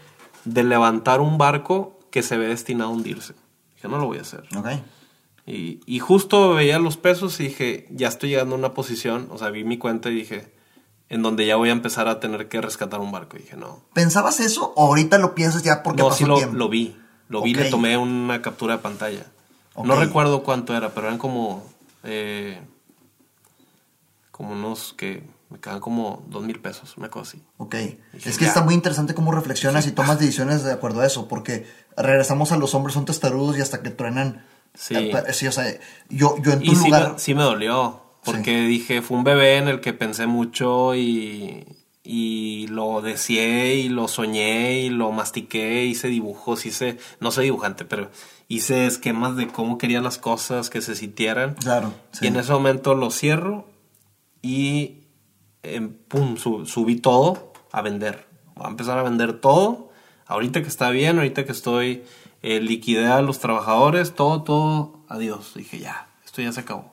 de 0.44 0.64
levantar 0.64 1.20
un 1.20 1.38
barco 1.38 1.98
que 2.10 2.22
se 2.22 2.36
ve 2.38 2.46
destinado 2.48 2.90
a 2.90 2.92
hundirse. 2.94 3.34
Dije, 3.74 3.88
no 3.88 3.98
lo 3.98 4.06
voy 4.06 4.18
a 4.18 4.22
hacer. 4.22 4.44
Y, 5.46 5.80
y 5.86 5.98
justo 6.00 6.54
veía 6.54 6.78
los 6.78 6.96
pesos 6.96 7.38
y 7.40 7.44
dije, 7.44 7.86
ya 7.90 8.08
estoy 8.08 8.30
llegando 8.30 8.54
a 8.54 8.58
una 8.58 8.74
posición, 8.74 9.28
o 9.30 9.38
sea, 9.38 9.50
vi 9.50 9.64
mi 9.64 9.78
cuenta 9.78 10.10
y 10.10 10.14
dije, 10.14 10.52
en 11.08 11.22
donde 11.22 11.46
ya 11.46 11.56
voy 11.56 11.68
a 11.68 11.72
empezar 11.72 12.08
a 12.08 12.18
tener 12.18 12.48
que 12.48 12.60
rescatar 12.60 13.00
un 13.00 13.12
barco. 13.12 13.36
Y 13.36 13.42
dije, 13.42 13.56
no. 13.56 13.82
¿Pensabas 13.92 14.40
eso 14.40 14.72
o 14.74 14.86
ahorita 14.88 15.18
lo 15.18 15.34
piensas 15.34 15.62
ya 15.62 15.82
porque 15.84 16.02
No, 16.02 16.08
pasó 16.08 16.18
sí 16.18 16.24
lo, 16.24 16.36
tiempo? 16.36 16.56
lo 16.56 16.68
vi. 16.68 16.96
Lo 17.28 17.42
vi, 17.42 17.52
Ok. 17.54 17.60
le 17.60 17.70
tomé 17.70 17.96
una 17.96 18.40
captura 18.42 18.76
de 18.76 18.82
pantalla. 18.82 19.26
No 19.82 19.96
recuerdo 19.96 20.42
cuánto 20.42 20.76
era, 20.76 20.90
pero 20.94 21.06
eran 21.08 21.18
como... 21.18 21.62
eh, 22.04 22.58
como 24.30 24.52
unos 24.52 24.94
que 24.96 25.22
me 25.48 25.58
quedan 25.60 25.80
como 25.80 26.22
dos 26.28 26.42
mil 26.44 26.60
pesos, 26.60 26.96
una 26.96 27.08
cosa 27.08 27.30
así. 27.30 27.42
Ok. 27.58 27.74
Dije, 28.12 28.28
Es 28.30 28.36
que 28.38 28.44
ya. 28.44 28.48
está 28.50 28.62
muy 28.62 28.74
interesante 28.74 29.14
cómo 29.14 29.32
reflexionas 29.32 29.86
y 29.86 29.92
tomas 29.92 30.18
decisiones 30.18 30.62
de 30.64 30.72
acuerdo 30.72 31.00
a 31.00 31.07
eso, 31.07 31.28
porque 31.28 31.66
regresamos 31.96 32.53
a 32.53 32.57
los 32.58 32.74
hombres 32.74 32.94
son 32.94 33.04
testarudos 33.04 33.57
y 33.57 33.61
hasta 33.61 33.82
que 33.82 33.90
truenan. 33.90 34.44
Sí. 34.74 34.94
Eh, 34.94 35.08
pa- 35.11 35.32
sí, 35.32 35.46
o 35.46 35.53
sea, 35.53 35.64
yo, 36.11 36.36
yo 36.42 36.53
en 36.53 36.58
tu 36.62 36.72
Y 36.72 36.76
sí 36.76 36.84
lugar. 36.86 37.12
me, 37.14 37.18
sí 37.18 37.34
me 37.34 37.42
dolió, 37.44 38.03
porque 38.24 38.62
dije, 38.66 39.00
fue 39.03 39.16
un 39.16 39.24
bebé 39.24 39.57
en 39.57 39.68
el 39.68 39.80
que 39.80 39.92
pensé 39.94 40.26
mucho 40.26 40.94
y, 40.94 41.64
y 42.07 42.66
lo 42.68 43.03
deseé 43.03 43.74
y 43.76 43.88
lo 43.88 44.07
soñé 44.08 44.80
y 44.83 44.88
lo 44.91 45.11
mastiqué, 45.12 45.84
hice 45.84 46.08
dibujos, 46.08 46.64
hice, 46.66 46.99
no 47.20 47.30
soy 47.33 47.46
dibujante, 47.46 47.84
pero 47.84 48.11
hice 48.49 48.87
esquemas 48.87 49.37
de 49.37 49.49
cómo 49.49 49.76
quería 49.76 50.00
las 50.00 50.18
cosas 50.18 50.70
que 50.70 50.80
se 50.80 50.95
sintieran. 50.95 51.54
Claro. 51.54 51.92
sí. 52.12 52.24
Y 52.24 52.28
en 52.28 52.37
ese 52.37 52.53
momento 52.53 52.95
lo 52.95 53.11
cierro 53.11 53.66
y 54.42 55.03
em, 55.62 55.92
pum, 56.08 56.37
su- 56.37 56.64
subí 56.66 56.96
todo 56.96 57.53
a 57.72 57.83
vender. 57.83 58.26
Voy 58.54 58.66
a 58.66 58.70
empezar 58.70 58.99
a 58.99 59.03
vender 59.03 59.41
todo. 59.41 59.91
Ahorita 60.26 60.62
que 60.62 60.68
está 60.68 60.91
bien, 60.91 61.16
ahorita 61.18 61.45
que 61.45 61.53
estoy 61.53 62.04
eh, 62.42 62.61
liquidé 62.61 63.07
a 63.07 63.20
los 63.22 63.38
trabajadores, 63.41 64.14
todo, 64.14 64.42
todo, 64.42 65.00
adiós. 65.08 65.53
Dije, 65.57 65.78
ya, 65.80 66.08
esto 66.24 66.41
ya 66.42 66.53
se 66.53 66.61
acabó. 66.61 66.92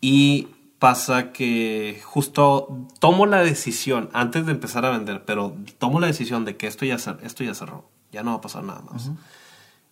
Y 0.00 0.48
pasa 0.82 1.30
que 1.30 2.02
justo 2.02 2.88
tomo 2.98 3.26
la 3.26 3.40
decisión, 3.40 4.10
antes 4.12 4.46
de 4.46 4.50
empezar 4.50 4.84
a 4.84 4.90
vender, 4.90 5.24
pero 5.24 5.54
tomo 5.78 6.00
la 6.00 6.08
decisión 6.08 6.44
de 6.44 6.56
que 6.56 6.66
esto 6.66 6.84
ya, 6.84 6.96
esto 6.96 7.44
ya 7.44 7.54
cerró, 7.54 7.88
ya 8.10 8.24
no 8.24 8.32
va 8.32 8.38
a 8.38 8.40
pasar 8.40 8.64
nada 8.64 8.82
más. 8.90 9.12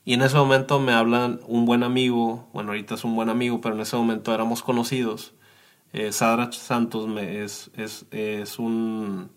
Y 0.05 0.15
en 0.15 0.23
ese 0.23 0.35
momento 0.35 0.81
me 0.81 0.93
hablan 0.93 1.39
un 1.47 1.65
buen 1.65 1.85
amigo, 1.85 2.49
bueno, 2.53 2.71
ahorita 2.71 2.97
es 2.97 3.05
un 3.05 3.15
buen 3.15 3.29
amigo, 3.29 3.61
pero 3.61 3.77
en 3.77 3.83
ese 3.83 3.95
momento 3.95 4.35
éramos 4.35 4.65
conocidos. 4.65 5.33
Eh, 5.93 6.11
Sadra 6.11 6.51
Santos 6.51 7.07
me, 7.07 7.45
es, 7.45 7.71
es, 7.77 8.07
es 8.11 8.59
un, 8.59 9.31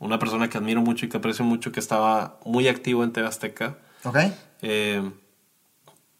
una 0.00 0.18
persona 0.18 0.50
que 0.50 0.58
admiro 0.58 0.82
mucho 0.82 1.06
y 1.06 1.08
que 1.08 1.16
aprecio 1.16 1.46
mucho, 1.46 1.72
que 1.72 1.80
estaba 1.80 2.38
muy 2.44 2.68
activo 2.68 3.04
en 3.04 3.12
TV 3.12 3.26
Azteca. 3.26 3.78
Ok. 4.04 4.18
Eh, 4.60 5.10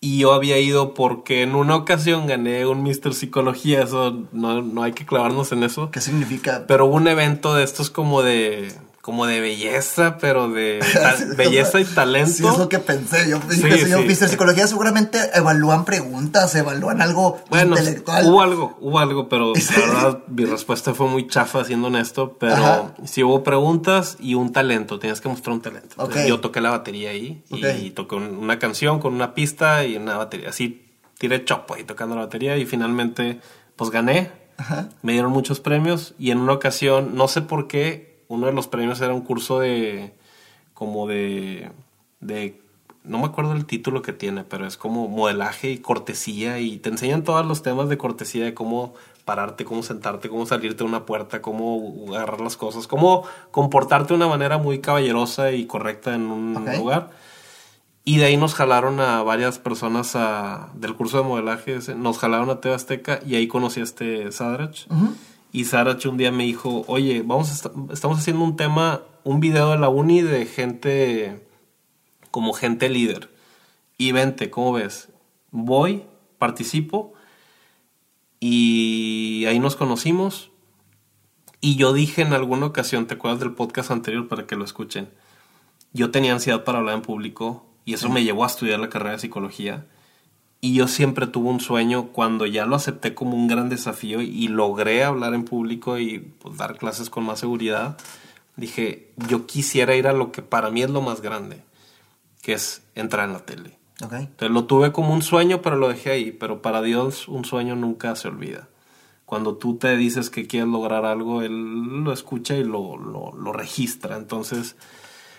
y 0.01 0.19
yo 0.19 0.33
había 0.33 0.59
ido 0.59 0.95
porque 0.95 1.43
en 1.43 1.55
una 1.55 1.77
ocasión 1.77 2.27
gané 2.27 2.67
un 2.67 2.83
Mr. 2.83 3.13
Psicología, 3.13 3.83
eso 3.83 4.27
no, 4.33 4.63
no 4.63 4.83
hay 4.83 4.93
que 4.93 5.05
clavarnos 5.05 5.53
en 5.53 5.63
eso. 5.63 5.91
¿Qué 5.91 6.01
significa? 6.01 6.65
Pero 6.67 6.87
hubo 6.87 6.97
un 6.97 7.07
evento 7.07 7.55
de 7.55 7.65
estos 7.65 7.91
como 7.91 8.23
de 8.23 8.73
como 9.01 9.25
de 9.27 9.41
belleza, 9.41 10.19
pero 10.19 10.51
de 10.51 10.79
belleza 11.37 11.81
y 11.81 11.85
talento. 11.85 12.31
Sí, 12.33 12.47
es 12.47 12.59
lo 12.59 12.69
que 12.69 12.79
pensé. 12.79 13.31
Yo 13.31 13.41
Sí, 13.49 13.57
señor 13.63 14.01
sí. 14.03 14.07
Pfister, 14.07 14.29
psicología 14.29 14.67
seguramente 14.67 15.19
evalúan 15.35 15.87
preguntas, 15.87 16.55
evalúan 16.55 17.01
algo 17.01 17.41
Bueno, 17.49 17.79
intelectual. 17.79 18.27
hubo 18.27 18.43
algo, 18.43 18.77
hubo 18.81 18.99
algo, 18.99 19.29
pero 19.31 19.55
la 19.55 19.61
verdad 19.87 20.19
mi 20.29 20.45
respuesta 20.45 20.93
fue 20.95 21.07
muy 21.09 21.27
chafa 21.29 21.65
siendo 21.65 21.87
honesto, 21.87 22.37
pero 22.39 22.53
Ajá. 22.55 22.95
sí 23.07 23.23
hubo 23.25 23.43
preguntas 23.43 24.17
y 24.21 24.35
un 24.35 24.53
talento, 24.53 24.99
tenías 24.99 25.21
que 25.23 25.29
mostrar 25.31 25.55
un 25.55 25.63
talento. 25.63 25.97
Entonces. 25.99 26.27
Yo 26.29 26.41
toqué 26.41 26.61
la 26.61 26.71
batería 26.71 27.11
ahí 27.11 27.43
y, 27.49 27.91
toqué 27.93 28.17
un- 28.17 28.37
una 28.37 28.59
canción 28.59 29.01
con 29.01 29.15
una 29.15 29.33
pista 29.35 29.85
y 29.87 29.97
una 29.97 30.19
batería, 30.19 30.51
así 30.51 30.87
tiré 31.19 31.45
chopo 31.45 31.75
ahí 31.75 31.85
tocando 31.85 32.15
la 32.17 32.23
batería 32.23 32.57
y 32.59 32.67
finalmente 32.67 33.41
pues 33.77 33.91
gané, 33.91 34.31
Ajá. 34.59 34.89
me 35.03 35.13
dieron 35.13 35.33
muchos 35.33 35.59
premios 35.61 36.15
y 36.19 36.31
en 36.33 36.39
una 36.39 36.53
ocasión, 36.53 37.15
no 37.15 37.29
sé 37.29 37.41
por 37.41 37.67
qué, 37.67 38.10
uno 38.31 38.47
de 38.47 38.53
los 38.53 38.67
premios 38.69 39.01
era 39.01 39.13
un 39.13 39.21
curso 39.23 39.59
de, 39.59 40.13
como 40.73 41.07
de, 41.07 41.71
de, 42.21 42.61
no 43.05 43.19
me 43.19 43.27
acuerdo 43.27 43.53
el 43.53 43.67
título 43.67 44.03
que 44.03 44.13
tiene, 44.13 44.45
pero 44.45 44.67
es 44.67 44.77
como 44.77 45.09
modelaje 45.09 45.71
y 45.73 45.79
cortesía 45.79 46.59
y 46.61 46.79
te 46.79 46.89
enseñan 46.91 47.25
todos 47.25 47.45
los 47.45 47.63
temas 47.63 47.89
de 47.89 47.99
cortesía, 47.99 48.45
de 48.45 48.55
cómo 48.55 48.95
pararte, 49.25 49.65
cómo 49.65 49.83
sentarte, 49.83 50.29
cómo 50.29 50.47
salirte 50.47 50.79
de 50.85 50.89
una 50.89 51.07
puerta, 51.07 51.43
cómo 51.43 52.07
agarrar 52.15 52.41
las 52.41 52.57
cosas, 52.57 52.87
cómo 52.87 53.25
comportarte 53.51 54.09
de 54.09 54.15
una 54.15 54.29
manera 54.29 54.59
muy 54.59 54.81
caballerosa 54.81 55.53
y 55.53 55.67
correcta 55.67 56.15
en 56.15 56.23
un 56.31 56.55
lugar. 56.79 57.11
Y 58.05 58.17
de 58.19 58.25
ahí 58.27 58.37
nos 58.37 58.55
jalaron 58.55 58.99
a 59.01 59.23
varias 59.23 59.59
personas 59.59 60.17
a- 60.17 60.71
del 60.75 60.95
curso 60.97 61.19
de 61.19 61.25
modelaje, 61.25 61.79
nos 61.97 62.19
jalaron 62.19 62.49
a 62.51 62.61
TV 62.61 62.75
Azteca 62.75 63.21
y 63.27 63.35
ahí 63.35 63.47
conocí 63.47 63.81
a 63.81 63.85
este 63.85 64.33
Sadrach. 64.33 64.87
Y 65.53 65.65
Sadrach 65.65 66.05
un 66.07 66.17
día 66.17 66.31
me 66.31 66.45
dijo, 66.45 66.85
oye, 66.87 67.23
vamos 67.23 67.51
a 67.51 67.55
esta- 67.55 67.73
estamos 67.93 68.19
haciendo 68.19 68.45
un 68.45 68.57
tema, 68.57 69.03
un 69.25 69.41
video 69.41 69.71
de 69.71 69.79
la 69.79 69.89
uni 69.89 70.23
de 70.23 70.47
gente, 70.47 71.47
como 72.31 72.53
gente 72.53 72.89
líder. 72.89 73.31
Y 73.99 74.13
vente, 74.13 74.51
¿cómo 74.51 74.73
ves? 74.73 75.09
Voy, 75.51 76.05
participo 76.39 77.13
y 78.39 79.45
ahí 79.47 79.59
nos 79.59 79.77
conocimos. 79.77 80.51
Y 81.61 81.77
yo 81.77 81.93
dije 81.93 82.23
en 82.23 82.33
alguna 82.33 82.67
ocasión, 82.67 83.07
¿te 83.07 83.15
acuerdas 83.15 83.41
del 83.41 83.53
podcast 83.53 83.91
anterior 83.91 84.29
para 84.29 84.47
que 84.47 84.57
lo 84.57 84.65
escuchen? 84.65 85.11
Yo 85.93 86.11
tenía 86.11 86.33
ansiedad 86.33 86.65
para 86.65 86.79
hablar 86.79 86.95
en 86.95 87.03
público 87.03 87.67
y 87.85 87.95
eso 87.95 88.09
me 88.09 88.25
llevó 88.25 88.45
a 88.45 88.47
estudiar 88.47 88.81
la 88.81 88.89
carrera 88.89 89.13
de 89.13 89.19
psicología. 89.19 89.87
Y 90.63 90.75
yo 90.75 90.89
siempre 90.89 91.27
tuve 91.27 91.49
un 91.49 91.61
sueño 91.61 92.09
cuando 92.09 92.45
ya 92.45 92.67
lo 92.67 92.77
acepté 92.77 93.15
como 93.15 93.35
un 93.35 93.49
gran 93.49 93.71
desafío 93.71 94.21
y 94.21 94.49
logré 94.49 95.05
hablar 95.05 95.33
en 95.33 95.45
público 95.45 95.99
y 95.99 96.19
pues, 96.19 96.59
dar 96.59 96.77
clases 96.77 97.09
con 97.09 97.25
más 97.25 97.41
seguridad. 97.41 97.97
Dije, 98.57 99.11
yo 99.29 99.47
quisiera 99.47 99.97
ir 99.97 100.07
a 100.07 100.13
lo 100.13 100.33
que 100.33 100.43
para 100.43 100.71
mí 100.71 100.83
es 100.83 100.91
lo 100.91 101.01
más 101.01 101.23
grande, 101.23 101.63
que 102.43 102.53
es 102.53 102.83
entrar 102.95 103.27
en 103.27 103.33
la 103.33 103.47
tele. 103.47 103.79
Ok. 104.03 104.13
Entonces 104.13 104.51
lo 104.51 104.65
tuve 104.65 104.93
como 104.93 105.15
un 105.15 105.23
sueño, 105.23 105.63
pero 105.63 105.77
lo 105.77 105.89
dejé 105.89 106.11
ahí. 106.11 106.33
Pero 106.33 106.61
para 106.61 106.83
Dios 106.83 107.27
un 107.27 107.47
sueño 107.47 107.75
nunca 107.75 108.15
se 108.15 108.29
olvida. 108.29 108.69
Cuando 109.25 109.57
tú 109.57 109.79
te 109.79 109.97
dices 109.97 110.29
que 110.29 110.47
quieres 110.47 110.69
lograr 110.69 111.07
algo, 111.07 111.41
Él 111.41 112.03
lo 112.05 112.13
escucha 112.13 112.57
y 112.57 112.65
lo, 112.65 112.99
lo, 112.99 113.33
lo 113.33 113.53
registra. 113.53 114.17
Entonces 114.17 114.77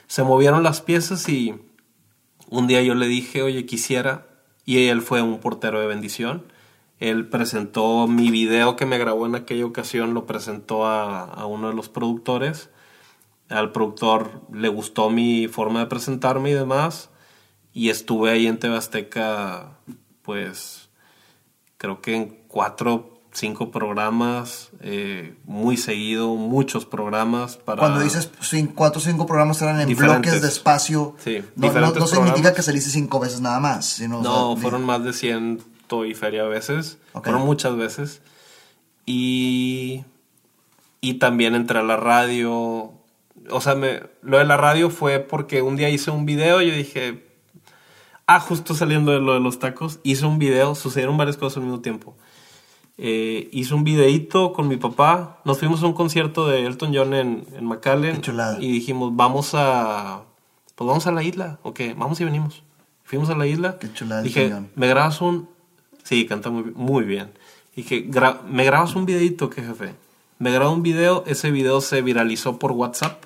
se 0.08 0.24
movieron 0.24 0.64
las 0.64 0.82
piezas 0.82 1.30
y 1.30 1.54
un 2.50 2.66
día 2.68 2.82
yo 2.82 2.96
le 2.96 3.08
dije, 3.08 3.44
oye, 3.44 3.68
quisiera. 3.68 4.31
Y 4.66 4.88
él 4.88 5.02
fue 5.02 5.22
un 5.22 5.40
portero 5.40 5.80
de 5.80 5.88
bendición. 5.88 6.44
Él 7.00 7.28
presentó 7.28 8.08
mi 8.08 8.30
video 8.30 8.76
que 8.76 8.86
me 8.86 8.98
grabó 8.98 9.26
en 9.26 9.36
aquella 9.36 9.66
ocasión, 9.66 10.14
lo 10.14 10.26
presentó 10.26 10.86
a, 10.86 11.24
a 11.24 11.46
uno 11.46 11.70
de 11.70 11.76
los 11.76 11.90
productores. 11.90 12.70
Al 13.50 13.72
productor 13.72 14.42
le 14.54 14.70
gustó 14.70 15.10
mi 15.10 15.48
forma 15.48 15.80
de 15.80 15.88
presentarme 15.88 16.52
y 16.52 16.54
demás. 16.54 17.10
Y 17.74 17.90
estuve 17.90 18.32
ahí 18.32 18.48
en 18.48 18.60
TV 18.60 18.76
Azteca, 18.76 19.78
pues, 20.22 20.90
creo 21.78 22.02
que 22.02 22.16
en 22.16 22.44
cuatro, 22.48 23.11
cinco 23.34 23.72
programas, 23.72 24.70
eh, 24.82 25.36
muy 25.46 25.78
seguido, 25.78 26.36
muchos 26.36 26.86
programas 26.86 27.58
para... 27.58 27.80
Cuando 27.80 28.02
dices 28.02 28.30
cuatro 28.76 29.00
o 29.00 29.04
cinco 29.04 29.26
programas 29.26 29.62
eran 29.62 29.80
en 29.80 29.88
Diferentes. 29.88 30.22
bloques 30.22 30.42
de 30.42 30.48
espacio, 30.48 31.16
Sí, 31.24 31.38
no, 31.56 31.68
no, 31.68 31.68
diferentes 31.68 32.02
no 32.02 32.08
significa 32.08 32.54
que 32.54 32.62
saliste 32.62 32.90
cinco 32.90 33.20
veces 33.20 33.40
nada 33.42 33.60
más. 33.60 33.86
Sino, 33.86 34.20
o 34.20 34.24
No, 34.24 34.54
sea, 34.54 34.62
fueron 34.62 34.86
más 34.86 35.04
de 35.04 35.14
ciento 35.14 36.06
y 36.06 36.14
feria 36.14 36.44
veces. 36.44 36.98
Fueron 37.14 37.46
muchas 37.46 37.76
veces. 37.78 38.22
Y, 39.06 40.04
y 41.00 41.16
también 41.16 41.56
entré 41.56 41.80
a 41.80 41.84
la 41.84 41.98
radio. 41.98 42.94
O 43.50 43.62
sea, 43.62 43.76
me, 43.76 44.04
lo 44.22 44.38
de 44.38 44.46
la 44.46 44.58
radio 44.58 44.90
fue 44.90 45.20
porque 45.20 45.62
un 45.62 45.76
día 45.76 45.90
hice 45.90 46.12
un 46.12 46.26
video 46.26 46.62
y 46.62 46.70
yo 46.70 46.76
dije, 46.76 47.26
ah, 48.28 48.40
justo 48.40 48.76
saliendo 48.76 49.12
de 49.12 49.20
lo 49.20 49.34
de 49.34 49.40
los 49.40 49.60
tacos, 49.60 50.00
hice 50.04 50.26
un 50.26 50.38
video, 50.38 50.76
sucedieron 50.76 51.18
varias 51.18 51.38
cosas 51.38 51.58
al 51.58 51.64
mismo 51.64 51.80
tiempo. 51.82 52.16
Eh, 53.04 53.50
hice 53.52 53.74
un 53.74 53.84
videíto 53.84 54.54
con 54.54 54.68
mi 54.68 54.78
papá, 54.78 55.40
nos 55.44 55.58
fuimos 55.58 55.82
a 55.82 55.88
un 55.88 55.94
concierto 55.94 56.48
de 56.48 56.68
Elton 56.68 56.92
John 56.94 57.16
en, 57.16 57.48
en 57.58 57.66
McAllen 57.66 58.18
Qué 58.18 58.22
chulada. 58.22 58.58
y 58.62 58.72
dijimos, 58.72 59.16
vamos 59.16 59.52
a, 59.56 60.22
pues 60.76 60.88
vamos 60.88 61.08
a 61.08 61.12
la 61.12 61.24
isla, 61.24 61.58
ok, 61.64 61.80
vamos 61.98 62.22
y 62.22 62.26
venimos. 62.26 62.62
Fuimos 63.04 63.32
a 63.32 63.36
la 63.36 63.48
isla. 63.48 63.80
Qué 63.80 63.92
chulada 63.92 64.22
Dije. 64.22 64.54
¿me 64.76 64.88
grabas 64.88 65.20
un...? 65.20 65.50
Sí, 66.04 66.28
canta 66.28 66.52
muy, 66.52 66.66
muy 66.76 67.04
bien. 67.04 67.32
Dije, 67.76 68.08
"Gra- 68.08 68.44
¿me 68.48 68.66
grabas 68.66 68.96
un 68.96 69.06
videito, 69.08 69.50
qué 69.50 69.64
jefe? 69.64 69.96
Me 70.38 70.52
grabó 70.52 70.72
un 70.72 70.84
video, 70.84 71.24
ese 71.26 71.50
video 71.50 71.82
se 71.82 72.02
viralizó 72.04 72.60
por 72.60 72.72
WhatsApp 72.72 73.24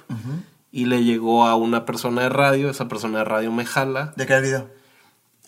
y 0.71 0.85
le 0.85 1.03
llegó 1.03 1.45
a 1.45 1.55
una 1.55 1.85
persona 1.85 2.21
de 2.23 2.29
radio, 2.29 2.69
esa 2.69 2.87
persona 2.87 3.19
de 3.19 3.25
radio 3.25 3.51
me 3.51 3.65
jala. 3.65 4.13
¿De 4.15 4.25
qué 4.25 4.39
video? 4.39 4.69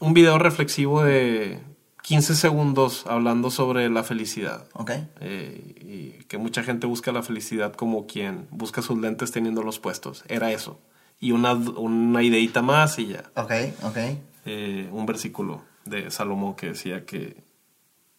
Un 0.02 0.14
video 0.14 0.38
reflexivo 0.38 1.02
de 1.04 1.60
15 2.08 2.36
segundos 2.36 3.04
hablando 3.06 3.52
sobre 3.52 3.90
la 3.90 4.02
felicidad. 4.02 4.66
Ok. 4.72 4.92
Eh, 5.20 5.76
y 5.82 6.24
que 6.24 6.38
mucha 6.38 6.64
gente 6.64 6.88
busca 6.88 7.12
la 7.12 7.22
felicidad 7.22 7.74
como 7.74 8.08
quien 8.08 8.48
busca 8.50 8.82
sus 8.82 8.98
lentes 8.98 9.34
teniendo 9.34 9.62
los 9.62 9.80
puestos. 9.80 10.24
Era 10.30 10.54
eso. 10.54 10.80
Y 11.20 11.34
una, 11.34 11.52
una 11.52 12.24
ideita 12.24 12.62
más 12.62 12.98
y 12.98 13.08
ya. 13.08 13.30
Ok, 13.36 13.52
ok. 13.84 13.98
Eh, 14.46 14.90
un 14.94 15.06
versículo 15.06 15.66
de 15.84 16.10
Salomón 16.10 16.56
que 16.56 16.68
decía 16.68 17.06
que, 17.06 17.44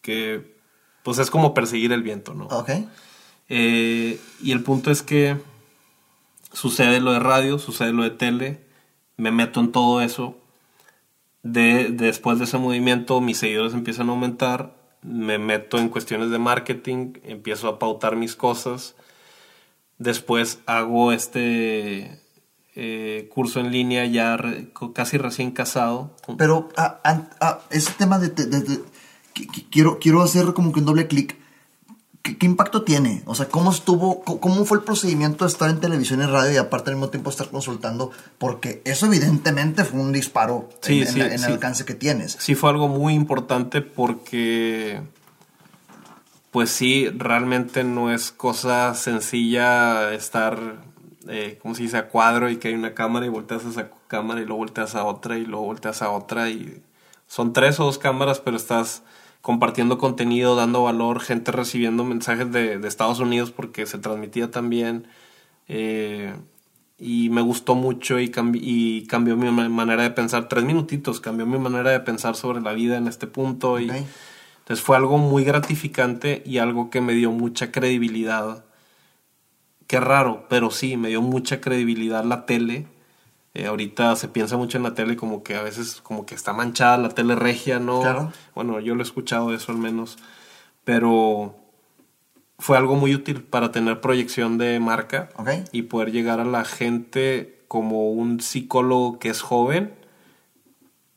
que 0.01 0.55
pues 1.01 1.17
es 1.17 1.31
como 1.31 1.55
perseguir 1.55 1.91
el 1.91 2.03
viento, 2.03 2.35
¿no? 2.35 2.45
Ok. 2.45 2.69
Eh, 3.47 4.19
y 4.39 4.51
el 4.51 4.61
punto 4.61 4.91
es 4.91 5.01
que 5.01 5.35
sucede 6.53 6.99
lo 6.99 7.11
de 7.11 7.19
radio, 7.19 7.57
sucede 7.57 7.91
lo 7.91 8.03
de 8.03 8.11
tele, 8.11 8.67
me 9.17 9.31
meto 9.31 9.59
en 9.61 9.71
todo 9.71 9.99
eso. 10.01 10.37
De, 11.43 11.89
después 11.91 12.37
de 12.37 12.45
ese 12.45 12.57
movimiento, 12.57 13.21
mis 13.21 13.37
seguidores 13.37 13.73
empiezan 13.73 14.09
a 14.09 14.11
aumentar, 14.11 14.75
me 15.01 15.37
meto 15.39 15.77
en 15.77 15.89
cuestiones 15.89 16.29
de 16.31 16.39
marketing, 16.39 17.13
empiezo 17.23 17.67
a 17.69 17.79
pautar 17.79 18.15
mis 18.17 18.35
cosas. 18.35 18.95
Después 19.97 20.59
hago 20.65 21.11
este 21.11 22.21
eh, 22.75 23.29
curso 23.33 23.59
en 23.59 23.71
línea 23.71 24.05
ya 24.05 24.37
casi 24.93 25.17
recién 25.17 25.51
casado. 25.51 26.15
Pero 26.37 26.69
ah, 26.77 26.99
an- 27.03 27.29
ah, 27.41 27.59
ese 27.69 27.91
tema 27.93 28.19
de... 28.19 28.29
de- 28.29 28.45
de- 28.47 28.61
de- 28.61 28.83
qui- 29.33 29.47
qui- 29.47 29.67
quiero, 29.69 29.99
quiero 29.99 30.21
hacer 30.21 30.53
como 30.53 30.71
que 30.73 30.79
un 30.79 30.85
doble 30.85 31.07
clic. 31.07 31.37
¿Qué, 32.21 32.37
qué 32.37 32.45
impacto 32.45 32.83
tiene? 32.83 33.23
O 33.25 33.33
sea, 33.35 33.47
¿cómo 33.47 33.71
estuvo, 33.71 34.21
cómo 34.23 34.65
fue 34.65 34.79
el 34.79 34.83
procedimiento 34.83 35.45
de 35.45 35.51
estar 35.51 35.69
en 35.69 35.79
televisión 35.79 36.21
y 36.21 36.25
radio 36.25 36.51
y 36.53 36.57
aparte 36.57 36.89
al 36.89 36.97
mismo 36.97 37.09
tiempo 37.09 37.29
estar 37.29 37.49
consultando? 37.49 38.11
Porque 38.37 38.81
eso 38.85 39.05
evidentemente 39.05 39.85
fue 39.85 40.01
un 40.01 40.11
disparo 40.11 40.69
Sí, 40.81 41.01
en, 41.01 41.07
sí, 41.07 41.21
en 41.21 41.39
sí. 41.39 41.45
el 41.45 41.53
alcance 41.53 41.85
que 41.85 41.93
tienes. 41.95 42.33
sí 42.39 42.55
fue 42.55 42.69
algo 42.71 42.87
muy 42.89 43.13
importante 43.13 43.81
porque 43.81 45.01
pues 46.51 46.71
sí, 46.71 47.07
realmente 47.09 47.83
no 47.83 48.11
es 48.11 48.31
cosa 48.31 48.95
sencilla 48.95 50.11
estar, 50.13 50.57
eh, 51.27 51.59
¿cómo 51.61 51.75
se 51.75 51.83
dice?, 51.83 51.97
a 51.97 52.07
cuadro 52.07 52.49
y 52.49 52.57
que 52.57 52.69
hay 52.69 52.73
una 52.73 52.95
cámara 52.95 53.25
y 53.27 53.29
volteas 53.29 53.65
a 53.65 53.69
esa 53.69 53.89
cámara 54.07 54.41
y 54.41 54.45
luego 54.45 54.57
volteas 54.57 54.95
a 54.95 55.03
otra 55.03 55.37
y 55.37 55.45
luego 55.45 55.65
volteas 55.65 56.01
a 56.01 56.09
otra 56.09 56.49
y 56.49 56.81
son 57.27 57.53
tres 57.53 57.79
o 57.79 57.85
dos 57.85 57.99
cámaras, 57.99 58.39
pero 58.39 58.57
estás 58.57 59.03
compartiendo 59.41 59.97
contenido, 59.97 60.55
dando 60.55 60.83
valor, 60.83 61.21
gente 61.21 61.51
recibiendo 61.51 62.03
mensajes 62.03 62.51
de, 62.51 62.77
de 62.79 62.87
Estados 62.87 63.19
Unidos 63.19 63.51
porque 63.51 63.85
se 63.85 63.97
transmitía 63.99 64.51
también. 64.51 65.07
eh, 65.67 66.35
y 66.99 67.29
me 67.29 67.41
gustó 67.41 67.75
mucho 67.75 68.19
y, 68.19 68.29
cambi- 68.29 68.59
y 68.61 69.07
cambió 69.07 69.37
mi 69.37 69.49
ma- 69.51 69.69
manera 69.69 70.03
de 70.03 70.11
pensar. 70.11 70.49
Tres 70.49 70.65
minutitos, 70.65 71.21
cambió 71.21 71.45
mi 71.45 71.57
manera 71.59 71.91
de 71.91 71.99
pensar 72.01 72.35
sobre 72.35 72.61
la 72.61 72.73
vida 72.73 72.97
en 72.97 73.07
este 73.07 73.27
punto. 73.27 73.79
Y, 73.79 73.89
entonces 74.59 74.83
fue 74.85 74.97
algo 74.97 75.17
muy 75.17 75.43
gratificante 75.43 76.43
y 76.45 76.57
algo 76.59 76.89
que 76.89 77.01
me 77.01 77.13
dio 77.13 77.31
mucha 77.31 77.71
credibilidad. 77.71 78.65
Qué 79.87 79.99
raro, 79.99 80.45
pero 80.49 80.69
sí, 80.71 80.97
me 80.97 81.09
dio 81.09 81.21
mucha 81.21 81.61
credibilidad 81.61 82.23
la 82.23 82.45
tele. 82.45 82.87
Eh, 83.59 83.65
ahorita 83.65 84.15
se 84.15 84.29
piensa 84.29 84.55
mucho 84.55 84.77
en 84.77 84.83
la 84.83 84.93
tele 84.93 85.17
como 85.17 85.43
que 85.43 85.55
a 85.55 85.61
veces 85.61 85.99
como 86.01 86.25
que 86.25 86.33
está 86.33 86.53
manchada 86.53 86.97
la 86.97 87.09
tele 87.09 87.35
regia, 87.35 87.77
¿no? 87.77 87.99
Claro. 87.99 88.31
Bueno, 88.55 88.79
yo 88.79 88.95
lo 88.95 89.01
he 89.01 89.03
escuchado 89.03 89.53
eso 89.53 89.73
al 89.73 89.77
menos. 89.77 90.17
Pero 90.85 91.55
fue 92.57 92.77
algo 92.77 92.95
muy 92.95 93.13
útil 93.13 93.43
para 93.43 93.73
tener 93.73 93.99
proyección 93.99 94.57
de 94.57 94.79
marca 94.79 95.29
y 95.73 95.83
poder 95.83 96.13
llegar 96.13 96.39
a 96.39 96.45
la 96.45 96.63
gente 96.63 97.65
como 97.67 98.11
un 98.11 98.39
psicólogo 98.39 99.19
que 99.19 99.27
es 99.27 99.41
joven, 99.41 99.93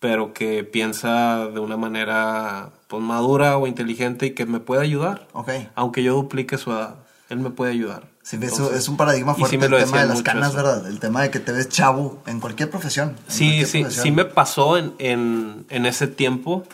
pero 0.00 0.34
que 0.34 0.64
piensa 0.64 1.46
de 1.46 1.60
una 1.60 1.76
manera 1.76 2.72
pues, 2.88 3.02
madura 3.04 3.56
o 3.56 3.68
inteligente 3.68 4.26
y 4.26 4.30
que 4.32 4.46
me 4.46 4.58
puede 4.58 4.82
ayudar. 4.82 5.28
Ok. 5.32 5.50
Aunque 5.76 6.02
yo 6.02 6.14
duplique 6.14 6.58
su 6.58 6.72
edad, 6.72 6.96
él 7.28 7.38
me 7.38 7.50
puede 7.50 7.70
ayudar. 7.70 8.11
Sí, 8.22 8.36
eso 8.36 8.46
Entonces, 8.46 8.78
es 8.78 8.88
un 8.88 8.96
paradigma 8.96 9.34
sí 9.34 9.40
fuerte 9.40 9.68
lo 9.68 9.78
el 9.78 9.84
tema 9.84 10.00
de 10.02 10.06
las 10.06 10.22
canas, 10.22 10.48
eso. 10.50 10.56
¿verdad? 10.56 10.86
El 10.86 11.00
tema 11.00 11.22
de 11.22 11.30
que 11.30 11.40
te 11.40 11.50
ves 11.52 11.68
chavo 11.68 12.22
en 12.26 12.38
cualquier 12.40 12.70
profesión. 12.70 13.10
en 13.10 13.16
Sí, 13.32 13.44
cualquier 13.46 13.66
sí, 13.66 13.78
profesión. 13.80 14.02
sí 14.04 14.10
me 14.12 14.24
pasó 14.24 14.78
en, 14.78 14.92
en, 14.98 15.66
en 15.68 15.86
ese 15.86 16.06
tiempo 16.06 16.64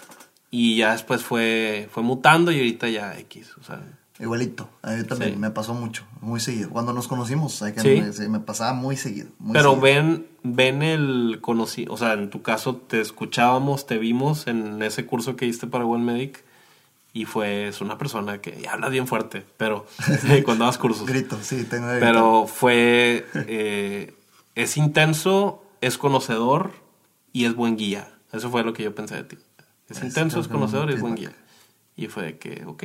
y 0.51 0.77
ya 0.77 0.93
después 0.93 1.23
fue, 1.23 1.89
fue 1.93 2.03
mutando 2.03 2.51
y 2.53 2.57
ahorita 2.59 2.89
ya 2.89 3.19
X. 3.19 3.53
O 3.61 3.65
sea, 3.65 3.81
Igualito. 4.21 4.69
A 4.83 4.91
mí 4.91 5.05
también 5.05 5.35
Sí. 5.35 5.39
me 5.39 5.51
pasó 5.51 5.75
mucho, 5.75 6.03
muy 6.21 6.41
seguido. 6.41 6.71
Cuando 6.71 6.93
nos 6.93 7.07
conocimos, 7.07 7.63
hay 7.63 7.73
que- 7.73 7.81
Sí. 7.83 8.01
me, 8.03 8.13
sí, 8.13 8.29
me 8.29 8.41
pasaba 8.41 8.73
muy 8.73 8.97
seguido. 8.97 9.29
muy 9.39 9.53
pero 9.53 9.71
seguido. 9.75 9.81
ven, 9.83 10.27
ven 10.43 10.83
el 10.83 11.39
conocido, 11.41 11.95
o 11.95 11.97
sea, 11.97 12.15
en 12.15 12.29
tu 12.29 12.43
caso 12.43 12.75
te 12.77 13.01
escuchábamos, 13.01 13.87
te 13.87 13.97
vimos 13.97 14.49
en 14.49 14.83
ese 14.83 15.07
curso 15.07 15.37
que 15.37 15.47
diste 15.47 15.69
para 15.69 15.85
One 15.87 16.03
Medic 16.05 16.45
y 17.13 17.25
fue 17.25 17.69
es 17.69 17.81
una 17.81 17.99
persona 17.99 18.41
que 18.41 18.67
habla 18.69 18.89
bien 18.89 19.07
fuerte, 19.07 19.45
pero 19.57 19.87
cuando 20.45 20.65
das 20.67 20.79
cursos. 20.85 21.07
Grito, 21.07 21.39
sí, 21.43 21.65
tengo 21.65 21.89
gritar. 21.89 22.01
Pero 22.13 22.47
fue. 22.47 23.27
eh, 23.35 24.15
es 24.55 24.77
intenso, 24.77 25.63
es 25.81 25.99
conocedor 25.99 26.73
y 27.33 27.45
es 27.45 27.55
buen 27.55 27.77
guía. 27.77 28.09
Eso 28.33 28.51
fue 28.51 28.63
lo 28.65 28.73
que 28.73 28.83
yo 28.83 28.95
pensé 28.95 29.15
de 29.17 29.25
ti. 29.25 29.39
Es 29.89 29.99
Es- 29.99 30.05
intenso, 30.05 30.41
es 30.41 30.49
conocedor 30.49 30.91
y 30.91 30.95
es 30.95 31.01
buen 31.01 31.15
guía. 31.15 31.33
Y 31.97 32.07
fue 32.09 32.23
de 32.25 32.39
que, 32.39 32.65
ok, 32.67 32.85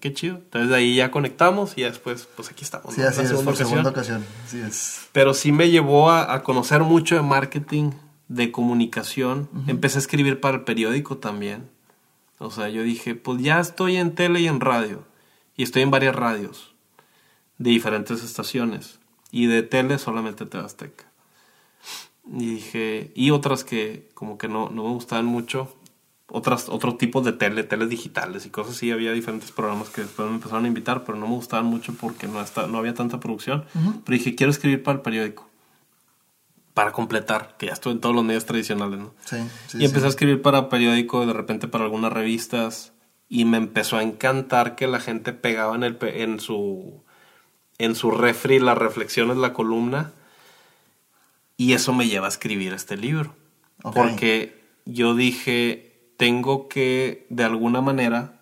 qué 0.00 0.12
chido. 0.12 0.36
Entonces 0.36 0.68
de 0.70 0.76
ahí 0.76 0.96
ya 0.96 1.10
conectamos 1.10 1.74
y 1.76 1.82
ya 1.82 1.88
después, 1.88 2.26
pues 2.36 2.50
aquí 2.50 2.64
estamos. 2.64 2.94
Sí, 2.94 3.00
¿no? 3.02 3.08
así 3.08 3.20
es, 3.22 3.28
segunda 3.28 3.50
ocasión. 3.52 3.68
segunda 3.68 3.90
ocasión. 3.90 4.24
Sí 4.48 4.60
es. 4.60 5.06
Pero 5.12 5.32
sí 5.34 5.52
me 5.52 5.70
llevó 5.70 6.10
a, 6.10 6.34
a 6.34 6.42
conocer 6.42 6.80
mucho 6.82 7.14
de 7.14 7.22
marketing, 7.22 7.92
de 8.28 8.50
comunicación. 8.50 9.48
Empecé 9.66 9.98
a 9.98 10.00
escribir 10.00 10.40
para 10.40 10.56
el 10.56 10.64
periódico 10.64 11.18
también. 11.18 11.70
O 12.38 12.50
sea, 12.50 12.68
yo 12.68 12.82
dije, 12.82 13.14
pues 13.14 13.42
ya 13.42 13.60
estoy 13.60 13.96
en 13.96 14.14
tele 14.14 14.40
y 14.40 14.48
en 14.48 14.60
radio. 14.60 15.04
Y 15.56 15.62
estoy 15.62 15.82
en 15.82 15.90
varias 15.90 16.14
radios 16.14 16.74
de 17.58 17.70
diferentes 17.70 18.22
estaciones. 18.22 18.98
Y 19.30 19.46
de 19.46 19.62
tele 19.62 19.98
solamente 19.98 20.46
TV 20.46 20.64
Azteca. 20.64 21.04
Y 22.32 22.54
dije, 22.54 23.12
y 23.14 23.30
otras 23.30 23.64
que 23.64 24.10
como 24.14 24.38
que 24.38 24.48
no, 24.48 24.70
no 24.70 24.84
me 24.84 24.90
gustaban 24.90 25.26
mucho. 25.26 25.76
Otras, 26.28 26.68
otros 26.68 26.98
tipos 26.98 27.24
de 27.24 27.32
tele, 27.32 27.64
teles 27.64 27.88
digitales 27.88 28.46
y 28.46 28.50
cosas 28.50 28.76
así. 28.76 28.90
Había 28.90 29.12
diferentes 29.12 29.52
programas 29.52 29.90
que 29.90 30.02
después 30.02 30.28
me 30.28 30.36
empezaron 30.36 30.64
a 30.64 30.68
invitar, 30.68 31.04
pero 31.04 31.18
no 31.18 31.26
me 31.26 31.34
gustaban 31.34 31.66
mucho 31.66 31.94
porque 31.94 32.26
no, 32.26 32.40
está, 32.40 32.66
no 32.66 32.78
había 32.78 32.94
tanta 32.94 33.20
producción. 33.20 33.64
Pero 33.72 34.18
dije, 34.18 34.34
quiero 34.34 34.50
escribir 34.50 34.82
para 34.82 34.96
el 34.96 35.02
periódico. 35.02 35.48
Para 36.74 36.92
completar, 36.92 37.54
que 37.56 37.66
ya 37.66 37.72
estuve 37.72 37.94
en 37.94 38.00
todos 38.00 38.14
los 38.14 38.24
medios 38.24 38.44
tradicionales, 38.46 38.98
¿no? 38.98 39.14
Sí, 39.24 39.36
sí, 39.68 39.78
y 39.80 39.84
empecé 39.84 40.06
a 40.06 40.08
escribir 40.08 40.42
para 40.42 40.68
periódico, 40.68 41.24
de 41.24 41.32
repente 41.32 41.68
para 41.68 41.84
algunas 41.84 42.12
revistas. 42.12 42.92
Y 43.28 43.44
me 43.46 43.56
empezó 43.56 43.96
a 43.96 44.02
encantar 44.02 44.74
que 44.74 44.86
la 44.86 45.00
gente 45.00 45.32
pegaba 45.32 45.74
en, 45.76 45.84
el, 45.84 45.98
en 46.02 46.40
su 46.40 47.04
en 47.78 47.94
su 47.94 48.10
refri 48.10 48.58
las 48.58 48.78
reflexiones, 48.78 49.36
la 49.36 49.52
columna. 49.52 50.12
Y 51.56 51.72
eso 51.72 51.92
me 51.92 52.08
lleva 52.08 52.26
a 52.26 52.30
escribir 52.30 52.72
este 52.72 52.96
libro. 52.96 53.34
Ok. 53.82 53.94
Porque 53.94 54.60
yo 54.84 55.14
dije, 55.14 56.12
tengo 56.16 56.68
que, 56.68 57.26
de 57.30 57.44
alguna 57.44 57.80
manera, 57.80 58.40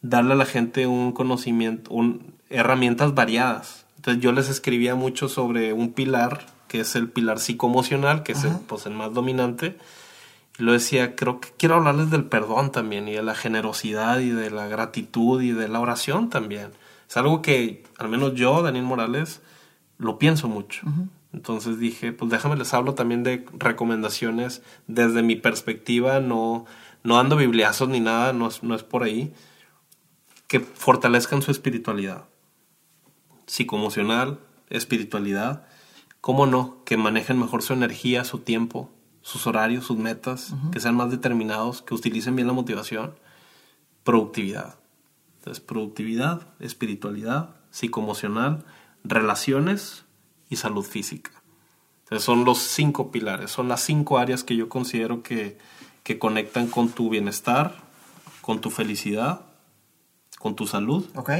darle 0.00 0.32
a 0.32 0.36
la 0.36 0.46
gente 0.46 0.86
un 0.86 1.12
conocimiento, 1.12 1.92
un, 1.92 2.34
herramientas 2.48 3.14
variadas. 3.14 3.86
Entonces 3.96 4.22
yo 4.22 4.32
les 4.32 4.48
escribía 4.48 4.94
mucho 4.94 5.28
sobre 5.28 5.72
un 5.72 5.92
pilar, 5.92 6.46
que 6.68 6.80
es 6.80 6.96
el 6.96 7.10
pilar 7.10 7.38
psicoemocional, 7.38 8.22
que 8.22 8.32
es 8.32 8.44
el, 8.44 8.52
pues, 8.66 8.86
el 8.86 8.94
más 8.94 9.12
dominante. 9.12 9.78
Y 10.58 10.62
lo 10.62 10.72
decía, 10.72 11.16
creo 11.16 11.40
que 11.40 11.50
quiero 11.56 11.76
hablarles 11.76 12.10
del 12.10 12.24
perdón 12.24 12.72
también, 12.72 13.08
y 13.08 13.12
de 13.12 13.22
la 13.22 13.34
generosidad, 13.34 14.20
y 14.20 14.30
de 14.30 14.50
la 14.50 14.66
gratitud, 14.68 15.42
y 15.42 15.52
de 15.52 15.68
la 15.68 15.80
oración 15.80 16.30
también. 16.30 16.70
Es 17.08 17.16
algo 17.16 17.42
que, 17.42 17.84
al 17.98 18.08
menos 18.08 18.34
yo, 18.34 18.62
Daniel 18.62 18.84
Morales, 18.84 19.42
lo 19.98 20.18
pienso 20.18 20.48
mucho. 20.48 20.86
Entonces 21.32 21.78
dije, 21.78 22.12
pues 22.12 22.30
déjame 22.30 22.56
les 22.56 22.72
hablo 22.72 22.94
también 22.94 23.22
de 23.22 23.44
recomendaciones 23.52 24.62
desde 24.86 25.22
mi 25.22 25.36
perspectiva, 25.36 26.20
no, 26.20 26.64
no 27.02 27.16
dando 27.16 27.36
bibliazos 27.36 27.88
ni 27.88 28.00
nada, 28.00 28.32
no 28.32 28.48
es, 28.48 28.62
no 28.62 28.74
es 28.74 28.82
por 28.82 29.02
ahí, 29.02 29.32
que 30.48 30.60
fortalezcan 30.60 31.42
su 31.42 31.50
espiritualidad, 31.50 32.24
psicoemocional, 33.46 34.38
espiritualidad, 34.70 35.66
cómo 36.20 36.46
no, 36.46 36.82
que 36.84 36.96
manejen 36.96 37.38
mejor 37.38 37.62
su 37.62 37.72
energía, 37.72 38.24
su 38.24 38.38
tiempo, 38.40 38.90
sus 39.22 39.46
horarios, 39.46 39.84
sus 39.86 39.98
metas, 39.98 40.54
que 40.72 40.80
sean 40.80 40.94
más 40.96 41.10
determinados, 41.10 41.82
que 41.82 41.94
utilicen 41.94 42.36
bien 42.36 42.46
la 42.46 42.52
motivación, 42.54 43.14
productividad. 44.04 44.76
Entonces, 45.38 45.62
productividad, 45.62 46.48
espiritualidad, 46.60 47.56
psicoemocional, 47.70 48.64
relaciones 49.04 50.04
y 50.48 50.56
salud 50.56 50.84
física. 50.84 51.30
Entonces, 52.04 52.24
son 52.24 52.44
los 52.44 52.58
cinco 52.58 53.10
pilares, 53.10 53.50
son 53.50 53.68
las 53.68 53.80
cinco 53.80 54.18
áreas 54.18 54.44
que 54.44 54.56
yo 54.56 54.68
considero 54.68 55.22
que, 55.22 55.58
que 56.02 56.18
conectan 56.18 56.68
con 56.68 56.88
tu 56.88 57.10
bienestar, 57.10 57.74
con 58.40 58.60
tu 58.60 58.70
felicidad, 58.70 59.40
con 60.38 60.54
tu 60.54 60.66
salud, 60.66 61.04
Ok. 61.16 61.30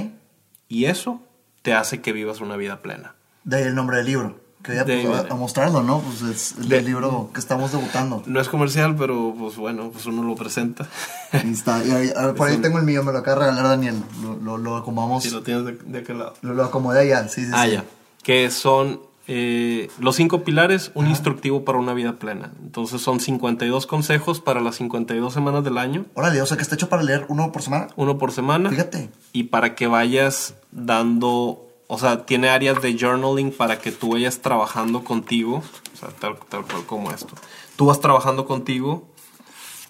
y 0.69 0.87
eso 0.87 1.23
te 1.63 1.75
hace 1.75 2.01
que 2.01 2.13
vivas 2.13 2.41
una 2.41 2.57
vida 2.57 2.83
plena. 2.83 3.15
De 3.45 3.59
ahí 3.59 3.63
el 3.65 3.75
nombre 3.77 3.99
del 3.99 4.07
libro. 4.07 4.41
De 4.73 4.81
ahí 4.95 5.07
pues, 5.07 5.31
a, 5.31 5.35
mostrarlo, 5.35 5.83
¿no? 5.83 6.01
Pues 6.01 6.23
es 6.23 6.55
el 6.59 6.69
De- 6.69 6.83
libro 6.83 7.31
que 7.33 7.41
estamos 7.41 7.73
debutando. 7.73 8.23
No 8.27 8.41
es 8.41 8.49
comercial, 8.49 8.95
pero 8.97 9.35
pues 9.39 9.57
bueno, 9.57 9.91
pues 9.91 10.07
uno 10.07 10.23
lo 10.23 10.35
presenta. 10.35 10.87
Ahí 11.33 11.51
está. 11.53 11.85
Y 11.85 11.91
ahí- 11.91 12.13
a 12.17 12.27
ver, 12.27 12.35
por 12.35 12.49
ahí 12.49 12.57
un- 12.57 12.63
tengo 12.63 12.79
el 12.79 12.85
mío, 12.85 13.03
me 13.03 13.13
lo 13.13 13.19
acaba 13.19 13.41
de 13.45 13.51
regalar 13.51 13.69
Daniel. 13.77 14.03
Lo, 14.23 14.37
lo, 14.37 14.59
lo 14.59 14.77
acomodamos. 14.77 15.23
Si 15.23 15.31
lo 15.31 15.43
tienes 15.43 15.65
de, 15.65 15.73
de 15.73 15.99
aquel 15.99 16.19
lado. 16.19 16.35
Lo, 16.43 16.55
lo 16.55 16.65
acomodé 16.65 17.01
allá, 17.01 17.29
sí, 17.29 17.45
sí. 17.45 17.51
Ah, 17.55 17.65
sí. 17.67 17.73
ya. 17.73 17.85
Que 18.23 18.51
son 18.51 19.01
eh, 19.29 19.89
los 19.99 20.15
cinco 20.17 20.45
pilares, 20.45 20.93
un 20.95 21.09
instructivo 21.09 21.65
para 21.65 21.79
una 21.79 21.95
vida 21.95 22.13
plena. 22.19 22.53
Entonces 22.63 23.01
son 23.01 23.19
52 23.19 23.87
consejos 23.87 24.41
para 24.41 24.61
las 24.61 24.77
52 24.77 25.35
semanas 25.35 25.65
del 25.65 25.79
año, 25.79 26.07
Órale, 26.15 26.41
o 26.43 26.47
sea 26.47 26.57
que 26.57 26.63
está 26.63 26.77
hecho 26.77 26.89
para 26.89 27.03
leer 27.03 27.27
uno 27.29 27.51
por 27.51 27.63
semana. 27.63 27.89
uno 27.97 28.19
por 28.19 28.31
semana. 28.31 28.71
Fíjate. 28.71 29.11
Y 29.33 29.45
para 29.45 29.75
que 29.75 29.89
vayas 29.89 30.55
dando, 30.71 31.66
o 31.89 31.99
sea, 31.99 32.27
tiene 32.27 32.49
áreas 32.49 32.81
de 32.83 32.97
journaling 32.99 33.53
para 33.53 33.79
que 33.81 33.93
tú 33.93 34.13
vayas 34.13 34.41
trabajando 34.41 35.05
contigo, 35.05 35.63
o 35.95 35.97
sea, 35.99 36.09
tal, 36.11 36.37
tal 36.49 36.65
cual 36.65 36.85
como 36.87 37.11
esto. 37.11 37.35
Tú 37.77 37.87
vas 37.87 38.01
trabajando 38.01 38.47
contigo 38.47 39.07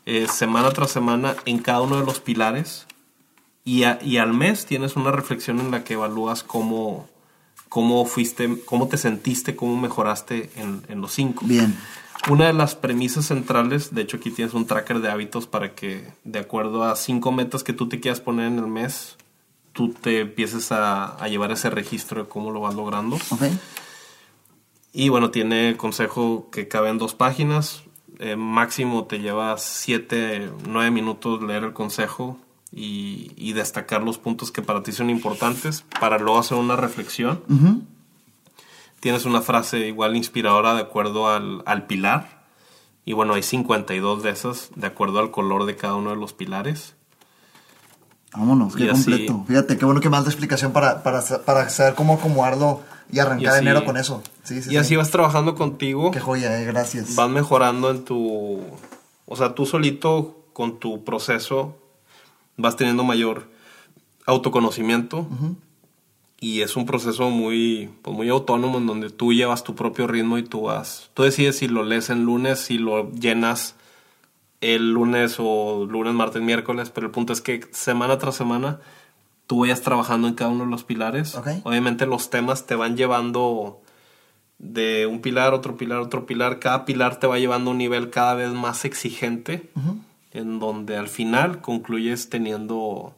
eh, 0.05 0.27
semana 0.29 0.71
tras 0.71 0.91
semana 0.91 1.37
en 1.47 1.59
cada 1.59 1.81
uno 1.83 1.99
de 1.99 2.07
los 2.07 2.21
pilares 2.21 2.87
y, 3.65 3.85
a- 3.85 3.99
y 4.03 4.19
al 4.19 4.33
mes 4.33 4.67
tienes 4.67 4.97
una 4.97 5.11
reflexión 5.11 5.59
en 5.61 5.71
la 5.71 5.85
que 5.85 5.95
evalúas 5.95 6.43
cómo, 6.43 7.09
cómo 7.69 8.05
fuiste, 8.07 8.61
cómo 8.65 8.89
te 8.89 8.99
sentiste, 8.99 9.57
cómo 9.57 9.77
mejoraste 9.77 10.51
en, 10.57 10.83
en 10.89 11.01
los 11.01 11.13
cinco. 11.13 11.45
Bien. 11.47 11.77
Una 12.31 12.47
de 12.47 12.53
las 12.55 12.75
premisas 12.75 13.27
centrales, 13.27 13.95
de 13.95 14.03
hecho 14.03 14.17
aquí 14.17 14.31
tienes 14.31 14.55
un 14.55 14.67
tracker 14.67 15.01
de 15.01 15.11
hábitos 15.11 15.47
para 15.47 15.75
que 15.75 16.09
de 16.25 16.39
acuerdo 16.41 16.83
a 16.85 16.97
cinco 16.97 17.31
metas 17.33 17.63
que 17.63 17.73
tú 17.73 17.89
te 17.89 18.01
quieras 18.01 18.21
poner 18.21 18.47
en 18.47 18.59
el 18.59 18.67
mes, 18.67 19.17
tú 19.77 19.91
te 19.93 20.21
empieces 20.21 20.73
a, 20.73 21.17
a 21.17 21.29
llevar 21.29 21.53
ese 21.53 21.69
registro 21.69 22.23
de 22.25 22.29
cómo 22.29 22.51
lo 22.51 22.61
vas 22.61 22.75
logrando. 22.75 23.19
Y 24.93 25.11
bueno, 25.11 25.31
tiene 25.31 25.69
el 25.69 25.77
consejo 25.77 26.49
que 26.51 26.67
cabe 26.67 26.89
en 26.89 26.97
dos 26.97 27.15
páginas. 27.15 27.83
Eh, 28.19 28.35
máximo 28.35 29.05
te 29.05 29.21
lleva 29.21 29.59
siete, 29.59 30.51
nueve 30.67 30.91
minutos 30.91 31.43
leer 31.43 31.65
el 31.65 31.75
consejo 31.75 32.39
y, 32.73 33.31
y 33.37 33.53
destacar 33.53 34.03
los 34.03 34.17
puntos 34.17 34.51
que 34.51 34.63
para 34.63 34.83
ti 34.83 34.93
son 34.93 35.11
importantes 35.11 35.85
para 36.01 36.19
luego 36.19 36.39
hacer 36.39 36.57
una 36.57 36.77
reflexión. 36.77 37.43
Tienes 39.01 39.27
una 39.27 39.43
frase 39.43 39.87
igual 39.87 40.17
inspiradora 40.17 40.75
de 40.75 40.81
acuerdo 40.81 41.29
al, 41.29 41.63
al 41.67 41.87
pilar. 41.87 42.47
Y 43.05 43.13
bueno, 43.13 43.35
hay 43.35 43.43
52 43.43 44.23
de 44.23 44.31
esas 44.31 44.71
de 44.75 44.87
acuerdo 44.87 45.19
al 45.19 45.31
color 45.31 45.67
de 45.67 45.77
cada 45.77 45.95
uno 45.95 46.11
de 46.11 46.17
los 46.17 46.33
pilares. 46.33 46.96
Vámonos, 48.37 48.77
qué 48.77 48.89
completo. 48.89 49.45
Fíjate, 49.49 49.77
qué 49.79 49.85
bueno 49.85 50.01
que 50.01 50.09
me 50.11 50.17
das 50.17 50.25
la 50.27 50.31
explicación 50.31 50.73
para, 50.73 51.03
para, 51.03 51.23
para 51.45 51.69
saber 51.71 51.95
cómo 51.95 52.15
acomodarlo 52.15 52.83
y 53.11 53.19
arrancar 53.19 53.53
así- 53.55 53.61
enero 53.61 53.85
con 53.85 53.97
eso. 53.97 54.23
Sí, 54.45 54.63
sí, 54.63 54.73
y 54.73 54.77
así 54.77 54.91
sí. 54.91 54.97
vas 54.97 55.11
trabajando 55.11 55.55
contigo, 55.55 56.11
Qué 56.11 56.21
joya, 56.21 56.61
eh, 56.61 56.65
gracias. 56.67 57.15
vas 57.17 57.31
mejorando 57.31 57.91
en 57.91 58.05
tu... 58.05 58.61
O 59.27 59.37
sea, 59.37 59.55
tú 59.55 59.65
solito 59.67 60.37
con 60.53 60.79
tu 60.79 61.03
proceso 61.05 61.77
vas 62.57 62.77
teniendo 62.77 63.05
mayor 63.05 63.49
autoconocimiento. 64.27 65.27
Y 66.39 66.61
es 66.61 66.77
un 66.77 66.85
proceso 66.85 67.31
muy, 67.31 67.89
pues 68.03 68.15
muy 68.15 68.29
autónomo 68.29 68.77
en 68.79 68.87
donde 68.87 69.09
tú 69.11 69.33
llevas 69.33 69.65
tu 69.65 69.75
propio 69.75 70.07
ritmo 70.07 70.37
y 70.39 70.43
tú 70.43 70.63
vas... 70.63 71.11
Tú 71.15 71.23
decides 71.23 71.57
si 71.59 71.67
lo 71.69 71.83
lees 71.83 72.11
en 72.11 72.25
lunes, 72.25 72.59
si 72.61 72.77
lo 72.79 73.11
llenas 73.13 73.75
el 74.75 74.93
lunes 74.93 75.37
o 75.39 75.87
lunes, 75.89 76.13
martes, 76.13 76.43
miércoles, 76.43 76.91
pero 76.91 77.07
el 77.07 77.13
punto 77.13 77.33
es 77.33 77.41
que 77.41 77.69
semana 77.71 78.19
tras 78.19 78.35
semana 78.35 78.81
tú 79.47 79.61
vayas 79.61 79.83
trabajando 79.83 80.27
en 80.27 80.35
cada 80.35 80.51
uno 80.51 80.65
de 80.65 80.71
los 80.71 80.85
pilares. 80.85 81.37
Obviamente 81.65 82.07
los 82.07 82.31
temas 82.31 82.67
te 82.67 82.75
van 82.75 82.97
llevando 82.97 83.81
de 84.59 85.07
un 85.07 85.21
pilar, 85.21 85.55
otro 85.55 85.77
pilar, 85.77 86.01
otro 86.01 86.27
pilar. 86.27 86.59
Cada 86.59 86.85
pilar 86.85 87.21
te 87.21 87.27
va 87.27 87.39
llevando 87.39 87.71
a 87.71 87.73
un 87.73 87.79
nivel 87.79 88.11
cada 88.11 88.35
vez 88.35 88.51
más 88.51 88.85
exigente, 88.85 89.71
en 90.33 90.59
donde 90.59 90.97
al 90.97 91.09
final 91.09 91.61
concluyes 91.61 92.29
teniendo 92.29 93.15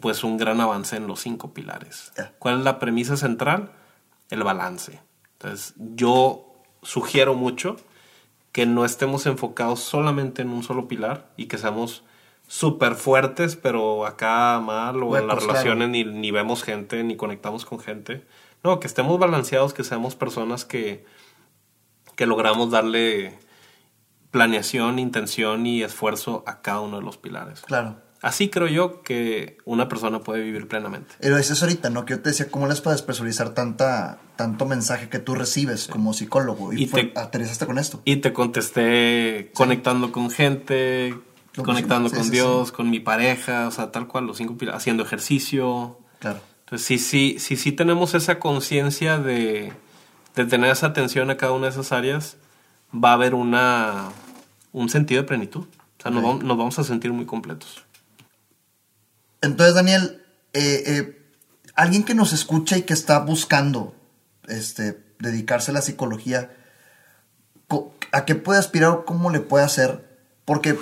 pues 0.00 0.24
un 0.24 0.36
gran 0.36 0.60
avance 0.60 0.96
en 0.96 1.06
los 1.06 1.20
cinco 1.20 1.54
pilares. 1.54 2.12
¿Cuál 2.38 2.58
es 2.58 2.64
la 2.64 2.78
premisa 2.78 3.16
central? 3.16 3.72
El 4.28 4.42
balance. 4.42 5.00
Entonces, 5.34 5.74
yo 5.76 6.46
sugiero 6.82 7.34
mucho 7.34 7.76
que 8.52 8.66
no 8.66 8.84
estemos 8.84 9.26
enfocados 9.26 9.80
solamente 9.80 10.42
en 10.42 10.50
un 10.50 10.62
solo 10.62 10.86
pilar 10.86 11.30
y 11.36 11.46
que 11.46 11.58
seamos 11.58 12.04
súper 12.46 12.94
fuertes, 12.94 13.56
pero 13.56 14.06
acá 14.06 14.60
mal, 14.60 15.02
o 15.02 15.16
en 15.16 15.26
las 15.26 15.42
relaciones 15.42 15.88
ni, 15.88 16.04
ni 16.04 16.30
vemos 16.30 16.62
gente, 16.62 17.02
ni 17.02 17.16
conectamos 17.16 17.64
con 17.64 17.80
gente. 17.80 18.26
No, 18.62 18.78
que 18.78 18.86
estemos 18.86 19.18
balanceados, 19.18 19.72
que 19.72 19.84
seamos 19.84 20.14
personas 20.14 20.64
que, 20.64 21.04
que 22.14 22.26
logramos 22.26 22.70
darle 22.70 23.38
planeación, 24.30 24.98
intención 24.98 25.66
y 25.66 25.82
esfuerzo 25.82 26.44
a 26.46 26.60
cada 26.60 26.80
uno 26.80 26.98
de 26.98 27.04
los 27.04 27.16
pilares. 27.16 27.62
Claro. 27.62 27.96
Así 28.22 28.48
creo 28.50 28.68
yo 28.68 29.02
que 29.02 29.58
una 29.64 29.88
persona 29.88 30.20
puede 30.20 30.42
vivir 30.42 30.68
plenamente. 30.68 31.12
Y 31.20 31.28
lo 31.28 31.36
dices 31.36 31.60
ahorita, 31.60 31.90
¿no? 31.90 32.04
Que 32.04 32.14
yo 32.14 32.20
te 32.22 32.30
decía, 32.30 32.48
¿cómo 32.50 32.68
les 32.68 32.80
puedes 32.80 33.02
personalizar 33.02 33.50
tanta, 33.50 34.20
tanto 34.36 34.64
mensaje 34.64 35.08
que 35.08 35.18
tú 35.18 35.34
recibes 35.34 35.88
como 35.88 36.12
psicólogo? 36.14 36.72
Y, 36.72 36.84
Y 36.84 36.86
fue- 36.86 37.04
te- 37.04 37.18
aterrizaste 37.18 37.66
con 37.66 37.78
esto. 37.78 38.00
Y 38.04 38.16
te 38.18 38.32
contesté 38.32 39.50
conectando 39.54 40.12
con 40.12 40.30
gente, 40.30 41.14
conectando 41.64 42.08
sí, 42.10 42.14
con 42.14 42.24
sí, 42.26 42.30
Dios, 42.30 42.70
con 42.72 42.90
mi 42.90 43.00
pareja, 43.00 43.66
o 43.66 43.70
sea, 43.72 43.90
tal 43.90 44.06
cual, 44.06 44.26
los 44.26 44.36
cinco 44.38 44.56
pilares, 44.56 44.80
haciendo 44.80 45.02
ejercicio. 45.02 45.98
Claro. 46.20 46.38
Entonces, 46.60 46.86
sí, 46.86 46.98
sí, 46.98 47.36
sí, 47.40 47.56
sí 47.56 47.72
tenemos 47.72 48.14
esa 48.14 48.38
conciencia 48.38 49.18
de, 49.18 49.72
de 50.36 50.44
tener 50.46 50.70
esa 50.70 50.86
atención 50.86 51.28
a 51.30 51.36
cada 51.36 51.52
una 51.52 51.64
de 51.66 51.72
esas 51.72 51.90
áreas, 51.90 52.36
va 52.94 53.10
a 53.10 53.14
haber 53.14 53.34
una, 53.34 54.10
un 54.72 54.88
sentido 54.88 55.22
de 55.22 55.26
plenitud. 55.28 55.62
O 55.98 56.02
sea, 56.02 56.10
nos, 56.12 56.22
vamos, 56.22 56.44
nos 56.44 56.56
vamos 56.56 56.78
a 56.78 56.84
sentir 56.84 57.12
muy 57.12 57.26
completos. 57.26 57.84
Entonces, 59.42 59.74
Daniel, 59.74 60.22
eh, 60.54 60.82
eh, 60.86 61.22
alguien 61.74 62.04
que 62.04 62.14
nos 62.14 62.32
escucha 62.32 62.76
y 62.78 62.82
que 62.82 62.92
está 62.94 63.18
buscando 63.18 63.94
este, 64.48 64.98
dedicarse 65.18 65.70
a 65.70 65.74
la 65.74 65.82
psicología, 65.82 66.50
co- 67.68 67.94
¿a 68.12 68.24
qué 68.24 68.34
puede 68.34 68.58
aspirar 68.58 68.90
o 68.90 69.04
cómo 69.04 69.30
le 69.30 69.40
puede 69.40 69.64
hacer? 69.64 70.08
Porque 70.44 70.78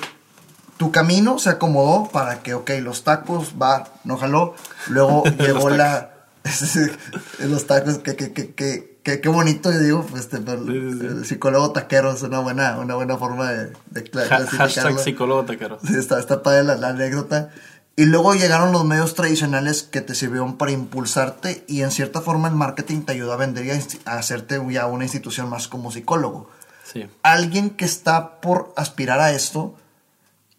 tu 0.77 0.91
camino 0.93 1.39
se 1.39 1.51
acomodó 1.51 2.09
para 2.11 2.43
que, 2.43 2.55
ok, 2.55 2.71
los 2.83 3.05
tacos, 3.05 3.55
va, 3.61 3.93
no 4.05 4.17
jaló. 4.17 4.55
Luego 4.89 5.25
llegó 5.39 5.69
Los 5.69 5.79
la... 5.79 6.11
los 7.41 7.67
tacos, 7.67 7.99
que, 7.99 8.17
que, 8.17 8.33
que, 8.33 8.55
que, 8.55 8.99
que- 9.03 9.21
qué 9.21 9.29
bonito, 9.29 9.71
yo 9.73 9.79
digo, 9.81 10.07
pues, 10.07 10.23
este, 10.25 10.39
sí. 10.39 10.43
el 10.47 11.25
psicólogo 11.27 11.73
taquero 11.73 12.13
es 12.13 12.23
una 12.23 12.41
buena, 12.41 12.79
una 12.79 12.95
buena 12.95 13.17
forma 13.19 13.51
de, 13.53 13.73
de 13.91 14.11
hashtag 14.59 14.99
psicólogo 15.05 15.45
taquero. 15.45 15.79
Sí, 15.87 15.95
está, 15.97 16.19
está 16.19 16.43
padre 16.43 16.65
la, 16.65 16.77
la 16.77 16.89
anécdota. 16.89 17.51
Y 17.97 18.05
luego 18.07 18.35
llegaron 18.35 18.73
los 18.73 18.85
medios 18.85 19.15
tradicionales 19.15 19.83
que 19.83 20.01
te 20.01 20.15
sirvieron 20.15 20.57
para 20.57 20.73
impulsarte 20.73 21.65
y 21.69 21.83
en 21.83 21.91
cierta 21.91 22.23
forma 22.23 22.49
el 22.49 22.55
marketing 22.55 23.03
te 23.03 23.13
ayudó 23.13 23.33
a 23.33 23.37
vender 23.37 23.67
y 23.67 23.71
a, 23.71 24.15
hacerte 24.17 24.59
ya 24.71 24.87
una 24.87 25.05
institución 25.05 25.51
más 25.51 25.69
como 25.69 25.91
psicólogo. 25.93 26.49
Sí. 26.91 27.07
Alguien 27.23 27.71
que 27.71 27.85
está 27.85 28.41
por 28.41 28.73
aspirar 28.77 29.21
a 29.21 29.33
esto 29.33 29.75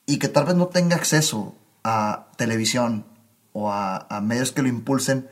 y 0.06 0.20
que 0.20 0.28
tal 0.28 0.46
vez 0.46 0.56
no 0.56 0.68
tenga 0.68 0.96
acceso 0.96 1.56
a 1.84 2.28
televisión 2.38 3.06
o 3.54 3.72
a, 3.72 4.06
a 4.10 4.22
medios 4.22 4.52
que 4.52 4.62
lo 4.62 4.68
impulsen, 4.68 5.28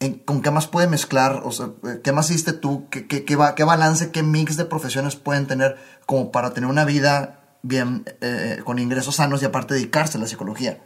¿en- 0.00 0.18
¿con 0.20 0.42
qué 0.42 0.50
más 0.52 0.68
puede 0.68 0.86
mezclar? 0.86 1.40
O 1.44 1.50
sea, 1.50 1.70
¿qué 2.04 2.12
más 2.12 2.30
hiciste 2.30 2.52
tú? 2.52 2.88
¿Qué, 2.88 3.06
qué, 3.08 3.24
qué, 3.24 3.34
va- 3.36 3.54
qué 3.56 3.64
balance, 3.64 4.10
qué 4.12 4.22
mix 4.22 4.56
de 4.56 4.64
profesiones 4.64 5.16
pueden 5.16 5.46
tener 5.46 5.76
como 6.06 6.30
para 6.30 6.54
tener 6.54 6.70
una 6.70 6.84
vida 6.84 7.40
bien, 7.62 8.04
eh, 8.20 8.60
con 8.64 8.78
ingresos 8.78 9.16
sanos 9.16 9.42
y 9.42 9.46
aparte 9.46 9.74
dedicarse 9.74 10.18
a 10.18 10.20
la 10.20 10.28
psicología? 10.28 10.78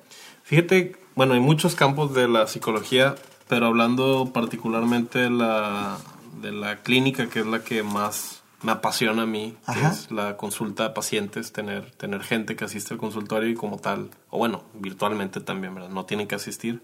Fíjate, 0.46 0.94
bueno, 1.16 1.34
hay 1.34 1.40
muchos 1.40 1.74
campos 1.74 2.14
de 2.14 2.28
la 2.28 2.46
psicología, 2.46 3.16
pero 3.48 3.66
hablando 3.66 4.30
particularmente 4.32 5.18
de 5.18 5.30
la, 5.30 5.98
de 6.40 6.52
la 6.52 6.84
clínica, 6.84 7.28
que 7.28 7.40
es 7.40 7.46
la 7.46 7.64
que 7.64 7.82
más 7.82 8.42
me 8.62 8.70
apasiona 8.70 9.22
a 9.22 9.26
mí, 9.26 9.56
que 9.66 9.72
Ajá. 9.72 9.90
es 9.90 10.12
la 10.12 10.36
consulta 10.36 10.84
de 10.84 10.90
pacientes, 10.90 11.52
tener, 11.52 11.90
tener 11.90 12.22
gente 12.22 12.54
que 12.54 12.64
asiste 12.64 12.94
al 12.94 13.00
consultorio 13.00 13.50
y 13.50 13.54
como 13.54 13.78
tal, 13.78 14.10
o 14.30 14.38
bueno, 14.38 14.62
virtualmente 14.74 15.40
también, 15.40 15.74
¿verdad? 15.74 15.90
No 15.90 16.04
tienen 16.04 16.28
que 16.28 16.36
asistir. 16.36 16.80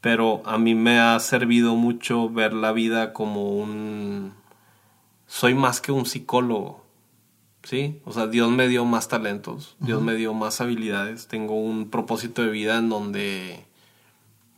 Pero 0.00 0.42
a 0.44 0.58
mí 0.58 0.74
me 0.74 0.98
ha 0.98 1.20
servido 1.20 1.76
mucho 1.76 2.28
ver 2.28 2.52
la 2.52 2.72
vida 2.72 3.12
como 3.12 3.48
un... 3.48 4.34
Soy 5.28 5.54
más 5.54 5.80
que 5.80 5.92
un 5.92 6.04
psicólogo. 6.04 6.84
¿Sí? 7.66 8.00
O 8.04 8.12
sea, 8.12 8.28
Dios 8.28 8.50
me 8.50 8.68
dio 8.68 8.84
más 8.84 9.08
talentos, 9.08 9.76
Dios 9.80 10.00
me 10.00 10.14
dio 10.14 10.32
más 10.34 10.60
habilidades, 10.60 11.26
tengo 11.26 11.60
un 11.60 11.90
propósito 11.90 12.42
de 12.42 12.50
vida 12.50 12.78
en 12.78 12.88
donde 12.88 13.66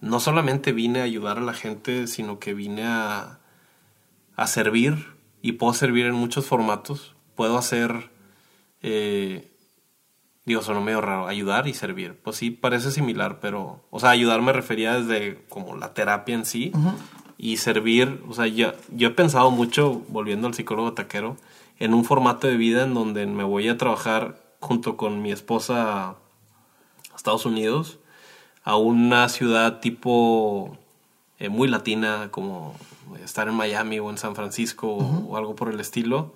no 0.01 0.21
solamente 0.21 0.73
vine 0.73 1.01
a 1.01 1.05
ayudar 1.05 1.39
a 1.39 1.43
la 1.43 1.55
gente, 1.55 2.07
sino 2.07 2.39
que 2.39 2.53
vine 2.53 2.85
a, 2.85 3.41
a 4.37 4.47
servir 4.47 5.07
y 5.41 5.53
puedo 5.53 5.73
servir 5.73 6.07
en 6.07 6.15
muchos 6.15 6.45
formatos. 6.45 7.15
Puedo 7.35 7.57
hacer, 7.57 8.11
eh, 8.83 9.51
digo, 10.45 10.61
sonó 10.61 10.83
medio 10.83 11.01
raro, 11.01 11.29
ayudar 11.29 11.67
y 11.67 11.73
servir. 11.73 12.15
Pues 12.23 12.37
sí, 12.37 12.51
parece 12.51 12.91
similar, 12.91 13.41
pero, 13.41 13.85
o 13.91 14.01
sea, 14.01 14.11
ayudar 14.11 14.43
me 14.43 14.53
refería 14.53 15.01
desde 15.01 15.43
como 15.49 15.77
la 15.77 15.95
terapia 15.95 16.35
en 16.35 16.45
sí 16.45 16.73
y 17.39 17.57
servir, 17.57 18.21
o 18.29 18.35
sea, 18.35 18.49
yo, 18.49 18.73
yo 18.91 19.09
he 19.09 19.13
pensado 19.13 19.51
mucho, 19.51 20.03
volviendo 20.09 20.47
al 20.47 20.55
psicólogo 20.55 20.93
taquero, 20.93 21.37
en 21.79 21.95
un 21.95 22.05
formato 22.05 22.47
de 22.47 22.57
vida 22.57 22.85
en 22.85 22.95
donde 22.95 23.27
me 23.27 23.45
voy 23.45 23.69
a 23.69 23.79
trabajar 23.79 24.43
junto 24.61 24.97
con 24.97 25.23
mi 25.23 25.31
esposa 25.31 26.09
a 26.11 26.17
Estados 27.17 27.47
Unidos, 27.47 27.99
a 28.65 28.77
una 28.77 29.29
ciudad 29.29 29.81
tipo 29.81 30.77
eh, 31.39 31.49
muy 31.49 31.69
latina, 31.69 32.29
como 32.31 32.75
estar 33.25 33.49
en 33.49 33.55
Miami 33.55 33.99
o 34.01 34.11
en 34.11 34.19
San 34.19 34.35
Francisco 34.35 34.89
o, 34.89 35.29
o 35.29 35.37
algo 35.37 35.55
por 35.55 35.73
el 35.73 35.81
estilo, 35.81 36.35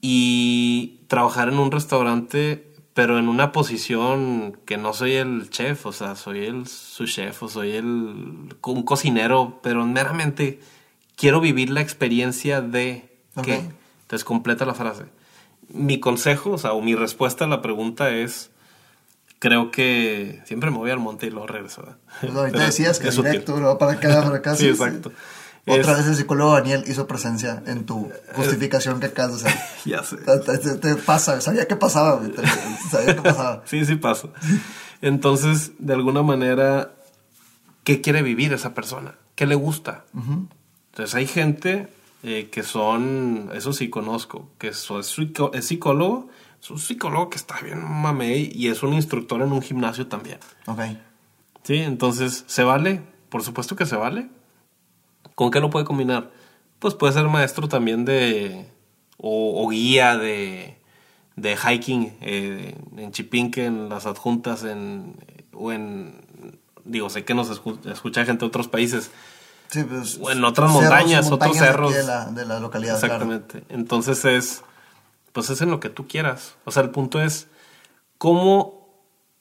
y 0.00 1.00
trabajar 1.08 1.48
en 1.48 1.58
un 1.58 1.72
restaurante, 1.72 2.74
pero 2.92 3.18
en 3.18 3.28
una 3.28 3.52
posición 3.52 4.58
que 4.66 4.76
no 4.76 4.92
soy 4.92 5.14
el 5.14 5.48
chef, 5.50 5.86
o 5.86 5.92
sea, 5.92 6.16
soy 6.16 6.44
el 6.44 6.66
su 6.66 7.06
chef 7.06 7.42
o 7.42 7.48
soy 7.48 7.72
el 7.72 8.56
un 8.62 8.82
cocinero, 8.84 9.58
pero 9.62 9.86
meramente 9.86 10.60
quiero 11.16 11.40
vivir 11.40 11.70
la 11.70 11.80
experiencia 11.80 12.60
de 12.60 13.20
que 13.42 13.56
Ok. 13.56 13.64
Entonces 14.06 14.24
completa 14.24 14.64
la 14.64 14.74
frase. 14.74 15.04
Mi 15.68 15.98
consejo, 16.00 16.52
o 16.52 16.58
sea, 16.58 16.72
o 16.72 16.80
mi 16.80 16.94
respuesta 16.94 17.44
a 17.44 17.48
la 17.48 17.60
pregunta 17.60 18.10
es 18.10 18.50
creo 19.38 19.70
que 19.70 20.40
siempre 20.46 20.70
me 20.70 20.78
voy 20.78 20.90
al 20.90 20.98
monte 20.98 21.26
y 21.26 21.30
luego 21.30 21.46
regreso. 21.46 21.84
Pues 22.20 22.34
ahorita 22.34 22.64
decías 22.64 22.98
que 22.98 23.08
es 23.08 23.16
directo, 23.16 23.58
¿no? 23.60 23.76
para 23.78 23.92
acá, 23.92 24.22
para 24.22 24.36
acá. 24.36 24.56
Sí, 24.56 24.68
exacto. 24.68 25.12
Otra 25.68 25.92
Es- 25.92 25.98
vez 25.98 26.06
el 26.06 26.14
psicólogo 26.16 26.52
Daniel 26.54 26.84
hizo 26.86 27.06
presencia 27.08 27.62
en 27.66 27.84
tu 27.84 28.10
justificación 28.34 29.00
que 29.00 29.06
acabas 29.06 29.42
de 29.42 29.48
hacer. 29.50 29.60
Ya 29.84 30.02
sé. 30.04 30.16
Te, 30.16 30.58
te- 30.58 30.74
te 30.76 30.94
pasa, 30.96 31.40
sabía 31.40 31.66
que 31.66 31.74
pasaba, 31.76 32.22
sabía 32.90 33.16
que 33.16 33.22
pasaba. 33.22 33.62
Sí, 33.66 33.84
sí 33.84 33.96
pasa. 33.96 34.28
Entonces, 35.02 35.72
de 35.78 35.92
alguna 35.94 36.22
manera, 36.22 36.92
¿qué 37.84 38.00
quiere 38.00 38.22
vivir 38.22 38.52
esa 38.52 38.72
persona? 38.74 39.16
¿Qué 39.34 39.46
le 39.46 39.54
gusta? 39.56 40.04
Entonces, 40.14 41.14
hay 41.14 41.26
gente 41.26 41.88
eh, 42.28 42.48
que 42.50 42.62
son, 42.64 43.50
eso 43.54 43.72
sí 43.72 43.88
conozco, 43.88 44.50
que 44.58 44.68
es, 44.68 44.88
es 44.90 45.64
psicólogo, 45.64 46.28
es 46.60 46.70
un 46.70 46.78
psicólogo 46.78 47.30
que 47.30 47.36
está 47.36 47.60
bien 47.60 47.80
mamey 47.82 48.50
y 48.52 48.68
es 48.68 48.82
un 48.82 48.92
instructor 48.92 49.40
en 49.42 49.52
un 49.52 49.62
gimnasio 49.62 50.08
también. 50.08 50.38
Ok. 50.66 50.80
Sí, 51.62 51.76
entonces, 51.76 52.44
¿se 52.48 52.64
vale? 52.64 53.02
Por 53.28 53.42
supuesto 53.42 53.76
que 53.76 53.86
se 53.86 53.96
vale. 53.96 54.28
¿Con 55.34 55.50
qué 55.50 55.60
lo 55.60 55.70
puede 55.70 55.84
combinar? 55.84 56.30
Pues 56.78 56.94
puede 56.94 57.12
ser 57.12 57.26
maestro 57.28 57.68
también 57.68 58.04
de. 58.04 58.66
o, 59.18 59.62
o 59.64 59.68
guía 59.68 60.16
de, 60.16 60.78
de 61.36 61.56
hiking 61.56 62.16
eh, 62.20 62.74
en 62.96 63.12
Chipinque, 63.12 63.66
en 63.66 63.88
las 63.88 64.06
adjuntas, 64.06 64.64
en, 64.64 65.16
o 65.52 65.72
en. 65.72 66.14
Digo, 66.84 67.10
sé 67.10 67.24
que 67.24 67.34
nos 67.34 67.50
escu- 67.50 67.84
escucha 67.90 68.24
gente 68.24 68.40
de 68.40 68.48
otros 68.48 68.68
países. 68.68 69.10
Sí, 69.80 69.84
pues, 69.84 70.18
en 70.30 70.44
otras 70.44 70.70
montañas, 70.70 71.30
otros 71.30 71.56
cerros. 71.56 71.94
De 71.94 72.02
la, 72.02 72.24
de 72.26 72.46
la 72.46 72.60
localidad, 72.60 72.98
claro. 72.98 73.14
Exactamente. 73.14 73.62
Entonces 73.68 74.24
es, 74.24 74.62
pues 75.32 75.50
es 75.50 75.60
en 75.60 75.70
lo 75.70 75.80
que 75.80 75.90
tú 75.90 76.08
quieras. 76.08 76.56
O 76.64 76.70
sea, 76.70 76.82
el 76.82 76.90
punto 76.90 77.20
es 77.20 77.48
cómo, 78.18 78.88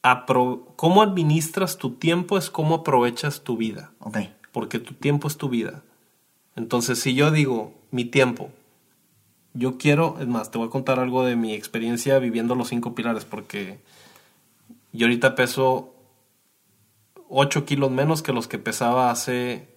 apro- 0.03 0.66
cómo 0.76 1.02
administras 1.02 1.78
tu 1.78 1.91
tiempo, 1.91 2.38
es 2.38 2.49
cómo 2.49 2.76
aprovechas 2.76 3.41
tu 3.41 3.56
vida. 3.57 3.91
Ok. 3.99 4.18
Porque 4.52 4.80
tu 4.80 4.94
tiempo 4.94 5.28
es 5.28 5.38
tu 5.38 5.48
vida. 5.49 5.82
Entonces, 6.56 6.99
si 6.99 7.14
yo 7.16 7.32
digo, 7.32 7.74
mi 7.91 8.06
tiempo, 8.06 8.49
yo 9.53 9.78
quiero, 9.78 10.18
es 10.20 10.28
más, 10.28 10.52
te 10.52 10.57
voy 10.57 10.68
a 10.68 10.72
contar 10.72 10.99
algo 10.99 11.24
de 11.26 11.36
mi 11.38 11.53
experiencia 11.53 12.20
viviendo 12.20 12.56
los 12.56 12.68
cinco 12.70 12.94
pilares, 12.95 13.24
porque 13.26 13.80
yo 14.91 15.06
ahorita 15.07 15.36
peso 15.36 15.94
8 17.30 17.66
kilos 17.66 17.91
menos 17.91 18.22
que 18.22 18.32
los 18.34 18.48
que 18.48 18.60
pesaba 18.60 19.12
hace 19.12 19.68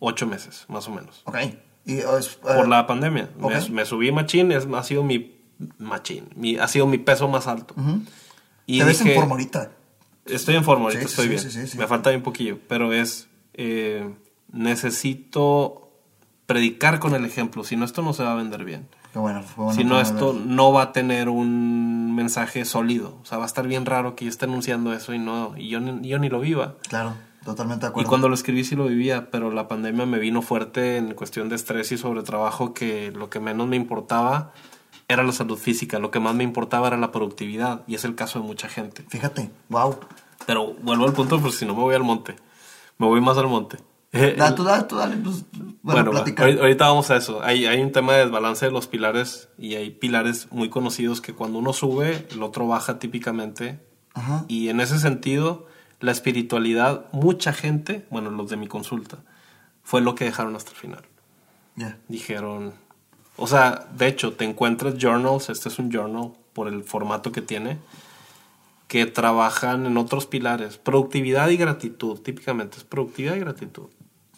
8 0.00 0.26
meses, 0.26 0.64
más 0.68 0.86
o 0.88 0.90
menos. 0.92 1.22
Ok. 1.24 1.36
Y, 1.86 1.98
eh, 1.98 2.04
Por 2.42 2.68
la 2.68 2.86
pandemia. 2.86 3.30
Me- 3.70 3.84
subí 3.86 4.12
machín, 4.12 4.52
es, 4.52 4.66
ha 4.74 4.82
sido 4.82 5.02
mi 5.04 5.36
machín, 5.78 6.28
mi, 6.36 6.56
ha 6.58 6.68
sido 6.68 6.86
mi 6.86 6.98
peso 6.98 7.28
más 7.28 7.46
alto. 7.46 7.74
Y 8.66 8.78
Te 8.78 8.84
ves 8.84 9.00
en 9.00 9.14
forma 9.14 9.32
ahorita. 9.32 9.70
Estoy 10.26 10.56
en 10.56 10.64
forma, 10.64 10.84
ahorita 10.84 11.00
Sí, 11.02 11.06
estoy 11.08 11.24
sí, 11.24 11.28
bien. 11.30 11.40
sí, 11.42 11.50
sí, 11.50 11.66
sí. 11.66 11.78
Me 11.78 11.86
falta 11.86 12.10
bien 12.10 12.22
poquillo, 12.22 12.58
pero 12.68 12.92
es, 12.92 13.28
eh, 13.54 14.14
necesito 14.52 15.88
predicar 16.46 16.98
con 16.98 17.14
el 17.14 17.24
ejemplo, 17.24 17.64
si 17.64 17.76
no 17.76 17.84
esto 17.84 18.02
no 18.02 18.12
se 18.12 18.22
va 18.22 18.32
a 18.32 18.36
vender 18.36 18.64
bien. 18.64 18.88
Qué 19.12 19.18
bueno. 19.18 19.42
fue 19.42 19.64
bueno 19.64 19.78
si 19.78 19.84
no 19.84 20.00
esto 20.00 20.34
ver. 20.34 20.42
no 20.46 20.72
va 20.72 20.82
a 20.82 20.92
tener 20.92 21.28
un 21.30 22.14
mensaje 22.14 22.64
sólido, 22.64 23.18
o 23.22 23.24
sea, 23.24 23.38
va 23.38 23.44
a 23.44 23.46
estar 23.46 23.66
bien 23.66 23.86
raro 23.86 24.14
que 24.16 24.24
yo 24.26 24.30
esté 24.30 24.44
anunciando 24.44 24.92
eso 24.92 25.14
y 25.14 25.18
no 25.18 25.54
y 25.56 25.68
yo 25.70 25.80
ni, 25.80 26.06
yo 26.08 26.18
ni 26.18 26.28
lo 26.28 26.40
viva. 26.40 26.76
Claro, 26.88 27.14
totalmente 27.48 27.86
de 27.86 27.88
Y 27.88 27.90
acuerdo. 27.90 28.08
cuando 28.08 28.28
lo 28.28 28.34
escribí 28.34 28.64
sí 28.64 28.76
lo 28.76 28.86
vivía, 28.86 29.30
pero 29.30 29.50
la 29.50 29.68
pandemia 29.68 30.06
me 30.06 30.18
vino 30.18 30.42
fuerte 30.42 30.96
en 30.98 31.14
cuestión 31.14 31.48
de 31.48 31.56
estrés 31.56 31.90
y 31.92 31.98
sobre 31.98 32.22
trabajo 32.22 32.74
que 32.74 33.10
lo 33.12 33.30
que 33.30 33.40
menos 33.40 33.66
me 33.66 33.76
importaba 33.76 34.52
era 35.08 35.22
la 35.22 35.32
salud 35.32 35.58
física, 35.58 35.98
lo 35.98 36.10
que 36.10 36.20
más 36.20 36.34
me 36.34 36.44
importaba 36.44 36.88
era 36.88 36.96
la 36.98 37.10
productividad 37.10 37.82
y 37.86 37.94
es 37.94 38.04
el 38.04 38.14
caso 38.14 38.40
de 38.40 38.46
mucha 38.46 38.68
gente. 38.68 39.04
Fíjate, 39.08 39.50
wow. 39.70 39.96
Pero 40.46 40.74
vuelvo 40.82 41.06
al 41.06 41.12
punto, 41.12 41.40
pues 41.40 41.54
si 41.56 41.64
no 41.66 41.74
me 41.74 41.80
voy 41.80 41.94
al 41.94 42.04
monte. 42.04 42.36
Me 42.98 43.06
voy 43.06 43.20
más 43.20 43.38
al 43.38 43.48
monte. 43.48 43.78
Da, 44.38 44.54
tú 44.54 44.64
dale, 44.64 44.84
tú 44.84 44.96
dale. 44.96 45.16
Pues, 45.16 45.44
bueno, 45.82 46.10
bueno, 46.12 46.60
ahorita 46.60 46.86
vamos 46.86 47.10
a 47.10 47.16
eso. 47.16 47.42
Hay, 47.42 47.66
hay 47.66 47.80
un 47.82 47.92
tema 47.92 48.14
de 48.14 48.20
desbalance 48.20 48.66
de 48.66 48.72
los 48.72 48.86
pilares 48.86 49.48
y 49.58 49.74
hay 49.74 49.90
pilares 49.90 50.48
muy 50.50 50.70
conocidos 50.70 51.20
que 51.20 51.34
cuando 51.34 51.58
uno 51.58 51.72
sube, 51.72 52.26
el 52.30 52.42
otro 52.42 52.66
baja 52.66 52.98
típicamente. 52.98 53.80
Ajá. 54.14 54.44
Y 54.48 54.68
en 54.70 54.80
ese 54.80 54.98
sentido, 54.98 55.66
la 56.00 56.12
espiritualidad, 56.12 57.06
mucha 57.12 57.52
gente, 57.52 58.06
bueno, 58.10 58.30
los 58.30 58.50
de 58.50 58.56
mi 58.56 58.68
consulta, 58.68 59.18
fue 59.82 60.00
lo 60.00 60.14
que 60.14 60.24
dejaron 60.24 60.54
hasta 60.54 60.70
el 60.70 60.76
final. 60.76 61.04
Ya. 61.76 61.98
Dijeron, 62.08 62.74
o 63.36 63.46
sea, 63.46 63.88
de 63.96 64.06
hecho, 64.06 64.32
te 64.34 64.44
encuentras 64.44 64.94
journals, 64.98 65.48
este 65.48 65.68
es 65.68 65.78
un 65.78 65.90
journal 65.90 66.32
por 66.52 66.68
el 66.68 66.84
formato 66.84 67.32
que 67.32 67.42
tiene, 67.42 67.78
que 68.88 69.06
trabajan 69.06 69.86
en 69.86 69.96
otros 69.96 70.26
pilares, 70.26 70.78
productividad 70.78 71.48
y 71.50 71.56
gratitud, 71.56 72.20
típicamente 72.20 72.78
es 72.78 72.84
productividad 72.84 73.36
y 73.36 73.40
gratitud. 73.40 73.88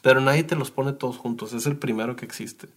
Pero 0.03 0.21
nadie 0.21 0.45
te 0.45 0.57
los 0.57 0.71
pone 0.71 0.93
todos 0.93 1.19
juntos, 1.19 1.53
es 1.53 1.67
el 1.67 1.77
primero 1.77 2.17
que 2.17 2.25
existe. 2.25 2.69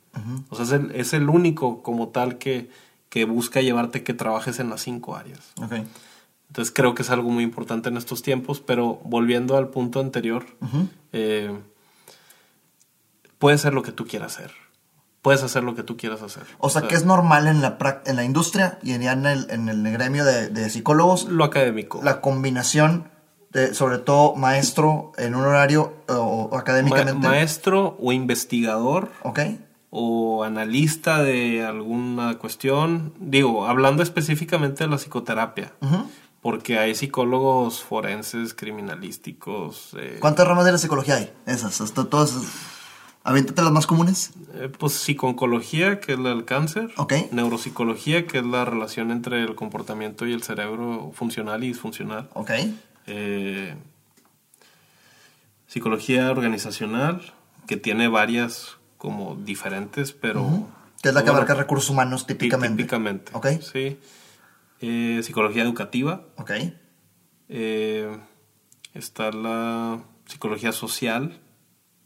O 0.49 0.55
sea, 0.55 0.65
es 0.65 0.71
el, 0.71 0.91
es 0.91 1.13
el 1.13 1.29
único 1.29 1.81
como 1.81 2.09
tal 2.09 2.37
que, 2.37 2.69
que 3.09 3.25
busca 3.25 3.61
llevarte 3.61 4.03
que 4.03 4.13
trabajes 4.13 4.59
en 4.59 4.69
las 4.69 4.81
cinco 4.81 5.15
áreas. 5.15 5.53
Ok. 5.61 5.73
Entonces 6.53 6.71
creo 6.71 6.93
que 6.93 7.01
es 7.01 7.09
algo 7.09 7.31
muy 7.31 7.43
importante 7.43 7.89
en 7.89 7.97
estos 7.97 8.21
tiempos, 8.21 8.59
pero 8.61 8.99
volviendo 9.05 9.57
al 9.57 9.69
punto 9.69 9.99
anterior, 9.99 10.45
eh, 11.11 11.51
puedes 13.39 13.61
hacer 13.61 13.73
lo 13.73 13.81
que 13.81 13.91
tú 13.91 14.05
quieras 14.05 14.35
hacer. 14.37 14.51
Puedes 15.23 15.41
hacer 15.41 15.63
lo 15.63 15.73
que 15.73 15.81
tú 15.81 15.97
quieras 15.97 16.21
hacer. 16.21 16.43
O 16.59 16.69
sea, 16.69 16.83
que 16.83 16.93
es 16.93 17.05
normal 17.05 17.47
en 17.47 17.63
la, 17.63 17.77
en 18.05 18.15
la 18.17 18.23
industria 18.23 18.77
y 18.83 18.91
en, 18.91 19.25
el, 19.25 19.49
en 19.49 19.67
el 19.67 19.91
gremio 19.93 20.25
de, 20.25 20.49
de 20.49 20.69
psicólogos 20.69 21.25
lo 21.25 21.43
académico. 21.45 22.01
la 22.03 22.21
combinación 22.21 23.09
de, 23.51 23.73
sobre 23.73 23.97
todo, 23.97 24.35
maestro 24.35 25.11
en 25.17 25.33
un 25.33 25.45
horario 25.45 25.93
o, 26.07 26.13
o 26.13 26.49
Ma- 26.51 26.59
académicamente. 26.59 27.27
maestro 27.27 27.97
o 27.99 28.11
investigador 28.11 29.09
ok. 29.23 29.39
o 29.89 30.43
analista 30.43 31.23
de 31.23 31.65
alguna 31.65 32.37
cuestión. 32.37 33.13
Digo, 33.19 33.65
hablando 33.65 34.03
específicamente 34.03 34.83
de 34.83 34.89
la 34.91 34.97
psicoterapia. 34.97 35.71
Ujú. 35.81 36.05
Porque 36.43 36.77
hay 36.77 36.93
psicólogos 36.93 37.81
forenses, 37.81 38.53
criminalísticos. 38.53 39.95
eh, 39.97 40.17
¿Cuántas 40.19 40.45
ramas 40.47 40.65
de 40.65 40.73
la 40.73 40.77
psicología 40.77 41.15
hay? 41.15 41.33
Esas, 41.47 41.81
hasta 41.81 42.03
todas. 42.05 42.35
Aviéntate 43.23 43.61
las 43.61 43.71
más 43.71 43.87
comunes. 43.87 44.31
Eh, 44.55 44.69
pues 44.77 44.91
psiconcología, 44.93 46.01
que 46.01 46.11
es 46.13 46.19
la 46.19 46.29
del 46.29 46.43
cáncer. 46.43 46.91
Ok. 46.97 47.13
Neuropsicología, 47.31 48.27
que 48.27 48.39
es 48.39 48.45
la 48.45 48.65
relación 48.65 49.09
entre 49.11 49.41
el 49.41 49.55
comportamiento 49.55 50.27
y 50.27 50.33
el 50.33 50.43
cerebro 50.43 51.11
funcional 51.15 51.63
y 51.63 51.67
disfuncional. 51.69 52.29
Ok. 52.33 52.51
Eh, 53.07 53.75
psicología 55.67 56.29
organizacional, 56.31 57.33
que 57.67 57.77
tiene 57.77 58.07
varias 58.07 58.77
como 58.97 59.35
diferentes, 59.35 60.11
pero... 60.11 60.67
Que 61.01 61.09
es 61.09 61.15
la 61.15 61.23
que 61.23 61.29
abarca 61.31 61.53
recursos 61.53 61.89
humanos 61.89 62.25
tí- 62.25 62.33
típicamente. 62.33 62.77
Típicamente. 62.77 63.31
Ok. 63.33 63.47
Sí. 63.61 63.97
Eh, 64.85 65.23
psicología 65.23 65.63
educativa. 65.63 66.25
Ok. 66.35 66.51
Eh, 67.47 68.17
está 68.93 69.31
la 69.31 70.03
psicología 70.25 70.73
social. 70.73 71.39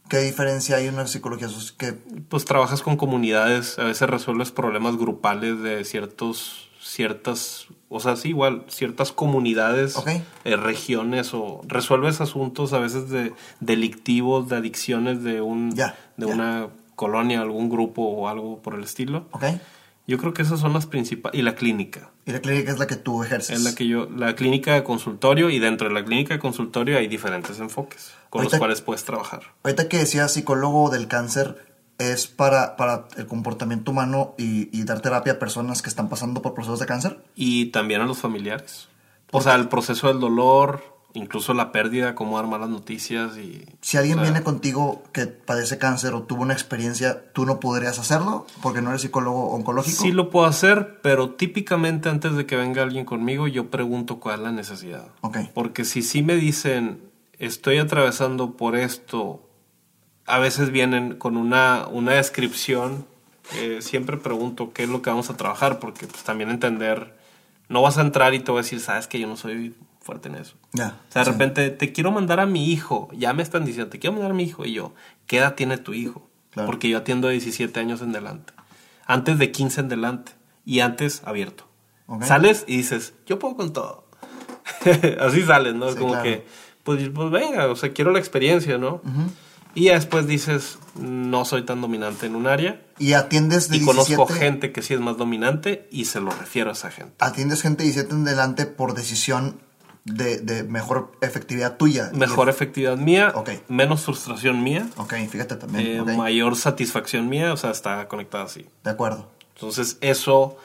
¿Qué 0.08 0.18
diferencia 0.18 0.76
hay 0.76 0.86
en 0.86 0.94
una 0.94 1.08
psicología 1.08 1.48
social? 1.48 1.98
Pues 2.28 2.44
trabajas 2.44 2.82
con 2.82 2.96
comunidades, 2.96 3.80
a 3.80 3.84
veces 3.84 4.08
resuelves 4.08 4.52
problemas 4.52 4.96
grupales 4.96 5.60
de 5.60 5.84
ciertos, 5.84 6.70
ciertas, 6.80 7.66
o 7.88 7.98
sea, 7.98 8.14
sí, 8.14 8.28
igual, 8.28 8.64
ciertas 8.68 9.10
comunidades, 9.10 9.96
eh, 10.44 10.56
regiones, 10.56 11.34
o 11.34 11.60
resuelves 11.66 12.20
asuntos 12.20 12.72
a 12.74 12.78
veces 12.78 13.10
de 13.10 13.32
delictivos, 13.58 14.48
de 14.48 14.56
adicciones 14.56 15.24
de 15.24 15.40
un, 15.40 15.74
de 15.74 16.26
una 16.26 16.68
colonia, 16.94 17.40
algún 17.40 17.68
grupo 17.68 18.02
o 18.02 18.28
algo 18.28 18.62
por 18.62 18.74
el 18.74 18.84
estilo. 18.84 19.26
Yo 20.08 20.18
creo 20.18 20.32
que 20.34 20.42
esas 20.42 20.58
son 20.58 20.72
las 20.72 20.86
principales, 20.86 21.38
y 21.38 21.42
la 21.42 21.54
clínica. 21.54 22.10
Y 22.26 22.32
la 22.32 22.40
clínica 22.40 22.72
es 22.72 22.78
la 22.78 22.86
que 22.88 22.96
tú 22.96 23.22
ejerces. 23.22 23.58
Es 23.58 23.62
la 23.62 23.74
que 23.74 23.86
yo, 23.86 24.08
la 24.10 24.34
clínica 24.34 24.74
de 24.74 24.82
consultorio, 24.82 25.50
y 25.50 25.58
dentro 25.60 25.86
de 25.86 25.94
la 25.94 26.04
clínica 26.04 26.34
de 26.34 26.40
consultorio 26.40 26.98
hay 26.98 27.06
diferentes 27.08 27.60
enfoques 27.60 28.12
con 28.30 28.40
Ahorita- 28.40 28.56
los 28.56 28.58
cuales 28.58 28.80
puedes 28.80 29.04
trabajar. 29.04 29.42
Ahorita 29.62 29.88
que 29.88 29.98
decía 29.98 30.26
psicólogo 30.28 30.90
del 30.90 31.06
cáncer, 31.08 31.64
es 31.98 32.26
para, 32.26 32.76
para 32.76 33.06
el 33.16 33.26
comportamiento 33.26 33.90
humano 33.90 34.34
y, 34.38 34.68
y 34.76 34.84
dar 34.84 35.00
terapia 35.00 35.34
a 35.34 35.38
personas 35.38 35.82
que 35.82 35.88
están 35.90 36.08
pasando 36.08 36.40
por 36.42 36.54
procesos 36.54 36.80
de 36.80 36.86
cáncer. 36.86 37.18
Y 37.36 37.66
también 37.66 38.00
a 38.00 38.06
los 38.06 38.18
familiares. 38.18 38.88
O 39.30 39.40
sea, 39.42 39.56
el 39.56 39.68
proceso 39.68 40.08
del 40.08 40.20
dolor, 40.20 40.82
incluso 41.18 41.52
la 41.54 41.72
pérdida, 41.72 42.14
cómo 42.14 42.36
dar 42.36 42.46
malas 42.46 42.70
noticias 42.70 43.36
y... 43.36 43.64
Si 43.80 43.96
alguien 43.96 44.18
o 44.18 44.22
sea, 44.22 44.30
viene 44.30 44.44
contigo 44.44 45.02
que 45.12 45.26
padece 45.26 45.78
cáncer 45.78 46.14
o 46.14 46.22
tuvo 46.22 46.42
una 46.42 46.54
experiencia, 46.54 47.32
¿tú 47.32 47.44
no 47.44 47.60
podrías 47.60 47.98
hacerlo? 47.98 48.46
Porque 48.62 48.80
no 48.80 48.90
eres 48.90 49.02
psicólogo 49.02 49.50
oncológico. 49.50 50.02
Sí 50.02 50.12
lo 50.12 50.30
puedo 50.30 50.46
hacer, 50.46 51.00
pero 51.02 51.30
típicamente 51.30 52.08
antes 52.08 52.34
de 52.34 52.46
que 52.46 52.56
venga 52.56 52.82
alguien 52.82 53.04
conmigo, 53.04 53.48
yo 53.48 53.70
pregunto 53.70 54.20
cuál 54.20 54.36
es 54.36 54.40
la 54.42 54.52
necesidad. 54.52 55.08
Ok. 55.20 55.38
Porque 55.52 55.84
si 55.84 56.02
sí 56.02 56.22
me 56.22 56.36
dicen, 56.36 57.02
estoy 57.38 57.78
atravesando 57.78 58.56
por 58.56 58.76
esto, 58.76 59.48
a 60.26 60.38
veces 60.38 60.70
vienen 60.70 61.16
con 61.16 61.36
una, 61.36 61.86
una 61.88 62.12
descripción, 62.12 63.06
eh, 63.56 63.78
siempre 63.80 64.16
pregunto 64.18 64.72
qué 64.72 64.84
es 64.84 64.88
lo 64.88 65.02
que 65.02 65.10
vamos 65.10 65.30
a 65.30 65.36
trabajar, 65.36 65.78
porque 65.78 66.06
pues 66.06 66.22
también 66.22 66.50
entender, 66.50 67.16
no 67.68 67.82
vas 67.82 67.98
a 67.98 68.02
entrar 68.02 68.34
y 68.34 68.40
te 68.40 68.50
voy 68.50 68.60
a 68.60 68.62
decir, 68.62 68.80
sabes 68.80 69.06
que 69.06 69.18
yo 69.18 69.26
no 69.26 69.36
soy 69.36 69.74
fuerte 70.08 70.30
en 70.30 70.36
eso. 70.36 70.54
Ya. 70.72 70.98
O 71.06 71.12
sea, 71.12 71.20
de 71.20 71.26
sí. 71.26 71.32
repente, 71.32 71.68
te 71.68 71.92
quiero 71.92 72.10
mandar 72.10 72.40
a 72.40 72.46
mi 72.46 72.72
hijo. 72.72 73.10
Ya 73.12 73.34
me 73.34 73.42
están 73.42 73.66
diciendo, 73.66 73.90
te 73.90 73.98
quiero 73.98 74.14
mandar 74.14 74.30
a 74.30 74.34
mi 74.34 74.44
hijo. 74.44 74.64
Y 74.64 74.72
yo, 74.72 74.94
¿qué 75.26 75.36
edad 75.36 75.54
tiene 75.54 75.76
tu 75.76 75.92
hijo? 75.92 76.26
Claro. 76.50 76.66
Porque 76.66 76.88
yo 76.88 76.96
atiendo 76.96 77.28
de 77.28 77.34
17 77.34 77.78
años 77.78 78.00
en 78.00 78.12
delante. 78.12 78.54
Antes 79.04 79.38
de 79.38 79.52
15 79.52 79.82
en 79.82 79.88
delante. 79.90 80.32
Y 80.64 80.80
antes 80.80 81.20
abierto. 81.26 81.68
Sales 82.22 82.64
y 82.66 82.78
dices, 82.78 83.12
yo 83.26 83.38
puedo 83.38 83.54
con 83.54 83.74
todo. 83.74 84.06
Así 85.20 85.42
sales, 85.42 85.74
¿no? 85.74 85.90
Sí, 85.92 85.98
Como 85.98 86.12
claro. 86.12 86.24
que, 86.24 86.46
pues, 86.84 87.10
pues 87.10 87.30
venga, 87.30 87.66
o 87.66 87.76
sea, 87.76 87.92
quiero 87.92 88.10
la 88.10 88.18
experiencia, 88.18 88.78
¿no? 88.78 89.02
Y 89.74 89.84
ya 89.84 89.94
después 89.94 90.26
dices, 90.26 90.78
no 90.98 91.44
soy 91.44 91.64
tan 91.66 91.82
dominante 91.82 92.24
en 92.24 92.34
un 92.34 92.46
área. 92.46 92.80
Y 92.98 93.12
atiendes 93.12 93.68
de 93.68 93.76
Y 93.76 93.80
17, 93.80 94.16
conozco 94.16 94.34
gente 94.34 94.72
que 94.72 94.80
sí 94.80 94.94
es 94.94 95.00
más 95.00 95.18
dominante 95.18 95.86
y 95.90 96.06
se 96.06 96.20
lo 96.20 96.30
refiero 96.30 96.70
a 96.70 96.72
esa 96.72 96.90
gente. 96.90 97.12
Atiendes 97.18 97.60
gente 97.60 97.82
de 97.82 97.90
17 97.90 98.14
en 98.14 98.24
delante 98.24 98.64
por 98.64 98.94
decisión 98.94 99.60
de, 100.12 100.38
de 100.38 100.62
mejor 100.64 101.12
efectividad 101.20 101.76
tuya. 101.76 102.10
Mejor 102.14 102.48
efectividad 102.48 102.96
mía, 102.96 103.32
Ok. 103.34 103.50
menos 103.68 104.02
frustración 104.04 104.62
mía. 104.62 104.88
Ok, 104.96 105.14
fíjate 105.30 105.56
también. 105.56 106.08
eh, 106.08 106.16
mayor 106.16 106.56
satisfacción 106.56 107.28
mía, 107.28 107.52
o 107.52 107.56
sea, 107.56 107.70
está 107.70 108.08
conectada 108.08 108.44
así. 108.44 108.66
De 108.84 108.90
acuerdo. 108.90 109.28
Entonces, 109.54 109.98
eso, 110.00 110.56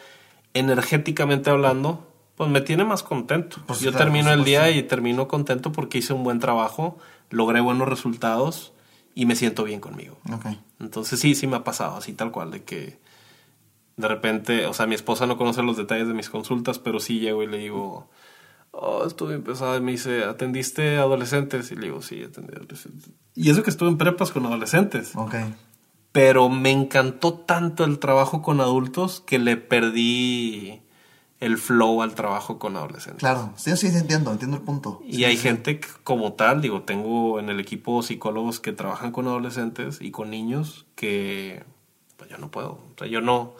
energéticamente 0.53 1.49
hablando, 1.49 2.07
pues 2.35 2.49
me 2.49 2.61
tiene 2.61 2.83
más 2.83 3.03
contento. 3.03 3.57
Pues 3.65 3.79
Yo 3.79 3.91
claro, 3.91 4.05
termino 4.05 4.31
el 4.31 4.43
día 4.43 4.69
y 4.71 4.83
termino 4.83 5.27
contento 5.27 5.71
porque 5.71 5.97
hice 5.99 6.13
un 6.13 6.23
buen 6.23 6.39
trabajo, 6.39 6.97
logré 7.29 7.59
buenos 7.61 7.87
resultados 7.87 8.71
y 9.15 9.25
me 9.25 9.35
siento 9.35 9.63
bien 9.63 9.79
conmigo. 9.79 10.17
Ok. 10.31 10.45
Entonces, 10.79 11.19
sí, 11.19 11.35
sí 11.35 11.47
me 11.47 11.57
ha 11.57 11.63
pasado 11.63 11.97
así 11.97 12.13
tal 12.13 12.31
cual, 12.31 12.51
de 12.51 12.63
que 12.63 12.97
de 13.95 14.07
repente, 14.07 14.65
o 14.65 14.73
sea, 14.73 14.87
mi 14.87 14.95
esposa 14.95 15.27
no 15.27 15.37
conoce 15.37 15.61
los 15.61 15.77
detalles 15.77 16.07
de 16.07 16.13
mis 16.15 16.29
consultas, 16.29 16.79
pero 16.79 16.99
sí 16.99 17.19
llego 17.19 17.43
y 17.43 17.47
le 17.47 17.57
digo, 17.57 18.09
oh, 18.73 19.05
estuve 19.07 19.29
bien 19.29 19.43
pesada. 19.43 19.77
Y 19.77 19.81
me 19.81 19.91
dice, 19.91 20.25
¿atendiste 20.25 20.97
adolescentes? 20.97 21.71
Y 21.71 21.75
le 21.75 21.83
digo, 21.83 22.01
sí, 22.01 22.23
atendí 22.23 22.53
adolescentes. 22.55 23.09
Y 23.35 23.49
eso 23.49 23.63
que 23.63 23.69
estuve 23.69 23.89
en 23.89 23.97
prepas 23.97 24.31
con 24.31 24.45
adolescentes. 24.45 25.15
Ok. 25.15 25.35
Pero 26.11 26.49
me 26.49 26.69
encantó 26.71 27.33
tanto 27.33 27.85
el 27.85 27.97
trabajo 27.99 28.41
con 28.41 28.59
adultos 28.61 29.21
que 29.21 29.39
le 29.39 29.57
perdí 29.57 30.81
el 31.39 31.57
flow 31.57 32.01
al 32.03 32.13
trabajo 32.15 32.59
con 32.59 32.77
adolescentes. 32.77 33.19
Claro, 33.19 33.51
sí, 33.57 33.75
sí, 33.75 33.87
entiendo, 33.87 34.31
entiendo 34.31 34.57
el 34.57 34.63
punto. 34.63 35.01
Y 35.05 35.15
Sí, 35.15 35.25
hay 35.25 35.35
sí. 35.37 35.43
gente 35.43 35.79
que, 35.79 35.87
como 36.03 36.33
tal, 36.33 36.61
digo, 36.61 36.83
tengo 36.83 37.39
en 37.39 37.49
el 37.49 37.59
equipo 37.59 38.01
psicólogos 38.03 38.59
que 38.59 38.71
trabajan 38.71 39.11
con 39.11 39.27
adolescentes 39.27 39.99
y 40.01 40.11
con 40.11 40.29
niños 40.29 40.85
que 40.95 41.63
pues 42.17 42.29
yo 42.29 42.37
no 42.37 42.49
puedo. 42.49 42.73
O 42.73 42.93
sea, 42.97 43.07
yo 43.07 43.19
no, 43.19 43.55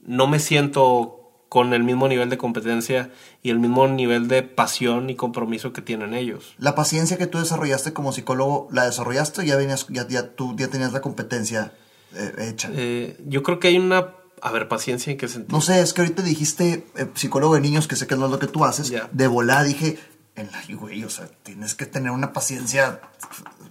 no 0.00 0.26
me 0.26 0.40
siento 0.40 1.20
con 1.48 1.72
el 1.72 1.84
mismo 1.84 2.08
nivel 2.08 2.28
de 2.30 2.36
competencia 2.38 3.10
y 3.42 3.50
el 3.50 3.58
mismo 3.58 3.88
nivel 3.88 4.28
de 4.28 4.42
pasión 4.42 5.10
y 5.10 5.16
compromiso 5.16 5.72
que 5.72 5.82
tienen 5.82 6.14
ellos. 6.14 6.54
La 6.58 6.74
paciencia 6.74 7.18
que 7.18 7.26
tú 7.26 7.38
desarrollaste 7.38 7.92
como 7.92 8.12
psicólogo, 8.12 8.68
¿la 8.70 8.86
desarrollaste 8.86 9.40
o 9.40 9.44
ya 9.44 9.56
venías, 9.56 9.86
ya, 9.88 10.06
ya 10.06 10.28
tú 10.34 10.54
ya 10.56 10.68
tenías 10.68 10.92
la 10.92 11.00
competencia 11.00 11.72
eh, 12.14 12.48
hecha? 12.50 12.70
Eh, 12.72 13.18
yo 13.26 13.42
creo 13.42 13.58
que 13.58 13.68
hay 13.68 13.78
una... 13.78 14.14
A 14.44 14.50
ver, 14.50 14.66
paciencia 14.66 15.12
en 15.12 15.18
qué 15.18 15.28
sentido. 15.28 15.56
No 15.56 15.60
sé, 15.60 15.80
es 15.80 15.92
que 15.92 16.00
ahorita 16.00 16.22
dijiste 16.22 16.84
eh, 16.96 17.06
psicólogo 17.14 17.54
de 17.54 17.60
niños, 17.60 17.86
que 17.86 17.94
sé 17.94 18.08
que 18.08 18.16
no 18.16 18.26
es 18.26 18.32
lo 18.32 18.40
que 18.40 18.48
tú 18.48 18.64
haces. 18.64 18.92
De 19.12 19.26
volada 19.28 19.62
dije, 19.62 20.00
en 20.34 20.50
la, 20.50 20.62
güey, 20.74 21.04
o 21.04 21.10
sea, 21.10 21.28
tienes 21.44 21.74
que 21.74 21.86
tener 21.86 22.10
una 22.10 22.32
paciencia. 22.32 23.00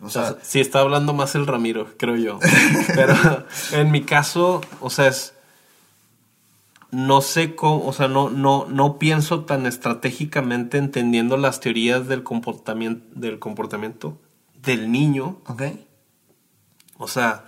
O 0.01 0.05
O 0.05 0.09
sea, 0.09 0.27
sea, 0.29 0.37
sí, 0.41 0.59
está 0.61 0.79
hablando 0.79 1.13
más 1.13 1.35
el 1.35 1.45
Ramiro, 1.45 1.89
creo 1.97 2.15
yo. 2.15 2.39
Pero 2.95 3.15
en 3.73 3.91
mi 3.91 4.03
caso, 4.03 4.61
o 4.79 4.89
sea, 4.89 5.07
es. 5.07 5.33
No 6.91 7.21
sé 7.21 7.55
cómo, 7.55 7.85
o 7.87 7.93
sea, 7.93 8.07
no, 8.09 8.29
no, 8.29 8.65
no 8.67 8.99
pienso 8.99 9.45
tan 9.45 9.65
estratégicamente 9.65 10.77
entendiendo 10.77 11.37
las 11.37 11.59
teorías 11.61 12.07
del 12.07 12.23
comportamiento, 12.23 13.05
del 13.15 13.39
comportamiento 13.39 14.17
del 14.61 14.91
niño. 14.91 15.37
ok. 15.47 15.63
O 16.97 17.07
sea, 17.07 17.45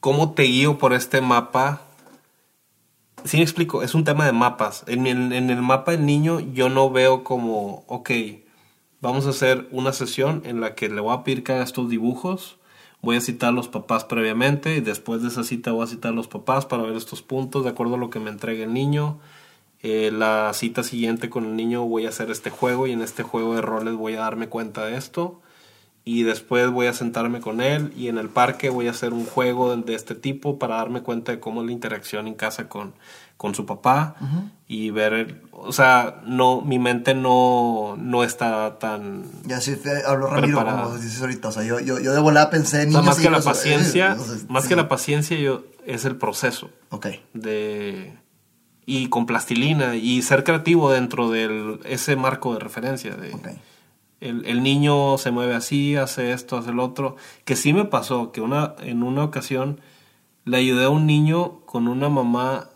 cómo 0.00 0.32
te 0.34 0.44
guío 0.44 0.78
por 0.78 0.92
este 0.92 1.20
mapa. 1.20 1.80
Sí 3.24 3.38
me 3.38 3.42
explico, 3.42 3.82
es 3.82 3.94
un 3.94 4.04
tema 4.04 4.26
de 4.26 4.32
mapas. 4.32 4.84
En, 4.86 5.06
el- 5.06 5.32
en 5.32 5.50
el 5.50 5.62
mapa 5.62 5.92
del 5.92 6.04
niño 6.04 6.40
yo 6.40 6.68
no 6.68 6.90
veo 6.90 7.24
como, 7.24 7.84
ok, 7.88 8.10
vamos 9.00 9.26
a 9.26 9.30
hacer 9.30 9.66
una 9.72 9.92
sesión 9.92 10.42
en 10.44 10.60
la 10.60 10.74
que 10.74 10.88
le 10.90 11.00
voy 11.00 11.14
a 11.14 11.24
pedir 11.24 11.42
que 11.42 11.52
haga 11.52 11.64
estos 11.64 11.88
dibujos, 11.88 12.58
voy 13.04 13.16
a 13.16 13.20
citar 13.20 13.50
a 13.50 13.52
los 13.52 13.68
papás 13.68 14.04
previamente 14.04 14.76
y 14.76 14.80
después 14.80 15.22
de 15.22 15.28
esa 15.28 15.44
cita 15.44 15.72
voy 15.72 15.84
a 15.84 15.86
citar 15.86 16.12
a 16.12 16.14
los 16.14 16.28
papás 16.28 16.66
para 16.66 16.82
ver 16.82 16.96
estos 16.96 17.22
puntos 17.22 17.64
de 17.64 17.70
acuerdo 17.70 17.94
a 17.94 17.98
lo 17.98 18.10
que 18.10 18.20
me 18.20 18.30
entregue 18.30 18.64
el 18.64 18.72
niño. 18.72 19.18
Eh, 19.82 20.10
la 20.10 20.50
cita 20.54 20.82
siguiente 20.82 21.28
con 21.28 21.44
el 21.44 21.56
niño 21.56 21.84
voy 21.84 22.06
a 22.06 22.08
hacer 22.08 22.30
este 22.30 22.50
juego 22.50 22.86
y 22.86 22.92
en 22.92 23.02
este 23.02 23.22
juego 23.22 23.54
de 23.54 23.60
roles 23.60 23.94
voy 23.94 24.14
a 24.14 24.20
darme 24.20 24.48
cuenta 24.48 24.86
de 24.86 24.96
esto 24.96 25.40
y 26.04 26.22
después 26.22 26.70
voy 26.70 26.86
a 26.86 26.92
sentarme 26.92 27.40
con 27.40 27.60
él 27.60 27.92
y 27.96 28.08
en 28.08 28.18
el 28.18 28.28
parque 28.28 28.68
voy 28.68 28.88
a 28.88 28.90
hacer 28.90 29.12
un 29.14 29.24
juego 29.24 29.74
de, 29.76 29.94
este 29.94 30.14
tipo 30.14 30.58
para 30.58 30.76
darme 30.76 31.02
cuenta 31.02 31.32
de 31.32 31.40
cómo 31.40 31.62
es 31.62 31.66
la 31.66 31.72
interacción 31.72 32.26
en 32.26 32.34
casa 32.34 32.68
con, 32.68 32.92
con 33.36 33.54
su 33.54 33.66
papá 33.66 34.16
y 34.66 34.90
ver, 34.90 35.42
o 35.52 35.72
sea, 35.72 36.22
no, 36.24 36.62
mi 36.62 36.78
mente 36.78 37.14
no, 37.14 37.96
no 37.98 38.24
está 38.24 38.78
tan... 38.78 39.24
Ya 39.44 39.60
sí, 39.60 39.76
habló 40.06 40.28
Ramiro, 40.28 40.64
como 40.64 40.96
dices 40.96 41.20
ahorita. 41.20 41.48
O 41.48 41.52
sea, 41.52 41.62
yo, 41.64 41.80
yo, 41.80 42.00
yo 42.00 42.12
de 42.12 42.20
volada 42.20 42.50
pensé 42.50 42.82
en 42.82 42.88
o 42.88 42.92
sea, 42.92 43.00
niños. 43.00 43.16
más 43.16 43.24
que 43.24 43.30
la 43.30 43.38
eh, 43.38 43.42
paciencia, 43.42 44.16
más 44.48 44.62
sí. 44.62 44.68
que 44.68 44.76
la 44.76 44.88
paciencia 44.88 45.36
yo, 45.38 45.64
es 45.84 46.04
el 46.04 46.16
proceso 46.16 46.70
Ok, 46.90 47.06
de 47.34 48.16
y 48.86 49.08
con 49.08 49.26
plastilina 49.26 49.96
y 49.96 50.22
ser 50.22 50.44
creativo 50.44 50.90
dentro 50.90 51.30
de 51.30 51.78
ese 51.84 52.16
marco 52.16 52.52
de 52.52 52.60
referencia 52.60 53.14
de 53.16 53.32
ok. 53.32 53.48
el, 54.20 54.44
el 54.46 54.62
niño 54.62 55.16
se 55.18 55.30
mueve 55.30 55.54
así, 55.54 55.96
hace 55.96 56.32
esto, 56.32 56.58
hace 56.58 56.70
el 56.70 56.78
otro. 56.80 57.16
Que 57.44 57.56
sí 57.56 57.72
me 57.72 57.86
pasó, 57.86 58.30
que 58.30 58.40
una, 58.40 58.74
en 58.80 59.02
una 59.02 59.24
ocasión 59.24 59.80
le 60.44 60.58
ayudé 60.58 60.84
a 60.84 60.90
un 60.90 61.06
niño 61.06 61.60
con 61.64 61.88
una 61.88 62.08
mamá 62.08 62.68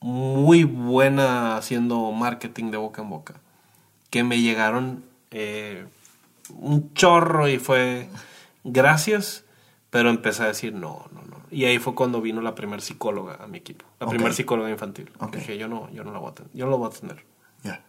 muy 0.00 0.64
buena 0.64 1.56
haciendo 1.56 2.10
marketing 2.12 2.70
de 2.70 2.76
boca 2.78 3.02
en 3.02 3.10
boca. 3.10 3.34
Que 4.10 4.24
me 4.24 4.40
llegaron 4.40 5.04
eh, 5.30 5.86
un 6.54 6.92
chorro 6.94 7.48
y 7.48 7.58
fue 7.58 8.08
gracias, 8.64 9.44
pero 9.90 10.10
empecé 10.10 10.42
a 10.42 10.46
decir 10.46 10.72
no, 10.74 11.06
no, 11.12 11.22
no. 11.22 11.36
Y 11.50 11.64
ahí 11.64 11.78
fue 11.78 11.94
cuando 11.94 12.20
vino 12.20 12.40
la 12.40 12.54
primer 12.54 12.80
psicóloga 12.80 13.38
a 13.42 13.46
mi 13.46 13.58
equipo, 13.58 13.84
la 13.98 14.06
Ok. 14.06 14.12
primer 14.14 14.34
psicóloga 14.34 14.70
infantil. 14.70 15.10
Ok. 15.20 15.36
Dije, 15.36 15.58
yo 15.58 15.68
no, 15.68 15.90
yo 15.90 16.04
no 16.04 16.12
la 16.12 16.18
voy 16.18 16.30
a 16.30 16.34
tener, 16.34 16.50
yo 16.54 16.64
no 16.64 16.70
la 16.72 16.76
voy 16.76 16.88
a 16.88 16.98
tener. 16.98 17.24
Ya. 17.62 17.84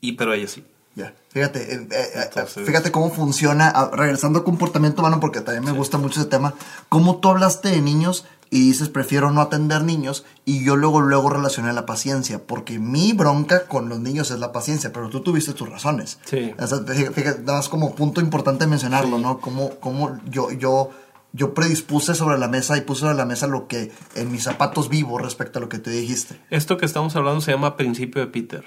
Y 0.00 0.12
pero 0.12 0.32
ella 0.34 0.48
sí. 0.48 0.64
Ya, 0.96 1.12
fíjate, 1.30 1.74
eh, 1.74 1.88
eh, 1.90 2.06
Entonces- 2.22 2.64
fíjate 2.64 2.92
cómo 2.92 3.10
funciona, 3.10 3.68
ah, 3.74 3.90
regresando 3.92 4.38
a 4.38 4.44
comportamiento 4.44 5.02
humano, 5.02 5.18
porque 5.18 5.40
también 5.40 5.64
me 5.64 5.72
gusta 5.72 5.98
mucho 5.98 6.20
ese 6.20 6.28
tema, 6.30 6.54
cómo 6.88 7.16
tú 7.16 7.30
hablaste 7.30 7.70
de 7.70 7.80
niños 7.80 8.26
y 8.50 8.60
dices, 8.60 8.88
prefiero 8.88 9.30
no 9.30 9.40
atender 9.40 9.82
niños, 9.82 10.24
y 10.44 10.64
yo 10.64 10.76
luego, 10.76 11.00
luego 11.00 11.30
relacioné 11.30 11.72
la 11.72 11.86
paciencia, 11.86 12.46
porque 12.46 12.78
mi 12.78 13.12
bronca 13.12 13.66
con 13.66 13.88
los 13.88 14.00
niños 14.00 14.30
es 14.30 14.38
la 14.38 14.52
paciencia, 14.52 14.92
pero 14.92 15.08
tú 15.08 15.20
tuviste 15.20 15.52
tus 15.52 15.68
razones. 15.68 16.18
Sí. 16.24 16.54
O 16.58 16.66
sea, 16.66 16.78
fíjate, 16.78 17.40
nada 17.40 17.58
más 17.58 17.68
como 17.68 17.94
punto 17.94 18.20
importante 18.20 18.66
mencionarlo, 18.66 19.18
¿no? 19.18 19.40
Cómo, 19.40 19.70
cómo 19.80 20.20
yo, 20.30 20.50
yo, 20.52 20.90
yo 21.32 21.54
predispuse 21.54 22.14
sobre 22.14 22.38
la 22.38 22.48
mesa 22.48 22.76
y 22.76 22.82
puse 22.82 23.00
sobre 23.00 23.14
la 23.14 23.26
mesa 23.26 23.46
lo 23.46 23.66
que 23.66 23.92
en 24.14 24.30
mis 24.30 24.44
zapatos 24.44 24.88
vivo 24.88 25.18
respecto 25.18 25.58
a 25.58 25.62
lo 25.62 25.68
que 25.68 25.78
tú 25.78 25.90
dijiste. 25.90 26.40
Esto 26.50 26.76
que 26.76 26.86
estamos 26.86 27.16
hablando 27.16 27.40
se 27.40 27.52
llama 27.52 27.76
principio 27.76 28.20
de 28.20 28.28
Peter. 28.28 28.64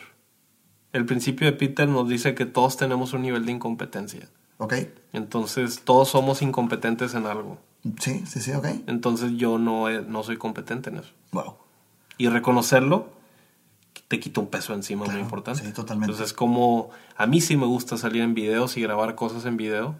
El 0.93 1.05
principio 1.05 1.47
de 1.47 1.53
Peter 1.53 1.87
nos 1.87 2.09
dice 2.09 2.33
que 2.35 2.45
todos 2.45 2.77
tenemos 2.77 3.13
un 3.13 3.21
nivel 3.21 3.45
de 3.45 3.51
incompetencia. 3.51 4.29
¿Ok? 4.57 4.73
Entonces, 5.13 5.81
todos 5.83 6.09
somos 6.09 6.41
incompetentes 6.41 7.13
en 7.13 7.27
algo. 7.27 7.59
Sí, 7.99 8.23
sí, 8.25 8.41
sí, 8.41 8.51
ok. 8.51 8.65
Entonces, 8.87 9.33
yo 9.37 9.57
no, 9.57 9.89
he- 9.89 10.01
no 10.01 10.23
soy 10.23 10.37
competente 10.37 10.89
en 10.89 10.97
eso. 10.97 11.11
Wow. 11.31 11.55
Y 12.17 12.27
reconocerlo 12.29 13.09
te 14.07 14.19
quita 14.19 14.39
un 14.39 14.47
peso 14.47 14.73
encima 14.73 15.03
Claro, 15.03 15.17
muy 15.19 15.23
importante. 15.23 15.63
sí, 15.65 15.71
totalmente. 15.73 16.11
Entonces, 16.11 16.33
como 16.33 16.89
a 17.17 17.25
mí 17.27 17.41
sí 17.41 17.57
me 17.57 17.65
gusta 17.65 17.97
salir 17.97 18.21
en 18.21 18.33
videos 18.33 18.77
y 18.77 18.81
grabar 18.81 19.15
cosas 19.15 19.45
en 19.45 19.57
video, 19.57 19.95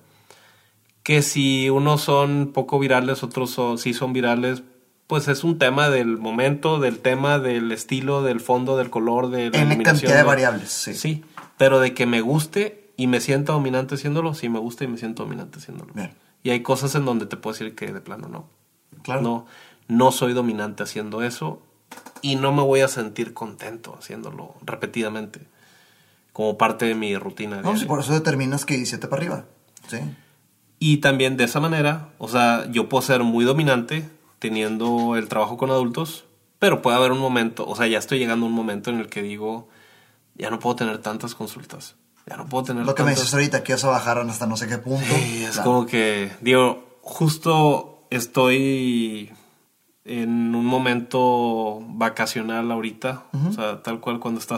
que 1.03 1.21
si 1.21 1.69
unos 1.69 2.01
son 2.01 2.51
poco 2.53 2.79
virales, 2.79 3.23
otros 3.23 3.49
son- 3.51 3.77
sí 3.77 3.93
son 3.93 4.13
virales, 4.13 4.63
pues 5.07 5.27
es 5.29 5.43
un 5.43 5.57
tema 5.57 5.89
del 5.89 6.17
momento, 6.17 6.79
del 6.79 6.99
tema, 6.99 7.39
del 7.39 7.71
estilo, 7.71 8.23
del 8.23 8.39
fondo, 8.41 8.77
del 8.77 8.89
color, 8.89 9.29
de 9.29 9.49
la 9.49 9.57
N 9.57 9.67
iluminación, 9.73 9.83
cantidad 9.83 10.11
de 10.11 10.17
de- 10.17 10.23
variables, 10.23 10.69
sí. 10.69 10.93
Sí, 10.93 11.23
pero 11.57 11.79
de 11.79 11.93
que 11.93 12.05
me 12.05 12.21
guste 12.21 12.91
y 12.97 13.07
me 13.07 13.21
sienta 13.21 13.53
dominante 13.53 13.95
haciéndolo, 13.95 14.33
sí 14.33 14.49
me 14.49 14.59
gusta 14.59 14.83
y 14.83 14.87
me 14.87 14.97
siento 14.97 15.23
dominante 15.23 15.59
haciéndolo. 15.59 15.93
Bien. 15.93 16.11
Y 16.47 16.49
hay 16.49 16.61
cosas 16.61 16.95
en 16.95 17.03
donde 17.03 17.25
te 17.25 17.35
puedo 17.35 17.53
decir 17.53 17.75
que 17.75 17.91
de 17.91 17.99
plano 17.99 18.29
no. 18.29 18.47
Claro. 19.03 19.21
No, 19.21 19.45
no 19.89 20.13
soy 20.13 20.31
dominante 20.31 20.81
haciendo 20.81 21.21
eso 21.21 21.61
y 22.21 22.37
no 22.37 22.53
me 22.53 22.61
voy 22.61 22.79
a 22.79 22.87
sentir 22.87 23.33
contento 23.33 23.97
haciéndolo 23.99 24.55
repetidamente 24.61 25.41
como 26.31 26.57
parte 26.57 26.85
de 26.85 26.95
mi 26.95 27.17
rutina. 27.17 27.61
No, 27.61 27.75
sí, 27.75 27.83
por 27.83 27.99
eso 27.99 28.13
determinas 28.13 28.63
que 28.63 28.75
17 28.75 29.09
para 29.09 29.19
arriba. 29.19 29.45
Sí. 29.89 29.97
Y 30.79 30.97
también 30.99 31.35
de 31.35 31.43
esa 31.43 31.59
manera, 31.59 32.11
o 32.17 32.29
sea, 32.29 32.65
yo 32.71 32.87
puedo 32.87 33.01
ser 33.01 33.23
muy 33.23 33.43
dominante 33.43 34.09
teniendo 34.39 35.17
el 35.17 35.27
trabajo 35.27 35.57
con 35.57 35.69
adultos, 35.69 36.23
pero 36.59 36.81
puede 36.81 36.95
haber 36.95 37.11
un 37.11 37.19
momento, 37.19 37.67
o 37.67 37.75
sea, 37.75 37.87
ya 37.87 37.99
estoy 37.99 38.19
llegando 38.19 38.45
a 38.45 38.47
un 38.47 38.55
momento 38.55 38.89
en 38.89 38.99
el 38.99 39.09
que 39.09 39.21
digo, 39.21 39.67
ya 40.35 40.49
no 40.49 40.59
puedo 40.59 40.77
tener 40.77 40.99
tantas 40.99 41.35
consultas, 41.35 41.97
ya 42.29 42.37
no 42.37 42.47
puedo 42.47 42.65
tener 42.65 42.85
Lo 42.85 42.93
que 42.95 43.03
me 43.03 43.11
dices 43.11 43.33
ahorita, 43.33 43.63
que 43.63 43.73
vas 43.73 43.83
a 43.85 43.89
bajar 43.89 44.17
hasta 44.19 44.45
no 44.47 44.57
sé 44.57 44.67
qué 44.67 44.77
punto. 44.77 45.05
Sí, 45.15 45.43
es 45.43 45.51
Claro. 45.51 45.63
como 45.71 45.85
que, 45.85 46.31
digo, 46.41 46.99
justo 47.01 48.05
estoy 48.09 49.31
en 50.05 50.55
un 50.55 50.65
momento 50.65 51.81
vacacional 51.89 52.71
ahorita, 52.71 53.25
o 53.49 53.51
sea, 53.51 53.83
tal 53.83 53.99
cual 53.99 54.21
cuando 54.21 54.39
está, 54.39 54.55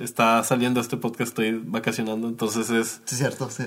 está 0.00 0.44
saliendo 0.44 0.80
este 0.80 0.96
podcast 0.96 1.30
estoy 1.30 1.60
vacacionando, 1.64 2.28
entonces 2.28 2.70
es, 2.70 3.00
Sí, 3.04 3.16
cierto. 3.16 3.50
Sí. 3.50 3.64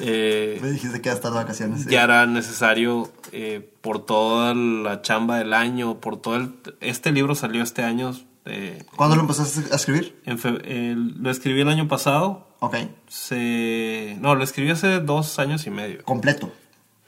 eh, 0.00 0.60
Me 0.62 0.70
dijiste 0.70 1.00
que 1.00 1.10
hasta 1.10 1.28
vacaciones. 1.30 1.82
sí. 1.82 1.90
ya 1.90 2.04
era 2.04 2.24
necesario 2.26 3.10
eh, 3.32 3.68
por 3.80 4.06
toda 4.06 4.54
la 4.54 5.02
chamba 5.02 5.38
del 5.38 5.54
año, 5.54 5.98
por 6.00 6.18
todo 6.20 6.36
el... 6.36 6.54
Este 6.80 7.10
libro 7.10 7.34
salió 7.34 7.64
este 7.64 7.82
año, 7.82 8.12
eh, 8.44 8.84
¿Cuándo 8.94 9.16
lo 9.16 9.22
empezaste 9.22 9.72
a 9.72 9.76
escribir? 9.76 10.20
en 10.24 10.38
fe- 10.38 10.60
el- 10.92 11.20
lo 11.20 11.30
escribí 11.32 11.62
el 11.62 11.68
año 11.68 11.88
pasado, 11.88 12.45
Ok. 12.60 12.76
se... 13.06 14.16
No, 14.20 14.34
lo 14.34 14.42
escribí 14.44 14.70
hace 14.70 15.00
dos 15.00 15.38
años 15.38 15.66
y 15.66 15.70
medio. 15.70 16.02
Completo. 16.04 16.50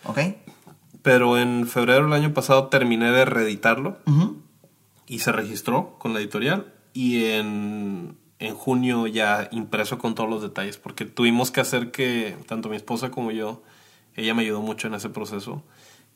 Ok. 0.04 0.18
Pero 1.02 1.38
en 1.38 1.66
febrero 1.66 2.04
del 2.04 2.12
año 2.12 2.34
pasado 2.34 2.68
terminé 2.68 3.10
de 3.10 3.24
reeditarlo 3.24 3.98
y 5.06 5.20
se 5.20 5.32
registró 5.32 5.96
con 5.98 6.12
la 6.12 6.20
editorial. 6.20 6.72
Y 6.92 7.24
en, 7.26 8.16
en 8.38 8.54
junio 8.54 9.06
ya 9.06 9.48
impreso 9.52 9.98
con 9.98 10.14
todos 10.14 10.28
los 10.28 10.42
detalles, 10.42 10.76
porque 10.76 11.04
tuvimos 11.04 11.50
que 11.50 11.60
hacer 11.60 11.90
que, 11.90 12.36
tanto 12.46 12.68
mi 12.68 12.76
esposa 12.76 13.10
como 13.10 13.30
yo, 13.30 13.62
ella 14.16 14.34
me 14.34 14.42
ayudó 14.42 14.60
mucho 14.60 14.88
en 14.88 14.94
ese 14.94 15.08
proceso, 15.08 15.62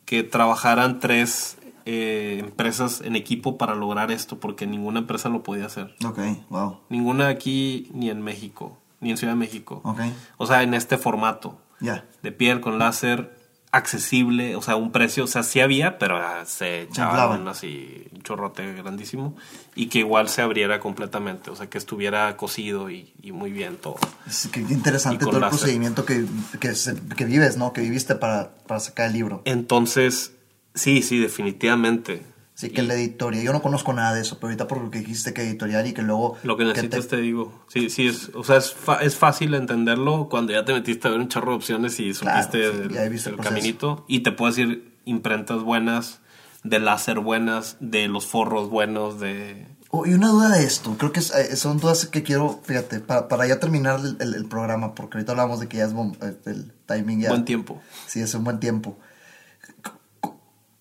que 0.04 0.24
trabajaran 0.24 0.98
tres 0.98 1.58
eh, 1.84 2.38
empresas 2.40 3.00
en 3.00 3.16
equipo 3.16 3.58
para 3.58 3.74
lograr 3.74 4.10
esto, 4.10 4.38
porque 4.40 4.66
ninguna 4.66 5.00
empresa 5.00 5.28
lo 5.28 5.42
podía 5.42 5.66
hacer. 5.66 5.94
Ok, 6.04 6.18
wow. 6.50 6.80
Ninguna 6.88 7.28
aquí, 7.28 7.88
ni 7.94 8.10
en 8.10 8.22
México, 8.22 8.78
ni 9.02 9.10
en 9.10 9.16
Ciudad 9.18 9.34
de 9.34 9.38
México. 9.38 9.80
Ok. 9.84 10.00
O 10.38 10.46
sea, 10.46 10.62
en 10.62 10.72
este 10.74 10.96
formato 10.96 11.60
Ya. 11.80 12.04
de 12.22 12.32
piel 12.32 12.60
con 12.60 12.78
láser 12.78 13.36
accesible, 13.74 14.54
o 14.54 14.60
sea, 14.60 14.76
un 14.76 14.92
precio, 14.92 15.24
o 15.24 15.26
sea, 15.26 15.42
sí 15.42 15.58
había, 15.60 15.98
pero 15.98 16.18
ah, 16.18 16.44
se 16.44 16.82
echaban 16.82 17.48
así 17.48 18.06
un 18.14 18.20
chorrote 18.22 18.74
grandísimo 18.74 19.34
y 19.74 19.86
que 19.86 20.00
igual 20.00 20.28
se 20.28 20.42
abriera 20.42 20.78
completamente, 20.78 21.50
o 21.50 21.56
sea, 21.56 21.70
que 21.70 21.78
estuviera 21.78 22.36
cocido 22.36 22.90
y, 22.90 23.14
y 23.22 23.32
muy 23.32 23.50
bien 23.50 23.76
todo. 23.78 23.96
Es 24.26 24.46
que 24.52 24.60
interesante 24.60 25.24
todo 25.24 25.36
el 25.36 25.40
láser. 25.40 25.58
procedimiento 25.58 26.04
que, 26.04 26.26
que, 26.60 26.74
se- 26.74 27.00
que 27.16 27.24
vives, 27.24 27.56
¿no? 27.56 27.72
Que 27.72 27.80
viviste 27.80 28.14
para, 28.14 28.50
para 28.66 28.78
sacar 28.78 29.06
el 29.06 29.14
libro. 29.14 29.40
Entonces, 29.46 30.32
sí, 30.74 31.00
sí, 31.00 31.18
definitivamente. 31.18 32.22
Sí, 32.68 32.70
que 32.74 32.82
la 32.82 32.94
editorial, 32.94 33.42
yo 33.44 33.52
no 33.52 33.60
conozco 33.62 33.92
nada 33.92 34.14
de 34.14 34.20
eso, 34.22 34.36
pero 34.36 34.48
ahorita 34.48 34.66
por 34.68 34.80
lo 34.82 34.90
que 34.90 35.00
dijiste 35.00 35.32
que 35.34 35.42
editorial 35.42 35.86
y 35.86 35.92
que 35.92 36.02
luego... 36.02 36.36
Lo 36.42 36.56
que 36.56 36.64
te- 36.64 36.68
necesitas 36.70 37.08
te 37.08 37.16
digo. 37.16 37.64
Sí, 37.68 37.90
sí, 37.90 38.06
es, 38.08 38.30
o 38.34 38.44
sea, 38.44 38.56
es, 38.58 38.72
fa- 38.72 39.02
es 39.02 39.16
fácil 39.16 39.54
entenderlo 39.54 40.28
cuando 40.30 40.52
ya 40.52 40.64
te 40.64 40.72
metiste 40.72 41.08
a 41.08 41.10
ver 41.10 41.20
un 41.20 41.28
chorro 41.28 41.50
de 41.52 41.56
opciones 41.56 41.98
y 42.00 42.12
Claro, 42.12 42.40
supiste 42.42 42.58
sí, 42.70 42.76
el, 42.76 42.96
el 42.96 43.12
el 43.28 43.36
caminito. 43.36 44.04
Y 44.08 44.20
te 44.20 44.32
puedes 44.32 44.58
ir 44.58 44.92
imprentas 45.04 45.62
buenas, 45.62 46.20
de 46.62 46.78
láser 46.78 47.18
buenas, 47.20 47.76
de 47.80 48.08
los 48.08 48.26
forros 48.26 48.70
buenos, 48.70 49.18
de... 49.18 49.66
Oh, 49.94 50.06
y 50.06 50.14
una 50.14 50.28
duda 50.28 50.48
de 50.56 50.64
esto, 50.64 50.96
creo 50.96 51.12
que 51.12 51.20
es- 51.20 51.34
eh, 51.34 51.54
son 51.56 51.78
dudas 51.78 52.06
que 52.06 52.22
quiero, 52.22 52.60
fíjate, 52.64 53.00
para, 53.00 53.28
para 53.28 53.46
ya 53.46 53.60
terminar 53.60 54.00
el, 54.00 54.16
el- 54.20 54.34
el 54.34 54.44
programa, 54.46 54.94
porque 54.94 55.18
ahorita 55.18 55.32
hablamos 55.32 55.60
de 55.60 55.68
que 55.68 55.76
ya 55.78 55.84
es 55.84 55.92
bom- 55.94 56.16
eh, 56.22 56.34
el 56.46 56.72
timing 56.86 57.20
ya. 57.20 57.28
Buen 57.28 57.44
tiempo. 57.44 57.82
Sí, 58.06 58.20
es 58.20 58.32
un 58.34 58.44
buen 58.44 58.58
tiempo. 58.58 58.96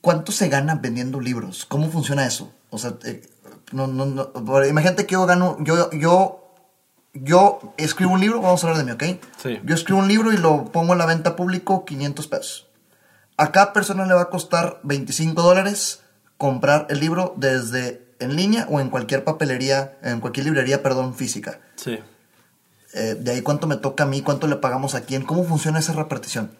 Cu- 0.01 0.07
¿Cuánto 0.11 0.31
se 0.31 0.49
gana 0.49 0.75
vendiendo 0.75 1.19
libros? 1.19 1.65
¿Cómo 1.65 1.89
funciona 1.89 2.25
eso? 2.25 2.51
O 2.69 2.77
sea, 2.77 2.93
eh, 3.05 3.27
no, 3.71 3.87
no, 3.87 4.05
no, 4.05 4.65
imagínate 4.65 5.05
que 5.05 5.13
yo 5.13 5.25
gano, 5.25 5.57
yo, 5.61 5.89
yo, 5.91 6.53
yo 7.13 7.73
escribo 7.77 8.11
un 8.13 8.19
libro, 8.19 8.41
vamos 8.41 8.63
a 8.63 8.67
hablar 8.67 8.83
de 8.85 8.93
mí, 8.93 9.15
¿ok? 9.17 9.23
Sí. 9.41 9.59
Yo 9.63 9.75
escribo 9.75 9.99
un 9.99 10.07
libro 10.07 10.31
y 10.33 10.37
lo 10.37 10.65
pongo 10.65 10.93
a 10.93 10.95
la 10.95 11.05
venta 11.05 11.35
público 11.35 11.85
500 11.85 12.27
pesos. 12.27 12.67
A 13.37 13.51
cada 13.51 13.73
persona 13.73 14.05
le 14.05 14.13
va 14.13 14.21
a 14.23 14.29
costar 14.29 14.79
25 14.83 15.41
dólares 15.41 16.01
comprar 16.37 16.87
el 16.89 16.99
libro 16.99 17.33
desde 17.37 18.05
en 18.19 18.35
línea 18.35 18.67
o 18.69 18.79
en 18.79 18.89
cualquier 18.89 19.23
papelería, 19.23 19.97
en 20.03 20.19
cualquier 20.19 20.45
librería, 20.45 20.83
perdón, 20.83 21.15
física. 21.15 21.59
Sí. 21.75 21.99
Eh, 22.93 23.15
de 23.19 23.31
ahí 23.31 23.41
cuánto 23.41 23.67
me 23.67 23.77
toca 23.77 24.03
a 24.03 24.07
mí, 24.07 24.21
cuánto 24.21 24.47
le 24.47 24.57
pagamos 24.57 24.95
a 24.95 25.01
quién, 25.01 25.23
cómo 25.23 25.43
funciona 25.43 25.79
esa 25.79 25.93
repartición. 25.93 26.51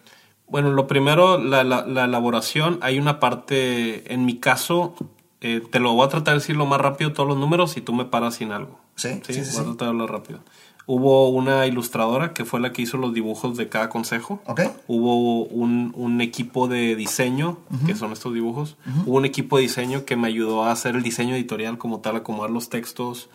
Bueno, 0.52 0.70
lo 0.70 0.86
primero, 0.86 1.38
la, 1.38 1.64
la- 1.64 1.84
la 1.86 2.04
elaboración. 2.04 2.78
Hay 2.82 2.98
una 2.98 3.18
parte, 3.18 4.12
en 4.14 4.24
mi 4.24 4.36
caso, 4.38 4.94
eh, 5.40 5.60
te 5.70 5.80
lo 5.80 5.92
voy 5.94 6.06
a 6.06 6.08
tratar 6.08 6.34
de 6.34 6.40
decir 6.40 6.54
lo 6.56 6.66
más 6.66 6.80
rápido 6.80 7.12
todos 7.12 7.28
los 7.28 7.38
números 7.38 7.76
y 7.76 7.80
tú 7.80 7.92
me 7.92 8.04
paras 8.04 8.34
sin 8.36 8.52
algo. 8.52 8.78
Sí, 8.94 9.08
sí, 9.26 9.32
sí, 9.34 9.40
voy 9.54 9.62
a 9.62 9.64
tratar 9.64 9.86
de 9.88 9.90
hablar 9.90 10.10
rápido. 10.12 10.38
Hubo 10.84 11.28
una 11.30 11.66
ilustradora 11.66 12.34
que 12.34 12.44
fue 12.44 12.60
la 12.60 12.72
que 12.72 12.82
hizo 12.82 12.96
los 12.98 13.14
dibujos 13.14 13.56
de 13.56 13.68
cada 13.68 13.88
consejo. 13.88 14.42
¿Ok? 14.46 14.60
Hubo 14.88 15.44
un, 15.44 15.92
un 15.96 16.20
equipo 16.20 16.68
de 16.68 16.96
diseño, 16.96 17.58
que 17.86 17.94
son 17.94 18.12
estos 18.12 18.34
dibujos. 18.34 18.76
Hubo 19.06 19.16
un 19.18 19.24
equipo 19.24 19.56
de 19.56 19.62
diseño 19.62 20.04
que 20.04 20.16
me 20.16 20.28
ayudó 20.28 20.64
a 20.64 20.72
hacer 20.72 20.96
el 20.96 21.02
diseño 21.02 21.34
editorial 21.34 21.78
como 21.78 22.00
tal, 22.00 22.16
acomodar 22.16 22.50
los 22.50 22.68
textos, 22.68 23.30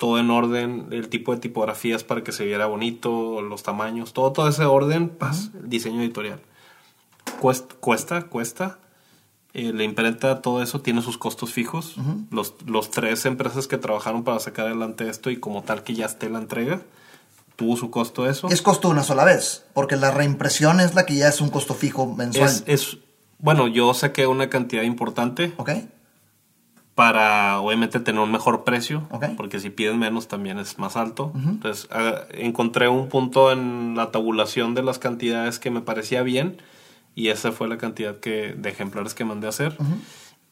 todo 0.00 0.18
en 0.18 0.30
orden, 0.30 0.88
el 0.90 1.08
tipo 1.10 1.32
de 1.34 1.40
tipografías 1.40 2.02
para 2.04 2.24
que 2.24 2.32
se 2.32 2.44
viera 2.46 2.64
bonito, 2.66 3.42
los 3.42 3.62
tamaños, 3.62 4.12
todo, 4.14 4.32
todo 4.32 4.48
ese 4.48 4.64
orden, 4.64 5.10
paz, 5.10 5.50
el 5.62 5.68
diseño 5.68 6.00
editorial. 6.00 6.40
Cuesta, 7.38 7.74
cuesta, 7.80 8.22
cuesta. 8.22 8.78
Eh, 9.52 9.72
la 9.74 9.82
imprenta, 9.84 10.42
todo 10.42 10.62
eso 10.62 10.80
tiene 10.80 11.02
sus 11.02 11.18
costos 11.18 11.52
fijos. 11.52 11.96
los, 12.30 12.54
los 12.66 12.90
tres 12.90 13.26
empresas 13.26 13.66
que 13.66 13.78
trabajaron 13.78 14.24
para 14.24 14.38
sacar 14.40 14.66
adelante 14.66 15.08
esto 15.08 15.30
y 15.30 15.36
como 15.38 15.62
tal 15.62 15.82
que 15.82 15.94
ya 15.94 16.06
esté 16.06 16.30
la 16.30 16.38
entrega, 16.38 16.80
tuvo 17.56 17.76
su 17.76 17.90
costo 17.90 18.28
eso. 18.28 18.48
Es 18.48 18.62
costo 18.62 18.88
una 18.88 19.02
sola 19.02 19.24
vez, 19.24 19.66
porque 19.74 19.96
la 19.96 20.10
reimpresión 20.12 20.80
es 20.80 20.94
la 20.94 21.04
que 21.04 21.16
ya 21.16 21.28
es 21.28 21.40
un 21.42 21.50
costo 21.50 21.74
fijo 21.74 22.06
mensual. 22.06 22.48
Es, 22.48 22.64
es- 22.66 22.98
bueno, 23.38 23.68
yo 23.68 23.92
saqué 23.94 24.26
una 24.26 24.48
cantidad 24.50 24.82
importante 24.82 25.52
¿Ok? 25.56 25.70
Para 26.94 27.60
obviamente 27.60 28.00
tener 28.00 28.20
un 28.20 28.30
mejor 28.30 28.64
precio, 28.64 29.06
Ok. 29.10 29.26
porque 29.36 29.58
si 29.60 29.70
pides 29.70 29.94
menos 29.96 30.28
también 30.28 30.58
es 30.58 30.78
más 30.78 30.96
alto. 30.96 31.32
Entonces 31.34 31.88
ah, 31.92 32.22
encontré 32.32 32.88
un 32.88 33.08
punto 33.08 33.52
en 33.52 33.94
la 33.96 34.10
tabulación 34.10 34.74
de 34.74 34.82
las 34.82 34.98
cantidades 34.98 35.58
que 35.58 35.70
me 35.70 35.80
parecía 35.80 36.22
bien 36.22 36.58
y 37.14 37.28
esa 37.28 37.52
fue 37.52 37.68
la 37.68 37.78
cantidad 37.78 38.18
que, 38.20 38.54
de 38.56 38.68
ejemplares 38.68 39.14
que 39.14 39.24
mandé 39.24 39.46
a 39.46 39.50
hacer. 39.50 39.76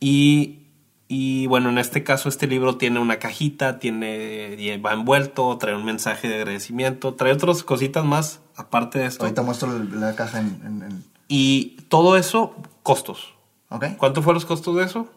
y, 0.01 0.61
y 1.09 1.47
bueno, 1.49 1.71
en 1.71 1.79
este 1.79 2.05
caso 2.05 2.29
este 2.29 2.47
libro 2.47 2.77
tiene 2.77 2.99
una 3.01 3.19
cajita, 3.19 3.79
tiene 3.79 4.79
va 4.85 4.93
envuelto, 4.93 5.57
trae 5.59 5.75
un 5.75 5.85
mensaje 5.85 6.29
de 6.29 6.37
agradecimiento, 6.37 7.15
trae 7.15 7.33
otras 7.33 7.63
cositas 7.63 8.05
más 8.05 8.41
aparte 8.57 8.99
de 9.01 9.07
esto. 9.07 9.25
Ahorita 9.25 9.43
muestro 9.43 9.77
la 9.79 10.15
caja 10.15 10.41
en... 10.41 10.61
en- 10.65 10.83
en- 10.83 11.05
Y 11.29 11.77
todo 11.89 12.17
eso, 12.17 12.55
costos. 12.83 13.35
¿Ok? 13.71 13.85
¿Cuánto 13.99 14.23
fueron 14.23 14.37
los 14.37 14.47
costos 14.47 14.77
de 14.77 14.85
eso? 14.85 15.09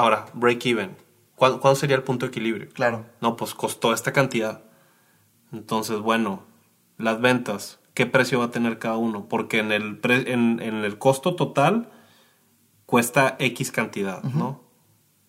Ahora, 0.00 0.26
break 0.34 0.64
even. 0.66 0.96
¿Cuál- 1.36 1.60
¿Cuándo 1.60 1.74
sería 1.78 1.96
el 1.96 2.02
punto 2.02 2.26
de 2.26 2.30
equilibrio? 2.30 2.68
Claro. 2.72 3.06
No, 3.20 3.36
pues 3.36 3.54
costó 3.54 3.92
esta 3.92 4.12
cantidad. 4.12 4.62
Entonces, 5.52 5.98
bueno, 6.00 6.42
las 6.98 7.20
ventas, 7.20 7.80
¿qué 7.94 8.06
precio 8.06 8.38
va 8.38 8.46
a 8.46 8.50
tener 8.50 8.78
cada 8.78 8.96
uno? 8.96 9.26
Porque 9.28 9.58
en 9.58 9.72
el, 9.72 9.98
pre- 9.98 10.32
en, 10.32 10.60
en 10.62 10.76
el 10.84 10.98
costo 10.98 11.34
total 11.34 11.90
cuesta 12.86 13.36
X 13.38 13.72
cantidad, 13.72 14.22
¿no? 14.22 14.60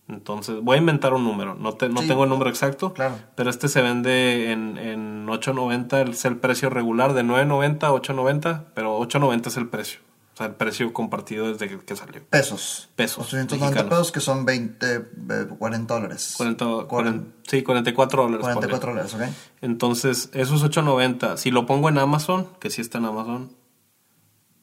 Entonces, 0.08 0.62
voy 0.62 0.76
a 0.76 0.80
inventar 0.80 1.14
un 1.14 1.24
número. 1.24 1.56
No, 1.56 1.74
te- 1.74 1.88
no 1.88 2.02
Sí. 2.02 2.08
tengo 2.08 2.24
el 2.26 2.30
número 2.30 2.50
exacto, 2.50 2.94
Claro. 2.94 3.16
pero 3.36 3.50
este 3.50 3.70
se 3.70 3.82
vende 3.82 4.52
en, 4.52 4.78
en 4.78 5.26
8.90, 5.28 6.10
es 6.10 6.26
el 6.26 6.38
precio 6.38 6.70
regular 6.70 7.14
de 7.14 7.24
9.90 7.24 7.84
a 7.88 7.92
8.90, 7.94 8.66
pero 8.74 9.00
8.90 9.00 9.48
es 9.48 9.58
el 9.58 9.68
precio. 9.70 10.02
O 10.34 10.38
sea, 10.38 10.46
el 10.48 10.56
precio 10.56 10.92
compartido 10.94 11.52
desde 11.52 11.78
que- 11.84 11.96
salió. 11.96 12.24
Pesos. 12.26 12.90
Pesos 12.96 13.26
890 13.28 13.66
mexicanos. 13.66 13.90
pesos 13.90 14.12
que 14.14 14.20
son 14.22 14.46
20, 14.46 14.96
eh, 14.96 15.48
40 15.60 15.94
dólares. 15.94 16.34
40, 16.38 16.66
Cuaren- 16.66 16.88
40 16.88 17.28
sí, 17.50 17.64
44 17.64 18.22
dólares. 18.24 18.42
44 18.42 18.92
ponle. 18.94 19.04
dólares, 19.04 19.36
¿ok? 19.36 19.36
Entonces, 19.62 20.30
eso 20.34 20.56
es 20.56 20.64
8.90. 20.64 21.36
Si 21.38 21.52
lo 21.52 21.66
pongo 21.66 21.90
en 21.90 21.98
Amazon, 21.98 22.48
que 22.60 22.70
sí 22.70 22.80
está 22.82 22.98
en 23.00 23.06
Amazon, 23.06 23.52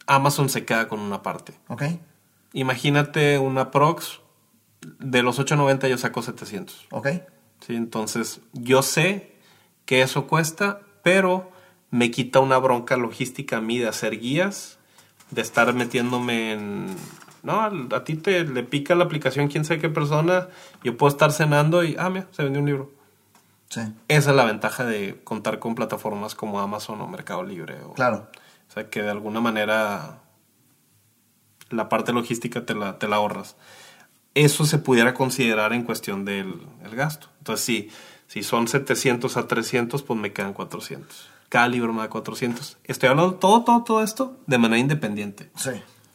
Amazon 0.06 0.48
se 0.48 0.64
queda 0.64 0.88
con 0.88 1.00
una 1.00 1.22
parte. 1.22 1.52
¿Ok? 1.68 1.82
Imagínate 2.54 3.38
una 3.38 3.70
Prox, 3.70 4.20
de 4.98 5.22
los 5.22 5.38
8.90 5.38 5.88
yo 5.88 5.98
saco 5.98 6.22
700. 6.22 6.86
¿Ok? 6.90 7.08
¿sí? 7.60 7.76
Entonces, 7.76 8.40
yo 8.54 8.82
sé 8.82 9.36
que 9.84 10.00
eso 10.02 10.26
cuesta, 10.26 10.80
pero 11.02 11.50
me 11.90 12.10
quita 12.10 12.40
una 12.40 12.56
bronca 12.58 12.96
logística 12.96 13.58
a 13.58 13.60
mí 13.60 13.78
de 13.78 13.88
hacer 13.88 14.18
guías, 14.18 14.77
de 15.30 15.42
estar 15.42 15.72
metiéndome 15.74 16.52
en... 16.52 16.86
No, 17.42 17.60
a 17.62 18.04
ti 18.04 18.16
te 18.16 18.44
le 18.44 18.62
pica 18.64 18.94
la 18.94 19.04
aplicación 19.04 19.48
quién 19.48 19.64
sabe 19.64 19.80
qué 19.80 19.88
persona, 19.88 20.48
yo 20.82 20.96
puedo 20.96 21.10
estar 21.10 21.32
cenando 21.32 21.84
y, 21.84 21.94
ah, 21.98 22.10
mira, 22.10 22.26
se 22.32 22.42
vendió 22.42 22.60
un 22.60 22.66
libro. 22.66 22.92
Sí. 23.68 23.80
Esa 24.08 24.30
es 24.30 24.36
la 24.36 24.44
ventaja 24.44 24.84
de 24.84 25.20
contar 25.24 25.58
con 25.58 25.74
plataformas 25.74 26.34
como 26.34 26.60
Amazon 26.60 27.00
o 27.00 27.06
Mercado 27.06 27.44
Libre. 27.44 27.76
O, 27.84 27.92
Claro. 27.92 28.28
o 28.68 28.72
sea, 28.72 28.90
que 28.90 29.02
de 29.02 29.10
alguna 29.10 29.40
manera 29.40 30.18
la 31.70 31.88
parte 31.88 32.12
logística 32.12 32.64
te 32.66 32.74
la, 32.74 32.98
te 32.98 33.08
la 33.08 33.16
ahorras. 33.16 33.56
Eso 34.34 34.64
se 34.66 34.78
pudiera 34.78 35.14
considerar 35.14 35.72
en 35.72 35.84
cuestión 35.84 36.24
del 36.24 36.54
el 36.84 36.96
gasto. 36.96 37.28
Entonces, 37.38 37.64
si, 37.64 37.90
si 38.26 38.42
son 38.42 38.68
700 38.68 39.36
a 39.36 39.46
300, 39.46 40.02
pues 40.02 40.18
me 40.18 40.32
quedan 40.32 40.52
400. 40.54 41.28
Me 41.52 41.98
da 42.02 42.08
400. 42.10 42.76
Estoy 42.84 43.08
hablando 43.08 43.34
todo, 43.34 43.64
todo, 43.64 43.82
todo 43.82 44.02
esto 44.02 44.36
de 44.46 44.58
manera 44.58 44.78
independiente. 44.78 45.50
Sí. 45.56 45.70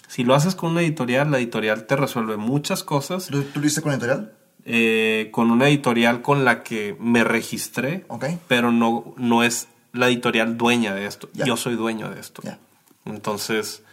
Si 0.08 0.24
lo 0.24 0.36
haces 0.36 0.54
con 0.56 0.72
una 0.72 0.82
editorial, 0.82 1.32
la 1.32 1.40
editorial 1.40 1.86
te 1.88 1.96
resuelve 1.96 2.38
muchas 2.38 2.84
cosas. 2.84 3.28
¿Tú, 3.28 3.42
tú 3.44 3.60
lo 3.60 3.66
hiciste 3.66 3.82
con 3.82 3.92
editorial? 3.94 4.34
Eh, 4.66 5.30
con 5.32 5.50
una 5.52 5.68
editorial 5.68 6.22
con 6.22 6.46
la 6.46 6.64
que 6.64 6.96
me 7.00 7.24
registré, 7.24 8.06
Ok. 8.08 8.26
pero 8.48 8.72
no, 8.72 9.14
no 9.18 9.44
es 9.44 9.68
la 9.92 10.08
editorial 10.08 10.56
dueña 10.58 10.94
de 10.94 11.08
esto. 11.08 11.30
Yo 11.34 11.58
soy 11.58 11.76
dueño 11.76 12.10
de 12.10 12.20
esto. 12.20 12.42
Ya. 12.44 12.60
Entonces, 13.06 13.84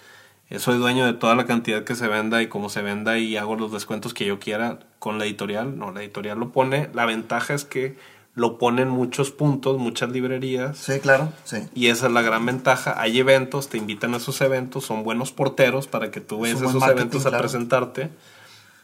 eh, 0.51 0.59
soy 0.59 0.79
dueño 0.79 1.07
de 1.07 1.15
toda 1.15 1.35
la 1.35 1.47
cantidad 1.47 1.85
que 1.85 1.95
se 1.95 2.07
venda 2.07 2.43
y 2.43 2.49
cómo 2.49 2.69
se 2.69 2.83
venda 2.83 3.19
y 3.19 3.37
hago 3.37 3.57
los 3.57 3.73
descuentos 3.73 4.15
que 4.15 4.27
yo 4.27 4.39
quiera 4.39 4.79
con 4.99 5.19
la 5.19 5.25
editorial. 5.25 5.79
No, 5.79 5.91
la 5.91 6.03
editorial 6.03 6.39
lo 6.39 6.53
pone. 6.53 6.91
La 6.95 7.07
ventaja 7.07 7.55
es 7.55 7.65
que 7.65 7.97
lo 8.35 8.59
ponen 8.59 8.89
muchos 8.89 9.31
puntos, 9.31 9.79
muchas 9.79 10.11
librerías. 10.11 10.79
Sí, 10.79 11.01
claro. 11.01 11.33
Sí. 11.45 11.59
Y 11.75 11.89
esa 11.89 12.07
es 12.07 12.13
la 12.13 12.23
gran 12.23 12.47
ventaja. 12.47 12.95
Hay 13.01 13.19
eventos, 13.19 13.69
te 13.69 13.77
invitan 13.79 14.15
a 14.15 14.19
esos 14.19 14.41
eventos, 14.41 14.85
son 14.85 15.03
buenos 15.03 15.33
porteros 15.33 15.89
para 15.89 16.11
que 16.11 16.21
tú 16.21 16.45
Es 16.47 16.55
buen 16.61 16.69
esos 16.77 16.89
eventos 16.89 17.27
a 17.27 17.31
claro. 17.31 17.43
presentarte. 17.43 18.11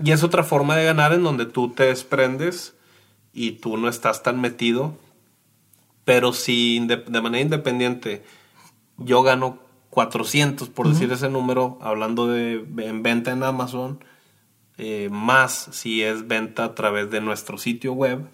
Y 0.02 0.10
es 0.10 0.22
otra 0.22 0.42
forma 0.44 0.76
de 0.76 0.84
ganar 0.84 1.12
en 1.12 1.22
donde 1.22 1.46
tú 1.46 1.70
te 1.72 1.84
desprendes 1.84 2.74
y 3.32 3.52
tú 3.52 3.76
no 3.76 3.88
estás 3.88 4.22
tan 4.22 4.40
metido. 4.40 4.94
Pero 6.04 6.32
si 6.32 6.76
inde- 6.78 7.04
de 7.04 7.20
manera 7.20 7.42
independiente 7.42 8.24
yo 8.98 9.22
gano 9.22 9.58
400, 9.90 10.68
por 10.68 10.88
decir 10.88 11.10
ese 11.12 11.30
número, 11.30 11.78
hablando 11.80 12.26
de 12.26 12.64
en 12.78 13.02
venta 13.02 13.30
en 13.32 13.42
Amazon, 13.42 14.04
eh, 14.76 15.08
más 15.10 15.68
si 15.72 16.02
es 16.02 16.26
venta 16.28 16.64
a 16.64 16.74
través 16.74 17.10
de 17.10 17.20
nuestro 17.22 17.56
sitio 17.58 17.92
web. 17.94 18.26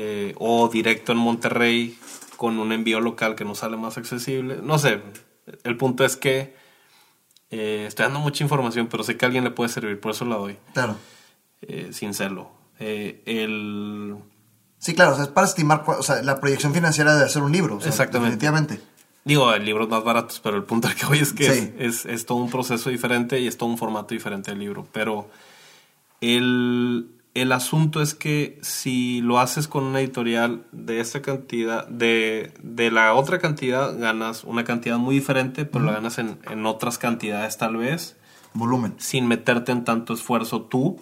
Eh, 0.00 0.32
o 0.38 0.68
directo 0.68 1.10
en 1.12 1.18
Monterrey 1.18 1.98
con 2.36 2.58
un 2.60 2.70
envío 2.70 3.00
local 3.00 3.34
que 3.34 3.44
nos 3.44 3.58
sale 3.58 3.76
más 3.76 3.98
accesible. 3.98 4.60
No 4.62 4.78
sé, 4.78 5.00
el 5.64 5.76
punto 5.76 6.04
es 6.04 6.16
que 6.16 6.54
Eh, 7.50 7.86
estoy 7.88 8.04
dando 8.04 8.20
mucha 8.20 8.44
información, 8.44 8.88
pero 8.88 9.02
sé 9.02 9.16
que 9.16 9.24
a 9.24 9.26
alguien 9.28 9.42
le 9.42 9.50
puede 9.50 9.70
servir, 9.70 9.98
por 9.98 10.10
eso 10.12 10.26
la 10.26 10.36
doy. 10.36 10.58
Claro. 10.74 10.96
Eh, 11.62 11.88
sin 11.92 12.12
serlo. 12.12 12.50
Eh, 12.78 13.22
el... 13.24 14.16
Sí, 14.78 14.94
claro, 14.94 15.12
o 15.12 15.14
sea, 15.14 15.24
es 15.24 15.30
para 15.30 15.46
estimar 15.46 15.82
o 15.86 16.02
sea, 16.02 16.22
la 16.22 16.40
proyección 16.40 16.74
financiera 16.74 17.16
de 17.16 17.24
hacer 17.24 17.42
un 17.42 17.50
libro. 17.50 17.76
o 17.76 17.80
sea, 17.80 17.88
Exactamente. 17.88 18.36
Definitivamente. 18.36 18.80
Digo, 19.24 19.50
el 19.54 19.64
libro 19.64 19.84
es 19.84 19.88
más 19.90 20.04
baratos, 20.04 20.40
pero 20.40 20.56
el 20.58 20.64
punto 20.64 20.88
al 20.88 20.94
que 20.94 21.06
voy 21.06 21.20
es 21.20 21.32
que 21.32 21.44
Sí. 21.50 21.72
es, 21.78 22.04
es, 22.04 22.06
es 22.06 22.26
todo 22.26 22.36
un 22.36 22.50
proceso 22.50 22.90
diferente 22.90 23.40
y 23.40 23.46
es 23.46 23.56
todo 23.56 23.70
un 23.70 23.78
formato 23.78 24.12
diferente 24.14 24.50
del 24.50 24.60
libro. 24.60 24.86
Pero 24.92 25.30
el, 26.20 27.08
el 27.40 27.52
asunto 27.52 28.00
es 28.02 28.14
que 28.14 28.58
si 28.62 29.20
lo 29.20 29.38
haces 29.40 29.68
con 29.68 29.84
una 29.84 30.00
editorial 30.00 30.64
de 30.72 31.00
esta 31.00 31.22
cantidad, 31.22 31.86
de, 31.88 32.52
de 32.62 32.90
la 32.90 33.14
otra 33.14 33.38
cantidad, 33.38 33.98
ganas 33.98 34.44
una 34.44 34.64
cantidad 34.64 34.98
muy 34.98 35.14
diferente, 35.14 35.64
pero 35.64 35.84
la 35.84 35.92
ganas 35.92 36.18
en, 36.18 36.38
en 36.50 36.66
otras 36.66 36.98
cantidades 36.98 37.56
tal 37.58 37.76
vez, 37.76 38.16
Volumen. 38.54 38.94
sin 38.98 39.26
meterte 39.26 39.72
en 39.72 39.84
tanto 39.84 40.14
esfuerzo 40.14 40.62
tú. 40.62 40.98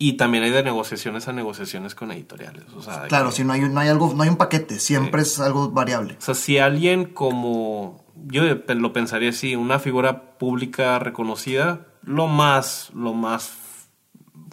Y 0.00 0.12
también 0.12 0.44
hay 0.44 0.50
de 0.50 0.62
negociaciones 0.62 1.26
a 1.26 1.32
negociaciones 1.32 1.96
con 1.96 2.12
editoriales. 2.12 2.62
O 2.76 2.80
sea, 2.82 3.02
Claro, 3.08 3.30
que- 3.30 3.36
si 3.36 3.44
no 3.44 3.52
hay, 3.52 3.62
un- 3.62 3.74
no 3.74 3.80
hay 3.80 3.88
algo, 3.88 4.12
no 4.14 4.22
hay 4.22 4.28
un 4.28 4.36
paquete, 4.36 4.78
siempre 4.78 5.22
es 5.22 5.40
algo 5.40 5.70
variable. 5.70 6.14
o 6.18 6.20
sea, 6.20 6.34
si 6.34 6.58
alguien 6.58 7.04
como, 7.06 8.04
yo 8.26 8.42
lo 8.44 8.92
pensaría 8.92 9.30
así, 9.30 9.56
una 9.56 9.80
figura 9.80 10.38
pública 10.38 11.00
reconocida, 11.00 11.86
lo 12.04 12.28
más, 12.28 12.90
lo 12.94 13.12
más 13.12 13.48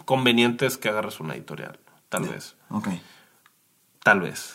conveniente 0.06 0.64
es 0.64 0.78
que 0.78 0.88
agarres 0.88 1.20
una 1.20 1.34
editorial, 1.34 1.78
tal 2.08 2.22
vez, 2.28 2.56
Ok. 2.70 2.88
tal 4.02 4.20
vez. 4.20 4.54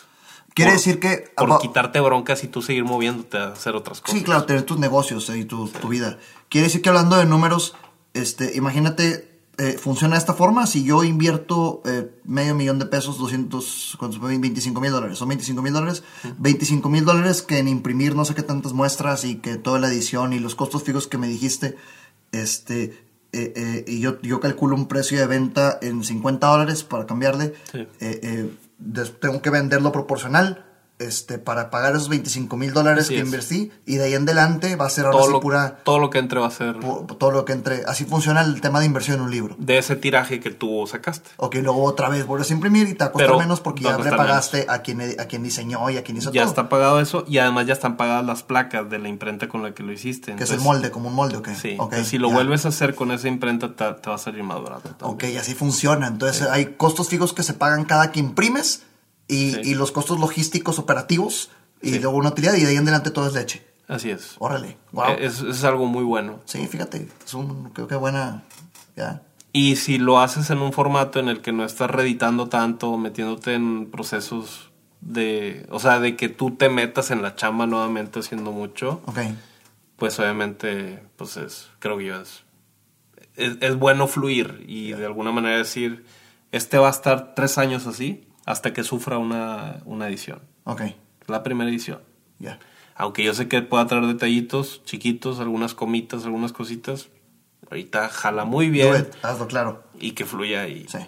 Quiere 0.54 0.72
Por- 0.72 0.78
decir 0.78 1.00
que... 1.00 1.32
Por 1.36 1.58
quitarte 1.60 2.00
broncas 2.00 2.42
y 2.44 2.48
tú 2.48 2.60
seguir 2.60 2.84
moviéndote 2.84 3.38
a 3.38 3.48
hacer 3.52 3.74
otras 3.76 4.00
cosas. 4.00 4.18
Sí, 4.18 4.24
claro, 4.24 4.44
tener 4.44 4.64
tus 4.64 4.78
negocios 4.78 5.30
eh, 5.30 5.38
y 5.38 5.44
tu, 5.46 5.68
tu 5.68 5.88
vida. 5.88 6.18
Quiere 6.50 6.66
decir 6.66 6.82
que 6.82 6.90
hablando 6.90 7.16
de 7.16 7.24
números, 7.24 7.74
este, 8.12 8.54
imagínate, 8.54 9.40
eh, 9.56 9.78
funciona 9.78 10.16
de 10.16 10.18
esta 10.18 10.34
forma. 10.34 10.66
Si 10.66 10.84
yo 10.84 11.04
invierto 11.04 11.80
eh, 11.86 12.10
medio 12.24 12.54
millón 12.54 12.78
de 12.78 12.84
pesos, 12.84 13.16
200, 13.16 13.96
¿cuántos 13.98 14.20
fue? 14.20 14.36
25 14.36 14.78
mil 14.78 14.90
dólares. 14.90 15.16
Son 15.16 15.26
25 15.28 15.62
mil 15.62 15.72
dólares. 15.72 16.02
25 16.36 16.86
mil 16.90 17.04
dólares 17.06 17.40
que 17.40 17.56
en 17.58 17.68
imprimir 17.68 18.14
no 18.14 18.26
sé 18.26 18.34
qué 18.34 18.42
tantas 18.42 18.74
muestras 18.74 19.24
y 19.24 19.36
que 19.36 19.56
toda 19.56 19.78
la 19.78 19.88
edición 19.88 20.34
y 20.34 20.38
los 20.38 20.54
costos 20.54 20.82
fijos 20.82 21.06
que 21.06 21.16
me 21.16 21.28
dijiste, 21.28 21.76
este, 22.32 23.06
eh, 23.32 23.52
eh, 23.56 23.84
y 23.86 24.00
yo, 24.00 24.20
yo 24.20 24.40
calculo 24.40 24.76
un 24.76 24.86
precio 24.86 25.18
de 25.18 25.26
venta 25.26 25.78
en 25.80 26.04
50 26.04 26.46
dólares 26.46 26.84
para 26.84 27.06
cambiarle. 27.06 27.54
Sí. 27.70 27.78
Eh, 28.00 28.20
eh, 28.22 28.50
tengo 29.20 29.40
que 29.40 29.50
venderlo 29.50 29.90
proporcional. 29.90 30.66
Este, 31.06 31.38
para 31.38 31.70
pagar 31.70 31.94
esos 31.96 32.08
25 32.08 32.56
mil 32.56 32.72
dólares 32.72 33.08
que 33.08 33.18
es. 33.18 33.24
invertí 33.24 33.70
y 33.86 33.96
de 33.96 34.04
ahí 34.04 34.14
en 34.14 34.22
adelante 34.22 34.76
va 34.76 34.86
a 34.86 34.90
ser 34.90 35.06
ahora 35.06 35.18
todo, 35.18 35.26
sí 35.26 35.32
lo, 35.32 35.40
pura 35.40 35.78
todo 35.84 35.98
lo 35.98 36.10
que 36.10 36.18
entre 36.18 36.40
va 36.40 36.46
a 36.46 36.50
ser 36.50 36.76
pu- 36.76 37.18
todo 37.18 37.30
lo 37.30 37.44
que 37.44 37.52
entre 37.52 37.82
así 37.86 38.04
funciona 38.04 38.40
el 38.42 38.60
tema 38.60 38.80
de 38.80 38.86
inversión 38.86 39.16
en 39.18 39.22
un 39.22 39.30
libro 39.30 39.54
de 39.58 39.78
ese 39.78 39.96
tiraje 39.96 40.40
que 40.40 40.50
tú 40.50 40.86
sacaste. 40.86 41.30
ok 41.36 41.56
luego 41.56 41.84
otra 41.84 42.08
vez 42.08 42.26
vuelves 42.26 42.50
a 42.50 42.54
imprimir 42.54 42.88
y 42.88 42.94
te 42.94 43.04
va 43.04 43.12
a 43.14 43.38
menos 43.38 43.60
porque 43.60 43.84
ya 43.84 43.98
le 43.98 44.10
pagaste 44.10 44.66
a 44.68 44.78
quien 44.82 45.00
a 45.20 45.24
quien 45.26 45.42
diseñó 45.42 45.90
y 45.90 45.96
a 45.96 46.02
quien 46.04 46.18
hizo 46.18 46.30
Ya 46.32 46.42
todo 46.42 46.50
está 46.50 46.68
pagado 46.68 47.00
eso 47.00 47.24
y 47.26 47.38
además 47.38 47.66
ya 47.66 47.72
están 47.72 47.96
pagadas 47.96 48.24
las 48.24 48.42
placas 48.42 48.88
de 48.88 48.98
la 48.98 49.08
imprenta 49.08 49.48
con 49.48 49.62
la 49.62 49.72
que 49.74 49.82
lo 49.82 49.92
hiciste. 49.92 50.34
que 50.36 50.44
es 50.44 50.50
el 50.50 50.60
molde 50.60 50.90
como 50.90 51.08
un 51.08 51.14
molde 51.14 51.36
ok 51.38 51.48
Sí, 51.60 51.76
Ok, 51.78 51.84
entonces 51.92 52.08
si 52.08 52.18
lo 52.18 52.28
ya. 52.28 52.34
vuelves 52.34 52.64
a 52.64 52.68
hacer 52.68 52.94
con 52.94 53.10
esa 53.10 53.28
imprenta 53.28 53.74
te, 53.74 53.92
te 54.00 54.08
va 54.10 54.16
a 54.16 54.18
salir 54.18 54.42
más 54.44 54.62
barato. 54.62 54.90
también. 54.90 55.34
ok 55.34 55.40
así 55.40 55.54
funciona 55.54 56.06
entonces 56.06 56.42
hay 56.48 56.74
costos 56.76 57.08
fijos 57.08 57.32
que 57.32 57.42
se 57.42 57.54
pagan 57.54 57.84
cada 57.84 58.12
que 58.12 58.20
imprimes 58.20 58.82
y, 59.32 59.52
Sí. 59.52 59.60
y 59.64 59.74
los 59.74 59.92
costos 59.92 60.18
logísticos 60.20 60.78
operativos 60.78 61.50
y 61.80 61.90
Sí. 61.92 61.98
luego 61.98 62.16
una 62.18 62.28
utilidad 62.30 62.54
y 62.54 62.60
de 62.62 62.68
ahí 62.68 62.76
en 62.76 62.82
adelante 62.82 63.10
todo 63.10 63.26
es 63.26 63.34
leche 63.34 63.64
Así 63.88 64.10
es. 64.10 64.36
órale 64.38 64.76
wow 64.92 65.10
Eh, 65.12 65.26
Es, 65.26 65.40
es 65.40 65.64
algo 65.64 65.86
muy 65.86 66.04
bueno. 66.04 66.40
sí 66.44 66.66
fíjate 66.66 67.08
es 67.24 67.34
un 67.34 67.70
creo 67.70 67.88
que 67.88 67.96
buena 67.96 68.42
ya 68.96 69.22
Y 69.52 69.76
si 69.76 69.98
lo 69.98 70.18
haces 70.20 70.48
en 70.50 70.58
un 70.58 70.72
formato 70.72 71.18
en 71.20 71.28
el 71.28 71.40
que 71.42 71.52
no 71.52 71.64
estás 71.64 71.90
reeditando 71.90 72.48
tanto, 72.48 72.96
metiéndote 72.96 73.54
en 73.54 73.90
procesos 73.90 74.70
de, 75.02 75.66
o 75.70 75.78
sea, 75.80 75.98
de 76.00 76.16
que 76.16 76.28
tú 76.28 76.52
te 76.52 76.68
metas 76.70 77.10
en 77.10 77.20
la 77.22 77.34
chamba 77.34 77.66
nuevamente 77.66 78.20
haciendo 78.20 78.52
mucho, 78.52 79.02
ok 79.06 79.18
pues 79.96 80.18
obviamente, 80.18 81.00
pues 81.16 81.36
es, 81.36 81.68
creo 81.78 81.96
que 81.98 82.06
yo 82.06 82.20
es, 82.20 82.42
es, 83.36 83.56
es 83.60 83.76
bueno 83.78 84.08
fluir 84.08 84.64
y 84.66 84.92
de 84.92 85.06
alguna 85.06 85.30
manera 85.32 85.56
decir, 85.58 86.04
este 86.50 86.76
va 86.78 86.88
a 86.88 86.90
estar 86.90 87.34
tres 87.36 87.56
años 87.58 87.86
así 87.86 88.26
hasta 88.44 88.72
que 88.72 88.82
sufra 88.84 89.18
una, 89.18 89.78
una 89.84 90.08
edición, 90.08 90.40
ok 90.64 90.82
la 91.28 91.42
primera 91.42 91.70
edición. 91.70 92.00
ya 92.38 92.58
Aunque 92.94 93.24
yo 93.24 93.32
sé 93.34 93.48
que 93.48 93.62
pueda 93.62 93.86
traer 93.86 94.06
detallitos 94.06 94.82
chiquitos, 94.84 95.38
algunas 95.40 95.72
comitas, 95.74 96.24
algunas 96.24 96.52
cositas, 96.52 97.08
ahorita 97.70 98.08
jala 98.08 98.44
muy 98.44 98.68
bien 98.68 98.94
it, 98.96 99.06
hazlo 99.24 99.46
claro 99.46 99.82
y 99.98 100.12
que 100.12 100.24
fluya 100.26 100.66
y 100.68 100.86
Sí. 100.88 100.98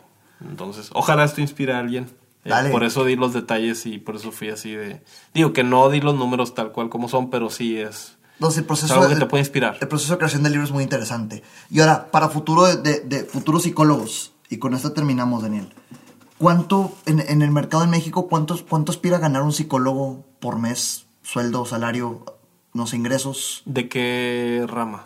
entonces 0.49 0.91
ojalá 0.95 1.25
esto 1.25 1.41
inspire 1.41 1.73
a 1.75 1.79
alguien 1.81 2.07
Eh, 2.47 2.53
por 2.71 2.85
eso 2.85 3.05
di 3.05 3.17
los 3.17 3.33
detalles 3.33 3.87
y 3.87 3.97
por 3.99 4.17
eso 4.17 4.31
fui 4.31 4.51
así 4.51 4.73
de 4.75 5.03
digo 5.33 5.53
que 5.55 5.65
no 5.65 5.89
di 5.89 6.01
los 6.03 6.15
números 6.15 6.55
tal 6.55 6.73
cual 6.73 6.91
como 6.91 7.09
son 7.09 7.31
pero 7.31 7.49
sí 7.51 7.79
es 7.79 8.17
Entonces, 8.35 8.59
el 8.59 8.63
es 8.65 8.67
proceso, 8.69 8.95
algo 8.95 9.07
que 9.09 9.15
el- 9.15 9.19
te 9.21 9.27
puede 9.27 9.41
inspirar 9.43 9.79
el 9.81 9.89
proceso 9.89 10.13
de 10.13 10.19
creación 10.19 10.43
del 10.43 10.53
libro 10.53 10.67
es 10.67 10.73
muy 10.73 10.83
interesante. 10.85 11.43
Y 11.71 11.81
ahora, 11.81 12.11
para 12.11 12.29
futuro 12.29 12.65
de, 12.65 12.77
de- 12.77 13.01
de 13.01 13.25
futuros 13.25 13.63
psicólogos, 13.63 14.33
y 14.51 14.59
con 14.59 14.75
esto 14.75 14.93
terminamos, 14.93 15.43
Daniel. 15.43 15.69
¿Cuánto, 16.45 16.93
en, 17.07 17.21
en 17.21 17.41
el 17.41 17.51
mercado 17.51 17.85
en 17.85 17.91
México, 17.91 18.29
cuánto, 18.29 18.55
cuánto 18.69 18.93
aspira 18.93 19.17
a 19.17 19.21
ganar 19.21 19.41
un 19.43 19.53
psicólogo 19.53 20.27
por 20.41 20.59
mes? 20.59 21.07
Sueldo, 21.23 21.65
salario, 21.65 22.23
no 22.75 22.87
sé, 22.87 22.97
ingresos. 22.97 23.63
de 23.65 23.89
qué 23.89 24.67
rama 24.69 25.05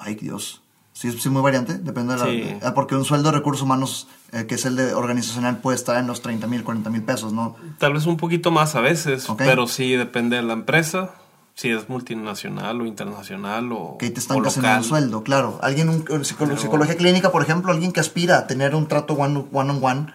Ay, 0.00 0.14
Dios. 0.14 0.62
Sí, 0.94 1.08
es 1.08 1.22
sí, 1.22 1.28
muy 1.28 1.42
variante, 1.42 1.74
depende 1.76 2.14
de 2.14 2.18
la... 2.20 2.24
Sí. 2.24 2.30
de- 2.40 2.58
ah, 2.62 2.72
porque 2.72 2.94
un 2.94 3.04
sueldo 3.04 3.30
de 3.30 3.36
recursos 3.36 3.62
humanos, 3.64 4.08
eh, 4.32 4.46
que 4.46 4.54
es 4.54 4.64
el 4.64 4.76
de 4.76 4.94
organizacional, 4.94 5.58
puede 5.58 5.76
estar 5.76 5.98
en 5.98 6.06
los 6.06 6.22
30 6.22 6.46
mil, 6.46 6.64
40 6.64 6.88
mil 6.88 7.02
pesos, 7.02 7.34
¿no? 7.34 7.54
tal 7.78 7.92
vez 7.92 8.06
un 8.06 8.16
poquito 8.16 8.50
más 8.50 8.74
a 8.74 8.80
veces 8.80 9.26
pero 9.36 9.66
sí 9.66 9.92
depende 9.92 10.36
de 10.36 10.42
la 10.42 10.54
empresa 10.54 11.10
si 11.54 11.68
es 11.70 11.90
multinacional 11.90 12.80
o 12.80 12.86
internacional 12.86 13.70
o, 13.72 13.96
que 13.98 14.08
te 14.10 14.20
estancas 14.20 14.56
en 14.56 14.64
un 14.64 14.84
sueldo, 14.84 15.22
claro. 15.22 15.58
Alguien, 15.60 15.90
un, 15.90 15.96
un 15.96 16.24
psicolo- 16.24 16.50
Pero- 16.50 16.56
psicología 16.62 16.96
clínica, 16.96 17.30
por 17.30 17.42
ejemplo, 17.42 17.72
alguien 17.72 17.92
que 17.92 18.00
aspira 18.00 18.38
a 18.38 18.46
tener 18.46 18.74
un 18.74 18.86
trato 18.88 19.12
one, 19.14 19.44
one 19.52 19.70
on 19.72 19.84
one, 19.84 20.06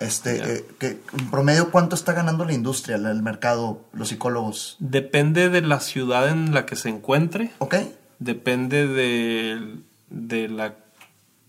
este, 0.00 0.56
eh, 0.56 0.66
que 0.78 1.00
en 1.18 1.30
promedio, 1.30 1.70
¿cuánto 1.70 1.94
está 1.94 2.12
ganando 2.12 2.44
la 2.44 2.52
industria, 2.52 2.96
el 2.96 3.22
mercado, 3.22 3.84
los 3.92 4.08
psicólogos? 4.08 4.76
depende 4.80 5.48
de 5.50 5.60
la 5.60 5.80
ciudad 5.80 6.28
en 6.28 6.54
la 6.54 6.66
que 6.66 6.74
se 6.76 6.88
encuentre 6.88 7.52
¿Ok? 7.58 7.76
depende 8.18 8.86
de, 8.86 9.78
de 10.08 10.48
la 10.48 10.74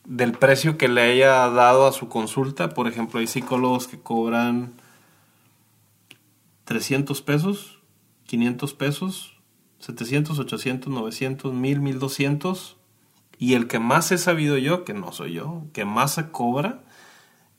del 0.05 0.33
precio 0.33 0.77
que 0.77 0.87
le 0.87 1.01
haya 1.01 1.47
dado 1.49 1.87
a 1.87 1.91
su 1.91 2.09
consulta. 2.09 2.69
Por 2.69 2.87
ejemplo, 2.87 3.19
hay 3.19 3.27
psicólogos 3.27 3.87
que 3.87 3.99
cobran 3.99 4.73
300 6.65 7.21
pesos, 7.21 7.79
500 8.25 8.73
pesos, 8.73 9.33
700, 9.79 10.39
800, 10.39 10.91
900, 10.91 11.53
1000, 11.53 11.81
1200. 11.81 12.77
Y 13.37 13.53
el 13.53 13.67
que 13.67 13.79
más 13.79 14.11
he 14.11 14.17
sabido 14.17 14.57
yo, 14.57 14.85
que 14.85 14.93
no 14.93 15.11
soy 15.11 15.33
yo, 15.33 15.63
que 15.73 15.85
más 15.85 16.13
se 16.15 16.29
cobra, 16.29 16.81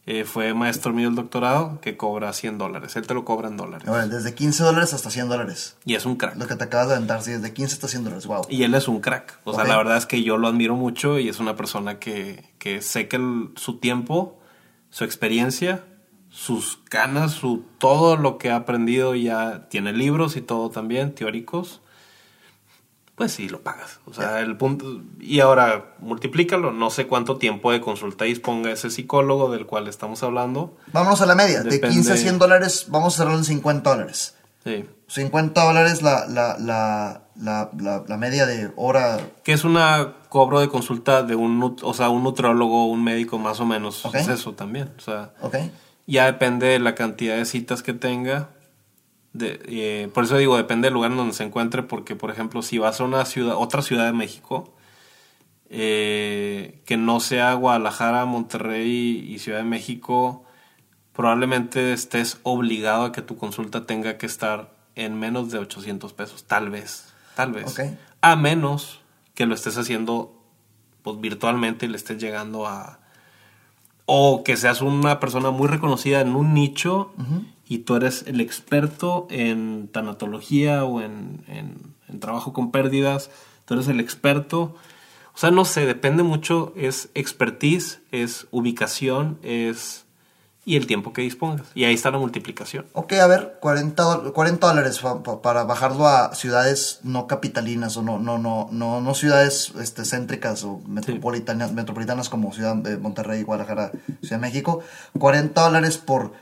eh, 0.04 0.24
fue 0.24 0.52
maestro 0.54 0.92
mío 0.92 1.06
del 1.08 1.14
doctorado, 1.14 1.80
que 1.80 1.96
cobra 1.96 2.32
100 2.32 2.58
dólares. 2.58 2.96
Él 2.96 3.06
te 3.06 3.14
lo 3.14 3.24
cobra 3.24 3.48
en 3.48 3.56
dólares. 3.56 3.86
Ahora, 3.88 4.06
desde 4.08 4.34
15 4.34 4.64
dólares 4.64 4.92
hasta 4.94 5.10
100 5.10 5.28
dólares. 5.28 5.76
Y 5.84 5.94
es 5.94 6.04
un 6.06 6.16
crack. 6.16 6.36
Lo 6.36 6.46
que 6.48 6.56
te 6.56 6.64
acabas 6.64 6.88
de 6.88 6.94
aventar, 6.96 7.22
sí, 7.22 7.30
desde 7.32 7.52
15 7.52 7.74
hasta 7.74 7.86
100 7.88 8.04
dólares. 8.04 8.26
Wow. 8.26 8.42
Y 8.48 8.64
él 8.64 8.74
es 8.74 8.88
un 8.88 9.00
crack. 9.00 9.38
O 9.44 9.52
sea, 9.54 9.62
Ok. 9.62 9.68
la 9.68 9.76
verdad 9.76 9.96
es 9.96 10.06
que 10.06 10.22
yo 10.24 10.38
lo 10.38 10.48
admiro 10.48 10.74
mucho 10.74 11.18
y 11.20 11.28
es 11.28 11.38
una 11.38 11.54
persona 11.54 11.98
que, 12.00 12.44
que 12.58 12.82
sé 12.82 13.06
que 13.06 13.16
el- 13.16 13.50
su 13.56 13.78
tiempo, 13.78 14.40
su 14.90 15.04
experiencia, 15.04 15.84
sus 16.30 16.80
ganas, 16.90 17.32
su, 17.32 17.62
todo 17.78 18.16
lo 18.16 18.38
que 18.38 18.50
ha 18.50 18.56
aprendido 18.56 19.14
ya 19.14 19.68
tiene 19.68 19.92
libros 19.92 20.36
y 20.36 20.40
todo 20.40 20.70
también, 20.70 21.14
teóricos. 21.14 21.81
Pues 23.14 23.32
sí, 23.32 23.48
lo 23.48 23.60
pagas. 23.60 24.00
O 24.06 24.14
sea, 24.14 24.40
el 24.40 24.56
punto. 24.56 25.02
Y 25.20 25.40
ahora, 25.40 25.94
multiplícalo. 26.00 26.72
No 26.72 26.88
sé 26.90 27.06
cuánto 27.06 27.36
tiempo 27.36 27.70
de 27.70 27.80
consulta 27.80 28.24
disponga 28.24 28.72
ese 28.72 28.90
psicólogo 28.90 29.50
del 29.52 29.66
cual 29.66 29.86
estamos 29.86 30.22
hablando. 30.22 30.76
Vámonos 30.92 31.20
a 31.20 31.26
la 31.26 31.34
media. 31.34 31.62
De 31.62 31.70
Depende. 31.70 31.94
15 31.94 32.12
a 32.12 32.16
100 32.16 32.38
dólares, 32.38 32.86
vamos 32.88 33.14
a 33.14 33.16
cerrarlo 33.18 33.38
en 33.38 33.44
50 33.44 33.90
dólares. 33.90 34.36
Sí. 34.64 34.86
50 35.08 35.62
dólares 35.62 36.00
la, 36.00 36.26
la, 36.26 36.56
la, 36.58 37.22
la, 37.36 38.04
la, 38.08 38.16
media 38.16 38.46
de 38.46 38.72
hora. 38.76 39.20
Que 39.44 39.52
es 39.52 39.64
una 39.64 40.14
cobro 40.30 40.60
de 40.60 40.68
consulta 40.68 41.22
de 41.22 41.34
un, 41.34 41.76
o 41.82 41.94
sea, 41.94 42.08
un 42.08 42.22
nutriólogo, 42.22 42.86
un 42.86 43.04
médico 43.04 43.38
más 43.38 43.60
o 43.60 43.66
menos. 43.66 44.06
Ok. 44.06 44.14
Es 44.14 44.28
eso 44.28 44.52
también. 44.54 44.90
O 44.96 45.00
sea. 45.00 45.32
Ya 46.06 46.26
depende 46.26 46.66
de 46.66 46.78
la 46.78 46.94
cantidad 46.94 47.36
de 47.36 47.44
citas 47.44 47.82
que 47.82 47.92
tenga. 47.92 48.48
De, 49.32 49.60
eh, 49.66 50.08
por 50.12 50.24
eso 50.24 50.36
digo, 50.36 50.56
depende 50.56 50.86
del 50.86 50.94
lugar 50.94 51.10
en 51.10 51.16
donde 51.16 51.34
se 51.34 51.44
encuentre, 51.44 51.82
porque 51.82 52.16
por 52.16 52.30
ejemplo, 52.30 52.62
si 52.62 52.78
vas 52.78 53.00
a 53.00 53.04
una 53.04 53.24
ciudad, 53.24 53.56
otra 53.56 53.82
ciudad 53.82 54.06
de 54.06 54.12
México, 54.12 54.74
eh, 55.70 56.82
que 56.84 56.98
no 56.98 57.18
sea 57.20 57.54
Guadalajara, 57.54 58.26
Monterrey 58.26 59.26
y 59.26 59.38
Ciudad 59.38 59.58
de 59.58 59.64
México, 59.64 60.44
probablemente 61.14 61.92
estés 61.92 62.38
obligado 62.42 63.04
a 63.04 63.12
que 63.12 63.22
tu 63.22 63.36
consulta 63.36 63.86
tenga 63.86 64.18
que 64.18 64.26
estar 64.26 64.74
en 64.94 65.18
menos 65.18 65.50
de 65.50 65.58
800 65.58 66.12
pesos, 66.12 66.44
tal 66.44 66.70
vez, 66.70 67.12
tal 67.34 67.52
vez. 67.52 67.74
A 68.20 68.36
menos 68.36 69.00
que 69.34 69.46
lo 69.46 69.54
estés 69.54 69.78
haciendo 69.78 70.42
pues, 71.02 71.20
virtualmente 71.20 71.86
y 71.86 71.88
le 71.88 71.96
estés 71.96 72.18
llegando 72.18 72.66
a... 72.66 72.98
O 74.04 74.42
que 74.44 74.56
seas 74.56 74.82
una 74.82 75.20
persona 75.20 75.50
muy 75.50 75.68
reconocida 75.68 76.20
en 76.20 76.34
un 76.34 76.54
nicho 76.54 77.14
y 77.72 77.78
tú 77.78 77.96
eres 77.96 78.24
el 78.26 78.40
experto 78.40 79.26
en 79.30 79.88
tanatología 79.92 80.84
o 80.84 81.00
en, 81.00 81.44
en, 81.48 81.76
en 82.08 82.20
trabajo 82.20 82.52
con 82.52 82.70
pérdidas, 82.70 83.30
tú 83.64 83.74
eres 83.74 83.88
el 83.88 84.00
experto. 84.00 84.74
O 85.34 85.38
sea, 85.38 85.50
no 85.50 85.64
sé, 85.64 85.86
depende 85.86 86.22
mucho, 86.22 86.74
es 86.76 87.08
expertise, 87.14 88.00
es 88.10 88.46
ubicación, 88.50 89.38
es 89.42 90.04
y 90.64 90.76
el 90.76 90.86
tiempo 90.86 91.12
que 91.12 91.22
dispongas. 91.22 91.66
Y 91.74 91.84
ahí 91.86 91.94
está 91.94 92.12
la 92.12 92.18
multiplicación. 92.18 92.84
Ok, 92.92 93.14
a 93.14 93.26
ver, 93.26 93.58
40, 93.60 94.00
do- 94.04 94.32
40 94.32 94.64
dólares 94.68 95.00
pa- 95.00 95.20
pa- 95.22 95.42
para 95.42 95.64
bajarlo 95.64 96.06
a 96.06 96.34
ciudades 96.36 97.00
no 97.02 97.26
capitalinas 97.26 97.96
o 97.96 98.02
no, 98.02 98.20
no, 98.20 98.38
no, 98.38 98.68
no, 98.70 99.00
no 99.00 99.14
ciudades 99.14 99.72
este, 99.80 100.04
céntricas 100.04 100.62
o 100.62 100.80
metropolitanas, 100.86 101.72
metropolitanas 101.72 102.28
como 102.28 102.52
Ciudad 102.52 102.76
de 102.76 102.96
Monterrey, 102.96 103.42
Guadalajara, 103.42 103.90
Ciudad 104.20 104.36
de 104.36 104.46
México. 104.46 104.80
40 105.18 105.60
dólares 105.62 105.98
por 105.98 106.32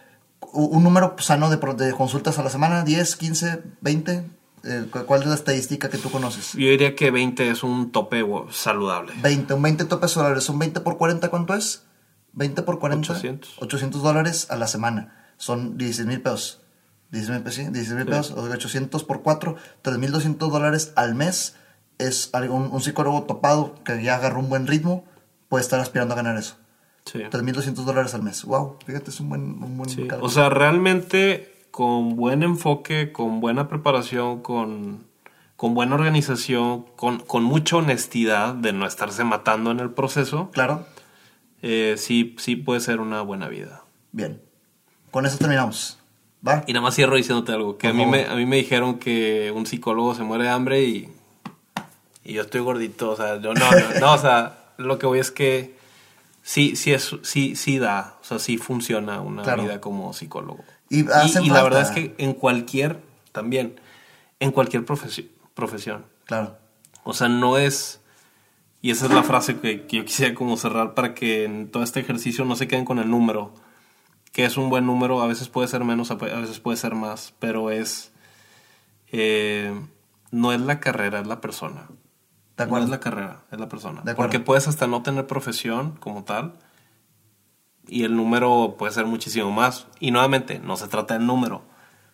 un 0.53 0.83
número 0.83 1.15
sano 1.19 1.51
de, 1.51 1.57
de 1.57 1.93
consultas 1.93 2.39
a 2.39 2.43
la 2.43 2.51
semana, 2.51 2.83
10, 2.85 3.17
15, 3.17 3.62
20. 3.81 4.31
Eh, 4.62 4.87
cu- 4.91 5.05
¿Cuál 5.07 5.23
es 5.23 5.27
la 5.29 5.35
estadística 5.35 5.89
que 5.89 5.99
tú 5.99 6.11
conoces? 6.11 6.53
Yo 6.53 6.69
diría 6.69 6.95
que 6.95 7.11
20 7.11 7.51
es 7.51 7.62
un 7.62 7.93
tope 7.93 8.25
saludable. 8.51 9.12
20, 9.23 9.55
un 9.55 9.62
20 9.62 9.85
topes 9.87 10.15
dólares, 10.15 10.49
un 10.49 10.59
20 10.59 10.81
por 10.81 10.99
40, 10.99 11.29
¿cuánto 11.31 11.55
es? 11.55 11.85
20 12.33 12.62
por 12.62 12.79
40. 12.79 13.12
800. 13.12 13.55
800 13.61 14.03
dólares 14.03 14.47
a 14.51 14.57
la 14.57 14.67
semana. 14.67 15.33
Son 15.37 15.79
16 15.79 16.07
mil 16.07 16.21
pesos. 16.21 16.61
16 17.11 17.31
mil 17.37 17.43
pesos, 17.43 17.57
sí, 17.57 17.62
16 17.73 17.93
mil 17.95 18.05
Sí. 18.05 18.11
pesos, 18.11 18.33
o 18.37 18.47
sea, 18.47 18.55
800 18.55 19.03
por 19.05 19.23
4, 19.23 19.57
3.200 19.83 20.37
dólares 20.51 20.93
al 20.95 21.15
mes. 21.15 21.57
Es 21.99 22.31
un, 22.35 22.69
un 22.73 22.81
psicólogo 22.81 23.25
topado 23.25 23.75
que 23.85 24.03
ya 24.03 24.15
agarró 24.15 24.39
un 24.41 24.49
buen 24.49 24.67
ritmo, 24.67 25.05
puede 25.49 25.62
estar 25.62 25.81
aspirando 25.81 26.15
a 26.15 26.17
ganar 26.17 26.37
eso. 26.37 26.57
Sí. 27.05 27.19
3.200 27.19 27.75
dólares 27.85 28.15
al 28.15 28.23
mes. 28.23 28.45
Wow, 28.45 28.77
fíjate, 28.87 29.11
es 29.11 29.21
un 29.21 29.29
buen, 29.29 29.43
un 29.63 29.77
buen 29.77 29.91
Sí. 29.91 30.07
O 30.21 30.29
sea, 30.29 30.49
realmente 30.49 31.53
con 31.71 32.17
buen 32.17 32.43
enfoque, 32.43 33.13
con 33.13 33.41
buena 33.41 33.69
preparación, 33.69 34.43
con, 34.43 35.05
con 35.57 35.75
buena 35.75 35.95
organización, 35.95 36.85
con, 36.97 37.21
con 37.21 37.43
mucha 37.45 37.77
honestidad 37.77 38.55
de 38.55 38.73
no 38.73 38.87
estarse 38.87 39.25
matando 39.25 39.71
en 39.71 39.81
el 39.81 39.91
proceso, 39.91 40.51
Claro, 40.53 40.87
eh, 41.63 41.95
sí, 41.99 42.35
sí 42.39 42.57
puede 42.57 42.81
ser 42.81 43.01
una 43.01 43.23
buena 43.23 43.49
vida. 43.49 43.83
bien. 44.13 44.41
Con 45.11 45.27
eso 45.27 45.39
terminamos. 45.39 45.99
¿Va? 46.47 46.63
Y 46.69 46.73
nada 46.73 46.83
más 46.85 46.95
cierro 46.95 47.17
diciéndote 47.17 47.53
algo, 47.53 47.77
que 47.77 47.89
a 47.89 47.93
mí, 47.93 48.05
favor. 48.05 48.17
me, 48.17 48.25
a 48.27 48.35
mí 48.37 48.47
me 48.47 48.57
dijeron 48.57 48.99
que 48.99 49.53
un 49.55 49.67
psicólogo 49.67 50.15
se 50.15 50.23
muere 50.23 50.45
de 50.45 50.51
hambre 50.51 50.85
y, 50.85 51.09
y 52.25 52.35
yo 52.35 52.43
estoy 52.43 52.61
gordito, 52.61 53.11
o 53.11 53.17
sea, 53.17 53.41
yo 53.41 53.53
no, 53.53 53.69
no, 53.71 54.01
no, 54.01 54.13
o 54.15 54.19
sea, 54.19 54.73
lo 54.79 54.99
que 54.99 55.07
voy 55.07 55.19
es 55.19 55.31
que 55.31 55.77
sí, 56.53 56.75
sí, 56.75 56.93
es, 56.93 57.17
sí, 57.23 57.55
sí 57.55 57.79
da, 57.79 58.17
o 58.21 58.25
sea, 58.25 58.39
sí 58.41 58.59
funciona 58.59 59.21
una 59.21 59.43
Claro. 59.45 59.63
vida 59.63 59.81
como 59.81 60.13
psicólogo. 60.13 60.65
Y 60.89 61.05
Y, 61.05 61.09
hacen 61.09 61.45
y 61.45 61.51
la 61.51 61.63
verdad 61.63 61.83
es 61.83 61.91
que 61.91 62.15
en 62.19 62.33
cualquier, 62.35 63.01
también, 63.33 63.79
en 64.41 64.51
cualquier 64.51 64.85
profesi- 64.85 65.29
profesión, 65.55 66.05
Claro. 66.25 66.57
o 67.05 67.13
sea, 67.13 67.29
no 67.29 67.57
es... 67.57 68.01
Y 68.83 68.91
esa 68.91 69.07
es 69.07 69.13
la 69.13 69.23
frase 69.23 69.61
que, 69.61 69.87
que 69.87 69.99
yo 69.99 70.05
quisiera 70.05 70.35
como 70.35 70.57
cerrar 70.57 70.95
para 70.95 71.15
que 71.15 71.45
en 71.45 71.71
todo 71.71 71.83
este 71.83 72.01
ejercicio 72.01 72.45
no 72.47 72.57
se 72.57 72.67
queden 72.67 72.85
con 72.87 72.99
el 72.99 73.11
número. 73.11 73.53
Que 74.33 74.45
es 74.47 74.57
un 74.57 74.71
buen 74.71 74.87
número, 74.87 75.21
a 75.21 75.27
veces 75.27 75.49
puede 75.51 75.69
ser 75.69 75.85
menos, 75.85 76.11
a 76.11 76.15
veces 76.15 76.59
puede 76.61 76.79
ser 76.79 76.95
más, 76.95 77.35
pero 77.39 77.71
es... 77.71 78.11
eh, 79.13 79.73
no 80.31 80.53
es 80.53 80.61
la 80.61 80.81
carrera, 80.81 81.21
es 81.21 81.27
la 81.27 81.41
persona. 81.41 81.89
De 82.65 82.66
No 82.66 82.77
acuerdo. 82.77 82.85
es 82.87 82.91
la 82.91 83.01
carrera, 83.01 83.41
es 83.51 83.59
la 83.61 83.69
persona. 83.69 84.01
De. 84.03 84.15
Porque 84.15 84.41
puedes 84.41 84.69
hasta 84.69 84.87
no 84.87 85.03
tener 85.03 85.27
profesión 85.27 85.93
como 86.01 86.24
tal 86.24 86.55
y 87.89 88.05
el 88.05 88.15
número 88.16 88.77
puede 88.78 88.93
ser 88.93 89.07
muchísimo 89.07 89.51
más. 89.51 89.87
Y 89.99 90.11
nuevamente, 90.11 90.59
no 90.61 90.77
se 90.77 90.87
trata 90.89 91.15
del 91.15 91.27
número, 91.27 91.62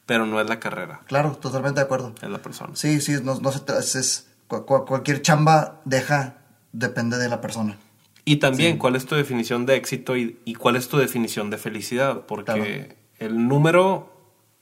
pero 0.07 0.25
no 0.27 0.41
es 0.41 0.49
la 0.49 0.61
carrera, 0.61 1.01
Claro, 1.07 1.33
totalmente 1.37 1.81
de 1.81 1.85
acuerdo. 1.85 2.15
es 2.23 2.29
la 2.31 2.39
persona. 2.39 2.75
Sí, 2.77 3.01
sí, 3.01 3.17
no, 3.23 3.35
no 3.41 3.53
se 3.53 3.61
es, 3.79 3.95
es- 3.97 4.29
cu- 4.49 4.65
cu- 4.65 4.85
cualquier 4.85 5.23
chamba 5.23 5.81
deja, 5.85 6.39
depende 6.73 7.19
de 7.19 7.29
la 7.29 7.41
persona. 7.41 7.77
Y 8.25 8.37
también, 8.37 8.79
¿cuál 8.79 8.97
es 8.97 9.07
tu 9.07 9.15
definición 9.15 9.67
de 9.67 9.77
éxito 9.77 10.17
y, 10.17 10.41
y 10.45 10.55
cuál 10.55 10.77
es 10.77 10.89
tu 10.89 10.97
definición 10.97 11.49
de 11.51 11.59
felicidad? 11.59 12.23
Porque 12.27 12.97
el 13.19 13.47
número 13.49 14.13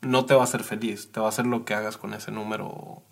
no 0.03 0.27
te 0.27 0.35
va 0.35 0.43
a 0.43 0.45
hacer 0.45 0.63
feliz, 0.65 1.11
te 1.13 1.21
va 1.21 1.27
a 1.27 1.29
hacer 1.31 1.47
lo 1.47 1.65
que 1.65 1.73
hagas 1.75 1.97
con 1.97 2.13
ese 2.13 2.31
número. 2.31 3.03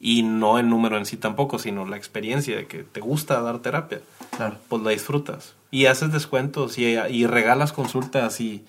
Y 0.00 0.22
no 0.22 0.58
el 0.58 0.68
número 0.68 0.98
en 0.98 1.06
sí 1.06 1.16
tampoco, 1.16 1.58
sino 1.58 1.86
la 1.86 1.96
experiencia 1.96 2.56
de 2.56 2.66
que 2.66 2.82
te 2.82 3.00
gusta 3.00 3.40
dar 3.40 3.60
terapia. 3.60 4.00
Claro. 4.36 4.56
Pues 4.68 4.82
la 4.82 4.90
disfrutas. 4.90 5.54
Y 5.70 5.86
haces 5.86 6.12
descuentos 6.12 6.78
y, 6.78 6.84
y 6.86 7.26
regalas 7.26 7.72
consultas 7.72 8.40
y, 8.40 8.64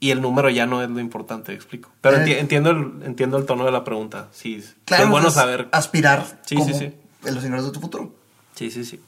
y 0.00 0.10
el 0.10 0.22
número 0.22 0.48
ya 0.50 0.66
no 0.66 0.82
es 0.82 0.88
lo 0.88 0.98
importante, 1.00 1.52
explico. 1.52 1.90
Pero 2.00 2.16
Eh. 2.16 2.24
enti- 2.24 2.38
entiendo, 2.38 2.70
el, 2.70 2.92
entiendo 3.04 3.36
el 3.36 3.44
tono 3.46 3.64
de 3.64 3.72
la 3.72 3.84
pregunta. 3.84 4.28
Sí, 4.32 4.64
Claro, 4.84 5.04
es 5.04 5.10
bueno 5.10 5.28
es 5.28 5.34
saber. 5.34 5.68
Aspirar 5.72 6.24
Sí, 6.46 6.54
como 6.56 6.68
sí, 6.68 6.74
sí. 6.74 6.92
en 7.26 7.34
los 7.34 7.44
ingresos 7.44 7.66
de 7.68 7.72
tu 7.74 7.80
futuro. 7.80 8.12
Sí, 8.54 8.70
sí, 8.70 8.84
sí. 8.84 9.00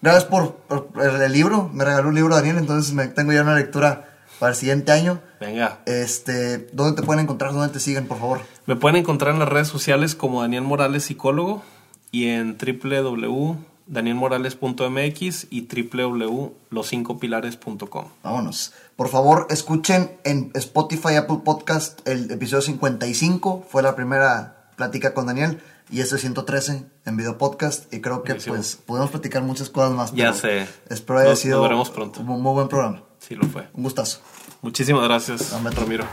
Gracias 0.00 0.24
por, 0.24 0.54
por 0.56 0.88
el, 1.02 1.20
el 1.22 1.32
libro. 1.32 1.70
Me 1.72 1.84
regaló 1.84 2.08
un 2.08 2.14
libro 2.14 2.34
Daniel, 2.34 2.56
entonces 2.58 2.92
me 2.94 3.06
tengo 3.08 3.32
ya 3.32 3.42
una 3.42 3.54
lectura 3.56 4.18
para 4.38 4.50
el 4.52 4.56
siguiente 4.56 4.90
año. 4.92 5.20
Venga. 5.40 5.78
Este, 5.86 6.68
¿Dónde 6.72 7.00
te 7.00 7.06
pueden 7.06 7.22
encontrar? 7.24 7.52
¿Dónde 7.52 7.72
te 7.72 7.80
siguen, 7.80 8.06
por 8.06 8.18
favor? 8.18 8.40
Me 8.66 8.76
pueden 8.76 8.96
encontrar 8.96 9.32
en 9.34 9.40
las 9.40 9.48
redes 9.48 9.68
sociales 9.68 10.14
como 10.14 10.42
Daniel 10.42 10.62
Morales 10.62 11.04
Psicólogo 11.04 11.62
y 12.10 12.26
en 12.28 12.56
www.danielmorales.mx 12.58 15.46
y 15.50 15.68
www.loscincopilares.com. 15.92 18.04
Vámonos. 18.22 18.72
Por 18.96 19.08
favor, 19.08 19.46
escuchen 19.50 20.12
en 20.24 20.50
Spotify, 20.54 21.14
Apple 21.16 21.40
Podcast, 21.44 22.00
el 22.08 22.30
episodio 22.30 22.62
55. 22.62 23.66
Fue 23.68 23.82
la 23.82 23.94
primera 23.94 24.70
plática 24.76 25.12
con 25.14 25.26
Daniel. 25.26 25.60
Y 25.88 26.00
este 26.00 26.18
113 26.18 26.84
en 27.04 27.16
video 27.16 27.38
podcast. 27.38 27.94
Y 27.94 28.00
creo 28.00 28.24
que 28.24 28.32
Buenísimo. 28.32 28.56
pues 28.56 28.74
podemos 28.74 29.10
platicar 29.12 29.44
muchas 29.44 29.70
cosas 29.70 29.92
más. 29.92 30.12
Ya 30.14 30.32
sé. 30.32 30.66
Espero 30.88 31.20
haya 31.20 31.30
Nos- 31.30 31.38
sido 31.38 31.58
nos 31.58 31.62
veremos 31.68 31.90
pronto. 31.90 32.22
un 32.22 32.42
muy 32.42 32.54
buen 32.54 32.66
programa. 32.66 33.04
Sí, 33.20 33.36
lo 33.36 33.46
fue. 33.46 33.68
Un 33.72 33.84
gustazo. 33.84 34.18
Muchísimas 34.62 35.04
gracias. 35.04 35.52
Ramiro. 35.52 36.04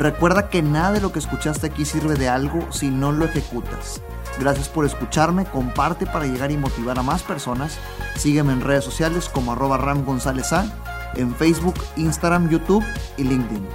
Recuerda 0.00 0.48
que 0.48 0.62
nada 0.62 0.92
de 0.92 1.02
lo 1.02 1.12
que 1.12 1.18
escuchaste 1.18 1.66
aquí 1.66 1.84
sirve 1.84 2.14
de 2.14 2.26
algo 2.26 2.72
si 2.72 2.88
no 2.88 3.12
lo 3.12 3.26
ejecutas. 3.26 4.00
Gracias 4.38 4.66
por 4.66 4.86
escucharme, 4.86 5.44
comparte 5.44 6.06
para 6.06 6.24
llegar 6.24 6.50
y 6.50 6.56
motivar 6.56 6.98
a 6.98 7.02
más 7.02 7.22
personas. 7.22 7.76
Sígueme 8.16 8.54
en 8.54 8.62
redes 8.62 8.82
sociales 8.82 9.28
como 9.28 9.52
arroba 9.52 9.76
Ram 9.76 10.06
González 10.06 10.54
A, 10.54 10.64
en 11.16 11.34
Facebook, 11.34 11.74
Instagram, 11.98 12.48
YouTube 12.48 12.82
y 13.18 13.24
LinkedIn. 13.24 13.68